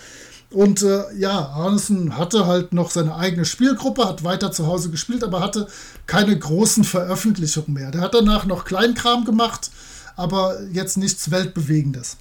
Und 0.51 0.81
äh, 0.81 1.03
ja, 1.15 1.49
Arneson 1.49 2.17
hatte 2.17 2.47
halt 2.47 2.73
noch 2.73 2.89
seine 2.89 3.15
eigene 3.15 3.45
Spielgruppe, 3.45 4.05
hat 4.05 4.23
weiter 4.23 4.51
zu 4.51 4.65
Hause 4.65 4.89
gespielt, 4.89 5.23
aber 5.23 5.41
hatte 5.41 5.67
keine 6.07 6.37
großen 6.37 6.83
Veröffentlichungen 6.83 7.73
mehr. 7.73 7.91
Der 7.91 8.01
hat 8.01 8.15
danach 8.15 8.45
noch 8.45 8.65
Kleinkram 8.65 9.25
gemacht, 9.25 9.69
aber 10.15 10.59
jetzt 10.71 10.97
nichts 10.97 11.29
Weltbewegendes. 11.29 12.17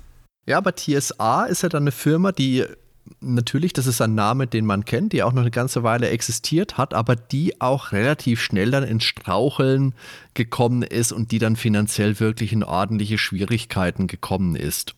Ja, 0.46 0.58
aber 0.58 0.74
TSA 0.76 1.46
ist 1.46 1.62
ja 1.62 1.68
dann 1.70 1.84
eine 1.84 1.92
Firma, 1.92 2.32
die 2.32 2.64
natürlich, 3.20 3.72
das 3.72 3.86
ist 3.86 4.00
ein 4.00 4.14
Name, 4.14 4.46
den 4.46 4.66
man 4.66 4.84
kennt, 4.84 5.12
die 5.12 5.22
auch 5.22 5.32
noch 5.32 5.42
eine 5.42 5.50
ganze 5.50 5.82
Weile 5.82 6.10
existiert 6.10 6.76
hat, 6.76 6.94
aber 6.94 7.16
die 7.16 7.60
auch 7.60 7.92
relativ 7.92 8.40
schnell 8.42 8.70
dann 8.70 8.84
ins 8.84 9.04
Straucheln 9.04 9.94
gekommen 10.34 10.82
ist 10.82 11.12
und 11.12 11.32
die 11.32 11.38
dann 11.38 11.56
finanziell 11.56 12.20
wirklich 12.20 12.52
in 12.52 12.64
ordentliche 12.64 13.18
Schwierigkeiten 13.18 14.06
gekommen 14.06 14.56
ist. 14.56 14.94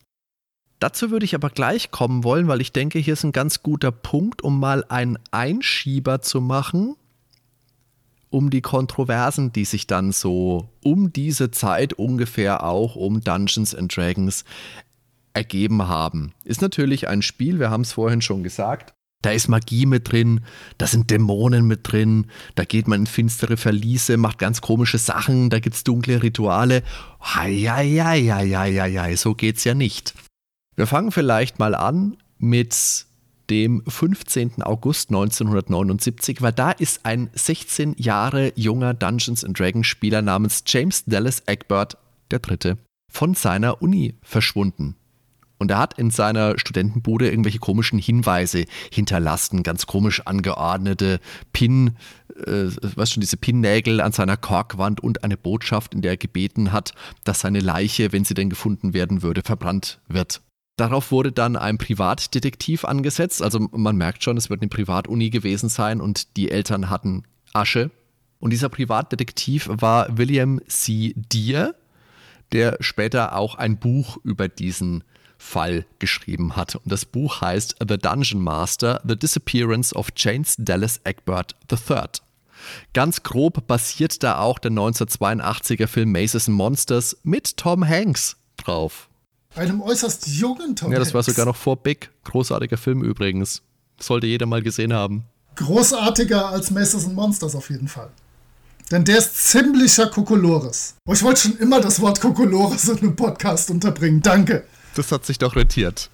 Dazu 0.81 1.11
würde 1.11 1.26
ich 1.26 1.35
aber 1.35 1.51
gleich 1.51 1.91
kommen 1.91 2.24
wollen, 2.24 2.49
weil 2.49 2.62
ich 2.62 2.72
denke, 2.72 2.99
hier 2.99 3.12
ist 3.12 3.24
ein 3.24 3.33
ganz 3.33 3.62
guter 3.62 3.93
Punkt, 3.93 4.43
um 4.43 4.59
mal 4.59 4.83
einen 4.89 5.18
Einschieber 5.31 6.22
zu 6.22 6.41
machen, 6.41 6.97
um 8.31 8.49
die 8.49 8.62
Kontroversen, 8.62 9.53
die 9.53 9.66
sich 9.66 9.87
dann 9.87 10.11
so 10.11 10.70
um 10.83 11.12
diese 11.12 11.51
Zeit 11.51 11.93
ungefähr 11.93 12.64
auch 12.64 12.97
um 12.97 13.20
Dungeons 13.20 13.74
and 13.74 13.95
Dragons 13.95 14.45
ergeben 15.35 15.87
haben. 15.87 16.33
Ist 16.45 16.62
natürlich 16.62 17.09
ein 17.09 17.20
Spiel, 17.20 17.59
wir 17.59 17.68
haben 17.70 17.83
es 17.83 17.93
vorhin 17.93 18.22
schon 18.22 18.43
gesagt. 18.43 18.95
Da 19.20 19.33
ist 19.33 19.49
Magie 19.49 19.85
mit 19.85 20.11
drin, 20.11 20.41
da 20.78 20.87
sind 20.87 21.11
Dämonen 21.11 21.66
mit 21.66 21.81
drin, 21.93 22.28
da 22.55 22.64
geht 22.64 22.89
man 22.89 23.01
in 23.01 23.07
finstere 23.07 23.59
Verliese, 23.59 24.16
macht 24.16 24.39
ganz 24.39 24.62
komische 24.62 24.97
Sachen, 24.97 25.51
da 25.51 25.59
gibt 25.61 25.76
es 25.76 25.85
dunkle 25.85 26.22
Rituale. 26.22 26.83
Heieieiei, 27.22 29.16
so 29.16 29.35
geht's 29.35 29.64
ja 29.64 29.74
nicht. 29.74 30.14
Wir 30.81 30.87
fangen 30.87 31.12
vielleicht 31.12 31.59
mal 31.59 31.74
an 31.74 32.16
mit 32.39 33.05
dem 33.51 33.83
15. 33.87 34.62
August 34.62 35.11
1979, 35.11 36.41
weil 36.41 36.55
da 36.55 36.70
ist 36.70 37.05
ein 37.05 37.28
16 37.35 37.97
Jahre 37.99 38.55
junger 38.57 38.95
Dungeons 38.95 39.45
Dragons 39.47 39.87
Spieler 39.87 40.22
namens 40.22 40.64
James 40.66 41.05
Dallas 41.05 41.43
Egbert 41.45 41.99
III. 42.33 42.76
von 43.12 43.35
seiner 43.35 43.83
Uni 43.83 44.14
verschwunden. 44.22 44.97
Und 45.59 45.70
er 45.70 45.76
hat 45.76 45.99
in 45.99 46.09
seiner 46.11 46.59
Studentenbude 46.59 47.28
irgendwelche 47.28 47.59
komischen 47.59 47.99
Hinweise 47.99 48.64
hinterlassen, 48.91 49.62
ganz 49.62 49.87
komisch 49.87 50.22
angeordnete 50.24 51.20
Pin, 51.53 51.99
äh, 52.47 52.68
was 52.97 53.12
schon 53.12 53.20
diese 53.20 53.37
Pinnägel 53.37 54.01
an 54.01 54.12
seiner 54.12 54.39
Korkwand 54.39 55.03
und 55.03 55.24
eine 55.24 55.37
Botschaft, 55.37 55.93
in 55.93 56.01
der 56.01 56.12
er 56.12 56.16
gebeten 56.16 56.72
hat, 56.72 56.95
dass 57.24 57.41
seine 57.41 57.61
Leiche, 57.61 58.12
wenn 58.12 58.24
sie 58.24 58.33
denn 58.33 58.49
gefunden 58.49 58.95
werden 58.95 59.20
würde, 59.22 59.43
verbrannt 59.43 60.01
wird. 60.09 60.41
Darauf 60.81 61.11
wurde 61.11 61.31
dann 61.31 61.57
ein 61.57 61.76
Privatdetektiv 61.76 62.87
angesetzt. 62.87 63.43
Also 63.43 63.68
man 63.70 63.97
merkt 63.97 64.24
schon, 64.24 64.39
es 64.39 64.49
wird 64.49 64.62
eine 64.62 64.70
Privatuni 64.70 65.28
gewesen 65.28 65.68
sein 65.68 66.01
und 66.01 66.39
die 66.39 66.51
Eltern 66.51 66.89
hatten 66.89 67.24
Asche. 67.53 67.91
Und 68.39 68.49
dieser 68.49 68.70
Privatdetektiv 68.70 69.68
war 69.70 70.16
William 70.16 70.59
C. 70.68 71.12
Deere, 71.16 71.74
der 72.53 72.78
später 72.81 73.37
auch 73.37 73.57
ein 73.57 73.76
Buch 73.78 74.16
über 74.24 74.49
diesen 74.49 75.05
Fall 75.37 75.85
geschrieben 75.99 76.57
hat. 76.57 76.76
Und 76.76 76.91
das 76.91 77.05
Buch 77.05 77.43
heißt 77.43 77.76
The 77.87 77.99
Dungeon 77.99 78.41
Master, 78.41 79.03
The 79.07 79.18
Disappearance 79.18 79.95
of 79.95 80.09
James 80.16 80.55
Dallas 80.59 81.03
Egbert 81.05 81.57
III. 81.70 82.05
Ganz 82.95 83.22
grob 83.22 83.66
basiert 83.66 84.22
da 84.22 84.39
auch 84.39 84.59
der 84.59 84.70
1982er 84.70 85.89
Film 85.89 86.12
Maces 86.12 86.49
and 86.49 86.57
Monsters 86.57 87.18
mit 87.22 87.59
Tom 87.59 87.87
Hanks 87.87 88.39
drauf. 88.57 89.10
Einem 89.55 89.80
äußerst 89.80 90.28
jungen 90.28 90.76
Tom 90.76 90.92
Ja, 90.92 90.98
das 90.98 91.12
war 91.12 91.22
sogar 91.22 91.44
noch 91.46 91.57
vor 91.57 91.76
Big. 91.76 92.11
Großartiger 92.24 92.76
Film 92.76 93.03
übrigens. 93.03 93.62
Sollte 93.98 94.26
jeder 94.26 94.46
mal 94.46 94.62
gesehen 94.62 94.92
haben. 94.92 95.24
Großartiger 95.57 96.48
als 96.48 96.70
Maces 96.70 97.05
and 97.05 97.14
Monsters 97.14 97.55
auf 97.55 97.68
jeden 97.70 97.88
Fall. 97.88 98.11
Denn 98.90 99.05
der 99.05 99.18
ist 99.18 99.36
ziemlicher 99.51 100.07
Kokolores. 100.09 100.94
Oh, 101.07 101.12
ich 101.12 101.22
wollte 101.22 101.42
schon 101.42 101.59
immer 101.59 101.80
das 101.80 102.01
Wort 102.01 102.20
Kokolores 102.20 102.88
in 102.88 102.98
einem 102.98 103.16
Podcast 103.16 103.70
unterbringen. 103.70 104.20
Danke. 104.22 104.64
Das 104.94 105.12
hat 105.12 105.24
sich 105.26 105.38
doch 105.38 105.55
rentiert. 105.55 106.11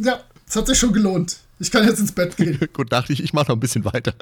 ja, 0.00 0.20
es 0.48 0.56
hat 0.56 0.66
sich 0.66 0.78
schon 0.78 0.92
gelohnt. 0.92 1.38
Ich 1.58 1.70
kann 1.70 1.86
jetzt 1.86 2.00
ins 2.00 2.12
Bett 2.12 2.36
gehen. 2.36 2.58
Gut, 2.72 2.92
dachte 2.92 3.12
ich, 3.12 3.22
ich 3.22 3.32
mache 3.32 3.48
noch 3.48 3.56
ein 3.56 3.60
bisschen 3.60 3.84
weiter. 3.84 4.14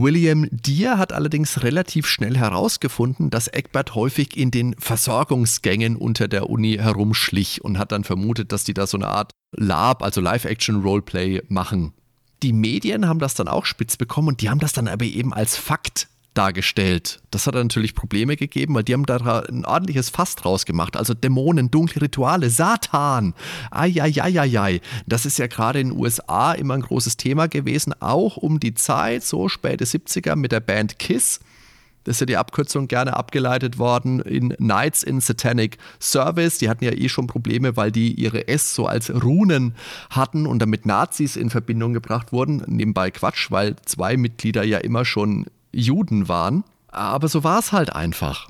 William 0.00 0.48
Deere 0.50 0.98
hat 0.98 1.12
allerdings 1.12 1.62
relativ 1.62 2.06
schnell 2.06 2.36
herausgefunden, 2.36 3.30
dass 3.30 3.52
Egbert 3.52 3.94
häufig 3.94 4.36
in 4.36 4.50
den 4.50 4.74
Versorgungsgängen 4.78 5.96
unter 5.96 6.28
der 6.28 6.50
Uni 6.50 6.76
herumschlich 6.80 7.64
und 7.64 7.78
hat 7.78 7.92
dann 7.92 8.04
vermutet, 8.04 8.52
dass 8.52 8.64
die 8.64 8.74
da 8.74 8.86
so 8.86 8.96
eine 8.96 9.08
Art 9.08 9.30
Lab, 9.56 10.02
also 10.02 10.20
Live-Action-Roleplay 10.20 11.42
machen. 11.48 11.92
Die 12.42 12.52
Medien 12.52 13.08
haben 13.08 13.20
das 13.20 13.34
dann 13.34 13.48
auch 13.48 13.64
spitz 13.64 13.96
bekommen 13.96 14.28
und 14.28 14.42
die 14.42 14.50
haben 14.50 14.60
das 14.60 14.72
dann 14.72 14.88
aber 14.88 15.04
eben 15.04 15.32
als 15.32 15.56
Fakt 15.56 16.08
dargestellt. 16.34 17.20
Das 17.30 17.46
hat 17.46 17.54
natürlich 17.54 17.94
Probleme 17.94 18.36
gegeben, 18.36 18.74
weil 18.74 18.82
die 18.82 18.92
haben 18.92 19.06
da 19.06 19.16
ein 19.16 19.64
ordentliches 19.64 20.10
Fass 20.10 20.36
draus 20.36 20.66
gemacht. 20.66 20.96
Also 20.96 21.14
Dämonen, 21.14 21.70
dunkle 21.70 22.02
Rituale, 22.02 22.50
Satan. 22.50 23.34
Eieieiei. 23.70 24.80
Das 25.06 25.26
ist 25.26 25.38
ja 25.38 25.46
gerade 25.46 25.80
in 25.80 25.90
den 25.90 25.98
USA 25.98 26.52
immer 26.52 26.74
ein 26.74 26.82
großes 26.82 27.16
Thema 27.16 27.48
gewesen, 27.48 27.94
auch 28.00 28.36
um 28.36 28.60
die 28.60 28.74
Zeit, 28.74 29.24
so 29.24 29.48
späte 29.48 29.84
70er 29.84 30.36
mit 30.36 30.52
der 30.52 30.60
Band 30.60 30.98
Kiss. 30.98 31.40
Das 32.04 32.16
ist 32.16 32.20
ja 32.20 32.26
die 32.26 32.36
Abkürzung 32.36 32.86
gerne 32.86 33.16
abgeleitet 33.16 33.78
worden 33.78 34.20
in 34.20 34.50
Knights 34.50 35.02
in 35.02 35.20
Satanic 35.20 35.78
Service. 35.98 36.58
Die 36.58 36.68
hatten 36.68 36.84
ja 36.84 36.92
eh 36.92 37.08
schon 37.08 37.26
Probleme, 37.26 37.76
weil 37.76 37.90
die 37.90 38.12
ihre 38.12 38.46
S 38.46 38.74
so 38.74 38.86
als 38.86 39.10
Runen 39.10 39.74
hatten 40.10 40.46
und 40.46 40.58
damit 40.58 40.84
Nazis 40.84 41.36
in 41.36 41.48
Verbindung 41.48 41.94
gebracht 41.94 42.30
wurden. 42.30 42.62
Nebenbei 42.66 43.10
Quatsch, 43.10 43.50
weil 43.50 43.76
zwei 43.86 44.18
Mitglieder 44.18 44.64
ja 44.64 44.78
immer 44.78 45.06
schon 45.06 45.46
Juden 45.74 46.28
waren. 46.28 46.64
Aber 46.88 47.28
so 47.28 47.44
war 47.44 47.58
es 47.58 47.72
halt 47.72 47.94
einfach. 47.94 48.48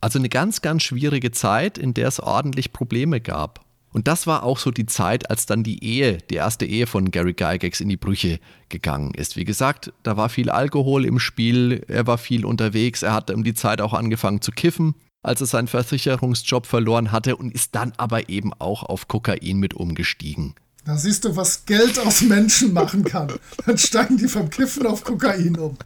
Also 0.00 0.18
eine 0.18 0.28
ganz, 0.28 0.62
ganz 0.62 0.82
schwierige 0.82 1.30
Zeit, 1.30 1.78
in 1.78 1.94
der 1.94 2.08
es 2.08 2.20
ordentlich 2.20 2.72
Probleme 2.72 3.20
gab. 3.20 3.66
Und 3.92 4.08
das 4.08 4.26
war 4.26 4.42
auch 4.42 4.58
so 4.58 4.70
die 4.70 4.84
Zeit, 4.84 5.30
als 5.30 5.46
dann 5.46 5.62
die 5.62 5.82
Ehe, 5.82 6.18
die 6.30 6.34
erste 6.34 6.66
Ehe 6.66 6.86
von 6.86 7.10
Gary 7.10 7.32
Gygax 7.32 7.80
in 7.80 7.88
die 7.88 7.96
Brüche 7.96 8.40
gegangen 8.68 9.14
ist. 9.14 9.36
Wie 9.36 9.46
gesagt, 9.46 9.90
da 10.02 10.18
war 10.18 10.28
viel 10.28 10.50
Alkohol 10.50 11.06
im 11.06 11.18
Spiel, 11.18 11.82
er 11.88 12.06
war 12.06 12.18
viel 12.18 12.44
unterwegs, 12.44 13.02
er 13.02 13.14
hatte 13.14 13.34
um 13.34 13.42
die 13.42 13.54
Zeit 13.54 13.80
auch 13.80 13.94
angefangen 13.94 14.42
zu 14.42 14.50
kiffen, 14.52 14.96
als 15.22 15.40
er 15.40 15.46
seinen 15.46 15.66
Versicherungsjob 15.66 16.66
verloren 16.66 17.10
hatte 17.10 17.36
und 17.36 17.54
ist 17.54 17.74
dann 17.74 17.94
aber 17.96 18.28
eben 18.28 18.52
auch 18.52 18.82
auf 18.82 19.08
Kokain 19.08 19.56
mit 19.56 19.72
umgestiegen. 19.72 20.54
Da 20.84 20.98
siehst 20.98 21.24
du, 21.24 21.34
was 21.34 21.64
Geld 21.64 21.98
aus 21.98 22.20
Menschen 22.20 22.74
machen 22.74 23.02
kann. 23.02 23.32
Dann 23.64 23.78
steigen 23.78 24.18
die 24.18 24.28
vom 24.28 24.50
Kiffen 24.50 24.86
auf 24.86 25.04
Kokain 25.04 25.58
um. 25.58 25.76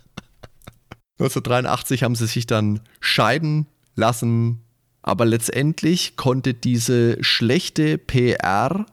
1983 1.20 2.02
haben 2.02 2.14
sie 2.14 2.26
sich 2.26 2.46
dann 2.46 2.80
scheiden 2.98 3.66
lassen, 3.94 4.60
aber 5.02 5.26
letztendlich 5.26 6.16
konnte 6.16 6.54
diese 6.54 7.22
schlechte 7.22 7.98
PR 7.98 8.86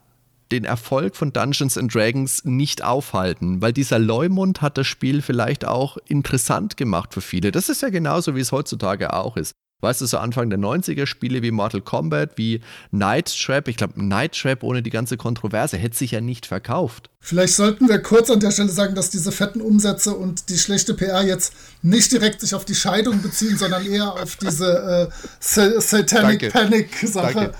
den 0.51 0.65
Erfolg 0.65 1.15
von 1.15 1.31
Dungeons 1.31 1.77
and 1.77 1.93
Dragons 1.93 2.43
nicht 2.45 2.83
aufhalten, 2.83 3.61
weil 3.61 3.73
dieser 3.73 3.99
Leumund 3.99 4.61
hat 4.61 4.77
das 4.77 4.87
Spiel 4.87 5.21
vielleicht 5.21 5.65
auch 5.65 5.97
interessant 6.07 6.77
gemacht 6.77 7.13
für 7.13 7.21
viele. 7.21 7.51
Das 7.51 7.69
ist 7.69 7.81
ja 7.81 7.89
genauso, 7.89 8.35
wie 8.35 8.41
es 8.41 8.51
heutzutage 8.51 9.13
auch 9.13 9.37
ist. 9.37 9.53
Weißt 9.79 10.01
du, 10.01 10.07
so 10.07 10.17
Anfang 10.17 10.49
der 10.49 10.57
90er 10.57 11.05
Spiele 11.05 11.43
wie 11.43 11.51
Mortal 11.51 11.81
Kombat, 11.81 12.31
wie 12.37 12.61
Night 12.89 13.31
Trap. 13.39 13.67
Ich 13.67 13.77
glaube, 13.77 14.03
Night 14.03 14.33
Trap 14.33 14.63
ohne 14.63 14.81
die 14.81 14.89
ganze 14.89 15.17
Kontroverse 15.17 15.77
hätte 15.77 15.95
sich 15.95 16.11
ja 16.11 16.21
nicht 16.21 16.47
verkauft. 16.47 17.11
Vielleicht 17.19 17.53
sollten 17.53 17.87
wir 17.87 17.99
kurz 17.99 18.31
an 18.31 18.39
der 18.39 18.49
Stelle 18.49 18.69
sagen, 18.69 18.95
dass 18.95 19.11
diese 19.11 19.31
fetten 19.31 19.61
Umsätze 19.61 20.15
und 20.15 20.49
die 20.49 20.57
schlechte 20.57 20.95
PR 20.95 21.23
jetzt 21.23 21.53
nicht 21.83 22.11
direkt 22.11 22.41
sich 22.41 22.55
auf 22.55 22.65
die 22.65 22.73
Scheidung 22.73 23.21
beziehen, 23.21 23.55
sondern 23.55 23.85
eher 23.85 24.13
auf 24.13 24.37
diese 24.37 25.11
äh, 25.11 25.79
Satanic 25.79 26.51
Panic 26.51 26.89
Sache. 27.03 27.53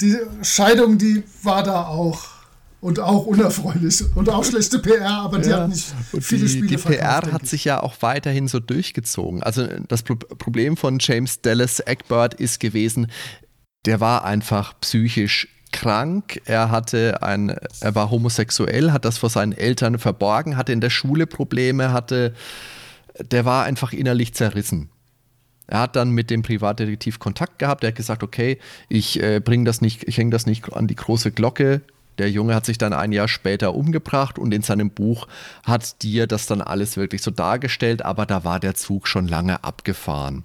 Die 0.00 0.16
Scheidung, 0.42 0.98
die 0.98 1.22
war 1.42 1.62
da 1.62 1.86
auch 1.86 2.33
und 2.84 3.00
auch 3.00 3.24
unerfreulich 3.24 4.04
und 4.14 4.28
auch 4.28 4.44
schlechte 4.44 4.78
PR, 4.78 5.08
aber 5.08 5.38
die 5.38 5.48
ja, 5.48 5.62
hat 5.62 5.70
nicht 5.70 5.86
viele 6.20 6.42
die, 6.42 6.48
Spiele 6.50 6.66
Die 6.66 6.76
PR 6.76 6.82
verkauft, 6.82 7.32
hat 7.32 7.46
sich 7.46 7.64
ja 7.64 7.82
auch 7.82 7.94
weiterhin 8.00 8.46
so 8.46 8.60
durchgezogen. 8.60 9.42
Also 9.42 9.66
das 9.88 10.02
Pro 10.02 10.16
Problem 10.16 10.76
von 10.76 10.98
James 11.00 11.40
Dallas 11.40 11.80
Egbert 11.80 12.34
ist 12.34 12.60
gewesen, 12.60 13.06
der 13.86 14.00
war 14.00 14.26
einfach 14.26 14.78
psychisch 14.82 15.48
krank, 15.72 16.42
er 16.44 16.70
hatte 16.70 17.22
ein, 17.22 17.56
er 17.80 17.94
war 17.94 18.10
homosexuell, 18.10 18.92
hat 18.92 19.06
das 19.06 19.16
vor 19.16 19.30
seinen 19.30 19.52
Eltern 19.52 19.98
verborgen, 19.98 20.58
hatte 20.58 20.72
in 20.72 20.82
der 20.82 20.90
Schule 20.90 21.26
Probleme, 21.26 21.90
hatte, 21.90 22.34
der 23.18 23.46
war 23.46 23.64
einfach 23.64 23.94
innerlich 23.94 24.34
zerrissen. 24.34 24.90
Er 25.66 25.80
hat 25.80 25.96
dann 25.96 26.10
mit 26.10 26.28
dem 26.28 26.42
Privatdetektiv 26.42 27.18
Kontakt 27.18 27.58
gehabt. 27.58 27.82
Er 27.82 27.88
hat 27.88 27.96
gesagt, 27.96 28.22
okay, 28.22 28.58
ich 28.90 29.22
äh, 29.22 29.40
bringe 29.40 29.64
das 29.64 29.80
nicht, 29.80 30.06
ich 30.06 30.18
hänge 30.18 30.30
das 30.30 30.44
nicht 30.44 30.70
an 30.70 30.86
die 30.86 30.94
große 30.94 31.32
Glocke. 31.32 31.80
Der 32.18 32.30
Junge 32.30 32.54
hat 32.54 32.66
sich 32.66 32.78
dann 32.78 32.92
ein 32.92 33.12
Jahr 33.12 33.28
später 33.28 33.74
umgebracht 33.74 34.38
und 34.38 34.54
in 34.54 34.62
seinem 34.62 34.90
Buch 34.90 35.26
hat 35.64 36.02
dir 36.02 36.26
das 36.26 36.46
dann 36.46 36.60
alles 36.60 36.96
wirklich 36.96 37.22
so 37.22 37.30
dargestellt, 37.30 38.02
aber 38.02 38.26
da 38.26 38.44
war 38.44 38.60
der 38.60 38.74
Zug 38.74 39.08
schon 39.08 39.26
lange 39.26 39.64
abgefahren. 39.64 40.44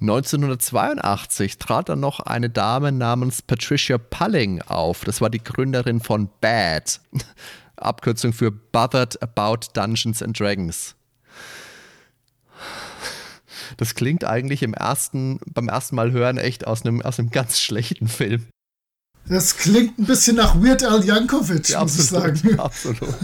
1982 0.00 1.58
trat 1.58 1.90
dann 1.90 2.00
noch 2.00 2.20
eine 2.20 2.48
Dame 2.48 2.90
namens 2.90 3.42
Patricia 3.42 3.98
Pulling 3.98 4.62
auf. 4.62 5.04
Das 5.04 5.20
war 5.20 5.28
die 5.28 5.44
Gründerin 5.44 6.00
von 6.00 6.30
BAD, 6.40 7.00
Abkürzung 7.76 8.32
für 8.32 8.50
Bothered 8.50 9.22
About 9.22 9.68
Dungeons 9.74 10.22
and 10.22 10.38
Dragons. 10.38 10.94
Das 13.76 13.94
klingt 13.94 14.24
eigentlich 14.24 14.62
im 14.62 14.74
ersten, 14.74 15.38
beim 15.46 15.68
ersten 15.68 15.96
Mal 15.96 16.12
hören 16.12 16.38
echt 16.38 16.66
aus 16.66 16.84
einem, 16.84 17.02
aus 17.02 17.18
einem 17.18 17.30
ganz 17.30 17.60
schlechten 17.60 18.08
Film. 18.08 18.46
Das 19.28 19.56
klingt 19.56 19.98
ein 19.98 20.06
bisschen 20.06 20.36
nach 20.36 20.56
Weird 20.56 20.82
Al 20.82 21.04
Yankovic, 21.04 21.68
ja, 21.68 21.82
muss 21.82 21.98
absolut, 21.98 22.34
ich 22.34 22.42
sagen. 22.42 22.58
Absolut. 22.60 23.14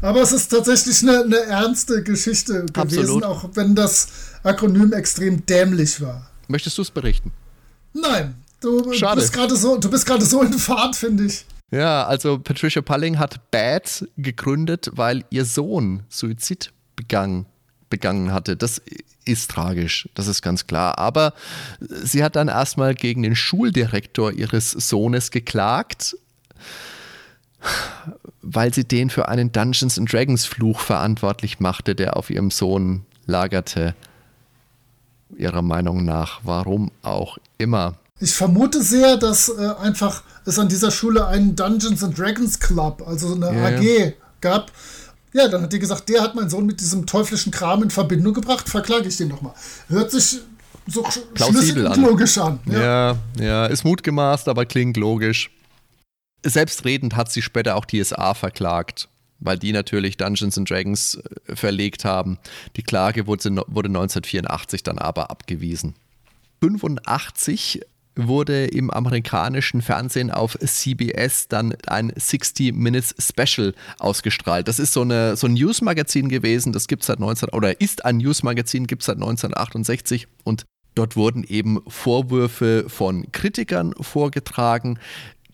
Aber 0.00 0.22
es 0.22 0.32
ist 0.32 0.48
tatsächlich 0.48 1.02
eine, 1.02 1.24
eine 1.24 1.38
ernste 1.38 2.02
Geschichte 2.04 2.64
gewesen, 2.66 3.00
absolut. 3.00 3.24
auch 3.24 3.50
wenn 3.54 3.74
das 3.74 4.08
Akronym 4.44 4.92
extrem 4.92 5.44
dämlich 5.44 6.00
war. 6.00 6.30
Möchtest 6.46 6.78
du 6.78 6.82
es 6.82 6.90
berichten? 6.90 7.32
Nein, 7.92 8.34
du, 8.60 8.92
Schade. 8.92 9.20
bist 9.20 9.32
gerade 9.32 9.56
so, 9.56 9.76
du 9.76 9.90
bist 9.90 10.06
gerade 10.06 10.24
so 10.24 10.42
in 10.42 10.52
Fahrt, 10.52 10.94
finde 10.94 11.24
ich. 11.24 11.44
Ja, 11.70 12.06
also 12.06 12.38
Patricia 12.38 12.80
Pulling 12.80 13.18
hat 13.18 13.50
Bad 13.50 14.08
gegründet, 14.16 14.90
weil 14.92 15.24
ihr 15.30 15.44
Sohn 15.44 16.04
Suizid 16.08 16.72
begangen, 16.96 17.46
begangen 17.90 18.32
hatte. 18.32 18.56
Das 18.56 18.80
ist 19.28 19.50
tragisch, 19.50 20.08
das 20.14 20.26
ist 20.26 20.42
ganz 20.42 20.66
klar. 20.66 20.98
Aber 20.98 21.34
sie 21.80 22.24
hat 22.24 22.36
dann 22.36 22.48
erstmal 22.48 22.94
gegen 22.94 23.22
den 23.22 23.36
Schuldirektor 23.36 24.32
ihres 24.32 24.70
Sohnes 24.72 25.30
geklagt, 25.30 26.16
weil 28.42 28.72
sie 28.72 28.84
den 28.84 29.10
für 29.10 29.28
einen 29.28 29.52
Dungeons 29.52 29.98
and 29.98 30.12
Dragons 30.12 30.46
Fluch 30.46 30.80
verantwortlich 30.80 31.60
machte, 31.60 31.94
der 31.94 32.16
auf 32.16 32.30
ihrem 32.30 32.50
Sohn 32.50 33.04
lagerte. 33.26 33.94
Ihrer 35.36 35.62
Meinung 35.62 36.04
nach, 36.04 36.40
warum 36.42 36.90
auch 37.02 37.36
immer. 37.58 37.96
Ich 38.18 38.32
vermute 38.32 38.82
sehr, 38.82 39.16
dass 39.16 39.48
äh, 39.48 39.74
einfach 39.80 40.22
es 40.44 40.58
an 40.58 40.68
dieser 40.68 40.90
Schule 40.90 41.26
einen 41.26 41.54
Dungeons 41.54 42.02
and 42.02 42.18
Dragons 42.18 42.58
Club, 42.58 43.04
also 43.06 43.34
eine 43.34 43.54
ja, 43.54 43.78
AG 43.78 44.14
gab. 44.40 44.72
Ja, 45.38 45.46
dann 45.46 45.62
hat 45.62 45.72
die 45.72 45.78
gesagt, 45.78 46.08
der 46.08 46.20
hat 46.20 46.34
meinen 46.34 46.50
Sohn 46.50 46.66
mit 46.66 46.80
diesem 46.80 47.06
teuflischen 47.06 47.52
Kram 47.52 47.84
in 47.84 47.90
Verbindung 47.90 48.34
gebracht, 48.34 48.68
verklage 48.68 49.06
ich 49.06 49.18
den 49.18 49.28
nochmal. 49.28 49.54
Hört 49.88 50.10
sich 50.10 50.40
so 50.88 51.06
Plausibel 51.34 51.86
und 51.86 51.96
logisch 51.96 52.38
an. 52.38 52.58
Ja. 52.66 52.80
ja, 52.80 53.18
ja, 53.38 53.66
ist 53.66 53.84
mutgemaßt, 53.84 54.48
aber 54.48 54.66
klingt 54.66 54.96
logisch. 54.96 55.50
Selbstredend 56.44 57.14
hat 57.14 57.30
sie 57.30 57.42
später 57.42 57.76
auch 57.76 57.84
die 57.84 58.02
SA 58.02 58.34
verklagt, 58.34 59.08
weil 59.38 59.56
die 59.56 59.70
natürlich 59.70 60.16
Dungeons 60.16 60.58
and 60.58 60.68
Dragons 60.68 61.20
äh, 61.46 61.54
verlegt 61.54 62.04
haben. 62.04 62.38
Die 62.74 62.82
Klage 62.82 63.28
wurde, 63.28 63.62
wurde 63.68 63.90
1984 63.90 64.82
dann 64.82 64.98
aber 64.98 65.30
abgewiesen. 65.30 65.94
85 66.62 67.82
wurde 68.26 68.66
im 68.66 68.90
amerikanischen 68.90 69.80
Fernsehen 69.80 70.30
auf 70.30 70.58
CBS 70.58 71.48
dann 71.48 71.74
ein 71.86 72.12
60 72.14 72.74
Minutes 72.74 73.14
Special 73.18 73.74
ausgestrahlt. 73.98 74.66
Das 74.68 74.78
ist 74.78 74.92
so, 74.92 75.02
eine, 75.02 75.36
so 75.36 75.46
ein 75.46 75.54
Newsmagazin 75.54 76.28
gewesen, 76.28 76.72
das 76.72 76.88
gibt 76.88 77.02
es 77.02 77.06
seit 77.06 77.20
19 77.20 77.50
oder 77.50 77.80
ist 77.80 78.04
ein 78.04 78.18
Newsmagazin, 78.18 78.86
gibt 78.86 79.02
es 79.02 79.06
seit 79.06 79.16
1968 79.16 80.26
und 80.44 80.64
Dort 80.98 81.14
wurden 81.14 81.44
eben 81.44 81.78
Vorwürfe 81.86 82.86
von 82.88 83.30
Kritikern 83.30 83.94
vorgetragen, 84.00 84.98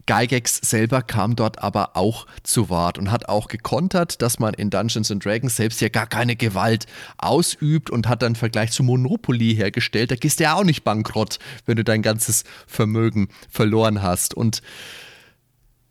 Gygax 0.07 0.57
selber 0.57 1.03
kam 1.03 1.37
dort 1.37 1.63
aber 1.63 1.97
auch 1.97 2.27
zu 2.43 2.69
Wort 2.69 2.99
und 2.99 3.11
hat 3.11 3.29
auch 3.29 3.49
gekontert, 3.49 4.21
dass 4.21 4.39
man 4.39 4.55
in 4.55 4.71
Dungeons 4.71 5.11
and 5.11 5.25
Dragons 5.25 5.57
selbst 5.57 5.81
ja 5.81 5.89
gar 5.89 6.07
keine 6.07 6.37
Gewalt 6.37 6.87
ausübt 7.19 7.91
und 7.91 8.09
hat 8.09 8.23
dann 8.23 8.37
Vergleich 8.37 8.73
zu 8.73 8.83
Monopoly 8.83 9.55
hergestellt. 9.55 10.11
Da 10.11 10.17
gehst 10.17 10.41
du 10.41 10.45
ja 10.45 10.55
auch 10.55 10.65
nicht 10.65 10.85
bankrott, 10.85 11.39
wenn 11.67 11.77
du 11.77 11.85
dein 11.85 12.03
ganzes 12.03 12.45
Vermögen 12.67 13.29
verloren 13.49 14.03
hast. 14.03 14.35
Und 14.35 14.63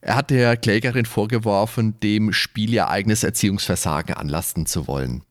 er 0.01 0.15
hat 0.15 0.29
der 0.29 0.57
Klägerin 0.57 1.05
vorgeworfen, 1.05 1.99
dem 2.01 2.33
Spiel 2.33 2.73
ihr 2.73 2.89
eigenes 2.89 3.23
Erziehungsversagen 3.23 4.15
anlasten 4.15 4.65
zu 4.65 4.87
wollen. 4.87 5.23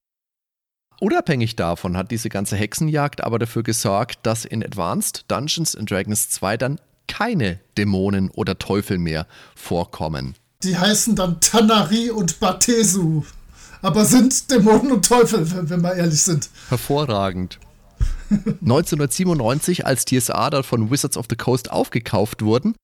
Unabhängig 0.99 1.57
davon 1.57 1.97
hat 1.97 2.11
diese 2.11 2.29
ganze 2.29 2.57
Hexenjagd 2.57 3.25
aber 3.25 3.39
dafür 3.39 3.65
gesorgt, 3.65 4.21
dass 4.23 4.45
in 4.45 4.65
Advanced 4.65 5.25
Dungeons 5.29 5.77
and 5.77 5.91
Dragons 5.91 6.31
2 6.31 6.57
dann 6.57 6.81
keine 7.13 7.61
Dämonen 7.77 8.31
oder 8.31 8.59
Teufel 8.59 8.97
mehr 8.97 9.27
vorkommen. 9.55 10.35
Die 10.63 10.79
heißen 10.79 11.15
dann 11.15 11.41
Tanari 11.41 12.09
und 12.09 12.41
Batesu, 12.41 13.25
aber 13.83 14.07
sind 14.07 14.51
Dämonen 14.51 14.93
und 14.93 15.07
Teufel, 15.07 15.47
wenn 15.69 15.83
wir 15.83 15.95
ehrlich 15.95 16.23
sind. 16.23 16.49
Hervorragend. 16.71 17.59
1997, 18.31 19.85
als 19.85 20.07
TSA 20.07 20.49
dann 20.49 20.63
von 20.63 20.91
Wizards 20.91 21.19
of 21.19 21.27
the 21.29 21.37
Coast 21.37 21.71
aufgekauft 21.71 22.41
wurden, 22.41 22.75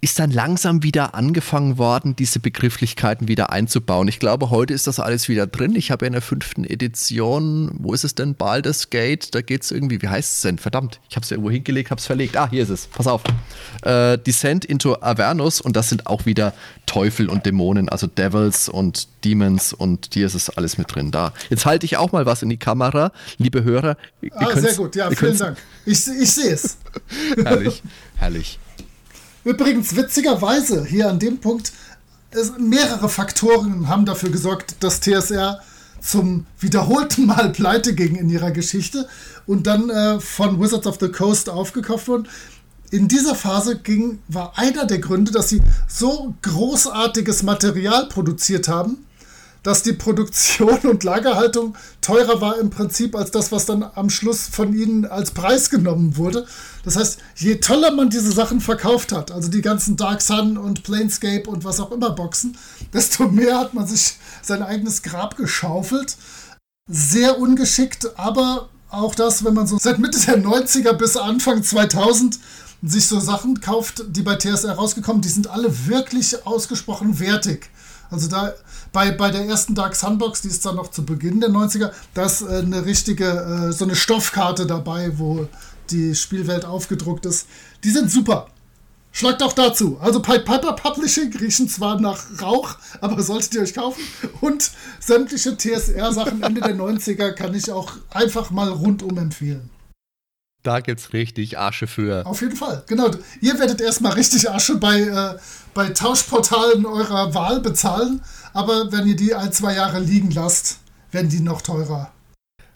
ist 0.00 0.18
dann 0.20 0.30
langsam 0.30 0.84
wieder 0.84 1.16
angefangen 1.16 1.76
worden, 1.76 2.14
diese 2.14 2.38
Begrifflichkeiten 2.38 3.26
wieder 3.26 3.50
einzubauen. 3.50 4.06
Ich 4.06 4.20
glaube, 4.20 4.50
heute 4.50 4.72
ist 4.72 4.86
das 4.86 5.00
alles 5.00 5.28
wieder 5.28 5.48
drin. 5.48 5.74
Ich 5.74 5.90
habe 5.90 6.04
ja 6.04 6.06
in 6.06 6.12
der 6.12 6.22
fünften 6.22 6.64
Edition, 6.64 7.72
wo 7.78 7.92
ist 7.94 8.04
es 8.04 8.14
denn? 8.14 8.36
Baldur's 8.36 8.90
Gate, 8.90 9.34
da 9.34 9.40
geht 9.40 9.64
es 9.64 9.72
irgendwie, 9.72 10.00
wie 10.00 10.06
heißt 10.06 10.34
es 10.34 10.40
denn? 10.42 10.58
Verdammt, 10.58 11.00
ich 11.08 11.16
habe 11.16 11.24
es 11.24 11.30
ja 11.30 11.34
irgendwo 11.34 11.50
hingelegt, 11.50 11.90
habe 11.90 11.98
es 11.98 12.06
verlegt. 12.06 12.36
Ah, 12.36 12.48
hier 12.48 12.62
ist 12.62 12.68
es, 12.68 12.86
pass 12.86 13.08
auf. 13.08 13.22
Äh, 13.82 14.18
Descent 14.18 14.64
into 14.64 14.94
Avernus 15.00 15.60
und 15.60 15.74
das 15.74 15.88
sind 15.88 16.06
auch 16.06 16.26
wieder 16.26 16.54
Teufel 16.86 17.28
und 17.28 17.44
Dämonen, 17.44 17.88
also 17.88 18.06
Devils 18.06 18.68
und 18.68 19.08
Demons 19.24 19.72
und 19.72 20.10
hier 20.12 20.26
ist 20.26 20.34
es 20.34 20.48
alles 20.48 20.78
mit 20.78 20.94
drin. 20.94 21.10
Da. 21.10 21.32
Jetzt 21.50 21.66
halte 21.66 21.86
ich 21.86 21.96
auch 21.96 22.12
mal 22.12 22.24
was 22.24 22.42
in 22.42 22.50
die 22.50 22.56
Kamera, 22.56 23.10
liebe 23.38 23.64
Hörer. 23.64 23.96
Ah, 24.30 24.56
sehr 24.56 24.74
gut, 24.74 24.94
ja, 24.94 25.10
vielen 25.10 25.36
Dank. 25.36 25.58
Ich, 25.84 26.06
ich 26.06 26.32
sehe 26.32 26.52
es. 26.52 26.78
herrlich, 27.36 27.82
herrlich. 28.16 28.60
Übrigens, 29.48 29.96
witzigerweise, 29.96 30.84
hier 30.84 31.08
an 31.08 31.18
dem 31.18 31.38
Punkt, 31.38 31.72
mehrere 32.58 33.08
Faktoren 33.08 33.88
haben 33.88 34.04
dafür 34.04 34.28
gesorgt, 34.28 34.76
dass 34.80 35.00
TSR 35.00 35.62
zum 36.02 36.44
wiederholten 36.60 37.24
Mal 37.24 37.48
pleite 37.54 37.94
ging 37.94 38.16
in 38.16 38.28
ihrer 38.28 38.50
Geschichte 38.50 39.08
und 39.46 39.66
dann 39.66 39.88
äh, 39.88 40.20
von 40.20 40.60
Wizards 40.60 40.86
of 40.86 40.98
the 41.00 41.08
Coast 41.08 41.48
aufgekauft 41.48 42.08
wurden. 42.08 42.28
In 42.90 43.08
dieser 43.08 43.34
Phase 43.34 43.78
ging, 43.78 44.18
war 44.28 44.52
einer 44.58 44.84
der 44.84 44.98
Gründe, 44.98 45.32
dass 45.32 45.48
sie 45.48 45.62
so 45.86 46.34
großartiges 46.42 47.42
Material 47.42 48.06
produziert 48.10 48.68
haben, 48.68 49.06
dass 49.62 49.82
die 49.82 49.92
Produktion 49.92 50.78
und 50.84 51.04
Lagerhaltung 51.04 51.76
teurer 52.00 52.40
war 52.40 52.58
im 52.58 52.70
Prinzip 52.70 53.14
als 53.14 53.30
das, 53.30 53.52
was 53.52 53.66
dann 53.66 53.84
am 53.94 54.10
Schluss 54.10 54.46
von 54.46 54.74
ihnen 54.74 55.04
als 55.04 55.32
Preis 55.32 55.70
genommen 55.70 56.16
wurde. 56.16 56.46
Das 56.84 56.96
heißt, 56.96 57.18
je 57.36 57.56
toller 57.56 57.90
man 57.90 58.10
diese 58.10 58.32
Sachen 58.32 58.60
verkauft 58.60 59.12
hat, 59.12 59.30
also 59.30 59.48
die 59.48 59.62
ganzen 59.62 59.96
Dark 59.96 60.22
Sun 60.22 60.56
und 60.56 60.82
Planescape 60.84 61.48
und 61.48 61.64
was 61.64 61.80
auch 61.80 61.92
immer 61.92 62.10
Boxen, 62.10 62.56
desto 62.92 63.28
mehr 63.28 63.58
hat 63.58 63.74
man 63.74 63.86
sich 63.86 64.16
sein 64.42 64.62
eigenes 64.62 65.02
Grab 65.02 65.36
geschaufelt. 65.36 66.16
Sehr 66.90 67.38
ungeschickt, 67.38 68.18
aber 68.18 68.68
auch 68.90 69.14
das, 69.14 69.44
wenn 69.44 69.54
man 69.54 69.66
so 69.66 69.78
seit 69.78 69.98
Mitte 69.98 70.18
der 70.18 70.42
90er 70.42 70.94
bis 70.94 71.16
Anfang 71.16 71.62
2000 71.62 72.38
sich 72.82 73.06
so 73.06 73.18
Sachen 73.18 73.60
kauft, 73.60 74.04
die 74.08 74.22
bei 74.22 74.36
TSR 74.36 74.72
rausgekommen, 74.72 75.20
die 75.20 75.28
sind 75.28 75.48
alle 75.48 75.86
wirklich 75.88 76.46
ausgesprochen 76.46 77.18
wertig. 77.18 77.70
Also 78.10 78.28
da 78.28 78.54
bei, 78.92 79.10
bei 79.10 79.30
der 79.30 79.44
ersten 79.46 79.74
Dark 79.74 79.94
Sunbox, 79.96 80.42
die 80.42 80.48
ist 80.48 80.64
dann 80.64 80.76
noch 80.76 80.90
zu 80.90 81.04
Beginn 81.04 81.40
der 81.40 81.50
90er, 81.50 81.92
da 82.14 82.24
ist 82.24 82.42
äh, 82.42 82.58
eine 82.58 82.84
richtige, 82.84 83.24
äh, 83.24 83.72
so 83.72 83.84
eine 83.84 83.96
Stoffkarte 83.96 84.66
dabei, 84.66 85.12
wo 85.18 85.48
die 85.90 86.14
Spielwelt 86.14 86.64
aufgedruckt 86.64 87.26
ist. 87.26 87.46
Die 87.84 87.90
sind 87.90 88.10
super. 88.10 88.48
Schlagt 89.10 89.42
auch 89.42 89.52
dazu. 89.52 89.98
Also 90.00 90.20
Pied 90.20 90.44
Piper 90.44 90.74
Publishing 90.74 91.34
riechen 91.36 91.68
zwar 91.68 92.00
nach 92.00 92.24
Rauch, 92.40 92.76
aber 93.00 93.20
solltet 93.22 93.54
ihr 93.54 93.62
euch 93.62 93.74
kaufen. 93.74 94.00
Und 94.40 94.70
sämtliche 95.00 95.56
TSR-Sachen 95.56 96.42
Ende 96.42 96.60
der 96.60 96.76
90er 96.76 97.32
kann 97.32 97.54
ich 97.54 97.72
auch 97.72 97.92
einfach 98.10 98.50
mal 98.50 98.68
rundum 98.68 99.18
empfehlen. 99.18 99.70
Da 100.68 100.80
gibt's 100.80 101.14
richtig 101.14 101.58
Asche 101.58 101.86
für. 101.86 102.26
Auf 102.26 102.42
jeden 102.42 102.54
Fall, 102.54 102.82
genau. 102.86 103.10
Ihr 103.40 103.58
werdet 103.58 103.80
erstmal 103.80 104.12
richtig 104.12 104.50
Asche 104.50 104.76
bei, 104.76 105.00
äh, 105.00 105.38
bei 105.72 105.88
Tauschportalen 105.88 106.84
eurer 106.84 107.32
Wahl 107.32 107.60
bezahlen, 107.60 108.20
aber 108.52 108.92
wenn 108.92 109.06
ihr 109.06 109.16
die 109.16 109.34
ein, 109.34 109.50
zwei 109.50 109.76
Jahre 109.76 109.98
liegen 109.98 110.30
lasst, 110.30 110.80
werden 111.10 111.30
die 111.30 111.40
noch 111.40 111.62
teurer. 111.62 112.12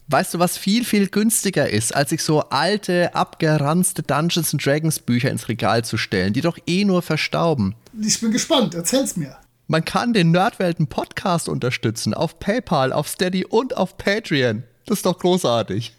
Weißt 0.08 0.32
du, 0.32 0.38
was 0.38 0.56
viel, 0.56 0.86
viel 0.86 1.08
günstiger 1.08 1.68
ist, 1.68 1.94
als 1.94 2.08
sich 2.08 2.22
so 2.22 2.40
alte, 2.48 3.14
abgeranzte 3.14 4.02
Dungeons 4.02 4.52
Dragons 4.52 4.98
Bücher 4.98 5.30
ins 5.30 5.50
Regal 5.50 5.84
zu 5.84 5.98
stellen, 5.98 6.32
die 6.32 6.40
doch 6.40 6.56
eh 6.66 6.86
nur 6.86 7.02
verstauben? 7.02 7.74
Ich 8.00 8.22
bin 8.22 8.32
gespannt, 8.32 8.74
erzähl's 8.74 9.16
mir. 9.16 9.36
Man 9.66 9.84
kann 9.84 10.14
den 10.14 10.30
Nerdwelten 10.30 10.86
Podcast 10.86 11.46
unterstützen 11.46 12.14
auf 12.14 12.38
PayPal, 12.38 12.90
auf 12.90 13.06
Steady 13.06 13.44
und 13.44 13.76
auf 13.76 13.98
Patreon. 13.98 14.62
Das 14.86 15.00
ist 15.00 15.04
doch 15.04 15.18
großartig. 15.18 15.94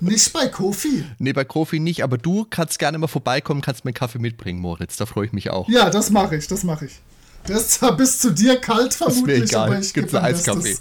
Nicht 0.00 0.32
bei 0.32 0.48
Kofi? 0.48 1.04
Nee, 1.18 1.32
bei 1.32 1.44
Kofi 1.44 1.80
nicht, 1.80 2.02
aber 2.04 2.18
du 2.18 2.46
kannst 2.48 2.78
gerne 2.78 2.98
mal 2.98 3.08
vorbeikommen, 3.08 3.60
kannst 3.60 3.84
mir 3.84 3.90
einen 3.90 3.94
Kaffee 3.94 4.18
mitbringen, 4.18 4.60
Moritz. 4.60 4.96
Da 4.96 5.06
freue 5.06 5.26
ich 5.26 5.32
mich 5.32 5.50
auch. 5.50 5.68
Ja, 5.68 5.90
das 5.90 6.10
mache 6.10 6.36
ich, 6.36 6.46
das 6.46 6.64
mache 6.64 6.86
ich. 6.86 7.00
Der 7.46 7.56
ist 7.56 7.72
zwar 7.72 7.96
bis 7.96 8.18
zu 8.20 8.32
dir 8.32 8.60
kalt 8.60 8.94
vermutlich, 8.94 9.44
ist 9.44 9.52
mir 9.52 9.58
egal. 9.58 9.68
aber 9.70 9.80
ich 9.80 9.94
gebe 9.94 10.08
einen 10.08 10.34
Eiskaffee. 10.34 10.76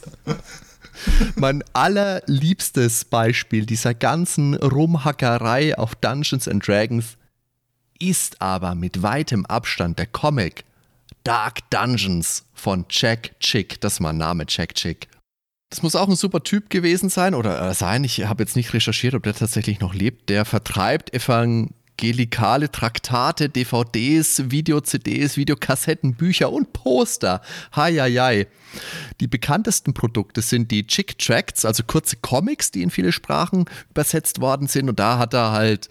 mein 1.35 1.63
allerliebstes 1.73 3.05
Beispiel 3.05 3.65
dieser 3.65 3.93
ganzen 3.93 4.55
Rumhackerei 4.55 5.77
auf 5.77 5.95
Dungeons 5.95 6.47
and 6.47 6.67
Dragons 6.67 7.17
ist 7.99 8.41
aber 8.41 8.75
mit 8.75 9.01
weitem 9.01 9.45
Abstand 9.45 9.97
der 9.97 10.07
Comic 10.07 10.65
Dark 11.23 11.69
Dungeons 11.69 12.45
von 12.53 12.85
Jack 12.89 13.39
Chick. 13.39 13.81
Das 13.81 13.93
ist 13.93 13.99
mein 13.99 14.17
Name, 14.17 14.45
Jack 14.47 14.75
Chick. 14.75 15.07
Das 15.69 15.83
muss 15.83 15.95
auch 15.95 16.07
ein 16.07 16.15
super 16.15 16.43
Typ 16.43 16.69
gewesen 16.69 17.09
sein 17.09 17.35
oder 17.35 17.69
äh, 17.69 17.73
sein. 17.73 18.03
Ich 18.05 18.25
habe 18.25 18.43
jetzt 18.43 18.55
nicht 18.55 18.73
recherchiert, 18.73 19.13
ob 19.15 19.23
der 19.23 19.33
tatsächlich 19.33 19.81
noch 19.81 19.93
lebt. 19.93 20.29
Der 20.29 20.45
vertreibt 20.45 21.13
evangelikale 21.13 22.71
Traktate, 22.71 23.49
DVDs, 23.49 24.49
Video-CDs, 24.49 25.35
Videokassetten, 25.35 26.13
Bücher 26.13 26.53
und 26.53 26.71
Poster. 26.71 27.41
Heieiei. 27.75 28.47
Die 29.19 29.27
bekanntesten 29.27 29.93
Produkte 29.93 30.41
sind 30.41 30.71
die 30.71 30.87
Chick 30.87 31.19
Tracts, 31.19 31.65
also 31.65 31.83
kurze 31.85 32.15
Comics, 32.15 32.71
die 32.71 32.81
in 32.81 32.89
viele 32.89 33.11
Sprachen 33.11 33.65
übersetzt 33.91 34.39
worden 34.39 34.67
sind. 34.67 34.87
Und 34.87 34.99
da 34.99 35.17
hat 35.17 35.33
er 35.33 35.51
halt 35.51 35.89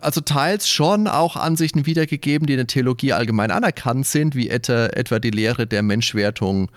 also 0.00 0.20
teils 0.20 0.68
schon 0.68 1.06
auch 1.06 1.36
Ansichten 1.36 1.86
wiedergegeben, 1.86 2.46
die 2.46 2.54
in 2.54 2.58
der 2.58 2.66
Theologie 2.66 3.12
allgemein 3.12 3.52
anerkannt 3.52 4.06
sind, 4.06 4.34
wie 4.34 4.48
etwa 4.48 5.18
die 5.20 5.30
Lehre 5.30 5.68
der 5.68 5.82
Menschwertung 5.82 6.70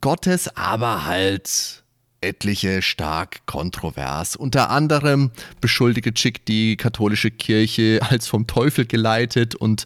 Gottes, 0.00 0.56
aber 0.56 1.04
halt 1.04 1.82
etliche 2.20 2.82
stark 2.82 3.46
kontrovers. 3.46 4.36
Unter 4.36 4.70
anderem 4.70 5.30
beschuldige 5.60 6.12
Chick 6.12 6.44
die 6.44 6.76
katholische 6.76 7.30
Kirche 7.30 8.00
als 8.08 8.28
vom 8.28 8.46
Teufel 8.46 8.86
geleitet 8.86 9.54
und 9.54 9.84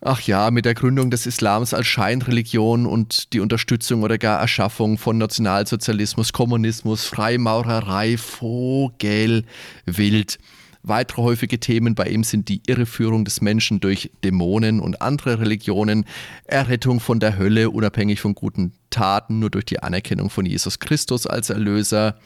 ach 0.00 0.20
ja, 0.22 0.50
mit 0.50 0.64
der 0.64 0.74
Gründung 0.74 1.10
des 1.10 1.26
Islams 1.26 1.72
als 1.74 1.86
Scheinreligion 1.86 2.86
und 2.86 3.32
die 3.32 3.40
Unterstützung 3.40 4.02
oder 4.02 4.18
gar 4.18 4.40
Erschaffung 4.40 4.98
von 4.98 5.16
Nationalsozialismus, 5.18 6.32
Kommunismus, 6.32 7.04
Freimaurerei, 7.04 8.18
Vogel, 8.18 9.44
wild. 9.86 10.38
Weitere 10.82 11.22
häufige 11.22 11.60
Themen 11.60 11.94
bei 11.94 12.08
ihm 12.08 12.24
sind 12.24 12.48
die 12.48 12.60
Irreführung 12.66 13.24
des 13.24 13.40
Menschen 13.40 13.78
durch 13.78 14.10
Dämonen 14.24 14.80
und 14.80 15.00
andere 15.00 15.38
Religionen, 15.38 16.04
Errettung 16.44 16.98
von 16.98 17.20
der 17.20 17.38
Hölle 17.38 17.70
unabhängig 17.70 18.20
von 18.20 18.34
guten 18.34 18.72
Taten, 18.90 19.38
nur 19.38 19.50
durch 19.50 19.64
die 19.64 19.80
Anerkennung 19.80 20.28
von 20.28 20.44
Jesus 20.44 20.80
Christus 20.80 21.26
als 21.26 21.50
Erlöser. 21.50 22.16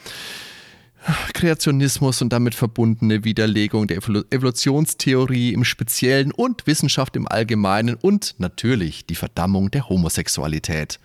Kreationismus 1.35 2.21
und 2.23 2.33
damit 2.33 2.55
verbundene 2.55 3.25
Widerlegung 3.25 3.87
der 3.87 3.99
Evolutionstheorie 3.99 5.53
im 5.53 5.65
Speziellen 5.65 6.33
und 6.33 6.67
Wissenschaft 6.67 7.15
im 7.15 7.29
Allgemeinen 7.29 7.95
und 7.95 8.35
natürlich 8.39 9.07
die 9.07 9.15
Verdammung 9.15 9.71
der 9.71 9.89
Homosexualität. 9.89 10.99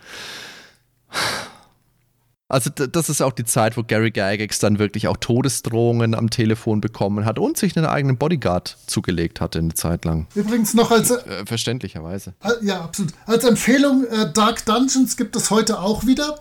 Also 2.52 2.68
das 2.68 3.08
ist 3.08 3.22
auch 3.22 3.32
die 3.32 3.46
Zeit, 3.46 3.78
wo 3.78 3.82
Gary 3.82 4.10
Gygax 4.10 4.58
dann 4.58 4.78
wirklich 4.78 5.08
auch 5.08 5.16
Todesdrohungen 5.16 6.14
am 6.14 6.28
Telefon 6.28 6.82
bekommen 6.82 7.24
hat 7.24 7.38
und 7.38 7.56
sich 7.56 7.74
einen 7.78 7.86
eigenen 7.86 8.18
Bodyguard 8.18 8.76
zugelegt 8.86 9.40
hatte 9.40 9.58
eine 9.58 9.72
Zeit 9.72 10.04
lang. 10.04 10.26
Übrigens 10.34 10.74
noch 10.74 10.90
als... 10.90 11.10
Äh, 11.10 11.46
verständlicherweise. 11.46 12.34
Ja, 12.60 12.82
absolut. 12.82 13.14
Als 13.24 13.44
Empfehlung, 13.44 14.04
äh, 14.04 14.30
Dark 14.30 14.66
Dungeons 14.66 15.16
gibt 15.16 15.34
es 15.34 15.50
heute 15.50 15.80
auch 15.80 16.04
wieder. 16.04 16.40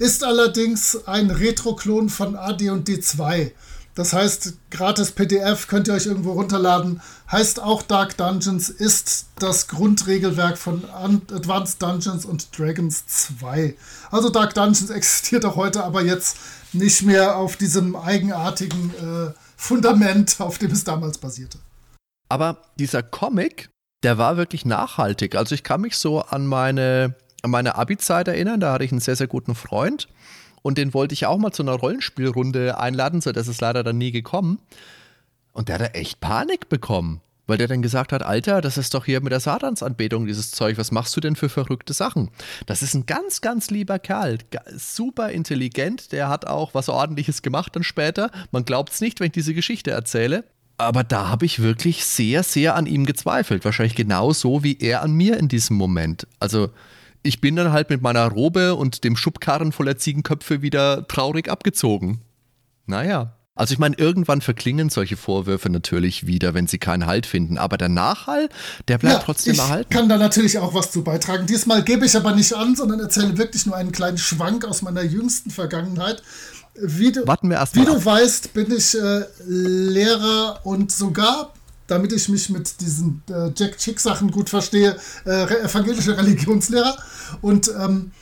Ist 0.00 0.24
allerdings 0.24 1.06
ein 1.06 1.30
Retro-Klon 1.30 2.08
von 2.08 2.34
AD&D 2.34 2.98
2. 2.98 3.52
Das 3.94 4.12
heißt, 4.12 4.54
gratis 4.70 5.12
PDF 5.12 5.68
könnt 5.68 5.86
ihr 5.86 5.94
euch 5.94 6.06
irgendwo 6.06 6.32
runterladen. 6.32 7.00
Heißt 7.30 7.60
auch 7.60 7.82
Dark 7.82 8.16
Dungeons, 8.16 8.68
ist 8.68 9.26
das 9.38 9.68
Grundregelwerk 9.68 10.58
von 10.58 10.84
Advanced 10.90 11.80
Dungeons 11.80 12.24
und 12.24 12.58
Dragons 12.58 13.06
2. 13.06 13.76
Also 14.10 14.30
Dark 14.30 14.54
Dungeons 14.54 14.90
existiert 14.90 15.44
auch 15.44 15.54
heute, 15.54 15.84
aber 15.84 16.02
jetzt 16.02 16.38
nicht 16.72 17.02
mehr 17.02 17.36
auf 17.36 17.56
diesem 17.56 17.94
eigenartigen 17.94 18.90
äh, 18.94 19.32
Fundament, 19.56 20.40
auf 20.40 20.58
dem 20.58 20.72
es 20.72 20.82
damals 20.82 21.18
basierte. 21.18 21.58
Aber 22.28 22.62
dieser 22.80 23.04
Comic, 23.04 23.70
der 24.02 24.18
war 24.18 24.36
wirklich 24.36 24.64
nachhaltig. 24.64 25.36
Also 25.36 25.54
ich 25.54 25.62
kann 25.62 25.80
mich 25.80 25.96
so 25.96 26.20
an 26.20 26.48
meine, 26.48 27.14
an 27.42 27.50
meine 27.52 27.76
Abi-Zeit 27.76 28.26
erinnern, 28.26 28.58
da 28.58 28.72
hatte 28.72 28.84
ich 28.84 28.90
einen 28.90 29.00
sehr, 29.00 29.14
sehr 29.14 29.28
guten 29.28 29.54
Freund 29.54 30.08
und 30.64 30.78
den 30.78 30.94
wollte 30.94 31.12
ich 31.12 31.26
auch 31.26 31.36
mal 31.36 31.52
zu 31.52 31.62
einer 31.62 31.74
Rollenspielrunde 31.74 32.78
einladen, 32.78 33.20
so 33.20 33.32
dass 33.32 33.48
es 33.48 33.60
leider 33.60 33.84
dann 33.84 33.98
nie 33.98 34.12
gekommen. 34.12 34.58
Und 35.52 35.68
der 35.68 35.74
hat 35.74 35.82
da 35.82 35.86
echt 35.88 36.20
Panik 36.20 36.70
bekommen, 36.70 37.20
weil 37.46 37.58
der 37.58 37.68
dann 37.68 37.82
gesagt 37.82 38.12
hat, 38.12 38.22
Alter, 38.22 38.62
das 38.62 38.78
ist 38.78 38.94
doch 38.94 39.04
hier 39.04 39.20
mit 39.20 39.30
der 39.30 39.40
Satansanbetung 39.40 40.26
dieses 40.26 40.52
Zeug, 40.52 40.78
was 40.78 40.90
machst 40.90 41.14
du 41.14 41.20
denn 41.20 41.36
für 41.36 41.50
verrückte 41.50 41.92
Sachen? 41.92 42.30
Das 42.64 42.82
ist 42.82 42.94
ein 42.94 43.04
ganz, 43.04 43.42
ganz 43.42 43.70
lieber 43.70 43.98
Kerl, 43.98 44.38
super 44.74 45.28
intelligent, 45.28 46.12
der 46.12 46.30
hat 46.30 46.46
auch 46.46 46.72
was 46.72 46.88
ordentliches 46.88 47.42
gemacht 47.42 47.76
dann 47.76 47.84
später. 47.84 48.30
Man 48.50 48.64
glaubt 48.64 48.94
es 48.94 49.02
nicht, 49.02 49.20
wenn 49.20 49.26
ich 49.26 49.32
diese 49.32 49.52
Geschichte 49.52 49.90
erzähle. 49.90 50.44
Aber 50.78 51.04
da 51.04 51.28
habe 51.28 51.44
ich 51.44 51.60
wirklich 51.60 52.06
sehr, 52.06 52.42
sehr 52.42 52.74
an 52.74 52.86
ihm 52.86 53.04
gezweifelt. 53.04 53.66
Wahrscheinlich 53.66 53.94
genauso 53.94 54.64
wie 54.64 54.78
er 54.80 55.02
an 55.02 55.12
mir 55.12 55.36
in 55.36 55.48
diesem 55.48 55.76
Moment. 55.76 56.26
Also 56.40 56.70
ich 57.24 57.40
bin 57.40 57.56
dann 57.56 57.72
halt 57.72 57.90
mit 57.90 58.02
meiner 58.02 58.28
Robe 58.28 58.76
und 58.76 59.02
dem 59.02 59.16
Schubkarren 59.16 59.72
voller 59.72 59.96
Ziegenköpfe 59.96 60.62
wieder 60.62 61.08
traurig 61.08 61.50
abgezogen. 61.50 62.20
Naja. 62.86 63.36
Also 63.56 63.72
ich 63.72 63.78
meine, 63.78 63.96
irgendwann 63.96 64.40
verklingen 64.40 64.90
solche 64.90 65.16
Vorwürfe 65.16 65.70
natürlich 65.70 66.26
wieder, 66.26 66.54
wenn 66.54 66.66
sie 66.66 66.78
keinen 66.78 67.06
Halt 67.06 67.24
finden. 67.24 67.56
Aber 67.56 67.78
der 67.78 67.88
Nachhall, 67.88 68.48
der 68.88 68.98
bleibt 68.98 69.14
ja, 69.14 69.22
trotzdem 69.22 69.54
ich 69.54 69.60
erhalten. 69.60 69.88
Ich 69.90 69.96
kann 69.96 70.08
da 70.08 70.18
natürlich 70.18 70.58
auch 70.58 70.74
was 70.74 70.90
zu 70.90 71.04
beitragen. 71.04 71.46
Diesmal 71.46 71.82
gebe 71.82 72.04
ich 72.04 72.16
aber 72.16 72.34
nicht 72.34 72.52
an, 72.52 72.74
sondern 72.76 73.00
erzähle 73.00 73.38
wirklich 73.38 73.64
nur 73.64 73.76
einen 73.76 73.92
kleinen 73.92 74.18
Schwank 74.18 74.64
aus 74.64 74.82
meiner 74.82 75.02
jüngsten 75.02 75.50
Vergangenheit. 75.50 76.22
Wie 76.74 77.12
du, 77.12 77.26
Warten 77.26 77.48
wir 77.48 77.58
erst 77.58 77.76
wie 77.76 77.80
mal 77.80 77.94
du 77.94 78.04
weißt, 78.04 78.52
bin 78.52 78.72
ich 78.76 78.98
äh, 79.00 79.22
Lehrer 79.46 80.60
und 80.64 80.90
sogar 80.90 81.54
damit 81.86 82.12
ich 82.12 82.28
mich 82.28 82.50
mit 82.50 82.80
diesen 82.80 83.22
äh, 83.28 83.50
Jack 83.56 83.78
Chick 83.78 84.00
Sachen 84.00 84.30
gut 84.30 84.50
verstehe, 84.50 84.96
äh, 85.26 85.64
evangelische 85.64 86.16
Religionslehrer. 86.16 86.96
Und 87.42 87.70
ähm, 87.78 88.12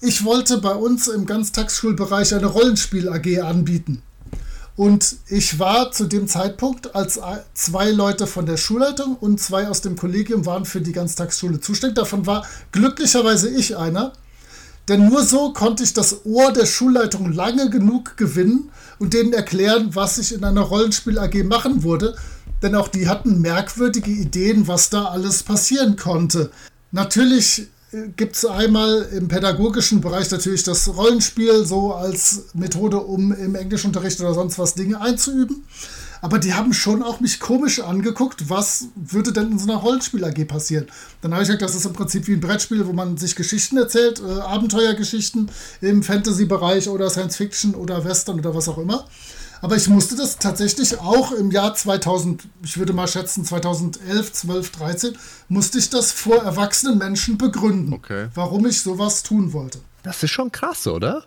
ich 0.00 0.24
wollte 0.24 0.58
bei 0.58 0.74
uns 0.74 1.08
im 1.08 1.26
Ganztagsschulbereich 1.26 2.34
eine 2.34 2.46
Rollenspiel 2.46 3.08
AG 3.08 3.42
anbieten. 3.42 4.02
Und 4.76 5.16
ich 5.28 5.58
war 5.58 5.92
zu 5.92 6.06
dem 6.06 6.26
Zeitpunkt, 6.26 6.94
als 6.94 7.20
zwei 7.52 7.90
Leute 7.90 8.26
von 8.26 8.46
der 8.46 8.56
Schulleitung 8.56 9.14
und 9.16 9.38
zwei 9.38 9.68
aus 9.68 9.82
dem 9.82 9.94
Kollegium 9.94 10.46
waren 10.46 10.64
für 10.64 10.80
die 10.80 10.92
Ganztagsschule 10.92 11.60
zuständig. 11.60 11.96
Davon 11.96 12.26
war 12.26 12.46
glücklicherweise 12.72 13.50
ich 13.50 13.76
einer. 13.76 14.14
Denn 14.88 15.06
nur 15.06 15.22
so 15.22 15.52
konnte 15.52 15.84
ich 15.84 15.92
das 15.92 16.24
Ohr 16.24 16.52
der 16.52 16.64
Schulleitung 16.64 17.30
lange 17.30 17.68
genug 17.68 18.16
gewinnen 18.16 18.70
und 18.98 19.12
denen 19.12 19.34
erklären, 19.34 19.94
was 19.94 20.16
ich 20.16 20.32
in 20.32 20.44
einer 20.44 20.62
Rollenspiel 20.62 21.18
AG 21.18 21.44
machen 21.44 21.82
würde, 21.82 22.16
denn 22.62 22.74
auch 22.74 22.88
die 22.88 23.08
hatten 23.08 23.40
merkwürdige 23.40 24.10
Ideen, 24.10 24.68
was 24.68 24.90
da 24.90 25.06
alles 25.06 25.42
passieren 25.42 25.96
konnte. 25.96 26.50
Natürlich 26.92 27.68
äh, 27.92 28.08
gibt 28.16 28.36
es 28.36 28.44
einmal 28.44 29.08
im 29.16 29.28
pädagogischen 29.28 30.00
Bereich 30.00 30.30
natürlich 30.30 30.62
das 30.62 30.94
Rollenspiel 30.94 31.64
so 31.64 31.94
als 31.94 32.44
Methode, 32.54 32.98
um 32.98 33.32
im 33.32 33.54
Englischunterricht 33.54 34.20
oder 34.20 34.34
sonst 34.34 34.58
was 34.58 34.74
Dinge 34.74 35.00
einzuüben. 35.00 35.64
Aber 36.22 36.38
die 36.38 36.52
haben 36.52 36.74
schon 36.74 37.02
auch 37.02 37.20
mich 37.20 37.40
komisch 37.40 37.80
angeguckt, 37.80 38.50
was 38.50 38.88
würde 38.94 39.32
denn 39.32 39.52
in 39.52 39.58
so 39.58 39.70
einer 39.70 39.80
Rollenspiel 39.80 40.22
AG 40.24 40.44
passieren. 40.46 40.86
Dann 41.22 41.32
habe 41.32 41.42
ich 41.42 41.48
gesagt, 41.48 41.62
das 41.62 41.74
ist 41.74 41.86
im 41.86 41.94
Prinzip 41.94 42.26
wie 42.28 42.34
ein 42.34 42.40
Brettspiel, 42.40 42.86
wo 42.86 42.92
man 42.92 43.16
sich 43.16 43.36
Geschichten 43.36 43.78
erzählt, 43.78 44.20
äh, 44.20 44.40
Abenteuergeschichten 44.40 45.50
im 45.80 46.02
Fantasy-Bereich 46.02 46.88
oder 46.88 47.08
Science-Fiction 47.08 47.74
oder 47.74 48.04
Western 48.04 48.38
oder 48.38 48.54
was 48.54 48.68
auch 48.68 48.78
immer. 48.78 49.06
Aber 49.60 49.76
ich 49.76 49.88
musste 49.88 50.16
das 50.16 50.38
tatsächlich 50.38 50.98
auch 50.98 51.32
im 51.32 51.50
Jahr 51.50 51.74
2000, 51.74 52.44
ich 52.62 52.78
würde 52.78 52.92
mal 52.92 53.06
schätzen 53.06 53.44
2011, 53.44 54.32
12, 54.32 54.70
13, 54.70 55.18
musste 55.48 55.78
ich 55.78 55.90
das 55.90 56.12
vor 56.12 56.42
erwachsenen 56.42 56.98
Menschen 56.98 57.36
begründen, 57.36 57.92
okay. 57.92 58.28
warum 58.34 58.66
ich 58.66 58.80
sowas 58.80 59.22
tun 59.22 59.52
wollte. 59.52 59.80
Das 60.02 60.22
ist 60.22 60.30
schon 60.30 60.50
krass, 60.50 60.86
oder? 60.86 61.24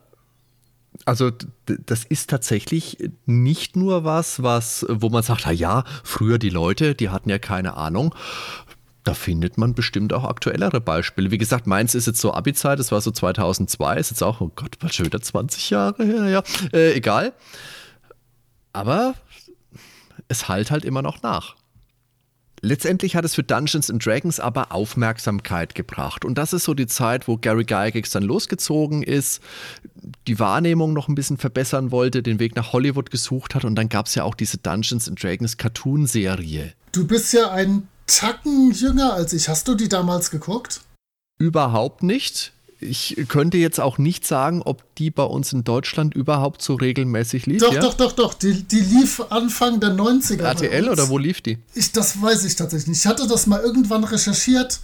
Also 1.06 1.32
das 1.66 2.04
ist 2.06 2.30
tatsächlich 2.30 3.10
nicht 3.26 3.76
nur 3.76 4.04
was, 4.04 4.42
was, 4.42 4.86
wo 4.90 5.10
man 5.10 5.24
sagt, 5.24 5.46
ja, 5.46 5.84
früher 6.04 6.38
die 6.38 6.50
Leute, 6.50 6.96
die 6.96 7.10
hatten 7.10 7.30
ja 7.30 7.40
keine 7.40 7.78
Ahnung. 7.78 8.16
Da 9.04 9.14
findet 9.14 9.58
man 9.58 9.74
bestimmt 9.74 10.14
auch 10.14 10.24
aktuellere 10.24 10.80
Beispiele. 10.80 11.30
Wie 11.30 11.38
gesagt, 11.38 11.68
meins 11.68 11.94
ist 11.94 12.08
jetzt 12.08 12.22
so 12.22 12.34
Abi-Zeit, 12.34 12.80
das 12.80 12.92
war 12.92 13.02
so 13.02 13.12
2002, 13.12 13.98
ist 13.98 14.12
jetzt 14.12 14.24
auch, 14.24 14.40
oh 14.40 14.52
Gott, 14.56 14.80
bald 14.80 14.96
schon 14.96 15.06
wieder 15.06 15.22
20 15.22 15.72
Jahre 15.72 16.06
her, 16.06 16.30
ja, 16.30 16.44
äh, 16.72 16.94
egal. 16.94 17.34
Aber 18.74 19.16
es 20.28 20.48
halt 20.48 20.72
halt 20.72 20.86
immer 20.86 21.02
noch 21.02 21.22
nach. 21.22 21.56
Letztendlich 22.66 23.18
hat 23.18 23.26
es 23.26 23.36
für 23.36 23.44
Dungeons 23.44 23.92
and 23.92 24.04
Dragons 24.06 24.40
aber 24.40 24.72
Aufmerksamkeit 24.72 25.76
gebracht. 25.76 26.24
Und 26.24 26.38
das 26.38 26.54
ist 26.54 26.64
so 26.64 26.74
die 26.74 26.88
Zeit, 26.88 27.28
wo 27.28 27.36
Gary 27.36 27.66
Gygax 27.66 28.12
dann 28.12 28.24
losgezogen 28.24 29.04
ist, 29.04 29.42
die 30.28 30.40
Wahrnehmung 30.40 30.94
noch 30.94 31.10
ein 31.10 31.16
bisschen 31.16 31.38
verbessern 31.38 31.92
wollte, 31.92 32.24
den 32.24 32.40
Weg 32.40 32.56
nach 32.56 32.72
Hollywood 32.72 33.12
gesucht 33.12 33.54
hat. 33.54 33.66
Und 33.66 33.76
dann 33.76 33.90
gab 33.90 34.06
es 34.06 34.16
ja 34.16 34.24
auch 34.24 34.34
diese 34.34 34.60
Dungeons 34.60 35.10
and 35.10 35.22
Dragons 35.22 35.58
Cartoon-Serie. 35.58 36.72
Du 36.94 37.06
bist 37.06 37.34
ja 37.34 37.52
ein 37.52 37.90
Tacken 38.08 38.72
jünger 38.72 39.14
als 39.14 39.34
ich. 39.34 39.50
Hast 39.50 39.68
du 39.68 39.76
die 39.76 39.90
damals 39.90 40.32
geguckt? 40.32 40.82
Überhaupt 41.38 42.02
nicht 42.02 42.53
ich 42.84 43.26
könnte 43.28 43.58
jetzt 43.58 43.80
auch 43.80 43.98
nicht 43.98 44.26
sagen, 44.26 44.62
ob 44.62 44.84
die 44.96 45.10
bei 45.10 45.24
uns 45.24 45.54
in 45.54 45.64
Deutschland 45.64 46.14
überhaupt 46.14 46.62
so 46.62 46.76
regelmäßig 46.76 47.46
lief. 47.46 47.62
Doch, 47.62 47.74
ja? 47.74 47.82
doch, 47.82 47.94
doch, 47.94 48.12
doch. 48.12 48.34
Die, 48.34 48.64
die 48.64 48.80
lief 48.80 49.22
Anfang 49.30 49.80
der 49.80 49.92
90er. 49.92 50.44
RTL 50.44 50.90
oder 50.90 51.10
wo 51.10 51.18
lief 51.18 51.42
die? 51.42 51.58
Ich, 51.74 51.92
das 51.92 52.22
weiß 52.22 52.44
ich 52.46 52.56
tatsächlich 52.56 52.90
nicht. 52.90 53.00
Ich 53.00 53.08
hatte 53.08 53.28
das 53.28 53.48
mal 53.48 53.62
irgendwann 53.62 54.04
recherchiert, 54.04 54.80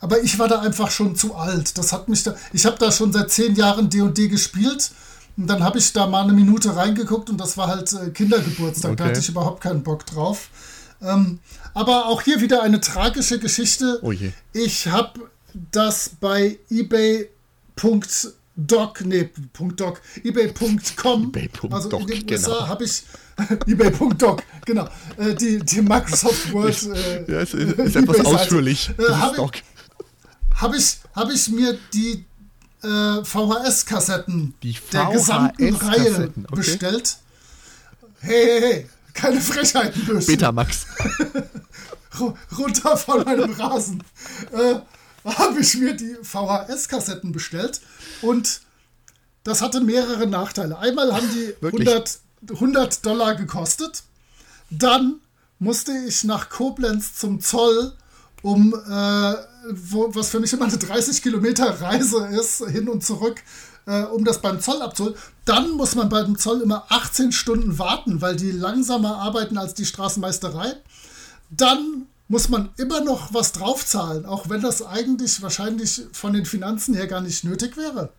aber 0.00 0.22
ich 0.22 0.38
war 0.38 0.48
da 0.48 0.60
einfach 0.60 0.90
schon 0.90 1.16
zu 1.16 1.34
alt. 1.34 1.76
Das 1.78 1.92
hat 1.92 2.08
mich 2.08 2.22
da. 2.22 2.34
Ich 2.52 2.66
habe 2.66 2.76
da 2.78 2.90
schon 2.90 3.12
seit 3.12 3.30
zehn 3.30 3.54
Jahren 3.54 3.88
D&D 3.88 4.28
gespielt. 4.28 4.90
Und 5.36 5.46
dann 5.46 5.62
habe 5.62 5.78
ich 5.78 5.92
da 5.92 6.06
mal 6.06 6.24
eine 6.24 6.32
Minute 6.32 6.76
reingeguckt 6.76 7.30
und 7.30 7.38
das 7.38 7.56
war 7.56 7.68
halt 7.68 7.92
äh, 7.92 8.10
Kindergeburtstag. 8.10 8.92
Okay. 8.92 9.02
Da 9.02 9.08
hatte 9.08 9.20
ich 9.20 9.28
überhaupt 9.28 9.62
keinen 9.62 9.82
Bock 9.82 10.04
drauf. 10.04 10.50
Ähm, 11.02 11.38
aber 11.72 12.06
auch 12.06 12.22
hier 12.22 12.40
wieder 12.40 12.62
eine 12.62 12.80
tragische 12.80 13.38
Geschichte. 13.38 14.00
Oh 14.02 14.12
je. 14.12 14.32
Ich 14.52 14.88
habe 14.88 15.30
das 15.72 16.10
bei 16.20 16.58
ebay.doc, 16.70 17.34
nee, 19.04 19.30
.doc, 19.76 20.00
ebay.com, 20.22 21.32
ebay 21.32 21.50
also 21.70 21.98
in 21.98 22.06
den 22.06 22.26
genau. 22.26 22.48
USA 22.48 22.68
habe 22.68 22.84
ich 22.84 23.02
ebay.doc, 23.66 24.42
genau, 24.64 24.88
äh, 25.16 25.34
die, 25.34 25.58
die 25.58 25.82
Microsoft 25.82 26.52
Word. 26.52 26.82
Äh, 26.94 27.32
ja, 27.32 27.40
ist, 27.40 27.54
ist 27.54 27.96
etwas 27.96 28.20
ausführlich. 28.24 28.90
Äh, 28.98 29.12
habe 29.12 29.50
ich, 29.52 29.64
hab 30.56 30.74
ich, 30.74 30.98
hab 31.14 31.30
ich 31.30 31.48
mir 31.48 31.78
die 31.92 32.24
äh, 32.82 33.24
VHS-Kassetten 33.24 34.54
der 34.92 35.06
gesamten 35.06 35.74
Reihe 35.74 36.32
okay. 36.48 36.56
bestellt. 36.56 37.16
Hey, 38.20 38.44
hey, 38.44 38.60
hey, 38.60 38.86
keine 39.14 39.40
Frechheiten, 39.40 40.04
Böse. 40.04 40.30
Betamax. 40.32 40.86
runter 42.58 42.96
von 42.96 43.24
meinem 43.24 43.52
Rasen. 43.52 44.02
Äh, 44.52 44.80
habe 45.24 45.60
ich 45.60 45.76
mir 45.76 45.94
die 45.94 46.16
VHS-Kassetten 46.22 47.32
bestellt 47.32 47.80
und 48.22 48.62
das 49.44 49.62
hatte 49.62 49.80
mehrere 49.80 50.26
Nachteile. 50.26 50.78
Einmal 50.78 51.14
haben 51.14 51.28
die 51.30 51.54
100, 51.64 52.18
100 52.50 53.06
Dollar 53.06 53.34
gekostet. 53.34 54.02
Dann 54.70 55.20
musste 55.58 55.92
ich 56.06 56.24
nach 56.24 56.48
Koblenz 56.48 57.14
zum 57.14 57.40
Zoll, 57.40 57.92
um, 58.42 58.72
äh, 58.74 59.34
wo, 59.72 60.14
was 60.14 60.30
für 60.30 60.40
mich 60.40 60.52
immer 60.52 60.66
eine 60.66 60.78
30 60.78 61.22
Kilometer 61.22 61.80
Reise 61.80 62.26
ist, 62.28 62.64
hin 62.66 62.88
und 62.88 63.04
zurück, 63.04 63.42
äh, 63.86 64.02
um 64.04 64.24
das 64.24 64.40
beim 64.40 64.60
Zoll 64.60 64.80
abzuholen. 64.82 65.16
Dann 65.44 65.72
muss 65.72 65.94
man 65.94 66.08
beim 66.08 66.38
Zoll 66.38 66.62
immer 66.62 66.86
18 66.88 67.32
Stunden 67.32 67.78
warten, 67.78 68.20
weil 68.20 68.36
die 68.36 68.52
langsamer 68.52 69.16
arbeiten 69.16 69.58
als 69.58 69.74
die 69.74 69.86
Straßenmeisterei. 69.86 70.76
Dann 71.50 72.06
muss 72.30 72.48
man 72.48 72.70
immer 72.76 73.00
noch 73.00 73.34
was 73.34 73.50
draufzahlen, 73.50 74.24
auch 74.24 74.48
wenn 74.48 74.62
das 74.62 74.86
eigentlich 74.86 75.42
wahrscheinlich 75.42 76.02
von 76.12 76.32
den 76.32 76.46
Finanzen 76.46 76.94
her 76.94 77.08
gar 77.08 77.20
nicht 77.20 77.42
nötig 77.42 77.76
wäre. 77.76 78.10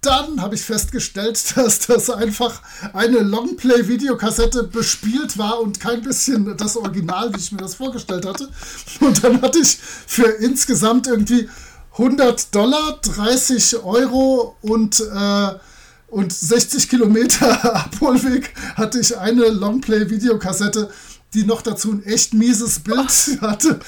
Dann 0.00 0.40
habe 0.40 0.54
ich 0.54 0.62
festgestellt, 0.62 1.42
dass 1.56 1.80
das 1.88 2.08
einfach 2.08 2.62
eine 2.92 3.18
Longplay-Videokassette 3.18 4.62
bespielt 4.62 5.36
war 5.38 5.58
und 5.58 5.80
kein 5.80 6.02
bisschen 6.02 6.56
das 6.56 6.76
Original, 6.76 7.34
wie 7.34 7.40
ich 7.40 7.50
mir 7.50 7.58
das 7.58 7.74
vorgestellt 7.74 8.24
hatte. 8.24 8.48
Und 9.00 9.24
dann 9.24 9.42
hatte 9.42 9.58
ich 9.58 9.76
für 10.06 10.26
insgesamt 10.26 11.08
irgendwie 11.08 11.48
100 11.94 12.54
Dollar, 12.54 13.00
30 13.02 13.82
Euro 13.82 14.56
und, 14.62 15.00
äh, 15.00 15.48
und 16.06 16.32
60 16.32 16.88
Kilometer 16.88 17.74
Abholweg 17.86 18.54
hatte 18.76 19.00
ich 19.00 19.18
eine 19.18 19.48
Longplay-Videokassette 19.48 20.90
die 21.34 21.44
noch 21.44 21.62
dazu 21.62 21.92
ein 21.92 22.04
echt 22.04 22.34
mieses 22.34 22.80
Bild 22.80 22.98
hatte. 23.40 23.80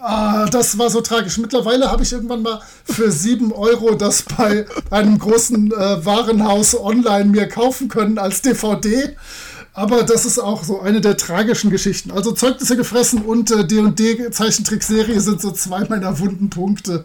Ah, 0.00 0.46
das 0.46 0.78
war 0.78 0.90
so 0.90 1.00
tragisch. 1.00 1.38
Mittlerweile 1.38 1.90
habe 1.90 2.04
ich 2.04 2.12
irgendwann 2.12 2.42
mal 2.42 2.62
für 2.84 3.10
7 3.10 3.52
Euro 3.52 3.96
das 3.96 4.22
bei 4.22 4.64
einem 4.90 5.18
großen 5.18 5.72
äh, 5.72 6.04
Warenhaus 6.04 6.78
online 6.78 7.24
mir 7.26 7.48
kaufen 7.48 7.88
können 7.88 8.16
als 8.18 8.40
DVD. 8.40 9.16
Aber 9.72 10.04
das 10.04 10.24
ist 10.24 10.38
auch 10.38 10.64
so 10.64 10.80
eine 10.80 11.00
der 11.00 11.16
tragischen 11.16 11.70
Geschichten. 11.70 12.12
Also 12.12 12.32
Zeugnisse 12.32 12.76
gefressen 12.76 13.22
und 13.22 13.50
äh, 13.50 13.66
D&D 13.66 14.30
Zeichentrickserie 14.30 15.20
sind 15.20 15.40
so 15.40 15.50
zwei 15.50 15.84
meiner 15.88 16.18
wunden 16.20 16.48
Punkte. 16.48 17.04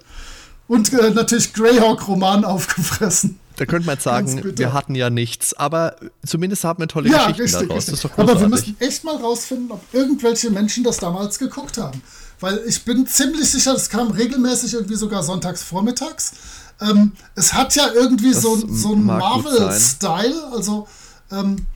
Und 0.67 0.93
äh, 0.93 1.09
natürlich 1.11 1.53
Greyhawk-Roman 1.53 2.45
aufgefressen. 2.45 3.39
Da 3.55 3.65
könnte 3.65 3.85
man 3.85 3.95
jetzt 3.95 4.03
sagen, 4.03 4.57
wir 4.57 4.73
hatten 4.73 4.95
ja 4.95 5.09
nichts, 5.09 5.53
aber 5.53 5.95
zumindest 6.25 6.63
haben 6.63 6.79
wir 6.81 6.87
tolle 6.87 7.09
ja, 7.09 7.31
Geschichten 7.31 7.41
richtig, 7.41 7.67
daraus. 7.67 7.91
Richtig. 7.91 8.11
aber 8.17 8.39
wir 8.39 8.47
müssen 8.47 8.75
echt 8.79 9.03
mal 9.03 9.15
rausfinden, 9.15 9.71
ob 9.71 9.81
irgendwelche 9.93 10.49
Menschen 10.49 10.83
das 10.83 10.97
damals 10.97 11.37
geguckt 11.37 11.77
haben. 11.77 12.01
Weil 12.39 12.61
ich 12.65 12.83
bin 12.83 13.05
ziemlich 13.07 13.49
sicher, 13.49 13.73
es 13.75 13.89
kam 13.89 14.11
regelmäßig 14.11 14.73
irgendwie 14.73 14.95
sogar 14.95 15.23
sonntags 15.23 15.61
vormittags. 15.63 16.33
Ähm, 16.81 17.13
es 17.35 17.53
hat 17.53 17.75
ja 17.75 17.87
irgendwie 17.93 18.31
das 18.31 18.41
so, 18.41 18.61
so 18.67 18.93
einen 18.93 19.05
Marvel-Style, 19.05 20.51
also 20.51 20.87
ähm, 21.31 21.67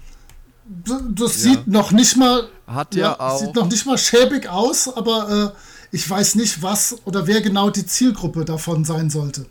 das 0.65 1.43
ja. 1.43 1.51
sieht 1.51 1.67
noch 1.67 1.91
nicht 1.91 2.17
mal 2.17 2.49
hat 2.67 2.95
ja, 2.95 3.01
ja 3.11 3.19
auch 3.19 3.39
sieht 3.39 3.55
noch 3.55 3.69
nicht 3.69 3.85
mal 3.85 3.97
schäbig 3.97 4.49
aus, 4.49 4.93
aber 4.93 5.53
äh, 5.55 5.95
ich 5.95 6.09
weiß 6.09 6.35
nicht, 6.35 6.61
was 6.61 6.97
oder 7.05 7.27
wer 7.27 7.41
genau 7.41 7.69
die 7.69 7.85
Zielgruppe 7.85 8.43
davon 8.43 8.83
sein 8.83 9.09
sollte. 9.09 9.45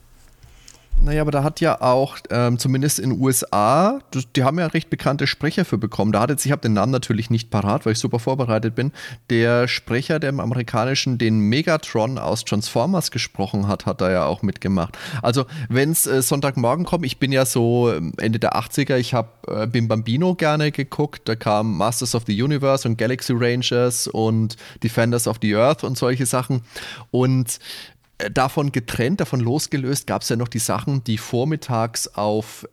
Naja, 1.03 1.21
aber 1.21 1.31
da 1.31 1.45
hat 1.45 1.61
ja 1.61 1.81
auch, 1.81 2.17
ähm, 2.31 2.59
zumindest 2.59 2.99
in 2.99 3.21
USA, 3.21 4.01
die 4.35 4.43
haben 4.43 4.59
ja 4.59 4.67
recht 4.67 4.91
bekannte 4.91 5.27
Sprecher 5.27 5.65
für 5.65 5.79
bekommen. 5.79 6.11
Da 6.11 6.21
hat 6.21 6.31
jetzt, 6.31 6.45
ich 6.47 6.53
habe 6.53 6.63
den 6.63 6.73
Namen 6.73 6.91
natürlich 6.91 7.31
nicht 7.31 7.51
parat, 7.51 7.87
weil 7.87 7.93
ich 7.93 7.99
super 7.99 8.19
vorbereitet 8.19 8.75
bin. 8.75 8.93
Der 9.31 9.69
Sprecher, 9.69 10.19
der 10.19 10.31
im 10.31 10.41
amerikanischen 10.41 11.19
den 11.19 11.39
Megatron 11.39 12.19
aus 12.19 12.45
Transformers 12.45 13.11
gesprochen 13.11 13.69
hat, 13.69 13.87
hat 13.87 14.01
da 14.01 14.11
ja 14.11 14.25
auch 14.25 14.43
mitgemacht. 14.43 14.99
Also, 15.23 15.45
wenn 15.69 15.93
es 15.93 16.07
äh, 16.07 16.23
Sonntagmorgen 16.23 16.85
kommt, 16.85 17.07
ich 17.07 17.19
bin 17.19 17.31
ja 17.31 17.45
so 17.45 17.93
ähm, 17.93 18.13
Ende 18.19 18.39
der 18.39 18.57
80er, 18.57 18.97
ich 18.97 19.15
habe 19.15 19.29
äh, 19.49 19.67
Bim 19.67 19.89
Bambino 19.89 20.35
gerne 20.35 20.73
geguckt. 20.73 21.29
Da 21.29 21.37
kam 21.37 21.77
Masters 21.77 22.15
of 22.15 22.25
the 22.27 22.43
Universe 22.43 22.89
und 22.89 22.97
Galaxy 22.97 23.33
Rangers 23.37 24.09
und 24.09 24.57
Defenders 24.83 25.29
of 25.29 25.37
the 25.43 25.55
Earth 25.55 25.85
und 25.85 25.97
solche 25.99 26.27
Sachen. 26.27 26.63
Und 27.11 27.59
davon 28.33 28.73
getrennt, 28.73 29.21
davon 29.21 29.41
losgelöst, 29.41 30.07
gab 30.07 30.23
es 30.23 30.29
ja 30.29 30.37
noch 30.37 30.49
die 30.49 30.59
Sachen, 30.59 31.05
die 31.05 31.19
vormittags 31.19 32.09
auf 32.09 32.67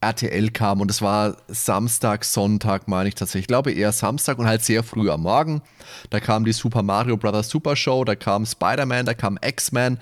RTL 0.00 0.50
kamen. 0.50 0.82
Und 0.82 0.90
es 0.90 1.00
war 1.00 1.36
Samstag, 1.48 2.24
Sonntag, 2.24 2.86
meine 2.86 3.08
ich 3.08 3.14
tatsächlich. 3.14 3.44
Ich 3.44 3.48
glaube 3.48 3.72
eher 3.72 3.92
Samstag 3.92 4.38
und 4.38 4.46
halt 4.46 4.62
sehr 4.62 4.82
früh 4.82 5.10
am 5.10 5.22
Morgen. 5.22 5.62
Da 6.10 6.20
kam 6.20 6.44
die 6.44 6.52
Super 6.52 6.82
Mario 6.82 7.16
Bros. 7.16 7.48
Super 7.48 7.76
Show, 7.76 8.04
da 8.04 8.14
kam 8.14 8.44
Spider-Man, 8.44 9.06
da 9.06 9.14
kam 9.14 9.38
X-Men. 9.42 9.98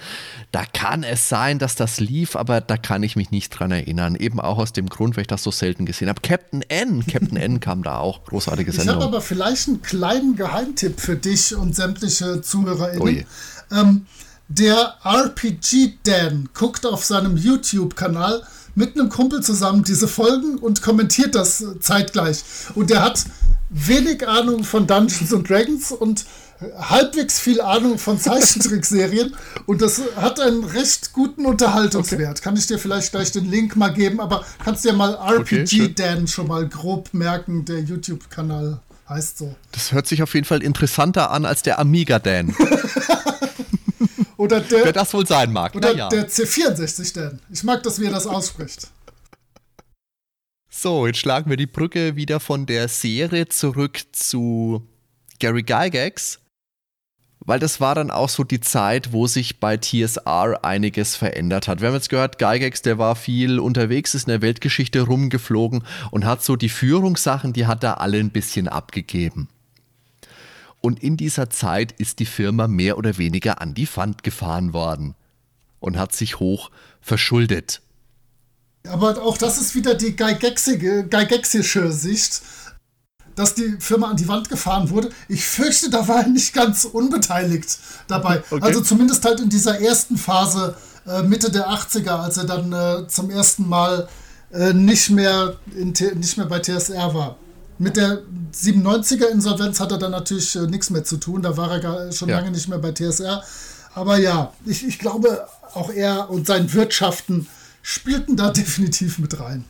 Da 0.53 0.65
kann 0.73 1.05
es 1.05 1.29
sein, 1.29 1.59
dass 1.59 1.77
das 1.77 2.01
lief, 2.01 2.37
aber 2.37 2.61
da 2.61 2.77
kann 2.77 3.03
ich 3.03 3.17
mich 3.17 3.31
nicht 3.31 3.51
dran 3.51 3.71
erinnern. 3.71 4.17
Eben 4.17 4.41
auch 4.41 4.59
aus 4.59 4.73
dem 4.73 4.89
Grund, 4.89 5.17
weil 5.17 5.23
ich 5.23 5.29
das 5.29 5.43
so 5.43 5.51
selten 5.51 5.87
gesehen 5.87 6.09
habe. 6.09 6.21
Captain 6.21 6.63
N, 6.69 7.07
Captain 7.07 7.37
N 7.37 7.61
kam 7.61 7.83
da 7.83 7.99
auch. 7.99 8.25
Großartige 8.25 8.73
Sendung. 8.73 8.97
Ich 8.97 9.03
habe 9.03 9.05
aber 9.05 9.21
vielleicht 9.21 9.69
einen 9.69 9.83
kleinen 9.83 10.37
Geheimtipp 10.37 11.01
für 11.01 11.17
dich 11.17 11.55
und 11.55 11.75
sämtliche 11.75 12.43
ZuhörerInnen. 12.43 13.27
Oh 13.71 13.75
ähm, 13.75 14.07
der 14.49 14.97
RPG 15.05 15.95
Dan 16.05 16.49
guckt 16.55 16.87
auf 16.87 17.05
seinem 17.05 17.37
YouTube-Kanal 17.37 18.43
mit 18.75 18.99
einem 18.99 19.09
Kumpel 19.09 19.43
zusammen 19.43 19.85
diese 19.85 20.09
Folgen 20.09 20.59
und 20.59 20.83
kommentiert 20.83 21.35
das 21.35 21.65
zeitgleich. 21.81 22.43
Und 22.75 22.91
der 22.91 23.03
hat 23.03 23.25
wenig 23.71 24.27
Ahnung 24.27 24.65
von 24.65 24.87
Dungeons 24.87 25.33
and 25.33 25.49
Dragons 25.49 25.93
und 25.93 26.25
halbwegs 26.79 27.41
viel 27.41 27.61
Ahnung 27.61 27.99
von 27.99 28.19
Zeichentrickserien 28.19 29.35
und 29.67 29.83
das 29.83 30.01
hat 30.17 30.41
einen 30.41 30.65
recht 30.65 31.13
guten 31.13 31.47
Unterhaltungswert. 31.47 32.31
Okay. 32.31 32.41
Kann 32.43 32.57
ich 32.57 32.67
dir 32.67 32.79
vielleicht 32.79 33.11
gleich 33.11 33.33
den 33.33 33.51
Link 33.51 33.77
mal 33.77 33.89
geben, 33.93 34.21
aber 34.21 34.45
kannst 34.65 34.85
dir 34.85 34.93
mal 34.93 35.15
RPG 35.15 35.83
okay, 35.83 35.95
Dan 35.95 36.29
schon 36.29 36.47
mal 36.47 36.69
grob 36.69 37.13
merken, 37.13 37.65
der 37.65 37.81
YouTube-Kanal 37.81 38.81
heißt 39.09 39.39
so. 39.39 39.55
Das 39.73 39.93
hört 39.93 40.07
sich 40.07 40.23
auf 40.23 40.35
jeden 40.35 40.47
Fall 40.47 40.63
interessanter 40.63 41.31
an 41.31 41.45
als 41.45 41.63
der 41.63 41.79
Amiga 41.79 42.19
Dan. 42.19 42.55
Oder 44.45 44.61
der, 44.61 44.85
Wer 44.85 44.93
das 44.93 45.15
wohl 45.15 45.27
sein 45.27 45.53
mag. 45.53 45.75
Oder 45.75 45.95
ja. 45.97 46.09
der 46.11 46.29
C64 46.29 47.15
denn. 47.15 47.41
Ich 47.51 47.63
mag, 47.65 47.83
dass 47.83 47.99
wir 47.99 48.11
das 48.11 48.27
ausspricht. 48.27 48.89
So, 50.69 51.07
jetzt 51.07 51.19
schlagen 51.19 51.49
wir 51.49 51.57
die 51.57 51.67
Brücke 51.67 52.15
wieder 52.15 52.41
von 52.41 52.67
der 52.67 52.89
Serie 52.89 53.49
zurück 53.49 54.03
zu 54.13 54.87
Gary 55.39 55.63
Gygax, 55.63 56.41
weil 57.41 57.59
das 57.59 57.81
war 57.81 57.95
dann 57.95 58.11
auch 58.11 58.29
so 58.29 58.45
die 58.45 58.61
Zeit, 58.61 59.13
wo 59.13 59.27
sich 59.27 59.61
bei 59.61 59.79
TSR 59.79 60.63
einiges 60.63 61.17
verändert 61.17 61.69
hat. 61.69 61.81
Wir 61.81 61.89
haben 61.89 61.95
jetzt 61.95 62.11
gehört, 62.11 62.39
Gygax, 62.39 62.83
der 62.83 62.99
war 62.99 63.17
viel 63.17 63.61
unterwegs, 63.61 64.15
ist 64.15 64.27
in 64.27 64.33
der 64.33 64.43
Weltgeschichte 64.43 65.03
rumgeflogen 65.03 65.85
und 66.11 66.27
hat 66.27 66.43
so 66.45 66.57
die 66.57 66.69
Führungssachen, 66.69 67.55
die 67.55 67.67
hat 67.67 67.83
er 67.83 68.03
alle 68.03 68.19
ein 68.19 68.31
bisschen 68.31 68.69
abgegeben. 68.69 69.49
Und 70.85 71.03
in 71.03 71.17
dieser 71.17 71.49
Zeit 71.49 71.93
ist 71.93 72.19
die 72.19 72.27
Firma 72.27 72.69
mehr 72.69 72.99
oder 72.99 73.17
weniger 73.17 73.63
an 73.63 73.73
die 73.73 73.89
Wand 73.97 74.23
gefahren 74.23 74.75
worden 74.75 75.15
und 75.81 75.97
hat 75.97 76.15
sich 76.15 76.41
hoch 76.41 76.71
verschuldet. 77.01 77.81
Aber 78.87 79.23
auch 79.23 79.39
das 79.39 79.57
ist 79.57 79.75
wieder 79.75 79.95
die 79.95 80.15
geigexische 80.15 81.91
Sicht, 81.91 82.43
dass 83.35 83.55
die 83.55 83.77
Firma 83.79 84.11
an 84.11 84.19
die 84.19 84.29
Wand 84.29 84.51
gefahren 84.51 84.91
wurde. 84.91 85.09
Ich 85.27 85.47
fürchte, 85.47 85.89
da 85.89 86.07
war 86.07 86.25
er 86.25 86.29
nicht 86.29 86.53
ganz 86.53 86.85
unbeteiligt 86.85 87.79
dabei. 88.07 88.43
Okay. 88.51 88.63
Also 88.63 88.83
zumindest 88.83 89.25
halt 89.25 89.41
in 89.41 89.49
dieser 89.49 89.81
ersten 89.81 90.19
Phase 90.19 90.77
äh, 91.07 91.23
Mitte 91.23 91.51
der 91.51 91.71
80er, 91.71 92.11
als 92.11 92.37
er 92.37 92.45
dann 92.45 92.73
äh, 92.75 93.09
zum 93.09 93.31
ersten 93.31 93.67
Mal 93.67 94.07
äh, 94.53 94.75
nicht, 94.75 95.09
mehr 95.09 95.57
nicht 95.65 96.37
mehr 96.37 96.47
bei 96.47 96.59
TSR 96.59 97.15
war. 97.15 97.39
Mit 97.79 97.97
der 97.97 98.23
97er 98.53 99.27
Insolvenz 99.27 99.81
hat 99.81 99.91
er 99.91 99.99
dann 99.99 100.13
natürlich 100.13 100.55
äh, 100.57 100.67
nichts 100.67 100.91
mehr 100.91 101.05
zu 101.05 101.17
tun. 101.17 101.41
Da 101.43 101.57
war 101.57 101.73
er 101.73 101.81
gar, 101.81 102.13
schon 102.13 102.29
ja. 102.29 102.39
lange 102.39 102.53
nicht 102.53 102.69
mehr 102.69 102.79
bei 102.79 102.93
TSR. 102.93 103.43
Aber 103.95 104.19
ja, 104.19 104.53
ich, 104.65 104.87
ich 104.87 104.99
glaube, 104.99 105.47
auch 105.75 105.91
er 105.91 106.31
und 106.31 106.47
sein 106.47 106.73
Wirtschaften 106.73 107.49
spielten 107.83 108.37
da 108.37 108.51
definitiv 108.51 109.19
mit 109.19 109.41
rein. 109.41 109.65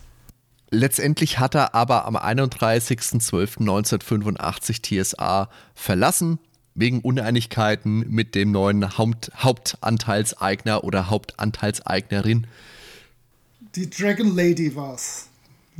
Letztendlich 0.70 1.38
hat 1.38 1.54
er 1.54 1.74
aber 1.74 2.04
am 2.04 2.16
31.12.1985 2.16 5.02
TSA 5.02 5.48
verlassen, 5.74 6.38
wegen 6.74 7.00
Uneinigkeiten 7.00 8.00
mit 8.10 8.34
dem 8.34 8.50
neuen 8.50 8.98
Haupt 8.98 9.30
Hauptanteilseigner 9.36 10.82
oder 10.82 11.08
Hauptanteilseignerin. 11.08 12.48
Die 13.76 13.88
Dragon 13.88 14.34
Lady 14.34 14.74
war's. 14.74 15.28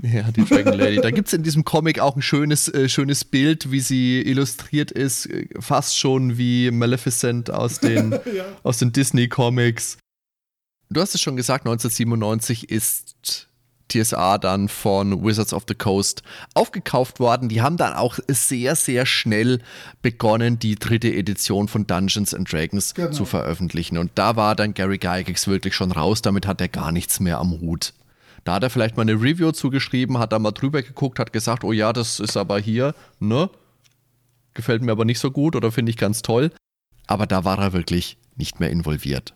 Ja, 0.02 0.30
die 0.32 0.44
Dragon 0.44 0.74
Lady. 0.74 0.96
Da 1.00 1.10
gibt 1.10 1.28
es 1.28 1.34
in 1.34 1.42
diesem 1.42 1.64
Comic 1.64 2.00
auch 2.00 2.16
ein 2.16 2.22
schönes, 2.22 2.68
äh, 2.68 2.88
schönes 2.88 3.24
Bild, 3.24 3.70
wie 3.70 3.80
sie 3.80 4.20
illustriert 4.22 4.90
ist, 4.90 5.26
äh, 5.26 5.46
fast 5.60 5.98
schon 5.98 6.36
wie 6.36 6.70
Maleficent 6.70 7.50
aus 7.50 7.78
den, 7.78 8.12
ja. 8.34 8.72
den 8.72 8.92
Disney-Comics. 8.92 9.98
Du 10.90 11.00
hast 11.00 11.14
es 11.14 11.20
schon 11.20 11.36
gesagt, 11.36 11.66
1997 11.66 12.70
ist 12.70 13.48
TSA 13.88 14.38
dann 14.38 14.68
von 14.68 15.24
Wizards 15.24 15.52
of 15.52 15.64
the 15.68 15.74
Coast 15.74 16.22
aufgekauft 16.54 17.20
worden. 17.20 17.48
Die 17.48 17.62
haben 17.62 17.76
dann 17.76 17.94
auch 17.94 18.18
sehr, 18.28 18.76
sehr 18.76 19.06
schnell 19.06 19.60
begonnen, 20.02 20.58
die 20.58 20.74
dritte 20.74 21.12
Edition 21.12 21.68
von 21.68 21.86
Dungeons 21.86 22.34
and 22.34 22.50
Dragons 22.50 22.94
genau. 22.94 23.10
zu 23.10 23.24
veröffentlichen. 23.24 23.98
Und 23.98 24.12
da 24.14 24.36
war 24.36 24.56
dann 24.56 24.74
Gary 24.74 24.98
Gygax 24.98 25.46
wirklich 25.46 25.74
schon 25.74 25.92
raus, 25.92 26.22
damit 26.22 26.46
hat 26.46 26.60
er 26.60 26.68
gar 26.68 26.92
nichts 26.92 27.20
mehr 27.20 27.38
am 27.38 27.60
Hut. 27.60 27.92
Da 28.44 28.54
hat 28.54 28.62
er 28.62 28.70
vielleicht 28.70 28.96
mal 28.96 29.02
eine 29.02 29.14
Review 29.14 29.52
zugeschrieben, 29.52 30.18
hat 30.18 30.32
da 30.32 30.38
mal 30.38 30.52
drüber 30.52 30.82
geguckt, 30.82 31.18
hat 31.18 31.32
gesagt, 31.32 31.64
oh 31.64 31.72
ja, 31.72 31.92
das 31.92 32.20
ist 32.20 32.36
aber 32.36 32.58
hier, 32.58 32.94
ne? 33.18 33.48
Gefällt 34.52 34.82
mir 34.82 34.92
aber 34.92 35.04
nicht 35.04 35.18
so 35.18 35.30
gut 35.30 35.56
oder 35.56 35.72
finde 35.72 35.90
ich 35.90 35.96
ganz 35.96 36.22
toll. 36.22 36.50
Aber 37.06 37.26
da 37.26 37.44
war 37.44 37.58
er 37.58 37.72
wirklich 37.72 38.18
nicht 38.36 38.60
mehr 38.60 38.70
involviert. 38.70 39.34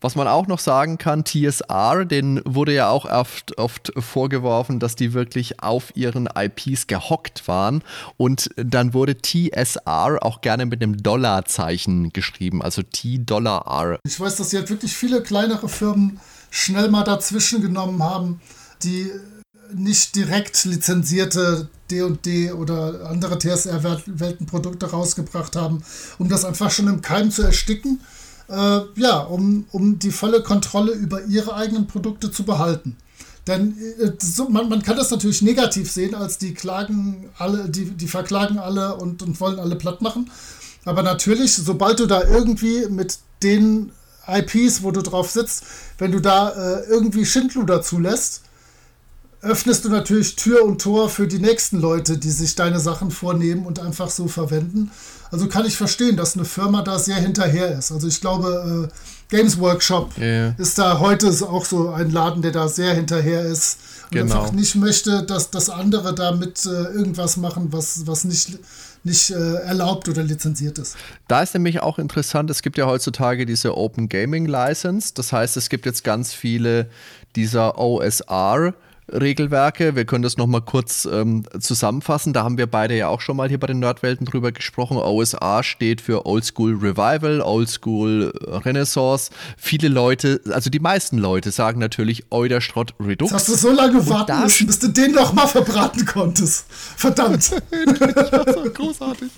Was 0.00 0.14
man 0.14 0.28
auch 0.28 0.46
noch 0.46 0.58
sagen 0.58 0.98
kann, 0.98 1.24
TSR, 1.24 2.04
den 2.04 2.42
wurde 2.44 2.74
ja 2.74 2.90
auch 2.90 3.06
oft, 3.06 3.56
oft 3.56 3.92
vorgeworfen, 3.96 4.78
dass 4.78 4.94
die 4.94 5.14
wirklich 5.14 5.62
auf 5.62 5.96
ihren 5.96 6.28
IPs 6.36 6.86
gehockt 6.86 7.48
waren. 7.48 7.82
Und 8.18 8.50
dann 8.56 8.92
wurde 8.92 9.16
TSR 9.16 10.18
auch 10.20 10.42
gerne 10.42 10.66
mit 10.66 10.82
einem 10.82 11.02
Dollarzeichen 11.02 12.12
geschrieben, 12.12 12.62
also 12.62 12.82
T-Dollar-R. 12.82 13.98
Ich 14.04 14.20
weiß, 14.20 14.36
dass 14.36 14.50
sie 14.50 14.58
halt 14.58 14.68
wirklich 14.68 14.94
viele 14.94 15.22
kleinere 15.22 15.68
Firmen 15.68 16.20
schnell 16.50 16.90
mal 16.90 17.04
dazwischen 17.04 17.62
genommen 17.62 18.02
haben, 18.02 18.40
die 18.82 19.10
nicht 19.72 20.14
direkt 20.14 20.64
lizenzierte 20.64 21.68
D&D 21.90 22.52
oder 22.52 23.08
andere 23.08 23.38
TSR-Weltenprodukte 23.38 24.90
rausgebracht 24.90 25.56
haben, 25.56 25.82
um 26.18 26.28
das 26.28 26.44
einfach 26.44 26.70
schon 26.70 26.86
im 26.88 27.00
Keim 27.00 27.30
zu 27.30 27.42
ersticken 27.42 28.00
äh, 28.48 28.80
ja, 28.96 29.18
um, 29.18 29.66
um 29.72 29.98
die 29.98 30.10
volle 30.10 30.42
Kontrolle 30.42 30.92
über 30.92 31.24
ihre 31.24 31.54
eigenen 31.54 31.86
Produkte 31.86 32.30
zu 32.30 32.44
behalten. 32.44 32.96
Denn 33.46 33.76
äh, 34.00 34.12
so, 34.18 34.48
man, 34.48 34.68
man 34.68 34.82
kann 34.82 34.96
das 34.96 35.10
natürlich 35.10 35.42
negativ 35.42 35.90
sehen, 35.90 36.14
als 36.14 36.38
die 36.38 36.54
klagen 36.54 37.30
alle, 37.38 37.68
die, 37.68 37.84
die 37.90 38.08
verklagen 38.08 38.58
alle 38.58 38.96
und, 38.96 39.22
und 39.22 39.40
wollen 39.40 39.58
alle 39.58 39.76
platt 39.76 40.02
machen. 40.02 40.30
Aber 40.84 41.02
natürlich, 41.02 41.54
sobald 41.54 42.00
du 42.00 42.06
da 42.06 42.22
irgendwie 42.22 42.86
mit 42.88 43.18
den 43.42 43.92
IPs, 44.26 44.82
wo 44.82 44.90
du 44.90 45.02
drauf 45.02 45.30
sitzt, 45.30 45.64
wenn 45.98 46.12
du 46.12 46.20
da 46.20 46.50
äh, 46.50 46.88
irgendwie 46.88 47.24
Schindluder 47.24 47.82
zulässt, 47.82 48.42
öffnest 49.42 49.84
du 49.84 49.88
natürlich 49.88 50.36
Tür 50.36 50.64
und 50.64 50.80
Tor 50.80 51.08
für 51.08 51.26
die 51.26 51.38
nächsten 51.38 51.80
Leute, 51.80 52.18
die 52.18 52.30
sich 52.30 52.54
deine 52.54 52.80
Sachen 52.80 53.10
vornehmen 53.10 53.66
und 53.66 53.78
einfach 53.78 54.10
so 54.10 54.28
verwenden. 54.28 54.90
Also 55.30 55.48
kann 55.48 55.66
ich 55.66 55.76
verstehen, 55.76 56.16
dass 56.16 56.36
eine 56.36 56.44
Firma 56.44 56.82
da 56.82 56.98
sehr 56.98 57.16
hinterher 57.16 57.76
ist. 57.76 57.92
Also 57.92 58.06
ich 58.06 58.20
glaube, 58.20 58.88
äh, 58.90 59.36
Games 59.36 59.58
Workshop 59.58 60.16
yeah. 60.18 60.54
ist 60.56 60.78
da 60.78 61.00
heute 61.00 61.28
auch 61.48 61.64
so 61.64 61.90
ein 61.90 62.10
Laden, 62.10 62.42
der 62.42 62.52
da 62.52 62.68
sehr 62.68 62.94
hinterher 62.94 63.42
ist 63.42 63.78
und 64.04 64.10
genau. 64.12 64.36
einfach 64.36 64.52
nicht 64.52 64.76
möchte, 64.76 65.24
dass, 65.24 65.50
dass 65.50 65.68
andere 65.68 66.14
damit 66.14 66.64
äh, 66.64 66.68
irgendwas 66.68 67.36
machen, 67.36 67.72
was, 67.72 68.06
was 68.06 68.24
nicht, 68.24 68.58
nicht 69.02 69.30
äh, 69.30 69.54
erlaubt 69.64 70.08
oder 70.08 70.22
lizenziert 70.22 70.78
ist. 70.78 70.96
Da 71.26 71.42
ist 71.42 71.54
nämlich 71.54 71.80
auch 71.80 71.98
interessant, 71.98 72.50
es 72.50 72.62
gibt 72.62 72.78
ja 72.78 72.86
heutzutage 72.86 73.46
diese 73.46 73.76
Open 73.76 74.08
Gaming 74.08 74.46
License. 74.46 75.12
Das 75.12 75.32
heißt, 75.32 75.56
es 75.56 75.68
gibt 75.68 75.86
jetzt 75.86 76.04
ganz 76.04 76.32
viele 76.32 76.88
dieser 77.34 77.78
OSR 77.78 78.74
Regelwerke. 79.12 79.94
Wir 79.94 80.04
können 80.04 80.22
das 80.22 80.36
nochmal 80.36 80.62
kurz 80.62 81.08
ähm, 81.10 81.44
zusammenfassen. 81.58 82.32
Da 82.32 82.44
haben 82.44 82.58
wir 82.58 82.66
beide 82.66 82.96
ja 82.96 83.08
auch 83.08 83.20
schon 83.20 83.36
mal 83.36 83.48
hier 83.48 83.58
bei 83.58 83.66
den 83.66 83.78
Nerdwelten 83.78 84.26
drüber 84.26 84.52
gesprochen. 84.52 84.96
OSA 84.96 85.62
steht 85.62 86.00
für 86.00 86.26
Old 86.26 86.44
School 86.44 86.74
Revival, 86.74 87.40
Old 87.40 87.68
School 87.68 88.32
Renaissance. 88.44 89.30
Viele 89.56 89.88
Leute, 89.88 90.40
also 90.50 90.70
die 90.70 90.80
meisten 90.80 91.18
Leute 91.18 91.50
sagen 91.50 91.78
natürlich 91.78 92.26
Euderstrott 92.30 92.94
Redux. 93.00 93.32
Das 93.32 93.42
hast 93.42 93.48
du 93.48 93.68
so 93.68 93.72
lange 93.72 94.08
warten 94.08 94.42
müssen, 94.42 94.66
bis 94.66 94.78
du 94.78 94.88
den 94.88 95.12
nochmal 95.12 95.48
verbraten 95.48 96.04
konntest. 96.04 96.66
Verdammt. 96.68 97.52
das 97.70 98.32
war 98.32 98.52
so 98.52 98.70
großartig. 98.70 99.30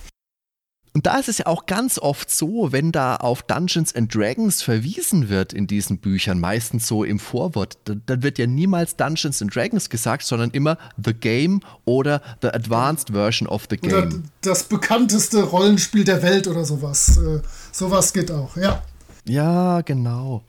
Und 0.98 1.06
da 1.06 1.16
ist 1.16 1.28
es 1.28 1.38
ja 1.38 1.46
auch 1.46 1.66
ganz 1.66 2.00
oft 2.00 2.28
so, 2.28 2.72
wenn 2.72 2.90
da 2.90 3.14
auf 3.14 3.44
Dungeons 3.44 3.94
and 3.94 4.12
Dragons 4.12 4.62
verwiesen 4.62 5.28
wird 5.28 5.52
in 5.52 5.68
diesen 5.68 5.98
Büchern, 5.98 6.40
meistens 6.40 6.88
so 6.88 7.04
im 7.04 7.20
Vorwort, 7.20 7.78
dann 7.84 8.24
wird 8.24 8.36
ja 8.36 8.48
niemals 8.48 8.96
Dungeons 8.96 9.40
and 9.40 9.54
Dragons 9.54 9.90
gesagt, 9.90 10.24
sondern 10.24 10.50
immer 10.50 10.76
The 10.96 11.14
Game 11.14 11.60
oder 11.84 12.20
The 12.42 12.48
Advanced 12.48 13.10
Version 13.10 13.46
of 13.48 13.68
the 13.70 13.76
Game. 13.76 13.92
Oder 13.92 14.08
das 14.40 14.64
bekannteste 14.64 15.44
Rollenspiel 15.44 16.02
der 16.02 16.20
Welt 16.24 16.48
oder 16.48 16.64
sowas. 16.64 17.16
Äh, 17.16 17.42
sowas 17.70 18.12
geht 18.12 18.32
auch, 18.32 18.56
ja. 18.56 18.82
Ja, 19.24 19.82
genau. 19.82 20.42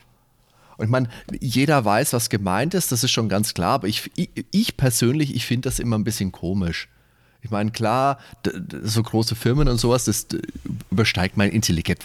Und 0.78 0.86
ich 0.86 0.90
meine, 0.90 1.10
jeder 1.40 1.84
weiß, 1.84 2.12
was 2.12 2.28
gemeint 2.28 2.74
ist, 2.74 2.90
das 2.90 3.04
ist 3.04 3.12
schon 3.12 3.28
ganz 3.28 3.54
klar, 3.54 3.74
aber 3.74 3.86
ich, 3.86 4.10
ich, 4.16 4.30
ich 4.50 4.76
persönlich, 4.76 5.32
ich 5.32 5.46
finde 5.46 5.68
das 5.68 5.78
immer 5.78 5.96
ein 5.96 6.02
bisschen 6.02 6.32
komisch. 6.32 6.88
Ich 7.42 7.50
meine, 7.50 7.70
klar, 7.70 8.18
so 8.82 9.02
große 9.02 9.34
Firmen 9.34 9.68
und 9.68 9.78
sowas, 9.78 10.04
das 10.04 10.26
übersteigt 10.90 11.36
mein 11.36 11.50
Intellekt. 11.50 12.04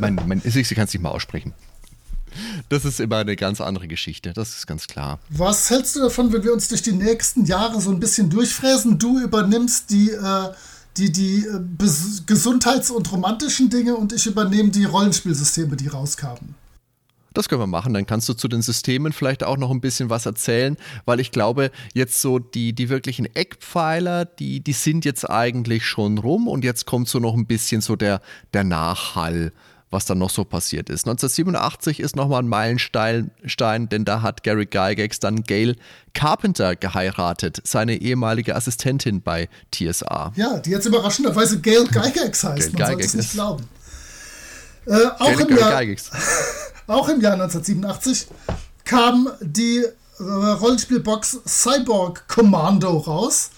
Mein, 0.00 0.20
mein, 0.26 0.42
ich 0.44 0.68
kann 0.70 0.84
es 0.84 0.92
nicht 0.92 1.02
mal 1.02 1.10
aussprechen. 1.10 1.54
Das 2.68 2.84
ist 2.84 3.00
immer 3.00 3.18
eine 3.18 3.36
ganz 3.36 3.60
andere 3.60 3.88
Geschichte, 3.88 4.32
das 4.32 4.56
ist 4.56 4.66
ganz 4.66 4.86
klar. 4.86 5.18
Was 5.28 5.68
hältst 5.70 5.96
du 5.96 6.00
davon, 6.00 6.32
wenn 6.32 6.42
wir 6.42 6.52
uns 6.52 6.68
durch 6.68 6.82
die 6.82 6.92
nächsten 6.92 7.44
Jahre 7.44 7.80
so 7.80 7.90
ein 7.90 8.00
bisschen 8.00 8.30
durchfräsen? 8.30 8.98
Du 8.98 9.20
übernimmst 9.20 9.90
die, 9.90 10.10
äh, 10.10 10.48
die, 10.96 11.12
die 11.12 11.46
äh, 11.46 11.60
Gesundheits- 12.26 12.90
und 12.90 13.12
romantischen 13.12 13.68
Dinge 13.68 13.96
und 13.96 14.12
ich 14.12 14.26
übernehme 14.26 14.70
die 14.70 14.84
Rollenspielsysteme, 14.84 15.76
die 15.76 15.88
rauskamen. 15.88 16.54
Das 17.34 17.48
können 17.48 17.60
wir 17.60 17.66
machen. 17.66 17.94
Dann 17.94 18.06
kannst 18.06 18.28
du 18.28 18.34
zu 18.34 18.48
den 18.48 18.62
Systemen 18.62 19.12
vielleicht 19.12 19.44
auch 19.44 19.56
noch 19.56 19.70
ein 19.70 19.80
bisschen 19.80 20.10
was 20.10 20.26
erzählen, 20.26 20.76
weil 21.04 21.20
ich 21.20 21.30
glaube, 21.30 21.70
jetzt 21.94 22.20
so 22.20 22.38
die, 22.38 22.72
die 22.72 22.88
wirklichen 22.88 23.26
Eckpfeiler, 23.26 24.24
die, 24.24 24.60
die 24.60 24.72
sind 24.72 25.04
jetzt 25.04 25.28
eigentlich 25.28 25.86
schon 25.86 26.18
rum 26.18 26.48
und 26.48 26.64
jetzt 26.64 26.86
kommt 26.86 27.08
so 27.08 27.18
noch 27.18 27.34
ein 27.34 27.46
bisschen 27.46 27.80
so 27.80 27.96
der, 27.96 28.20
der 28.52 28.64
Nachhall 28.64 29.52
was 29.92 30.06
dann 30.06 30.18
noch 30.18 30.30
so 30.30 30.44
passiert 30.44 30.88
ist. 30.88 31.06
1987 31.06 32.00
ist 32.00 32.16
nochmal 32.16 32.42
ein 32.42 32.48
Meilenstein, 32.48 33.30
denn 33.90 34.04
da 34.04 34.22
hat 34.22 34.42
Gary 34.42 34.66
Gygax 34.66 35.20
dann 35.20 35.42
Gail 35.42 35.76
Carpenter 36.14 36.74
geheiratet, 36.74 37.60
seine 37.64 37.96
ehemalige 38.00 38.56
Assistentin 38.56 39.20
bei 39.22 39.48
TSA. 39.70 40.32
Ja, 40.34 40.58
die 40.58 40.70
jetzt 40.70 40.86
überraschenderweise 40.86 41.60
Gail 41.60 41.84
Gygax 41.84 42.42
heißt, 42.42 42.72
Gail 42.72 42.78
man 42.78 42.86
sollte 42.86 43.04
es 43.04 43.14
nicht 43.14 43.32
glauben. 43.32 43.68
Äh, 44.86 45.06
auch, 45.18 45.40
im 45.40 45.56
Jahr, 45.56 45.82
auch 46.86 47.08
im 47.08 47.20
Jahr 47.20 47.34
1987 47.34 48.26
kam 48.84 49.28
die 49.40 49.84
äh, 50.18 50.22
Rollenspielbox 50.22 51.40
Cyborg 51.46 52.28
Commando 52.28 52.98
raus. 52.98 53.50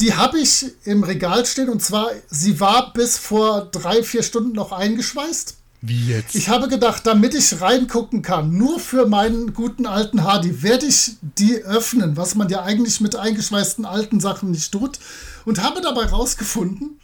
Die 0.00 0.14
habe 0.14 0.38
ich 0.38 0.66
im 0.84 1.04
Regal 1.04 1.44
stehen 1.46 1.68
und 1.68 1.82
zwar, 1.82 2.08
sie 2.30 2.58
war 2.60 2.92
bis 2.92 3.18
vor 3.18 3.68
drei, 3.70 4.02
vier 4.02 4.22
Stunden 4.22 4.52
noch 4.52 4.72
eingeschweißt. 4.72 5.56
Wie 5.84 6.06
jetzt? 6.06 6.36
Ich 6.36 6.48
habe 6.48 6.68
gedacht, 6.68 7.06
damit 7.06 7.34
ich 7.34 7.60
reingucken 7.60 8.22
kann, 8.22 8.56
nur 8.56 8.78
für 8.78 9.06
meinen 9.06 9.52
guten 9.52 9.84
alten 9.84 10.22
Hardy, 10.22 10.62
werde 10.62 10.86
ich 10.86 11.16
die 11.20 11.56
öffnen, 11.56 12.16
was 12.16 12.36
man 12.36 12.48
ja 12.48 12.62
eigentlich 12.62 13.00
mit 13.00 13.16
eingeschweißten 13.16 13.84
alten 13.84 14.20
Sachen 14.20 14.52
nicht 14.52 14.70
tut. 14.70 15.00
Und 15.44 15.60
habe 15.60 15.80
dabei 15.80 16.06
rausgefunden, 16.06 17.00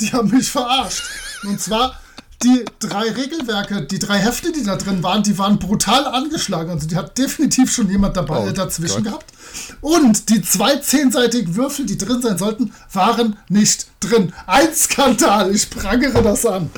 die 0.00 0.12
haben 0.12 0.30
mich 0.30 0.50
verarscht. 0.50 1.04
Und 1.44 1.60
zwar 1.60 2.00
die 2.42 2.64
drei 2.80 3.10
Regelwerke, 3.10 3.82
die 3.82 3.98
drei 3.98 4.18
Hefte, 4.18 4.52
die 4.52 4.62
da 4.62 4.76
drin 4.76 5.02
waren, 5.02 5.22
die 5.22 5.38
waren 5.38 5.58
brutal 5.58 6.06
angeschlagen. 6.06 6.70
Also 6.70 6.86
die 6.86 6.96
hat 6.96 7.16
definitiv 7.16 7.72
schon 7.72 7.90
jemand 7.90 8.16
dabei 8.16 8.48
oh, 8.48 8.52
dazwischen 8.52 9.04
Gott. 9.04 9.12
gehabt. 9.12 9.32
Und 9.80 10.28
die 10.28 10.42
zwei 10.42 10.76
zehnseitigen 10.76 11.56
Würfel, 11.56 11.86
die 11.86 11.96
drin 11.96 12.20
sein 12.20 12.38
sollten, 12.38 12.72
waren 12.92 13.36
nicht 13.48 13.86
drin. 14.00 14.32
Ein 14.46 14.74
Skandal, 14.74 15.54
ich 15.54 15.70
prangere 15.70 16.22
das 16.22 16.44
an. 16.44 16.70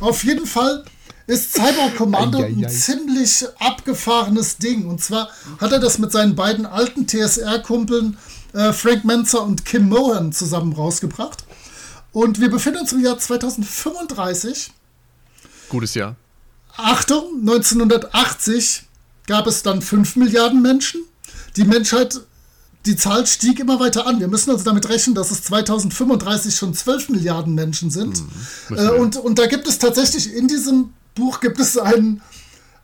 Auf 0.00 0.24
jeden 0.24 0.46
Fall 0.46 0.84
ist 1.26 1.54
Cyborg 1.54 1.96
Commando 1.96 2.38
ein 2.38 2.68
ziemlich 2.68 3.44
abgefahrenes 3.58 4.58
Ding. 4.58 4.86
Und 4.86 5.02
zwar 5.02 5.28
hat 5.58 5.72
er 5.72 5.80
das 5.80 5.98
mit 5.98 6.12
seinen 6.12 6.36
beiden 6.36 6.66
alten 6.66 7.06
TSR-Kumpeln 7.06 8.16
äh, 8.52 8.72
Frank 8.72 9.04
Menzer 9.04 9.42
und 9.42 9.64
Kim 9.64 9.88
Mohan 9.88 10.32
zusammen 10.32 10.72
rausgebracht. 10.72 11.44
Und 12.12 12.40
wir 12.40 12.50
befinden 12.50 12.80
uns 12.80 12.92
im 12.92 13.04
Jahr 13.04 13.18
2035. 13.18 14.72
Gutes 15.68 15.94
Jahr. 15.94 16.16
Achtung, 16.76 17.40
1980 17.40 18.84
gab 19.26 19.46
es 19.46 19.62
dann 19.62 19.82
5 19.82 20.16
Milliarden 20.16 20.62
Menschen. 20.62 21.02
Die 21.56 21.64
Menschheit 21.64 22.20
die 22.86 22.96
Zahl 22.96 23.26
stieg 23.26 23.58
immer 23.58 23.80
weiter 23.80 24.06
an. 24.06 24.20
Wir 24.20 24.28
müssen 24.28 24.50
also 24.50 24.64
damit 24.64 24.88
rechnen, 24.88 25.14
dass 25.14 25.30
es 25.30 25.42
2035 25.42 26.54
schon 26.54 26.72
12 26.72 27.08
Milliarden 27.10 27.54
Menschen 27.54 27.90
sind. 27.90 28.22
Mhm, 28.70 28.76
äh, 28.76 28.90
und, 28.90 29.16
und 29.16 29.38
da 29.38 29.46
gibt 29.46 29.66
es 29.66 29.78
tatsächlich 29.78 30.32
in 30.32 30.48
diesem 30.48 30.90
Buch 31.14 31.40
gibt 31.40 31.58
es 31.58 31.76
einen, 31.76 32.20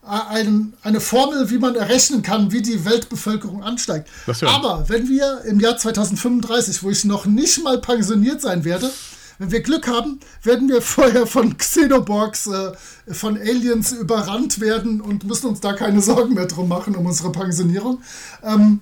ein, 0.01 0.73
eine 0.81 0.99
Formel, 0.99 1.49
wie 1.49 1.59
man 1.59 1.75
errechnen 1.75 2.21
kann, 2.21 2.51
wie 2.51 2.61
die 2.61 2.83
Weltbevölkerung 2.83 3.63
ansteigt. 3.63 4.09
Aber 4.41 4.89
wenn 4.89 5.07
wir 5.07 5.43
im 5.45 5.59
Jahr 5.59 5.77
2035, 5.77 6.83
wo 6.83 6.89
ich 6.89 7.05
noch 7.05 7.25
nicht 7.25 7.63
mal 7.63 7.79
pensioniert 7.79 8.41
sein 8.41 8.65
werde, 8.65 8.91
wenn 9.39 9.51
wir 9.51 9.61
Glück 9.61 9.87
haben, 9.87 10.19
werden 10.43 10.69
wir 10.69 10.81
vorher 10.83 11.27
von 11.27 11.57
Xenoborgs, 11.57 12.47
äh, 12.47 12.71
von 13.11 13.37
Aliens 13.37 13.91
überrannt 13.91 14.59
werden 14.59 15.01
und 15.01 15.25
müssen 15.25 15.47
uns 15.47 15.61
da 15.61 15.73
keine 15.73 16.01
Sorgen 16.01 16.33
mehr 16.33 16.47
drum 16.47 16.67
machen 16.67 16.95
um 16.95 17.05
unsere 17.05 17.31
Pensionierung. 17.31 18.01
Ähm, 18.43 18.81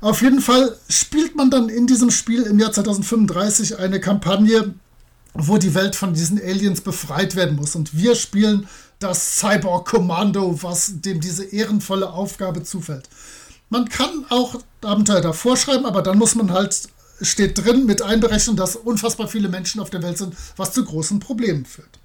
auf 0.00 0.20
jeden 0.20 0.40
Fall 0.40 0.76
spielt 0.88 1.34
man 1.34 1.50
dann 1.50 1.68
in 1.70 1.86
diesem 1.86 2.10
Spiel 2.10 2.42
im 2.42 2.58
Jahr 2.58 2.72
2035 2.72 3.78
eine 3.78 4.00
Kampagne, 4.00 4.74
wo 5.32 5.56
die 5.56 5.74
Welt 5.74 5.96
von 5.96 6.12
diesen 6.12 6.38
Aliens 6.38 6.82
befreit 6.82 7.36
werden 7.36 7.56
muss. 7.56 7.74
Und 7.74 7.96
wir 7.96 8.14
spielen 8.14 8.68
das 8.98 9.38
Cyborg-Kommando, 9.38 10.62
was 10.62 11.00
dem 11.00 11.20
diese 11.20 11.44
ehrenvolle 11.44 12.10
Aufgabe 12.10 12.62
zufällt. 12.62 13.08
Man 13.70 13.88
kann 13.88 14.26
auch 14.28 14.60
Abenteuer 14.82 15.20
davor 15.20 15.56
schreiben, 15.56 15.86
aber 15.86 16.02
dann 16.02 16.18
muss 16.18 16.34
man 16.34 16.52
halt, 16.52 16.88
steht 17.20 17.64
drin, 17.64 17.86
mit 17.86 18.02
einberechnen, 18.02 18.56
dass 18.56 18.76
unfassbar 18.76 19.28
viele 19.28 19.48
Menschen 19.48 19.80
auf 19.80 19.90
der 19.90 20.02
Welt 20.02 20.18
sind, 20.18 20.34
was 20.56 20.72
zu 20.72 20.84
großen 20.84 21.20
Problemen 21.20 21.64
führt. 21.64 21.98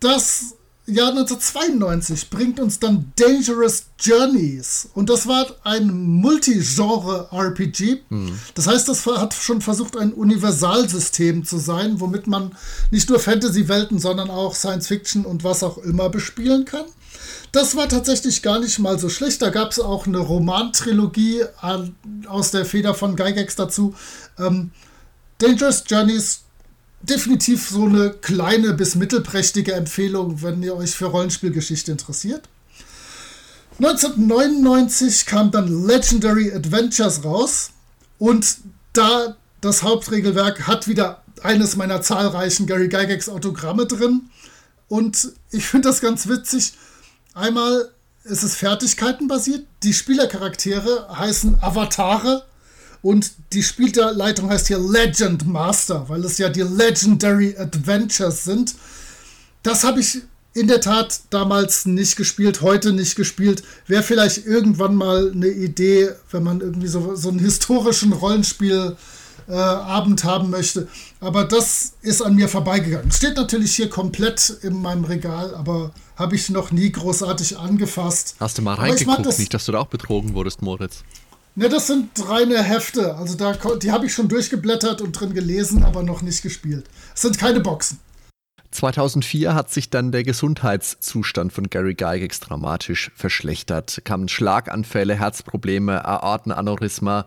Das 0.00 0.54
Jahr 0.86 1.10
1992 1.10 2.28
bringt 2.28 2.58
uns 2.58 2.80
dann 2.80 3.12
Dangerous 3.14 3.84
Journeys. 4.00 4.88
Und 4.94 5.10
das 5.10 5.28
war 5.28 5.46
ein 5.62 5.92
Multigenre-RPG. 5.92 8.00
Mhm. 8.08 8.36
Das 8.54 8.66
heißt, 8.66 8.88
das 8.88 9.06
hat 9.06 9.32
schon 9.32 9.60
versucht, 9.60 9.96
ein 9.96 10.12
Universalsystem 10.12 11.44
zu 11.44 11.58
sein, 11.58 12.00
womit 12.00 12.26
man 12.26 12.56
nicht 12.90 13.08
nur 13.08 13.20
Fantasy-Welten, 13.20 14.00
sondern 14.00 14.28
auch 14.28 14.56
Science-Fiction 14.56 15.24
und 15.24 15.44
was 15.44 15.62
auch 15.62 15.78
immer 15.78 16.08
bespielen 16.08 16.64
kann. 16.64 16.86
Das 17.52 17.76
war 17.76 17.86
tatsächlich 17.86 18.42
gar 18.42 18.60
nicht 18.60 18.78
mal 18.78 18.98
so 18.98 19.10
schlecht. 19.10 19.42
Da 19.42 19.50
gab 19.50 19.72
es 19.72 19.78
auch 19.78 20.06
eine 20.06 20.18
Romantrilogie 20.18 21.44
aus 22.26 22.50
der 22.50 22.64
Feder 22.64 22.94
von 22.94 23.14
Gygax 23.14 23.56
dazu. 23.56 23.94
Ähm, 24.38 24.70
Dangerous 25.36 25.84
Journeys 25.86 26.40
definitiv 27.02 27.68
so 27.68 27.84
eine 27.84 28.10
kleine 28.10 28.72
bis 28.72 28.94
mittelprächtige 28.94 29.72
Empfehlung, 29.74 30.40
wenn 30.40 30.62
ihr 30.62 30.74
euch 30.74 30.92
für 30.92 31.06
Rollenspielgeschichte 31.06 31.92
interessiert. 31.92 32.48
1999 33.78 35.26
kam 35.26 35.50
dann 35.50 35.86
Legendary 35.86 36.52
Adventures 36.52 37.24
raus 37.24 37.70
und 38.18 38.58
da 38.92 39.36
das 39.60 39.82
Hauptregelwerk 39.82 40.66
hat 40.66 40.88
wieder 40.88 41.22
eines 41.42 41.76
meiner 41.76 42.00
zahlreichen 42.02 42.66
Gary 42.66 42.88
Gygax 42.88 43.28
Autogramme 43.28 43.86
drin 43.86 44.30
und 44.88 45.32
ich 45.50 45.66
finde 45.66 45.88
das 45.88 46.00
ganz 46.00 46.28
witzig. 46.28 46.74
Einmal 47.34 47.90
ist 48.24 48.42
es 48.42 48.54
fertigkeitenbasiert. 48.54 49.66
Die 49.82 49.94
Spielercharaktere 49.94 51.08
heißen 51.16 51.62
Avatare 51.62 52.44
und 53.00 53.32
die 53.52 53.62
Spielleitung 53.62 54.50
heißt 54.50 54.68
hier 54.68 54.78
Legend 54.78 55.46
Master, 55.46 56.08
weil 56.08 56.24
es 56.24 56.38
ja 56.38 56.48
die 56.48 56.62
Legendary 56.62 57.56
Adventures 57.58 58.44
sind. 58.44 58.74
Das 59.62 59.82
habe 59.82 60.00
ich 60.00 60.22
in 60.54 60.68
der 60.68 60.82
Tat 60.82 61.20
damals 61.30 61.86
nicht 61.86 62.16
gespielt, 62.16 62.60
heute 62.60 62.92
nicht 62.92 63.16
gespielt. 63.16 63.62
Wäre 63.86 64.02
vielleicht 64.02 64.46
irgendwann 64.46 64.94
mal 64.94 65.32
eine 65.32 65.48
Idee, 65.48 66.10
wenn 66.30 66.42
man 66.42 66.60
irgendwie 66.60 66.88
so, 66.88 67.14
so 67.16 67.30
einen 67.30 67.38
historischen 67.38 68.12
Rollenspiel 68.12 68.94
äh, 68.94 69.21
Abend 69.56 70.24
haben 70.24 70.50
möchte. 70.50 70.88
Aber 71.20 71.44
das 71.44 71.94
ist 72.02 72.22
an 72.22 72.34
mir 72.34 72.48
vorbeigegangen. 72.48 73.10
Steht 73.10 73.36
natürlich 73.36 73.74
hier 73.74 73.90
komplett 73.90 74.50
in 74.62 74.80
meinem 74.80 75.04
Regal, 75.04 75.54
aber 75.54 75.92
habe 76.16 76.34
ich 76.36 76.50
noch 76.50 76.70
nie 76.70 76.90
großartig 76.90 77.58
angefasst. 77.58 78.36
Hast 78.40 78.58
du 78.58 78.62
mal 78.62 78.74
reingeguckt, 78.74 79.26
das, 79.26 79.38
nicht, 79.38 79.54
dass 79.54 79.66
du 79.66 79.72
da 79.72 79.80
auch 79.80 79.86
betrogen 79.86 80.34
wurdest, 80.34 80.62
Moritz? 80.62 81.04
Ne, 81.54 81.68
das 81.68 81.86
sind 81.86 82.10
reine 82.28 82.62
Hefte. 82.62 83.16
Also 83.16 83.36
da, 83.36 83.52
die 83.76 83.92
habe 83.92 84.06
ich 84.06 84.14
schon 84.14 84.28
durchgeblättert 84.28 85.02
und 85.02 85.12
drin 85.12 85.34
gelesen, 85.34 85.84
aber 85.84 86.02
noch 86.02 86.22
nicht 86.22 86.42
gespielt. 86.42 86.86
Es 87.14 87.22
sind 87.22 87.38
keine 87.38 87.60
Boxen. 87.60 87.98
2004 88.70 89.54
hat 89.54 89.70
sich 89.70 89.90
dann 89.90 90.12
der 90.12 90.22
Gesundheitszustand 90.22 91.52
von 91.52 91.68
Gary 91.68 91.94
Gygax 91.94 92.40
dramatisch 92.40 93.10
verschlechtert. 93.14 94.00
Kamen 94.04 94.28
Schlaganfälle, 94.28 95.14
Herzprobleme, 95.14 96.04
Aortenaneurysma. 96.06 97.26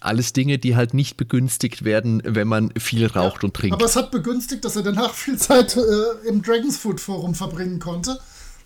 Alles 0.00 0.32
Dinge, 0.32 0.58
die 0.58 0.76
halt 0.76 0.94
nicht 0.94 1.16
begünstigt 1.16 1.84
werden, 1.84 2.22
wenn 2.24 2.48
man 2.48 2.72
viel 2.78 3.06
raucht 3.06 3.42
ja, 3.42 3.46
und 3.46 3.54
trinkt. 3.54 3.74
Aber 3.74 3.84
es 3.84 3.96
hat 3.96 4.10
begünstigt, 4.10 4.64
dass 4.64 4.76
er 4.76 4.82
danach 4.82 5.14
viel 5.14 5.38
Zeit 5.38 5.76
äh, 5.76 6.28
im 6.28 6.42
Dragons 6.42 6.76
Food 6.76 7.00
Forum 7.00 7.34
verbringen 7.34 7.78
konnte, 7.78 8.18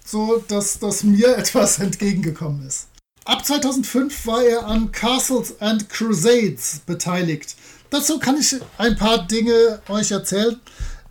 so 0.05 0.43
dass 0.49 0.79
das 0.79 1.05
mir 1.05 1.37
etwas 1.37 1.79
entgegengekommen 1.79 2.67
ist. 2.67 2.89
Ab 3.25 3.45
2005 3.45 4.27
war 4.27 4.43
er 4.43 4.67
an 4.67 4.91
Castles 4.91 5.61
and 5.61 5.91
Crusades 5.91 6.81
beteiligt. 6.87 7.57
Dazu 7.91 8.19
kann 8.19 8.39
ich 8.39 8.57
ein 8.79 8.97
paar 8.97 9.27
Dinge 9.27 9.81
euch 9.89 10.11
erzählen, 10.11 10.59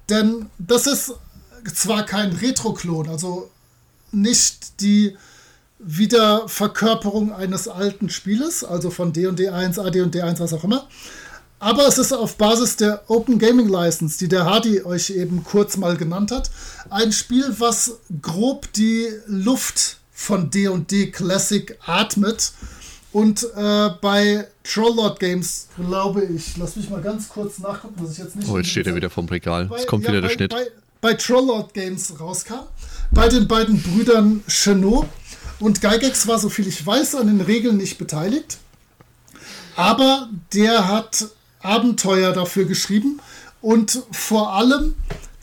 denn 0.09 0.47
das 0.57 0.87
ist 0.87 1.13
zwar 1.73 2.05
kein 2.05 2.31
Retro-Klon, 2.31 3.09
also 3.09 3.51
nicht 4.11 4.81
die 4.81 5.15
Wiederverkörperung 5.79 7.31
eines 7.31 7.67
alten 7.67 8.09
Spieles, 8.09 8.63
also 8.63 8.89
von 8.89 9.13
D&D 9.13 9.49
1, 9.49 9.79
AD 9.79 10.01
und 10.01 10.15
D1, 10.15 10.39
was 10.39 10.53
auch 10.53 10.63
immer, 10.63 10.87
aber 11.59 11.87
es 11.87 11.97
ist 11.97 12.13
auf 12.13 12.37
Basis 12.37 12.75
der 12.75 13.03
Open 13.07 13.39
Gaming 13.39 13.67
License, 13.67 14.17
die 14.19 14.27
der 14.27 14.45
Hardy 14.45 14.83
euch 14.83 15.09
eben 15.09 15.43
kurz 15.43 15.77
mal 15.77 15.97
genannt 15.97 16.31
hat, 16.31 16.51
ein 16.89 17.11
Spiel, 17.11 17.45
was 17.57 17.99
grob 18.21 18.71
die 18.73 19.07
Luft 19.25 19.97
von 20.11 20.51
D&D 20.51 21.11
Classic 21.11 21.77
atmet. 21.85 22.51
Und 23.11 23.47
äh, 23.55 23.89
bei 24.01 24.47
Trolllord 24.63 25.19
Games, 25.19 25.69
glaube 25.75 26.25
ich, 26.25 26.57
lass 26.57 26.75
mich 26.75 26.89
mal 26.89 27.01
ganz 27.01 27.29
kurz 27.29 27.57
nachgucken, 27.57 27.95
was 27.97 28.11
ich 28.11 28.17
jetzt 28.19 28.35
nicht. 28.35 28.47
Oh, 28.47 28.57
jetzt 28.57 28.69
steht 28.69 28.85
er 28.85 28.93
wieder 28.95 29.09
vom 29.09 29.25
Regal. 29.25 29.65
Bei, 29.65 29.77
es 29.77 29.87
kommt 29.87 30.03
ja, 30.03 30.11
wieder 30.11 30.21
der 30.21 30.27
bei, 30.27 30.33
Schnitt. 30.35 30.51
Bei, 30.51 30.67
bei 31.01 31.13
Trolllord 31.15 31.73
Games 31.73 32.19
rauskam. 32.19 32.67
Bei 33.11 33.27
den 33.29 33.47
beiden 33.47 33.81
Brüdern 33.81 34.43
Chenot. 34.47 35.07
Und 35.59 35.81
Gygax 35.81 36.27
war, 36.27 36.39
soviel 36.39 36.67
ich 36.67 36.85
weiß, 36.85 37.15
an 37.15 37.27
den 37.27 37.41
Regeln 37.41 37.77
nicht 37.77 37.97
beteiligt. 37.97 38.57
Aber 39.75 40.29
der 40.53 40.87
hat 40.87 41.27
Abenteuer 41.61 42.33
dafür 42.33 42.65
geschrieben. 42.65 43.19
Und 43.61 44.03
vor 44.11 44.53
allem 44.53 44.95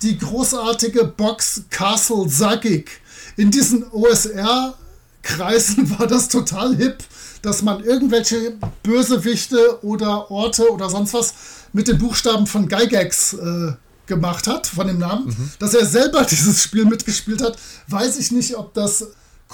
die 0.03 0.19
großartige 0.19 1.05
Box 1.05 1.63
Castle 1.71 2.29
Zagig 2.29 3.01
in 3.37 3.51
diesen 3.51 3.85
OSR-Kreisen 3.91 5.91
war 5.99 6.07
das 6.07 6.29
total 6.29 6.77
hip, 6.77 6.99
dass 7.43 7.63
man 7.63 7.83
irgendwelche 7.83 8.55
Bösewichte 8.83 9.83
oder 9.83 10.31
Orte 10.31 10.71
oder 10.71 10.89
sonst 10.89 11.15
was 11.15 11.35
mit 11.73 11.89
den 11.89 11.99
Buchstaben 11.99 12.47
von 12.47 12.69
Gygax 12.69 13.35
äh, 13.35 13.73
gemacht 14.07 14.47
hat, 14.47 14.67
von 14.67 14.87
dem 14.87 14.99
Namen. 14.99 15.27
Mhm. 15.27 15.51
Dass 15.59 15.75
er 15.75 15.87
selber 15.87 16.25
dieses 16.31 16.63
Spiel 16.63 16.85
mitgespielt 16.85 17.43
hat, 17.43 17.59
weiß 17.89 18.19
ich 18.19 18.31
nicht, 18.31 18.57
ob 18.57 18.75
das 18.75 19.09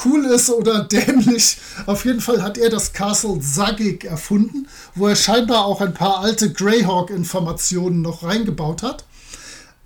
cool 0.05 0.25
ist 0.27 0.51
oder 0.51 0.85
dämlich. 0.85 1.59
Auf 1.87 2.05
jeden 2.05 2.21
Fall 2.21 2.43
hat 2.43 2.59
er 2.59 2.71
das 2.71 2.93
Castle 2.93 3.41
Zagig 3.41 4.05
erfunden, 4.05 4.69
wo 4.95 5.09
er 5.09 5.17
scheinbar 5.17 5.65
auch 5.65 5.81
ein 5.81 5.95
paar 5.95 6.21
alte 6.21 6.53
Greyhawk-Informationen 6.53 8.03
noch 8.03 8.23
reingebaut 8.23 8.83
hat 8.83 9.05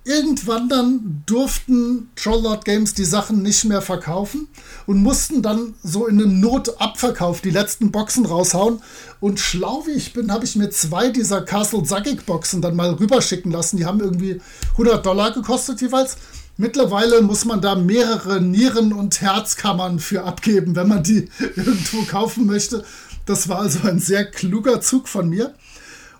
irgendwann 0.05 0.69
dann 0.69 1.23
durften 1.25 2.11
Trolllord 2.15 2.63
Games 2.63 2.93
die 2.93 3.05
Sachen 3.05 3.41
nicht 3.41 3.65
mehr 3.65 3.81
verkaufen 3.81 4.47
und 4.85 5.01
mussten 5.01 5.41
dann 5.41 5.73
so 5.83 6.05
in 6.05 6.21
einem 6.21 6.39
Notabverkauf 6.39 7.41
die 7.41 7.49
letzten 7.49 7.91
Boxen 7.91 8.25
raushauen. 8.25 8.81
Und 9.19 9.39
schlau 9.39 9.83
wie 9.87 9.93
ich 9.93 10.13
bin, 10.13 10.31
habe 10.31 10.45
ich 10.45 10.55
mir 10.55 10.69
zwei 10.69 11.09
dieser 11.09 11.41
Castle 11.41 11.83
Zagic 11.83 12.27
Boxen 12.27 12.61
dann 12.61 12.75
mal 12.75 12.91
rüberschicken 12.91 13.51
lassen. 13.51 13.77
Die 13.77 13.85
haben 13.85 13.99
irgendwie 13.99 14.39
100 14.73 15.03
Dollar 15.03 15.31
gekostet 15.31 15.81
jeweils. 15.81 16.17
Mittlerweile 16.57 17.21
muss 17.21 17.43
man 17.45 17.61
da 17.61 17.75
mehrere 17.75 18.39
Nieren- 18.39 18.93
und 18.93 19.19
Herzkammern 19.21 19.99
für 19.99 20.23
abgeben, 20.23 20.75
wenn 20.75 20.87
man 20.87 21.03
die 21.03 21.29
irgendwo 21.55 22.03
kaufen 22.03 22.45
möchte. 22.45 22.85
Das 23.25 23.49
war 23.49 23.59
also 23.59 23.87
ein 23.87 23.99
sehr 23.99 24.25
kluger 24.25 24.79
Zug 24.81 25.07
von 25.07 25.27
mir. 25.29 25.53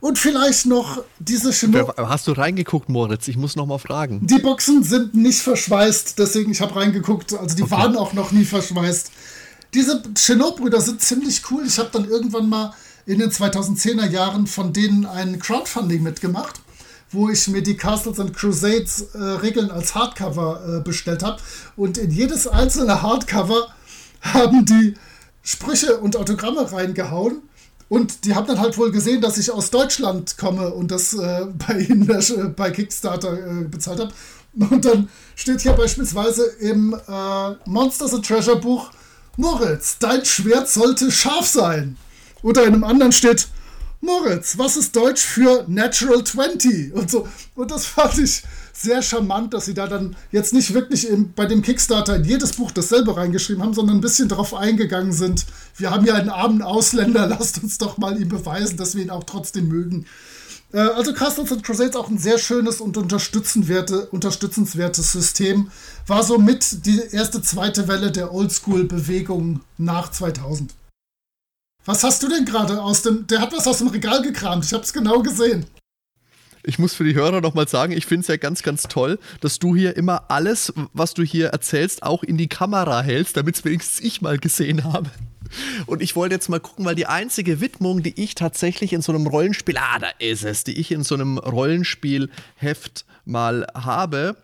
Und 0.01 0.19
vielleicht 0.19 0.65
noch 0.65 1.03
diese 1.19 1.51
Chinook. 1.51 1.95
Hast 1.97 2.27
du 2.27 2.33
reingeguckt, 2.33 2.89
Moritz? 2.89 3.27
Ich 3.27 3.37
muss 3.37 3.55
noch 3.55 3.65
mal 3.65 3.79
fragen. 3.79 4.27
Die 4.27 4.39
Boxen 4.39 4.83
sind 4.83 5.15
nicht 5.15 5.39
verschweißt, 5.39 6.19
deswegen 6.19 6.51
ich 6.51 6.61
habe 6.61 6.75
reingeguckt. 6.75 7.33
Also 7.33 7.55
die 7.55 7.63
okay. 7.63 7.71
waren 7.71 7.95
auch 7.95 8.13
noch 8.13 8.31
nie 8.31 8.45
verschweißt. 8.45 9.11
Diese 9.73 10.03
Chenot-Brüder 10.13 10.79
sind 10.81 11.01
ziemlich 11.01 11.41
cool. 11.49 11.63
Ich 11.65 11.79
habe 11.79 11.89
dann 11.91 12.07
irgendwann 12.07 12.49
mal 12.49 12.73
in 13.05 13.19
den 13.19 13.31
2010er 13.31 14.09
Jahren 14.09 14.47
von 14.47 14.73
denen 14.73 15.05
ein 15.05 15.39
Crowdfunding 15.39 16.03
mitgemacht, 16.03 16.61
wo 17.11 17.29
ich 17.29 17.47
mir 17.47 17.61
die 17.61 17.77
Castles 17.77 18.19
and 18.19 18.35
Crusades 18.35 19.01
äh, 19.13 19.17
Regeln 19.17 19.71
als 19.71 19.95
Hardcover 19.95 20.77
äh, 20.77 20.81
bestellt 20.81 21.23
habe. 21.23 21.41
Und 21.75 21.97
in 21.97 22.11
jedes 22.11 22.47
einzelne 22.47 23.01
Hardcover 23.01 23.67
haben 24.21 24.65
die 24.65 24.95
Sprüche 25.43 25.97
und 25.97 26.17
Autogramme 26.17 26.71
reingehauen. 26.71 27.41
Und 27.87 28.25
die 28.25 28.33
haben 28.33 28.47
dann 28.47 28.59
halt 28.59 28.77
wohl 28.77 28.91
gesehen, 28.91 29.21
dass 29.21 29.37
ich 29.37 29.51
aus 29.51 29.69
Deutschland 29.69 30.37
komme 30.37 30.73
und 30.73 30.89
das 30.89 31.13
äh, 31.13 31.45
bei 31.67 31.79
ihnen 31.79 32.09
äh, 32.09 32.43
bei 32.55 32.71
Kickstarter 32.71 33.33
äh, 33.33 33.63
bezahlt 33.65 33.99
habe. 33.99 34.13
Und 34.57 34.85
dann 34.85 35.09
steht 35.35 35.61
hier 35.61 35.73
beispielsweise 35.73 36.45
im 36.59 36.93
äh, 36.93 37.69
Monsters 37.69 38.13
and 38.13 38.25
Treasure 38.25 38.55
Buch, 38.55 38.89
Moritz, 39.37 39.97
dein 39.99 40.23
Schwert 40.23 40.69
sollte 40.69 41.11
scharf 41.11 41.45
sein. 41.45 41.97
Oder 42.41 42.63
in 42.63 42.73
einem 42.73 42.83
anderen 42.85 43.11
steht, 43.11 43.49
Moritz, 44.05 44.57
was 44.57 44.77
ist 44.77 44.95
Deutsch 44.95 45.23
für 45.23 45.65
Natural 45.67 46.23
20? 46.23 46.93
Und 46.93 47.09
so. 47.09 47.27
Und 47.55 47.71
das 47.71 47.85
fand 47.85 48.19
ich 48.19 48.43
sehr 48.71 49.01
charmant, 49.01 49.53
dass 49.53 49.65
sie 49.65 49.73
da 49.73 49.87
dann 49.87 50.15
jetzt 50.31 50.53
nicht 50.53 50.73
wirklich 50.73 51.09
im, 51.09 51.33
bei 51.33 51.45
dem 51.45 51.61
Kickstarter 51.61 52.17
in 52.17 52.23
jedes 52.23 52.53
Buch 52.53 52.71
dasselbe 52.71 53.17
reingeschrieben 53.17 53.63
haben, 53.63 53.73
sondern 53.73 53.97
ein 53.97 54.01
bisschen 54.01 54.29
darauf 54.29 54.53
eingegangen 54.53 55.11
sind. 55.11 55.45
Wir 55.77 55.91
haben 55.91 56.05
ja 56.05 56.13
einen 56.13 56.29
armen 56.29 56.61
Ausländer, 56.61 57.27
lasst 57.27 57.63
uns 57.63 57.77
doch 57.77 57.97
mal 57.97 58.21
ihm 58.21 58.29
beweisen, 58.29 58.77
dass 58.77 58.95
wir 58.95 59.03
ihn 59.03 59.09
auch 59.09 59.23
trotzdem 59.23 59.67
mögen. 59.67 60.05
Äh, 60.71 60.79
also 60.79 61.13
Castles 61.13 61.51
and 61.51 61.63
Crusades 61.63 61.95
auch 61.95 62.09
ein 62.09 62.17
sehr 62.17 62.37
schönes 62.37 62.81
und 62.81 62.97
unterstützenswertes 62.97 65.11
System. 65.11 65.71
War 66.05 66.23
somit 66.23 66.85
die 66.85 67.01
erste, 67.11 67.41
zweite 67.41 67.87
Welle 67.87 68.11
der 68.11 68.33
Oldschool-Bewegung 68.33 69.61
nach 69.77 70.11
2000. 70.11 70.73
Was 71.85 72.03
hast 72.03 72.23
du 72.23 72.29
denn 72.29 72.45
gerade 72.45 72.81
aus 72.81 73.03
dem. 73.03 73.27
Der 73.27 73.41
hat 73.41 73.53
was 73.53 73.67
aus 73.67 73.77
dem 73.77 73.87
Regal 73.87 74.21
gekramt. 74.21 74.65
Ich 74.65 74.73
habe 74.73 74.83
es 74.83 74.91
genau 74.91 75.21
gesehen 75.21 75.65
ich 76.67 76.79
muss 76.79 76.93
für 76.93 77.03
die 77.03 77.15
Hörer 77.15 77.41
nochmal 77.41 77.67
sagen, 77.67 77.93
ich 77.93 78.05
finde 78.05 78.21
es 78.21 78.27
ja 78.27 78.37
ganz, 78.37 78.63
ganz 78.63 78.83
toll, 78.83 79.19
dass 79.41 79.59
du 79.59 79.75
hier 79.75 79.95
immer 79.95 80.29
alles, 80.29 80.73
was 80.93 81.13
du 81.13 81.23
hier 81.23 81.47
erzählst, 81.47 82.03
auch 82.03 82.23
in 82.23 82.37
die 82.37 82.47
Kamera 82.47 83.01
hältst, 83.01 83.37
damit 83.37 83.55
es 83.55 83.65
wenigstens 83.65 83.99
ich 83.99 84.21
mal 84.21 84.37
gesehen 84.37 84.83
habe. 84.83 85.09
Und 85.85 86.01
ich 86.01 86.15
wollte 86.15 86.35
jetzt 86.35 86.49
mal 86.49 86.59
gucken, 86.59 86.85
weil 86.85 86.95
die 86.95 87.05
einzige 87.05 87.61
Widmung, 87.61 88.01
die 88.01 88.19
ich 88.21 88.35
tatsächlich 88.35 88.93
in 88.93 89.01
so 89.01 89.13
einem 89.13 89.27
Rollenspiel, 89.27 89.77
ah, 89.77 89.99
da 89.99 90.09
ist 90.19 90.43
es, 90.43 90.63
die 90.63 90.77
ich 90.79 90.91
in 90.91 91.03
so 91.03 91.15
einem 91.15 91.37
Rollenspielheft 91.37 93.05
mal 93.25 93.67
habe, 93.75 94.35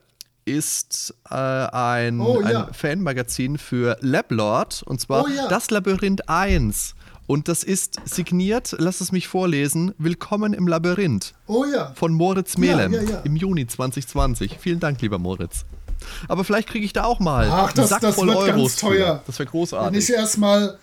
ist 0.46 1.14
äh, 1.30 1.36
ein, 1.36 2.20
oh, 2.20 2.42
ja. 2.42 2.68
ein 2.68 2.74
Fanmagazin 2.74 3.58
für 3.58 3.98
Lablord 4.02 4.84
und 4.84 5.02
zwar 5.02 5.26
oh, 5.26 5.28
ja. 5.28 5.48
das 5.48 5.70
Labyrinth 5.72 6.30
1. 6.30 6.96
Und 7.32 7.48
das 7.48 7.64
ist 7.64 7.96
signiert, 8.04 8.76
lass 8.78 9.00
es 9.00 9.14
mich 9.14 9.30
vorlesen, 9.30 9.94
Willkommen 9.98 10.54
im 10.54 10.68
Labyrinth. 10.68 11.34
Oh 11.48 11.64
ja. 11.64 11.94
Von 11.96 12.12
Moritz 12.12 12.58
Melem 12.58 12.92
ja, 12.92 13.02
ja, 13.04 13.10
ja. 13.10 13.22
im 13.22 13.38
Juni 13.38 13.66
2020. 13.66 14.58
Vielen 14.60 14.82
Dank, 14.82 15.02
lieber 15.02 15.18
Moritz. 15.18 15.64
Aber 16.28 16.44
vielleicht 16.44 16.68
kriege 16.68 16.84
ich 16.84 16.92
da 16.92 17.06
auch 17.06 17.22
mal 17.22 17.48
Ach, 17.50 17.72
das, 17.72 17.88
Sack 17.88 18.02
das 18.02 18.16
voll 18.16 18.28
wird 18.28 18.38
Euros 18.38 18.72
ganz 18.72 18.76
teuer. 18.76 19.20
Für. 19.20 19.24
Das 19.28 19.40
wäre 19.40 19.50
großartig. 19.50 19.94
Wenn 19.94 20.00
ich 20.02 20.10
erstmal 20.10 20.78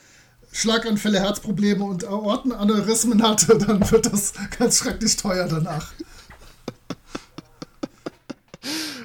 Schlaganfälle, 0.51 1.21
Herzprobleme 1.21 1.85
und 1.85 2.07
Aortenaneurysmen 2.07 3.23
hatte, 3.23 3.59
dann 3.59 3.91
wird 3.91 4.11
das 4.11 4.33
ganz 4.59 4.79
schrecklich 4.79 5.19
teuer 5.19 5.49
danach. 5.49 5.93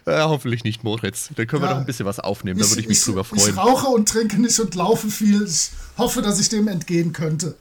Ja, 0.05 0.27
hoffentlich 0.27 0.63
nicht, 0.63 0.83
Moritz. 0.83 1.29
Dann 1.35 1.47
können 1.47 1.63
ja, 1.63 1.69
wir 1.69 1.73
doch 1.73 1.79
ein 1.81 1.85
bisschen 1.85 2.05
was 2.05 2.19
aufnehmen, 2.19 2.59
da 2.59 2.69
würde 2.69 2.81
ich 2.81 2.87
mich 2.87 2.99
ich, 2.99 3.05
drüber 3.05 3.23
freuen. 3.23 3.49
Ich 3.49 3.57
rauche 3.57 3.87
und 3.87 4.07
trinke 4.07 4.39
nicht 4.41 4.59
und 4.59 4.75
laufe 4.75 5.09
viel. 5.09 5.43
Ich 5.43 5.71
hoffe, 5.97 6.21
dass 6.21 6.39
ich 6.39 6.49
dem 6.49 6.67
entgehen 6.67 7.13
könnte. 7.13 7.55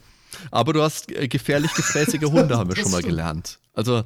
Aber 0.50 0.72
du 0.72 0.82
hast 0.82 1.10
äh, 1.12 1.28
gefährlich 1.28 1.72
gefräßige 1.74 2.24
Hunde, 2.24 2.58
haben 2.58 2.74
wir 2.74 2.76
schon 2.82 2.90
mal 2.90 3.02
gelernt. 3.02 3.58
Also 3.74 4.02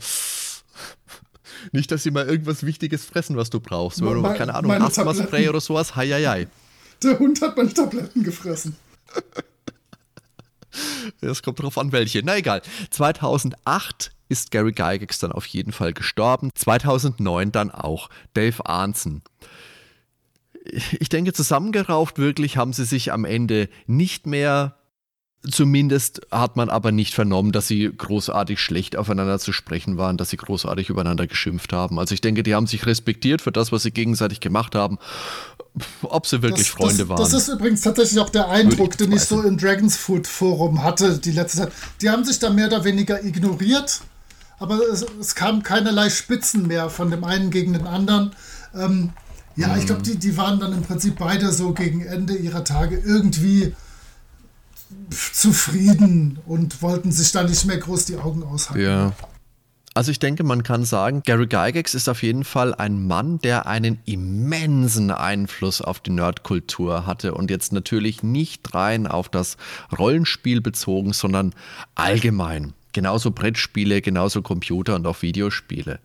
nicht, 1.73 1.91
dass 1.91 2.03
sie 2.03 2.11
mal 2.11 2.27
irgendwas 2.27 2.65
Wichtiges 2.65 3.05
fressen, 3.05 3.37
was 3.37 3.51
du 3.51 3.61
brauchst. 3.61 4.01
Wenn 4.01 4.23
du, 4.23 4.35
keine 4.35 4.55
Ahnung, 4.55 4.73
Asthma-Spray 4.73 5.49
oder 5.49 5.61
sowas, 5.61 5.97
hei, 5.97 6.09
hei, 6.09 6.25
hei. 6.25 6.47
Der 7.03 7.19
Hund 7.19 7.41
hat 7.41 7.57
meine 7.57 7.73
Tabletten 7.73 8.23
gefressen. 8.23 8.77
Es 11.21 11.43
kommt 11.43 11.61
drauf 11.61 11.79
an, 11.79 11.93
welche. 11.93 12.23
Na 12.23 12.37
egal. 12.37 12.63
2008 12.91 14.13
ist 14.29 14.51
Gary 14.51 14.73
Gygax 14.73 15.19
dann 15.19 15.33
auf 15.33 15.47
jeden 15.47 15.73
Fall 15.73 15.93
gestorben. 15.93 16.51
2009 16.55 17.53
dann 17.53 17.71
auch 17.71 18.09
Dave 18.35 18.65
Arnson. 18.67 19.23
Ich 20.99 21.09
denke, 21.09 21.33
zusammengerauft 21.33 22.19
wirklich 22.19 22.57
haben 22.57 22.73
sie 22.73 22.85
sich 22.85 23.13
am 23.13 23.25
Ende 23.25 23.69
nicht 23.87 24.27
mehr. 24.27 24.77
Zumindest 25.49 26.23
hat 26.33 26.57
man 26.57 26.69
aber 26.71 26.91
nicht 26.91 27.15
vernommen, 27.15 27.53
dass 27.53 27.69
sie 27.69 27.89
großartig 27.97 28.59
schlecht 28.59 28.97
aufeinander 28.97 29.39
zu 29.39 29.53
sprechen 29.53 29.97
waren, 29.97 30.17
dass 30.17 30.31
sie 30.31 30.39
großartig 30.39 30.89
übereinander 30.89 31.29
geschimpft 31.29 31.73
haben. 31.73 32.01
Also 32.01 32.15
ich 32.15 32.21
denke, 32.21 32.43
die 32.43 32.55
haben 32.55 32.67
sich 32.67 32.85
respektiert 32.87 33.43
für 33.43 33.53
das, 33.53 33.71
was 33.71 33.85
sie 33.85 33.93
gegenseitig 33.93 34.41
gemacht 34.41 34.75
haben. 34.75 34.99
Ob 36.03 36.27
sie 36.27 36.43
wirklich 36.43 36.67
das, 36.67 36.75
Freunde 36.75 36.99
das, 36.99 37.09
waren. 37.11 37.19
Das 37.19 37.33
ist 37.33 37.49
übrigens 37.49 37.83
tatsächlich 37.83 38.19
auch 38.19 38.31
der 38.31 38.49
Eindruck, 38.49 38.99
den 38.99 39.13
ich 39.13 39.23
so 39.23 39.41
im 39.43 39.57
Dragons 39.57 39.97
Food 39.97 40.27
Forum 40.27 40.83
hatte 40.83 41.19
die 41.19 41.33
letzte 41.33 41.59
Zeit. 41.59 41.73
Die 42.01 42.11
haben 42.11 42.25
sich 42.25 42.41
da 42.41 42.51
mehr 42.51 42.67
oder 42.67 42.83
weniger 42.83 43.23
ignoriert 43.23 44.01
aber 44.59 44.81
es, 44.93 45.05
es 45.21 45.35
kam 45.35 45.63
keinerlei 45.63 46.11
Spitzen 46.11 46.67
mehr 46.67 46.91
von 46.91 47.11
dem 47.11 47.25
einen 47.25 47.51
gegen 47.51 47.73
den 47.73 47.87
anderen. 47.87 48.33
Ähm, 48.75 49.13
ja, 49.57 49.69
mhm. 49.69 49.79
ich 49.79 49.87
glaube, 49.87 50.03
die, 50.03 50.17
die 50.17 50.37
waren 50.37 50.61
dann 50.61 50.73
im 50.73 50.83
Prinzip 50.83 51.17
beide 51.19 51.53
so 51.53 51.73
gegen 51.73 52.03
Ende 52.03 52.35
ihrer 52.35 52.65
Tage 52.65 52.99
irgendwie 52.99 53.75
zufrieden 55.11 56.39
und 56.47 56.83
wollten 56.83 57.13
sich 57.13 57.33
da 57.33 57.43
nicht 57.43 57.65
mehr 57.65 57.79
groß 57.79 58.07
die 58.07 58.17
Augen 58.17 58.43
aushalten. 58.43 58.83
Ja. 58.83 59.13
Also 59.95 60.11
ich 60.11 60.19
denke, 60.19 60.45
man 60.45 60.63
kann 60.63 60.85
sagen, 60.85 61.23
Gary 61.25 61.47
Gygax 61.47 61.95
ist 61.95 62.11
auf 62.11 62.23
jeden 62.23 62.45
Fall 62.45 62.75
ein 62.75 63.07
Mann, 63.07 63.39
der 63.39 63.67
einen 63.67 63.99
immensen 64.05 65.11
Einfluss 65.11 65.81
auf 65.81 66.01
die 66.01 66.11
Nerdkultur 66.11 67.07
hatte 67.07 67.33
und 67.33 67.51
jetzt 67.51 67.73
natürlich 67.73 68.23
nicht 68.23 68.75
rein 68.75 69.07
auf 69.07 69.31
das 69.31 69.57
Rollenspiel 69.99 70.61
bezogen, 70.61 71.15
sondern 71.15 71.55
allgemein 71.95 72.75
genauso 72.97 73.31
Brettspiele, 73.31 74.01
genauso 74.01 74.41
Computer 74.41 74.95
und 74.95 75.07
auch 75.07 75.21
Videospiele. 75.21 76.01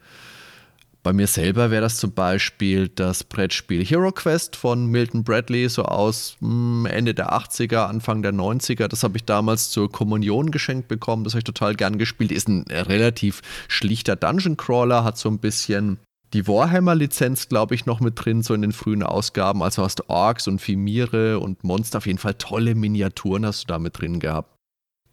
Bei 1.04 1.14
mir 1.14 1.26
selber 1.26 1.72
wäre 1.72 1.84
das 1.84 1.96
zum 1.96 2.12
Beispiel 2.12 2.90
das 2.90 3.24
Brettspiel 3.24 3.84
Hero 3.84 4.12
Quest 4.12 4.58
von 4.58 4.88
Milton 4.88 5.24
Bradley, 5.24 5.70
so 5.70 5.84
aus 5.86 6.36
hm, 6.42 6.86
Ende 6.86 7.14
der 7.14 7.32
80er, 7.32 7.88
Anfang 7.88 8.22
der 8.22 8.34
90er. 8.34 8.90
Das 8.90 9.04
habe 9.04 9.16
ich 9.16 9.24
damals 9.24 9.72
zur 9.72 9.90
Kommunion 9.90 10.52
geschenkt 10.52 10.90
bekommen. 10.90 11.24
Das 11.24 11.34
habe 11.34 11.40
ich 11.40 11.46
total 11.46 11.76
gern 11.76 11.98
gespielt. 11.98 12.34
Ist 12.34 12.50
ein 12.50 12.66
relativ 12.70 13.42
schlichter 13.70 14.18
Dungeon 14.18 14.58
Crawler, 14.58 15.06
hat 15.06 15.18
so 15.18 15.30
ein 15.30 15.40
bisschen 15.40 15.98
die 16.34 16.46
Warhammer-Lizenz, 16.46 17.48
glaube 17.48 17.74
ich, 17.74 17.86
noch 17.86 18.02
mit 18.02 18.24
drin, 18.24 18.44
so 18.44 18.54
in 18.54 18.62
den 18.62 18.74
frühen 18.74 19.02
Ausgaben. 19.02 19.64
Also 19.64 19.84
hast 19.84 20.00
du 20.00 20.04
Orks 20.10 20.50
und 20.50 20.60
Fimire 20.60 21.40
und 21.40 21.64
Monster. 21.64 22.00
Auf 22.00 22.06
jeden 22.06 22.20
Fall 22.20 22.34
tolle 22.34 22.76
Miniaturen 22.76 23.46
hast 23.46 23.64
du 23.64 23.68
da 23.68 23.80
mit 23.80 23.98
drin 23.98 24.20
gehabt 24.20 24.61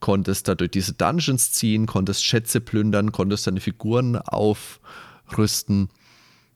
konntest 0.00 0.48
da 0.48 0.54
durch 0.54 0.70
diese 0.70 0.92
Dungeons 0.92 1.52
ziehen, 1.52 1.86
konntest 1.86 2.24
Schätze 2.24 2.60
plündern, 2.60 3.12
konntest 3.12 3.46
deine 3.46 3.60
Figuren 3.60 4.16
aufrüsten. 4.16 5.88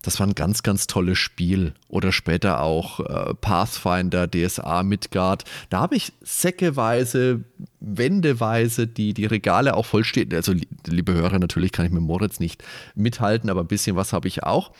Das 0.02 0.18
war 0.18 0.26
ein 0.26 0.34
ganz, 0.34 0.64
ganz 0.64 0.88
tolles 0.88 1.18
Spiel. 1.18 1.74
Oder 1.88 2.10
später 2.10 2.60
auch 2.60 3.00
äh, 3.00 3.34
Pathfinder, 3.34 4.28
DSA, 4.28 4.82
Midgard. 4.82 5.44
Da 5.70 5.80
habe 5.80 5.94
ich 5.94 6.12
säckeweise, 6.20 7.44
wendeweise 7.78 8.88
die, 8.88 9.14
die 9.14 9.26
Regale 9.26 9.74
auch 9.74 9.86
vollstehen. 9.86 10.34
Also, 10.34 10.54
liebe 10.86 11.12
Hörer, 11.14 11.38
natürlich 11.38 11.70
kann 11.70 11.86
ich 11.86 11.92
mit 11.92 12.02
Moritz 12.02 12.40
nicht 12.40 12.64
mithalten, 12.96 13.48
aber 13.48 13.60
ein 13.60 13.68
bisschen 13.68 13.94
was 13.94 14.12
habe 14.12 14.26
ich 14.26 14.42
auch. 14.42 14.72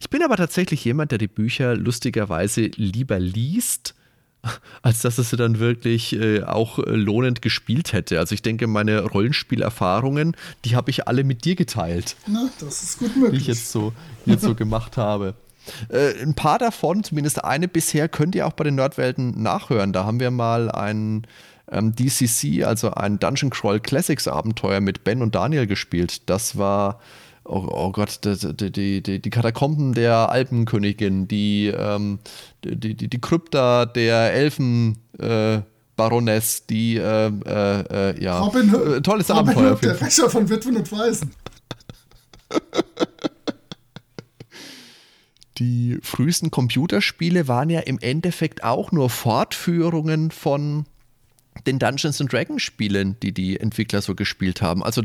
Ich 0.00 0.08
bin 0.08 0.22
aber 0.22 0.36
tatsächlich 0.36 0.82
jemand, 0.82 1.10
der 1.10 1.18
die 1.18 1.28
Bücher 1.28 1.76
lustigerweise 1.76 2.62
lieber 2.76 3.18
liest 3.18 3.94
als 4.82 5.00
dass 5.00 5.18
es 5.18 5.30
dann 5.30 5.58
wirklich 5.58 6.14
äh, 6.14 6.42
auch 6.42 6.78
äh, 6.78 6.90
lohnend 6.90 7.42
gespielt 7.42 7.92
hätte. 7.92 8.18
Also 8.18 8.34
ich 8.34 8.42
denke, 8.42 8.66
meine 8.66 9.02
Rollenspielerfahrungen, 9.02 10.36
die 10.64 10.76
habe 10.76 10.90
ich 10.90 11.06
alle 11.06 11.24
mit 11.24 11.44
dir 11.44 11.56
geteilt. 11.56 12.16
Na, 12.26 12.48
das 12.58 12.82
ist 12.82 12.98
gut 12.98 13.16
möglich. 13.16 13.44
Die 13.44 13.50
ich 13.50 13.58
jetzt 13.58 13.70
so, 13.70 13.92
jetzt 14.24 14.42
so 14.42 14.54
gemacht 14.56 14.96
habe. 14.96 15.34
Äh, 15.88 16.22
ein 16.22 16.34
paar 16.34 16.58
davon, 16.58 17.04
zumindest 17.04 17.44
eine 17.44 17.68
bisher, 17.68 18.08
könnt 18.08 18.34
ihr 18.34 18.46
auch 18.46 18.52
bei 18.52 18.64
den 18.64 18.76
Nerdwelten 18.76 19.42
nachhören. 19.42 19.92
Da 19.92 20.04
haben 20.04 20.20
wir 20.20 20.30
mal 20.30 20.70
ein 20.70 21.26
ähm, 21.70 21.94
DCC, 21.94 22.64
also 22.64 22.92
ein 22.92 23.18
Dungeon 23.18 23.50
Crawl 23.50 23.80
Classics 23.80 24.26
Abenteuer 24.26 24.80
mit 24.80 25.04
Ben 25.04 25.22
und 25.22 25.34
Daniel 25.34 25.66
gespielt. 25.66 26.28
Das 26.28 26.56
war 26.56 27.00
oh, 27.50 27.68
oh 27.70 27.92
Gott, 27.92 28.20
die, 28.24 28.70
die, 28.70 29.02
die, 29.02 29.20
die, 29.20 29.30
Katakomben 29.30 29.92
der 29.92 30.30
Alpenkönigin, 30.30 31.28
die, 31.28 31.66
ähm, 31.66 32.18
die, 32.64 32.94
die, 32.94 33.08
die 33.08 33.20
Krypta 33.20 33.86
der 33.86 34.32
Elfen. 34.32 34.98
Äh, 35.18 35.60
Baroness, 35.96 36.64
die 36.64 36.96
äh, 36.96 37.26
äh, 37.26 37.80
äh 37.90 38.24
ja 38.24 38.38
Robin 38.38 38.74
Hood, 38.74 38.86
äh, 38.86 39.02
tolles 39.02 39.28
Robin 39.28 39.50
Abenteuer. 39.50 39.72
Hood, 39.72 39.84
der 39.84 40.00
Rächer 40.00 40.30
von 40.30 40.48
Witwen 40.48 40.76
und 40.78 40.90
Waisen. 40.90 41.34
Die 45.58 45.98
frühesten 46.02 46.50
Computerspiele 46.50 47.46
waren 47.46 47.68
ja 47.68 47.80
im 47.80 47.98
Endeffekt 47.98 48.64
auch 48.64 48.92
nur 48.92 49.10
Fortführungen 49.10 50.30
von 50.30 50.86
den 51.66 51.78
Dungeons 51.78 52.18
Dragons 52.18 52.62
Spielen, 52.62 53.16
die 53.22 53.32
die 53.32 53.58
Entwickler 53.58 54.02
so 54.02 54.14
gespielt 54.14 54.62
haben. 54.62 54.82
Also 54.82 55.02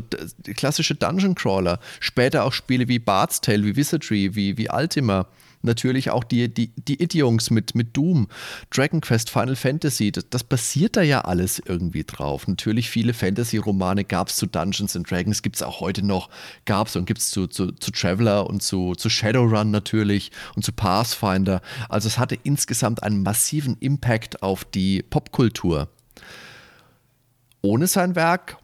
klassische 0.54 0.94
Dungeon 0.94 1.34
Crawler, 1.34 1.80
später 2.00 2.44
auch 2.44 2.52
Spiele 2.52 2.88
wie 2.88 2.98
Bard's 2.98 3.40
Tale, 3.40 3.64
wie 3.64 3.76
Wizardry, 3.76 4.34
wie, 4.34 4.56
wie 4.58 4.70
Ultima 4.70 5.26
natürlich 5.66 6.10
auch 6.10 6.24
die, 6.24 6.52
die, 6.52 6.70
die 6.76 7.02
Idions 7.02 7.50
mit, 7.50 7.74
mit 7.74 7.94
Doom, 7.96 8.28
Dragon 8.70 9.02
Quest, 9.02 9.28
Final 9.28 9.56
Fantasy, 9.56 10.12
das, 10.12 10.28
das 10.30 10.44
basiert 10.44 10.96
da 10.96 11.02
ja 11.02 11.22
alles 11.22 11.60
irgendwie 11.64 12.04
drauf. 12.04 12.48
Natürlich 12.48 12.88
viele 12.88 13.12
Fantasy-Romane 13.12 14.04
gab 14.04 14.28
es 14.28 14.36
zu 14.36 14.46
Dungeons 14.46 14.96
and 14.96 15.10
Dragons, 15.10 15.42
gibt 15.42 15.56
es 15.56 15.62
auch 15.62 15.80
heute 15.80 16.04
noch, 16.04 16.30
gab 16.64 16.88
es 16.88 16.96
und 16.96 17.04
gibt 17.04 17.20
es 17.20 17.30
zu, 17.30 17.46
zu, 17.46 17.72
zu 17.72 17.90
Traveler 17.90 18.48
und 18.48 18.62
zu, 18.62 18.94
zu 18.94 19.10
Shadowrun 19.10 19.70
natürlich 19.70 20.30
und 20.54 20.64
zu 20.64 20.72
Pathfinder. 20.72 21.60
Also 21.88 22.08
es 22.08 22.18
hatte 22.18 22.38
insgesamt 22.42 23.02
einen 23.02 23.22
massiven 23.22 23.76
Impact 23.80 24.42
auf 24.42 24.64
die 24.64 25.02
Popkultur. 25.02 25.88
Ohne 27.66 27.88
sein 27.88 28.14
Werk 28.14 28.58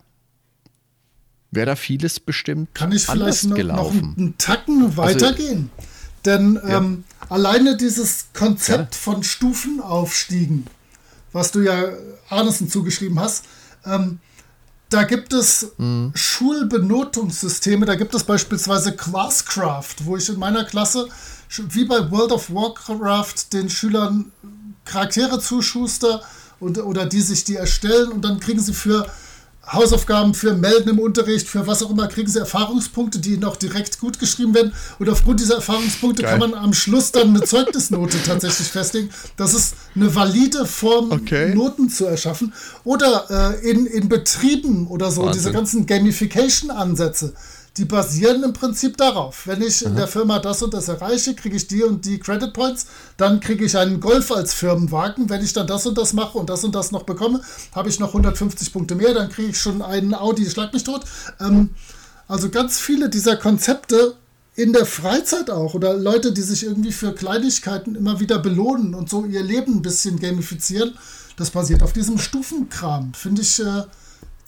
wäre 1.50 1.66
da 1.66 1.76
vieles 1.76 2.20
bestimmt 2.20 2.72
Kann 2.74 2.92
ich 2.92 3.04
vielleicht 3.04 3.44
noch, 3.44 3.58
noch, 3.58 3.90
einen 3.90 4.34
Tacken 4.38 4.84
also 4.84 4.96
weitergehen? 4.96 5.70
Also, 5.76 5.88
denn 6.24 6.54
ja. 6.54 6.78
ähm, 6.78 7.04
alleine 7.28 7.76
dieses 7.76 8.26
Konzept 8.32 8.94
ja. 8.94 9.00
von 9.00 9.24
Stufenaufstiegen, 9.24 10.68
was 11.32 11.50
du 11.50 11.60
ja 11.62 11.82
Arnesen 12.28 12.70
zugeschrieben 12.70 13.18
hast, 13.18 13.44
ähm, 13.84 14.20
da 14.88 15.02
gibt 15.02 15.32
es 15.32 15.72
mhm. 15.78 16.12
Schulbenotungssysteme, 16.14 17.86
da 17.86 17.96
gibt 17.96 18.14
es 18.14 18.22
beispielsweise 18.22 18.94
Classcraft, 18.94 19.96
wo 20.04 20.16
ich 20.16 20.28
in 20.28 20.38
meiner 20.38 20.64
Klasse, 20.64 21.08
wie 21.70 21.86
bei 21.86 22.08
World 22.10 22.30
of 22.30 22.50
Warcraft, 22.54 23.52
den 23.52 23.68
Schülern 23.68 24.30
Charaktere 24.84 25.40
zuschuster 25.40 26.22
und, 26.62 26.78
oder 26.78 27.06
die 27.06 27.20
sich 27.20 27.44
die 27.44 27.56
erstellen 27.56 28.12
und 28.12 28.24
dann 28.24 28.40
kriegen 28.40 28.60
sie 28.60 28.72
für 28.72 29.06
Hausaufgaben 29.70 30.34
für 30.34 30.54
Melden 30.54 30.90
im 30.90 30.98
Unterricht, 30.98 31.48
für 31.48 31.66
was 31.68 31.84
auch 31.84 31.90
immer, 31.90 32.08
kriegen 32.08 32.28
sie 32.28 32.40
Erfahrungspunkte, 32.40 33.20
die 33.20 33.38
noch 33.38 33.54
direkt 33.54 34.00
gut 34.00 34.18
geschrieben 34.18 34.54
werden. 34.54 34.72
Und 34.98 35.08
aufgrund 35.08 35.38
dieser 35.38 35.56
Erfahrungspunkte 35.56 36.22
Geil. 36.22 36.32
kann 36.32 36.50
man 36.50 36.54
am 36.54 36.72
Schluss 36.72 37.12
dann 37.12 37.28
eine 37.28 37.42
Zeugnisnote 37.42 38.16
tatsächlich 38.26 38.66
festlegen. 38.66 39.10
Das 39.36 39.54
ist 39.54 39.74
eine 39.94 40.12
valide 40.12 40.66
Form, 40.66 41.12
okay. 41.12 41.54
Noten 41.54 41.88
zu 41.88 42.06
erschaffen. 42.06 42.52
Oder 42.82 43.60
äh, 43.62 43.70
in, 43.70 43.86
in 43.86 44.08
Betrieben 44.08 44.88
oder 44.88 45.12
so, 45.12 45.22
Wahnsinn. 45.22 45.40
diese 45.40 45.52
ganzen 45.52 45.86
Gamification-Ansätze 45.86 47.32
die 47.78 47.86
basieren 47.86 48.42
im 48.42 48.52
Prinzip 48.52 48.98
darauf. 48.98 49.46
Wenn 49.46 49.62
ich 49.62 49.84
in 49.84 49.96
der 49.96 50.06
Firma 50.06 50.38
das 50.38 50.62
und 50.62 50.74
das 50.74 50.88
erreiche, 50.88 51.34
kriege 51.34 51.56
ich 51.56 51.68
die 51.68 51.82
und 51.82 52.04
die 52.04 52.18
Credit 52.18 52.52
Points, 52.52 52.86
dann 53.16 53.40
kriege 53.40 53.64
ich 53.64 53.78
einen 53.78 54.00
Golf 54.00 54.30
als 54.30 54.52
Firmenwagen. 54.52 55.30
Wenn 55.30 55.42
ich 55.42 55.54
dann 55.54 55.66
das 55.66 55.86
und 55.86 55.96
das 55.96 56.12
mache 56.12 56.36
und 56.36 56.50
das 56.50 56.64
und 56.64 56.74
das 56.74 56.92
noch 56.92 57.04
bekomme, 57.04 57.40
habe 57.74 57.88
ich 57.88 57.98
noch 57.98 58.08
150 58.08 58.72
Punkte 58.72 58.94
mehr, 58.94 59.14
dann 59.14 59.30
kriege 59.30 59.48
ich 59.48 59.58
schon 59.58 59.80
einen 59.80 60.14
Audi, 60.14 60.48
schlag 60.48 60.72
mich 60.74 60.84
tot. 60.84 61.02
Ähm, 61.40 61.70
also 62.28 62.50
ganz 62.50 62.78
viele 62.78 63.08
dieser 63.08 63.36
Konzepte 63.36 64.16
in 64.54 64.74
der 64.74 64.84
Freizeit 64.84 65.48
auch 65.48 65.72
oder 65.72 65.94
Leute, 65.94 66.32
die 66.32 66.42
sich 66.42 66.66
irgendwie 66.66 66.92
für 66.92 67.14
Kleinigkeiten 67.14 67.94
immer 67.94 68.20
wieder 68.20 68.38
belohnen 68.38 68.94
und 68.94 69.08
so 69.08 69.24
ihr 69.24 69.42
Leben 69.42 69.76
ein 69.76 69.82
bisschen 69.82 70.20
gamifizieren, 70.20 70.92
das 71.38 71.50
basiert 71.50 71.82
auf 71.82 71.94
diesem 71.94 72.18
Stufenkram. 72.18 73.14
Finde 73.14 73.40
ich. 73.40 73.60
Äh, 73.60 73.84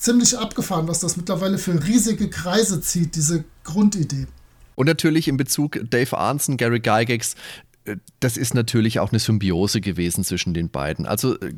ziemlich 0.05 0.39
abgefahren, 0.39 0.87
was 0.87 1.01
das 1.01 1.17
mittlerweile 1.17 1.59
für 1.59 1.83
riesige 1.85 2.29
Kreise 2.29 2.81
zieht, 2.81 3.17
diese 3.17 3.45
Grundidee. 3.65 4.27
Und 4.75 4.87
natürlich 4.87 5.29
in 5.29 5.37
Bezug 5.37 5.79
Dave 5.89 6.17
Arnson, 6.17 6.57
Gary 6.57 6.81
Gygax, 6.81 7.37
äh, 7.85 7.97
das 8.21 8.37
ist 8.37 8.55
natürlich 8.55 9.01
auch 9.01 9.11
eine 9.11 9.19
Symbiose 9.19 9.81
gewesen 9.81 10.25
zwischen 10.25 10.53
den 10.53 10.69
beiden. 10.71 11.07
Also 11.07 11.39
äh, 11.41 11.55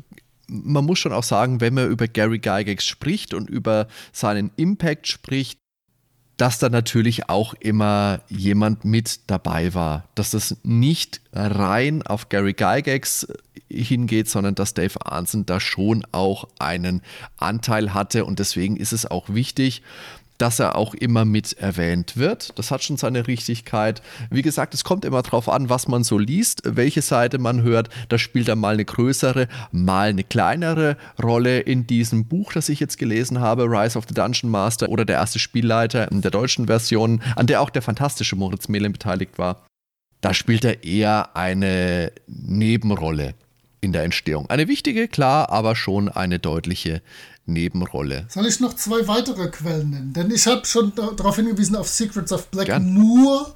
man 0.47 0.85
muss 0.85 0.99
schon 0.99 1.11
auch 1.11 1.23
sagen, 1.23 1.59
wenn 1.59 1.73
man 1.73 1.89
über 1.89 2.07
Gary 2.07 2.39
Gygax 2.39 2.85
spricht 2.85 3.33
und 3.33 3.49
über 3.49 3.87
seinen 4.13 4.51
Impact 4.55 5.07
spricht, 5.07 5.59
dass 6.37 6.59
da 6.59 6.69
natürlich 6.69 7.29
auch 7.29 7.55
immer 7.55 8.21
jemand 8.29 8.85
mit 8.85 9.21
dabei 9.27 9.73
war, 9.73 10.05
dass 10.15 10.31
das 10.31 10.55
nicht 10.63 11.21
rein 11.33 12.03
auf 12.03 12.29
Gary 12.29 12.53
Gygax 12.53 13.27
hingeht, 13.69 14.29
sondern 14.29 14.55
dass 14.55 14.73
Dave 14.73 15.05
Arnson 15.05 15.45
da 15.45 15.59
schon 15.59 16.05
auch 16.11 16.47
einen 16.59 17.01
Anteil 17.37 17.93
hatte. 17.93 18.23
Und 18.25 18.39
deswegen 18.39 18.77
ist 18.77 18.93
es 18.93 19.05
auch 19.05 19.29
wichtig, 19.29 19.81
dass 20.37 20.59
er 20.59 20.75
auch 20.75 20.93
immer 20.93 21.25
mit 21.25 21.53
erwähnt 21.53 22.17
wird. 22.17 22.57
Das 22.57 22.71
hat 22.71 22.83
schon 22.83 22.97
seine 22.97 23.27
Richtigkeit. 23.27 24.01
Wie 24.29 24.41
gesagt, 24.41 24.73
es 24.73 24.83
kommt 24.83 25.05
immer 25.05 25.21
darauf 25.21 25.49
an, 25.49 25.69
was 25.69 25.87
man 25.87 26.03
so 26.03 26.17
liest, 26.17 26.61
welche 26.63 27.01
Seite 27.01 27.37
man 27.37 27.63
hört. 27.63 27.89
Da 28.09 28.17
spielt 28.17 28.47
er 28.47 28.55
mal 28.55 28.73
eine 28.73 28.85
größere, 28.85 29.47
mal 29.71 30.09
eine 30.09 30.23
kleinere 30.23 30.97
Rolle 31.21 31.59
in 31.59 31.87
diesem 31.87 32.25
Buch, 32.25 32.53
das 32.53 32.69
ich 32.69 32.79
jetzt 32.79 32.97
gelesen 32.97 33.39
habe, 33.39 33.63
Rise 33.63 33.97
of 33.97 34.05
the 34.07 34.13
Dungeon 34.13 34.51
Master 34.51 34.89
oder 34.89 35.05
der 35.05 35.17
erste 35.17 35.39
Spielleiter 35.39 36.11
in 36.11 36.21
der 36.21 36.31
deutschen 36.31 36.67
Version, 36.67 37.21
an 37.35 37.47
der 37.47 37.61
auch 37.61 37.69
der 37.69 37.81
fantastische 37.81 38.35
Moritz 38.35 38.67
Mehlen 38.67 38.93
beteiligt 38.93 39.37
war. 39.37 39.65
Da 40.21 40.33
spielt 40.33 40.65
er 40.65 40.83
eher 40.83 41.35
eine 41.35 42.11
Nebenrolle 42.27 43.35
in 43.81 43.93
der 43.93 44.03
Entstehung. 44.03 44.49
Eine 44.49 44.67
wichtige, 44.67 45.07
klar, 45.07 45.51
aber 45.51 45.75
schon 45.75 46.09
eine 46.09 46.39
deutliche 46.39 47.01
Nebenrolle. 47.47 48.25
Soll 48.29 48.45
ich 48.45 48.59
noch 48.59 48.75
zwei 48.75 49.07
weitere 49.07 49.49
Quellen 49.49 49.89
nennen? 49.89 50.13
Denn 50.13 50.31
ich 50.31 50.45
habe 50.47 50.65
schon 50.65 50.93
darauf 50.95 51.37
hingewiesen 51.37 51.75
auf 51.75 51.87
Secrets 51.87 52.31
of 52.31 52.47
Blackmoor, 52.47 53.55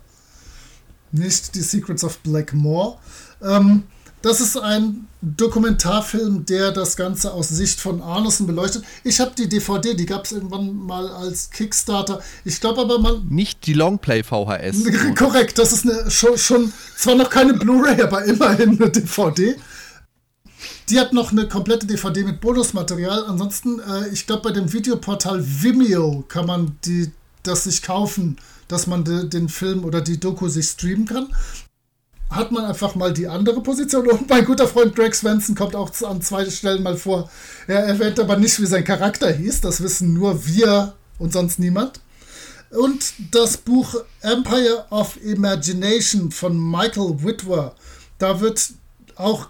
nicht 1.11 1.55
die 1.55 1.61
Secrets 1.61 2.03
of 2.03 2.19
Blackmore. 2.19 2.97
Ähm, 3.43 3.83
das 4.21 4.39
ist 4.39 4.55
ein 4.55 5.07
Dokumentarfilm, 5.23 6.45
der 6.45 6.71
das 6.71 6.95
Ganze 6.95 7.33
aus 7.33 7.49
Sicht 7.49 7.79
von 7.79 8.01
Arneson 8.01 8.45
beleuchtet. 8.45 8.83
Ich 9.03 9.19
habe 9.19 9.31
die 9.35 9.49
DVD, 9.49 9.95
die 9.95 10.05
gab 10.05 10.25
es 10.25 10.31
irgendwann 10.31 10.75
mal 10.75 11.07
als 11.09 11.49
Kickstarter. 11.49 12.21
Ich 12.45 12.61
glaube 12.61 12.81
aber 12.81 12.99
man. 12.99 13.27
Nicht 13.29 13.65
die 13.65 13.73
Longplay 13.73 14.21
VHS. 14.21 14.83
Korrekt, 15.17 15.57
das 15.57 15.73
ist 15.73 15.89
eine, 15.89 16.11
schon, 16.11 16.37
schon 16.37 16.71
zwar 16.95 17.15
noch 17.15 17.31
keine 17.31 17.55
Blu-ray, 17.55 17.99
aber 18.01 18.23
immerhin 18.25 18.79
eine 18.79 18.91
DVD. 18.91 19.55
Die 20.91 20.99
hat 20.99 21.13
noch 21.13 21.31
eine 21.31 21.47
komplette 21.47 21.87
DVD 21.87 22.25
mit 22.25 22.41
Bonusmaterial. 22.41 23.23
Ansonsten, 23.23 23.79
äh, 23.79 24.09
ich 24.09 24.27
glaube, 24.27 24.41
bei 24.41 24.51
dem 24.51 24.73
Videoportal 24.73 25.41
Vimeo 25.41 26.25
kann 26.27 26.45
man 26.45 26.77
die, 26.83 27.11
das 27.43 27.63
sich 27.63 27.81
kaufen, 27.81 28.35
dass 28.67 28.87
man 28.87 29.05
de, 29.05 29.25
den 29.25 29.47
Film 29.47 29.85
oder 29.85 30.01
die 30.01 30.19
Doku 30.19 30.49
sich 30.49 30.67
streamen 30.67 31.05
kann. 31.05 31.33
Hat 32.29 32.51
man 32.51 32.65
einfach 32.65 32.95
mal 32.95 33.13
die 33.13 33.29
andere 33.29 33.61
Position. 33.63 34.05
Und 34.05 34.29
mein 34.29 34.43
guter 34.43 34.67
Freund 34.67 34.93
Greg 34.93 35.15
Swenson 35.15 35.55
kommt 35.55 35.77
auch 35.77 35.89
an 36.01 36.21
zwei 36.21 36.49
Stellen 36.49 36.83
mal 36.83 36.97
vor. 36.97 37.31
Er 37.67 37.85
erwähnt 37.85 38.19
aber 38.19 38.35
nicht, 38.35 38.59
wie 38.59 38.65
sein 38.65 38.83
Charakter 38.83 39.31
hieß. 39.31 39.61
Das 39.61 39.81
wissen 39.81 40.13
nur 40.13 40.45
wir 40.45 40.93
und 41.19 41.31
sonst 41.31 41.57
niemand. 41.57 42.01
Und 42.69 43.13
das 43.31 43.55
Buch 43.55 43.95
Empire 44.19 44.87
of 44.89 45.15
Imagination 45.23 46.31
von 46.31 46.59
Michael 46.59 47.23
Whitwer. 47.23 47.75
Da 48.17 48.41
wird 48.41 48.73
auch 49.15 49.47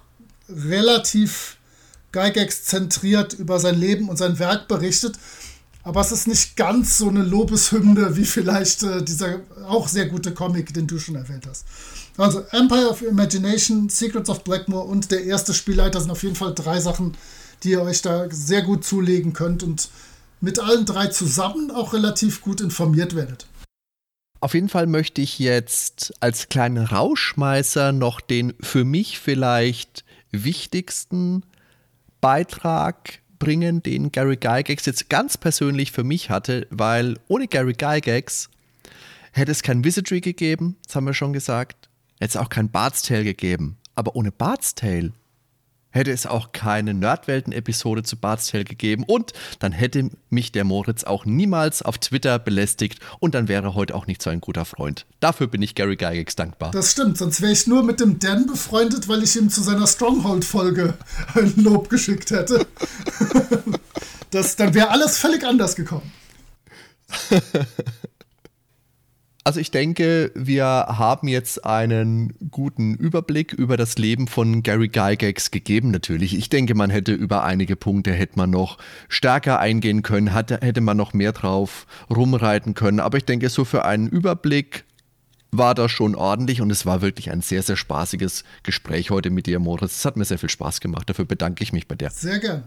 relativ 0.56 1.58
Gygax 2.12 2.66
zentriert 2.66 3.34
über 3.34 3.60
sein 3.60 3.80
Leben 3.80 4.10
und 4.10 4.18
sein 4.18 4.40
Werk 4.40 4.68
berichtet. 4.68 5.16
Aber 5.84 6.02
es 6.02 6.12
ist 6.12 6.28
nicht 6.28 6.56
ganz 6.56 6.98
so 7.00 7.10
eine 7.10 7.24
Lobeshymne 7.24 8.16
wie 8.16 8.26
vielleicht 8.26 8.84
äh, 8.84 9.04
dieser 9.04 9.40
auch 9.68 9.88
sehr 9.88 10.08
gute 10.08 10.34
Comic, 10.34 10.74
den 10.74 10.86
du 10.86 11.00
schon 11.00 11.16
erwähnt 11.16 11.48
hast. 11.48 11.66
Also 12.18 12.46
Empire 12.52 12.90
of 12.90 13.02
Imagination, 13.02 13.90
Secrets 13.90 14.30
of 14.30 14.44
Blackmore 14.44 14.86
und 14.86 15.12
der 15.12 15.24
erste 15.24 15.54
Spielleiter 15.54 16.00
sind 16.00 16.12
auf 16.12 16.24
jeden 16.24 16.36
Fall 16.36 16.54
drei 16.54 16.80
Sachen, 16.80 17.16
die 17.64 17.72
ihr 17.72 17.82
euch 17.82 18.02
da 18.02 18.28
sehr 18.30 18.62
gut 18.62 18.84
zulegen 18.84 19.34
könnt 19.34 19.64
und 19.64 19.90
mit 20.40 20.60
allen 20.60 20.86
drei 20.86 21.08
zusammen 21.08 21.72
auch 21.72 21.94
relativ 21.94 22.42
gut 22.42 22.62
informiert 22.62 23.16
werdet. 23.16 23.48
Auf 24.40 24.56
jeden 24.56 24.70
Fall 24.70 24.88
möchte 24.88 25.22
ich 25.22 25.40
jetzt 25.40 26.14
als 26.20 26.50
kleinen 26.50 26.84
Rauschmeißer 26.84 27.92
noch 27.92 28.22
den 28.22 28.54
für 28.60 28.84
mich 28.84 29.20
vielleicht 29.20 30.04
wichtigsten 30.32 31.44
Beitrag 32.20 33.20
bringen, 33.40 33.82
den 33.82 34.12
Gary 34.12 34.38
Gygax 34.38 34.86
jetzt 34.86 35.10
ganz 35.10 35.38
persönlich 35.38 35.92
für 35.92 36.04
mich 36.04 36.30
hatte, 36.30 36.68
weil 36.70 37.18
ohne 37.28 37.48
Gary 37.48 37.74
Gygax 37.74 38.50
hätte 39.32 39.52
es 39.52 39.64
kein 39.64 39.84
Wizardry 39.84 40.22
gegeben, 40.22 40.78
das 40.86 40.96
haben 40.96 41.06
wir 41.06 41.14
schon 41.14 41.34
gesagt, 41.34 41.90
hätte 42.20 42.30
es 42.30 42.38
auch 42.38 42.50
kein 42.50 42.70
Bard's 42.70 43.02
Tale 43.02 43.24
gegeben. 43.24 43.78
Aber 43.96 44.16
ohne 44.16 44.32
Bard's 44.32 44.76
Tale 44.76 45.12
hätte 45.92 46.12
es 46.12 46.26
auch 46.26 46.52
keine 46.52 46.94
Nerdwelten-Episode 46.94 48.04
zu 48.04 48.18
Bart's 48.18 48.48
Tale 48.48 48.64
gegeben 48.64 49.04
und 49.06 49.34
dann 49.60 49.72
hätte 49.72 50.10
mich 50.30 50.52
der 50.52 50.64
Moritz 50.64 51.04
auch 51.04 51.26
niemals 51.26 51.82
auf 51.82 51.98
Twitter 51.98 52.40
belästigt 52.40 53.00
und 53.20 53.36
dann 53.36 53.48
wäre 53.48 53.68
er 53.68 53.76
heute 53.76 53.96
auch 53.96 54.08
nicht 54.08 54.22
so 54.22 54.30
ein 54.30 54.42
guter 54.42 54.66
Freund. 54.66 55.06
Dafür 55.20 55.48
bin 55.48 55.62
ich 55.62 55.76
Gary 55.76 55.96
Gygax 55.96 56.36
dankbar. 56.36 56.72
Das 56.72 56.92
stimmt, 56.92 57.18
sonst 57.18 57.42
wäre 57.42 57.52
ich 57.52 57.68
nur 57.68 57.84
mit 57.84 58.00
dem 58.00 58.20
Dan 58.20 58.48
befreundet, 58.48 59.08
weil 59.08 59.24
ich 59.24 59.36
ihm 59.36 59.50
zu 59.50 59.62
seiner 59.62 59.88
Stronghold-Folge 59.88 60.96
ein 61.36 61.54
Lob 61.58 61.90
geschickt 61.90 62.32
hätte. 62.32 62.66
das, 64.32 64.56
dann 64.56 64.74
wäre 64.74 64.90
alles 64.90 65.18
völlig 65.18 65.44
anders 65.44 65.76
gekommen. 65.76 66.12
Also 69.44 69.60
ich 69.60 69.72
denke, 69.72 70.32
wir 70.36 70.66
haben 70.66 71.28
jetzt 71.28 71.66
einen 71.66 72.34
guten 72.52 72.94
Überblick 72.94 73.54
über 73.54 73.76
das 73.76 73.98
Leben 73.98 74.28
von 74.28 74.62
Gary 74.62 74.88
Gygax 74.88 75.50
gegeben, 75.50 75.90
natürlich. 75.90 76.38
Ich 76.38 76.50
denke, 76.50 76.76
man 76.76 76.92
hätte 76.92 77.14
über 77.14 77.44
einige 77.44 77.76
Punkte 77.76 78.14
hätte 78.14 78.38
man 78.38 78.52
noch 78.52 78.78
stärker 79.10 79.60
eingehen 79.60 80.04
können, 80.04 80.34
hatte, 80.34 80.60
hätte 80.62 80.82
man 80.82 80.96
noch 80.96 81.14
mehr 81.14 81.32
drauf 81.32 81.88
rumreiten 82.10 82.76
können. 82.76 83.00
Aber 83.00 83.18
ich 83.18 83.26
denke, 83.26 83.50
so 83.50 83.66
für 83.66 83.84
einen 83.84 84.08
Überblick 84.10 84.84
war 85.52 85.74
das 85.74 85.92
schon 85.92 86.16
ordentlich 86.16 86.62
und 86.62 86.70
es 86.70 86.86
war 86.86 87.02
wirklich 87.02 87.32
ein 87.32 87.42
sehr, 87.42 87.64
sehr 87.64 87.78
spaßiges 87.78 88.44
Gespräch 88.62 89.10
heute 89.10 89.32
mit 89.32 89.48
dir, 89.48 89.60
Moritz. 89.60 89.98
Es 89.98 90.06
hat 90.06 90.18
mir 90.18 90.26
sehr 90.26 90.38
viel 90.38 90.50
Spaß 90.50 90.82
gemacht. 90.82 91.10
Dafür 91.10 91.26
bedanke 91.26 91.64
ich 91.64 91.74
mich 91.74 91.88
bei 91.88 91.96
dir. 91.96 92.12
Sehr 92.12 92.40
gerne. 92.40 92.64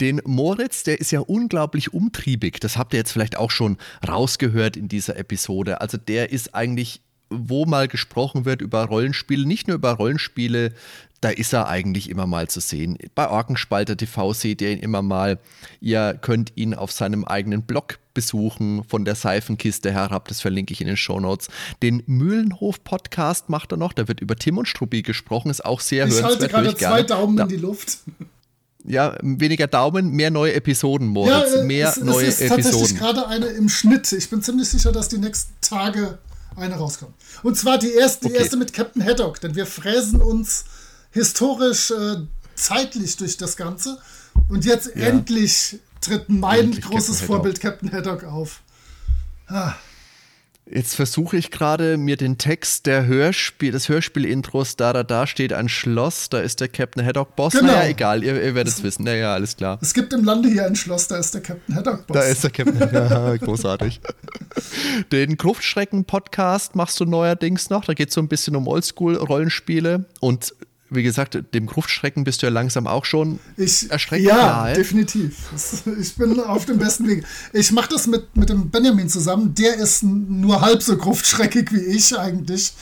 Den 0.00 0.20
Moritz, 0.24 0.82
der 0.82 1.00
ist 1.00 1.10
ja 1.10 1.20
unglaublich 1.20 1.92
umtriebig. 1.92 2.60
Das 2.60 2.76
habt 2.76 2.92
ihr 2.92 2.98
jetzt 2.98 3.12
vielleicht 3.12 3.36
auch 3.36 3.50
schon 3.50 3.78
rausgehört 4.06 4.76
in 4.76 4.88
dieser 4.88 5.16
Episode. 5.16 5.80
Also 5.80 5.96
der 5.96 6.30
ist 6.30 6.54
eigentlich, 6.54 7.00
wo 7.30 7.66
mal 7.66 7.88
gesprochen 7.88 8.44
wird 8.44 8.62
über 8.62 8.84
Rollenspiele, 8.84 9.46
nicht 9.46 9.68
nur 9.68 9.76
über 9.76 9.92
Rollenspiele, 9.92 10.72
da 11.20 11.30
ist 11.30 11.52
er 11.52 11.68
eigentlich 11.68 12.08
immer 12.10 12.26
mal 12.26 12.48
zu 12.48 12.60
sehen. 12.60 12.96
Bei 13.14 13.28
Orkenspalter 13.28 13.96
TV 13.96 14.32
seht 14.32 14.62
ihr 14.62 14.70
ihn 14.70 14.78
immer 14.78 15.02
mal. 15.02 15.38
Ihr 15.80 16.16
könnt 16.20 16.52
ihn 16.54 16.74
auf 16.74 16.92
seinem 16.92 17.24
eigenen 17.24 17.62
Blog 17.62 17.98
besuchen, 18.14 18.84
von 18.84 19.04
der 19.04 19.16
Seifenkiste 19.16 19.92
herab. 19.92 20.28
Das 20.28 20.40
verlinke 20.40 20.72
ich 20.72 20.80
in 20.80 20.86
den 20.86 20.96
Show 20.96 21.18
Notes. 21.18 21.48
Den 21.82 22.04
Mühlenhof-Podcast 22.06 23.48
macht 23.48 23.72
er 23.72 23.78
noch. 23.78 23.92
Da 23.92 24.06
wird 24.06 24.20
über 24.20 24.36
Tim 24.36 24.58
und 24.58 24.68
Struppi 24.68 25.02
gesprochen. 25.02 25.50
Ist 25.50 25.64
auch 25.64 25.80
sehr 25.80 26.06
ich 26.06 26.14
hörenswert. 26.14 26.50
Ich 26.50 26.54
halte 26.54 26.74
gerade 26.74 26.76
zwei 26.76 27.02
Daumen 27.02 27.36
da 27.36 27.44
in 27.44 27.48
die 27.48 27.56
Luft 27.56 27.98
ja, 28.88 29.16
weniger 29.22 29.66
Daumen, 29.66 30.10
mehr 30.10 30.30
neue 30.30 30.54
Episoden, 30.54 31.06
Moritz. 31.06 31.54
Ja, 31.54 31.62
mehr 31.64 31.90
es, 31.90 31.96
neue 31.98 32.26
es 32.26 32.40
ist 32.40 32.50
Episoden. 32.50 32.72
tatsächlich 32.72 32.98
gerade 32.98 33.28
eine 33.28 33.46
im 33.46 33.68
Schnitt. 33.68 34.10
Ich 34.12 34.30
bin 34.30 34.42
ziemlich 34.42 34.68
sicher, 34.68 34.92
dass 34.92 35.08
die 35.08 35.18
nächsten 35.18 35.52
Tage 35.60 36.18
eine 36.56 36.74
rauskommt. 36.74 37.14
Und 37.42 37.56
zwar 37.56 37.78
die 37.78 37.92
erste, 37.92 38.26
die 38.26 38.34
okay. 38.34 38.42
erste 38.42 38.56
mit 38.56 38.72
Captain 38.72 39.04
Haddock, 39.04 39.40
denn 39.40 39.54
wir 39.54 39.66
fräsen 39.66 40.20
uns 40.20 40.64
historisch 41.10 41.90
äh, 41.90 42.16
zeitlich 42.54 43.16
durch 43.16 43.36
das 43.36 43.56
Ganze. 43.56 43.98
Und 44.48 44.64
jetzt 44.64 44.94
ja. 44.94 45.06
endlich 45.06 45.78
tritt 46.00 46.28
mein 46.28 46.60
endlich 46.60 46.84
großes 46.84 47.18
Captain 47.20 47.26
Vorbild 47.26 47.60
Captain 47.60 47.92
Haddock 47.92 48.24
auf. 48.24 48.62
Ah. 49.46 49.74
Jetzt 50.70 50.96
versuche 50.96 51.36
ich 51.38 51.50
gerade 51.50 51.96
mir 51.96 52.16
den 52.16 52.36
Text 52.36 52.86
der 52.86 53.06
Hörspiel, 53.06 53.72
des 53.72 53.88
Hörspiel-Intros, 53.88 54.76
da, 54.76 54.92
da, 54.92 55.02
da 55.02 55.26
steht 55.26 55.52
ein 55.54 55.68
Schloss, 55.68 56.28
da 56.28 56.40
ist 56.40 56.60
der 56.60 56.68
Captain 56.68 57.04
Haddock 57.04 57.36
Boss. 57.36 57.54
Genau. 57.54 57.72
Naja, 57.72 57.88
egal, 57.88 58.22
ihr, 58.22 58.42
ihr 58.42 58.54
werdet 58.54 58.74
es 58.74 58.82
wissen. 58.82 59.04
Naja, 59.04 59.32
alles 59.32 59.56
klar. 59.56 59.78
Es 59.80 59.94
gibt 59.94 60.12
im 60.12 60.24
Lande 60.24 60.50
hier 60.50 60.66
ein 60.66 60.76
Schloss, 60.76 61.08
da 61.08 61.16
ist 61.16 61.32
der 61.32 61.40
Captain 61.40 61.74
Haddock 61.74 62.06
Boss. 62.06 62.14
Da 62.14 62.22
ist 62.22 62.44
der 62.44 62.50
Captain, 62.50 62.78
ja, 62.92 63.36
großartig. 63.40 64.00
Den 65.10 65.36
Gruftschrecken-Podcast 65.38 66.76
machst 66.76 67.00
du 67.00 67.06
neuerdings 67.06 67.70
noch, 67.70 67.86
da 67.86 67.94
geht 67.94 68.08
es 68.08 68.14
so 68.14 68.20
ein 68.20 68.28
bisschen 68.28 68.54
um 68.54 68.66
Oldschool-Rollenspiele 68.66 70.04
und 70.20 70.52
wie 70.90 71.02
gesagt, 71.02 71.38
dem 71.54 71.66
Gruftschrecken 71.66 72.24
bist 72.24 72.42
du 72.42 72.46
ja 72.46 72.52
langsam 72.52 72.86
auch 72.86 73.04
schon 73.04 73.38
ich, 73.56 73.90
erschreckend 73.90 74.28
Ja, 74.28 74.36
nahe. 74.36 74.74
definitiv. 74.74 75.36
Ich 76.00 76.16
bin 76.16 76.40
auf 76.40 76.64
dem 76.64 76.78
besten 76.78 77.06
Weg. 77.06 77.24
Ich 77.52 77.72
mache 77.72 77.90
das 77.90 78.06
mit, 78.06 78.36
mit 78.36 78.48
dem 78.48 78.70
Benjamin 78.70 79.08
zusammen. 79.08 79.54
Der 79.54 79.74
ist 79.74 80.02
nur 80.02 80.60
halb 80.60 80.82
so 80.82 80.96
gruftschreckig 80.96 81.72
wie 81.72 81.80
ich 81.80 82.18
eigentlich. 82.18 82.72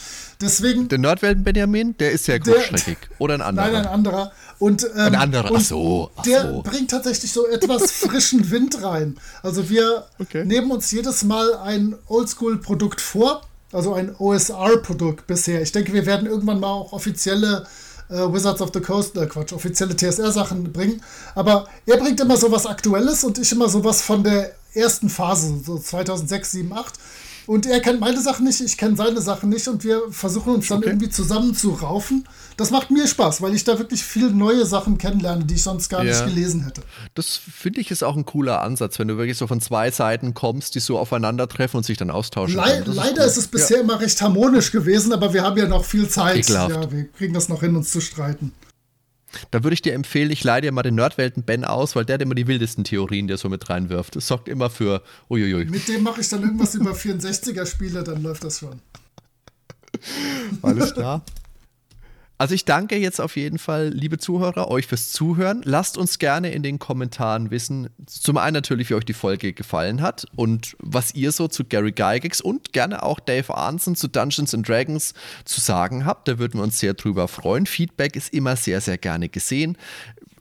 Deswegen. 0.40 0.88
Der 0.88 0.98
Nordwelten 0.98 1.44
Benjamin, 1.44 1.96
der 1.96 2.12
ist 2.12 2.26
ja 2.26 2.38
gruftschreckig. 2.38 2.98
Oder 3.18 3.34
ein 3.34 3.40
anderer? 3.40 3.66
Nein, 3.66 3.76
ein 3.76 3.86
anderer. 3.86 4.32
Und, 4.58 4.84
ähm, 4.84 5.00
ein 5.00 5.14
anderer, 5.14 5.50
ach 5.54 5.60
so. 5.60 6.10
Ach 6.16 6.22
der 6.22 6.42
so. 6.52 6.62
bringt 6.62 6.90
tatsächlich 6.90 7.32
so 7.32 7.46
etwas 7.46 7.90
frischen 7.92 8.50
Wind 8.50 8.82
rein. 8.82 9.18
Also 9.42 9.68
wir 9.68 10.06
okay. 10.18 10.44
nehmen 10.44 10.70
uns 10.70 10.90
jedes 10.90 11.24
Mal 11.24 11.54
ein 11.56 11.96
Oldschool-Produkt 12.06 13.00
vor, 13.00 13.42
also 13.72 13.94
ein 13.94 14.14
OSR-Produkt 14.16 15.26
bisher. 15.26 15.62
Ich 15.62 15.72
denke, 15.72 15.92
wir 15.92 16.06
werden 16.06 16.26
irgendwann 16.26 16.60
mal 16.60 16.68
auch 16.68 16.92
offizielle 16.92 17.66
äh, 18.08 18.14
Wizards 18.14 18.60
of 18.60 18.70
the 18.72 18.80
Coast, 18.80 19.16
äh, 19.16 19.26
Quatsch, 19.26 19.52
offizielle 19.52 19.96
TSR-Sachen 19.96 20.72
bringen. 20.72 21.02
Aber 21.34 21.66
er 21.86 21.96
bringt 21.96 22.20
immer 22.20 22.36
so 22.36 22.50
was 22.50 22.66
Aktuelles 22.66 23.24
und 23.24 23.38
ich 23.38 23.50
immer 23.52 23.68
sowas 23.68 24.02
von 24.02 24.22
der 24.22 24.52
ersten 24.74 25.08
Phase, 25.08 25.60
so 25.64 25.78
2006, 25.78 26.50
7, 26.52 26.72
8. 26.72 26.94
Und 27.46 27.66
er 27.66 27.80
kennt 27.80 28.00
meine 28.00 28.20
Sachen 28.20 28.44
nicht, 28.44 28.60
ich 28.60 28.76
kenne 28.76 28.96
seine 28.96 29.20
Sachen 29.20 29.48
nicht 29.48 29.68
und 29.68 29.84
wir 29.84 30.02
versuchen 30.10 30.54
uns 30.54 30.66
dann 30.68 30.78
okay. 30.78 30.88
irgendwie 30.88 31.10
zusammen 31.10 31.54
zu 31.54 31.70
raufen. 31.70 32.26
Das 32.56 32.70
macht 32.70 32.90
mir 32.90 33.06
Spaß, 33.06 33.42
weil 33.42 33.54
ich 33.54 33.64
da 33.64 33.78
wirklich 33.78 34.02
viele 34.02 34.30
neue 34.30 34.64
Sachen 34.64 34.96
kennenlerne, 34.96 35.44
die 35.44 35.54
ich 35.54 35.62
sonst 35.62 35.90
gar 35.90 36.02
ja. 36.02 36.12
nicht 36.12 36.34
gelesen 36.34 36.64
hätte. 36.64 36.80
Das 37.14 37.36
finde 37.36 37.80
ich 37.82 37.90
ist 37.90 38.02
auch 38.02 38.16
ein 38.16 38.24
cooler 38.24 38.62
Ansatz, 38.62 38.98
wenn 38.98 39.08
du 39.08 39.18
wirklich 39.18 39.36
so 39.36 39.46
von 39.46 39.60
zwei 39.60 39.90
Seiten 39.90 40.32
kommst, 40.32 40.74
die 40.74 40.80
so 40.80 40.98
aufeinandertreffen 40.98 41.78
und 41.78 41.84
sich 41.84 41.98
dann 41.98 42.10
austauschen. 42.10 42.56
Le 42.56 42.78
ist 42.78 42.86
leider 42.86 43.22
cool. 43.22 43.28
ist 43.28 43.36
es 43.36 43.46
bisher 43.48 43.78
ja. 43.78 43.82
immer 43.82 44.00
recht 44.00 44.20
harmonisch 44.22 44.72
gewesen, 44.72 45.12
aber 45.12 45.34
wir 45.34 45.42
haben 45.42 45.58
ja 45.58 45.68
noch 45.68 45.84
viel 45.84 46.08
Zeit. 46.08 46.38
Ekelhaft. 46.38 46.74
Ja, 46.74 46.90
wir 46.90 47.08
kriegen 47.12 47.34
das 47.34 47.50
noch 47.50 47.60
hin, 47.60 47.76
uns 47.76 47.90
zu 47.90 48.00
streiten. 48.00 48.52
Da 49.50 49.62
würde 49.62 49.74
ich 49.74 49.82
dir 49.82 49.92
empfehlen, 49.92 50.30
ich 50.30 50.42
leide 50.44 50.68
dir 50.68 50.72
mal 50.72 50.82
den 50.82 50.94
Nerdwelten 50.94 51.42
Ben 51.42 51.64
aus, 51.64 51.94
weil 51.94 52.06
der 52.06 52.14
hat 52.14 52.22
immer 52.22 52.34
die 52.34 52.46
wildesten 52.46 52.84
Theorien, 52.84 53.26
die 53.26 53.34
er 53.34 53.38
so 53.38 53.50
mit 53.50 53.68
reinwirft. 53.68 54.16
Das 54.16 54.28
sorgt 54.28 54.48
immer 54.48 54.70
für 54.70 55.02
uiuiui. 55.28 55.66
Mit 55.66 55.88
dem 55.88 56.02
mache 56.02 56.22
ich 56.22 56.28
dann 56.28 56.42
irgendwas 56.42 56.74
über 56.74 56.92
64er-Spiele, 56.92 58.02
dann 58.02 58.22
läuft 58.22 58.44
das 58.44 58.60
schon. 58.60 58.80
Alles 60.62 60.94
klar. 60.94 61.22
Also 62.38 62.54
ich 62.54 62.66
danke 62.66 62.98
jetzt 62.98 63.18
auf 63.20 63.36
jeden 63.36 63.58
Fall, 63.58 63.88
liebe 63.88 64.18
Zuhörer, 64.18 64.70
euch 64.70 64.86
fürs 64.86 65.10
Zuhören. 65.10 65.62
Lasst 65.64 65.96
uns 65.96 66.18
gerne 66.18 66.50
in 66.50 66.62
den 66.62 66.78
Kommentaren 66.78 67.50
wissen, 67.50 67.88
zum 68.06 68.36
einen 68.36 68.52
natürlich, 68.52 68.90
wie 68.90 68.94
euch 68.94 69.06
die 69.06 69.14
Folge 69.14 69.54
gefallen 69.54 70.02
hat 70.02 70.26
und 70.36 70.76
was 70.78 71.14
ihr 71.14 71.32
so 71.32 71.48
zu 71.48 71.64
Gary 71.64 71.92
Gygax 71.92 72.42
und 72.42 72.74
gerne 72.74 73.02
auch 73.02 73.20
Dave 73.20 73.56
Arnson 73.56 73.96
zu 73.96 74.08
Dungeons 74.08 74.54
and 74.54 74.68
Dragons 74.68 75.14
zu 75.46 75.62
sagen 75.62 76.04
habt. 76.04 76.28
Da 76.28 76.38
würden 76.38 76.60
wir 76.60 76.64
uns 76.64 76.78
sehr 76.78 76.92
drüber 76.92 77.26
freuen. 77.26 77.64
Feedback 77.64 78.16
ist 78.16 78.34
immer 78.34 78.56
sehr, 78.56 78.82
sehr 78.82 78.98
gerne 78.98 79.30
gesehen 79.30 79.78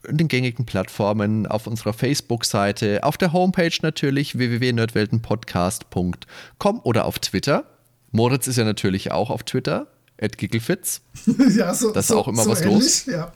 in 0.07 0.17
den 0.17 0.27
gängigen 0.27 0.65
Plattformen, 0.65 1.47
auf 1.47 1.65
unserer 1.65 1.93
Facebook-Seite, 1.93 3.03
auf 3.03 3.15
der 3.17 3.31
Homepage 3.34 3.72
natürlich 3.81 4.38
www.nerdweltenpodcast.com 4.38 6.80
oder 6.84 7.05
auf 7.05 7.17
Twitter. 7.19 7.63
Moritz 8.11 8.45
ist 8.47 8.57
ja 8.57 8.65
natürlich 8.65 9.11
auch 9.11 9.31
auf 9.31 9.43
Twitter. 9.43 9.88
Ed 10.17 10.37
Gigglefitz. 10.37 11.01
ja, 11.55 11.73
so, 11.73 11.91
das 11.91 12.05
ist 12.05 12.09
so, 12.09 12.19
auch 12.19 12.27
immer 12.27 12.43
so 12.43 12.51
was 12.51 12.61
ähnlich, 12.61 12.75
los. 12.75 13.05
Ja. 13.05 13.33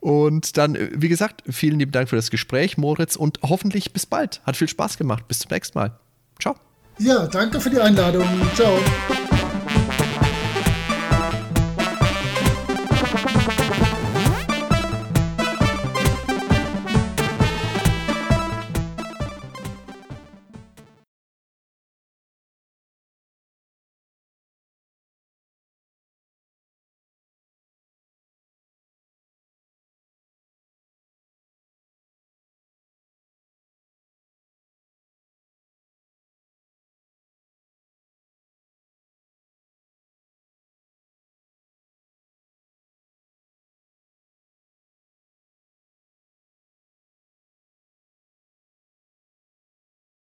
Und 0.00 0.56
dann, 0.56 0.74
äh, 0.74 0.90
wie 0.94 1.08
gesagt, 1.08 1.42
vielen 1.48 1.78
lieben 1.78 1.92
Dank 1.92 2.08
für 2.08 2.16
das 2.16 2.30
Gespräch, 2.30 2.78
Moritz, 2.78 3.16
und 3.16 3.40
hoffentlich 3.42 3.92
bis 3.92 4.06
bald. 4.06 4.40
Hat 4.44 4.56
viel 4.56 4.68
Spaß 4.68 4.98
gemacht. 4.98 5.28
Bis 5.28 5.40
zum 5.40 5.50
nächsten 5.50 5.78
Mal. 5.78 5.98
Ciao. 6.40 6.56
Ja, 6.98 7.26
danke 7.26 7.60
für 7.60 7.70
die 7.70 7.80
Einladung. 7.80 8.26
Ciao. 8.54 8.78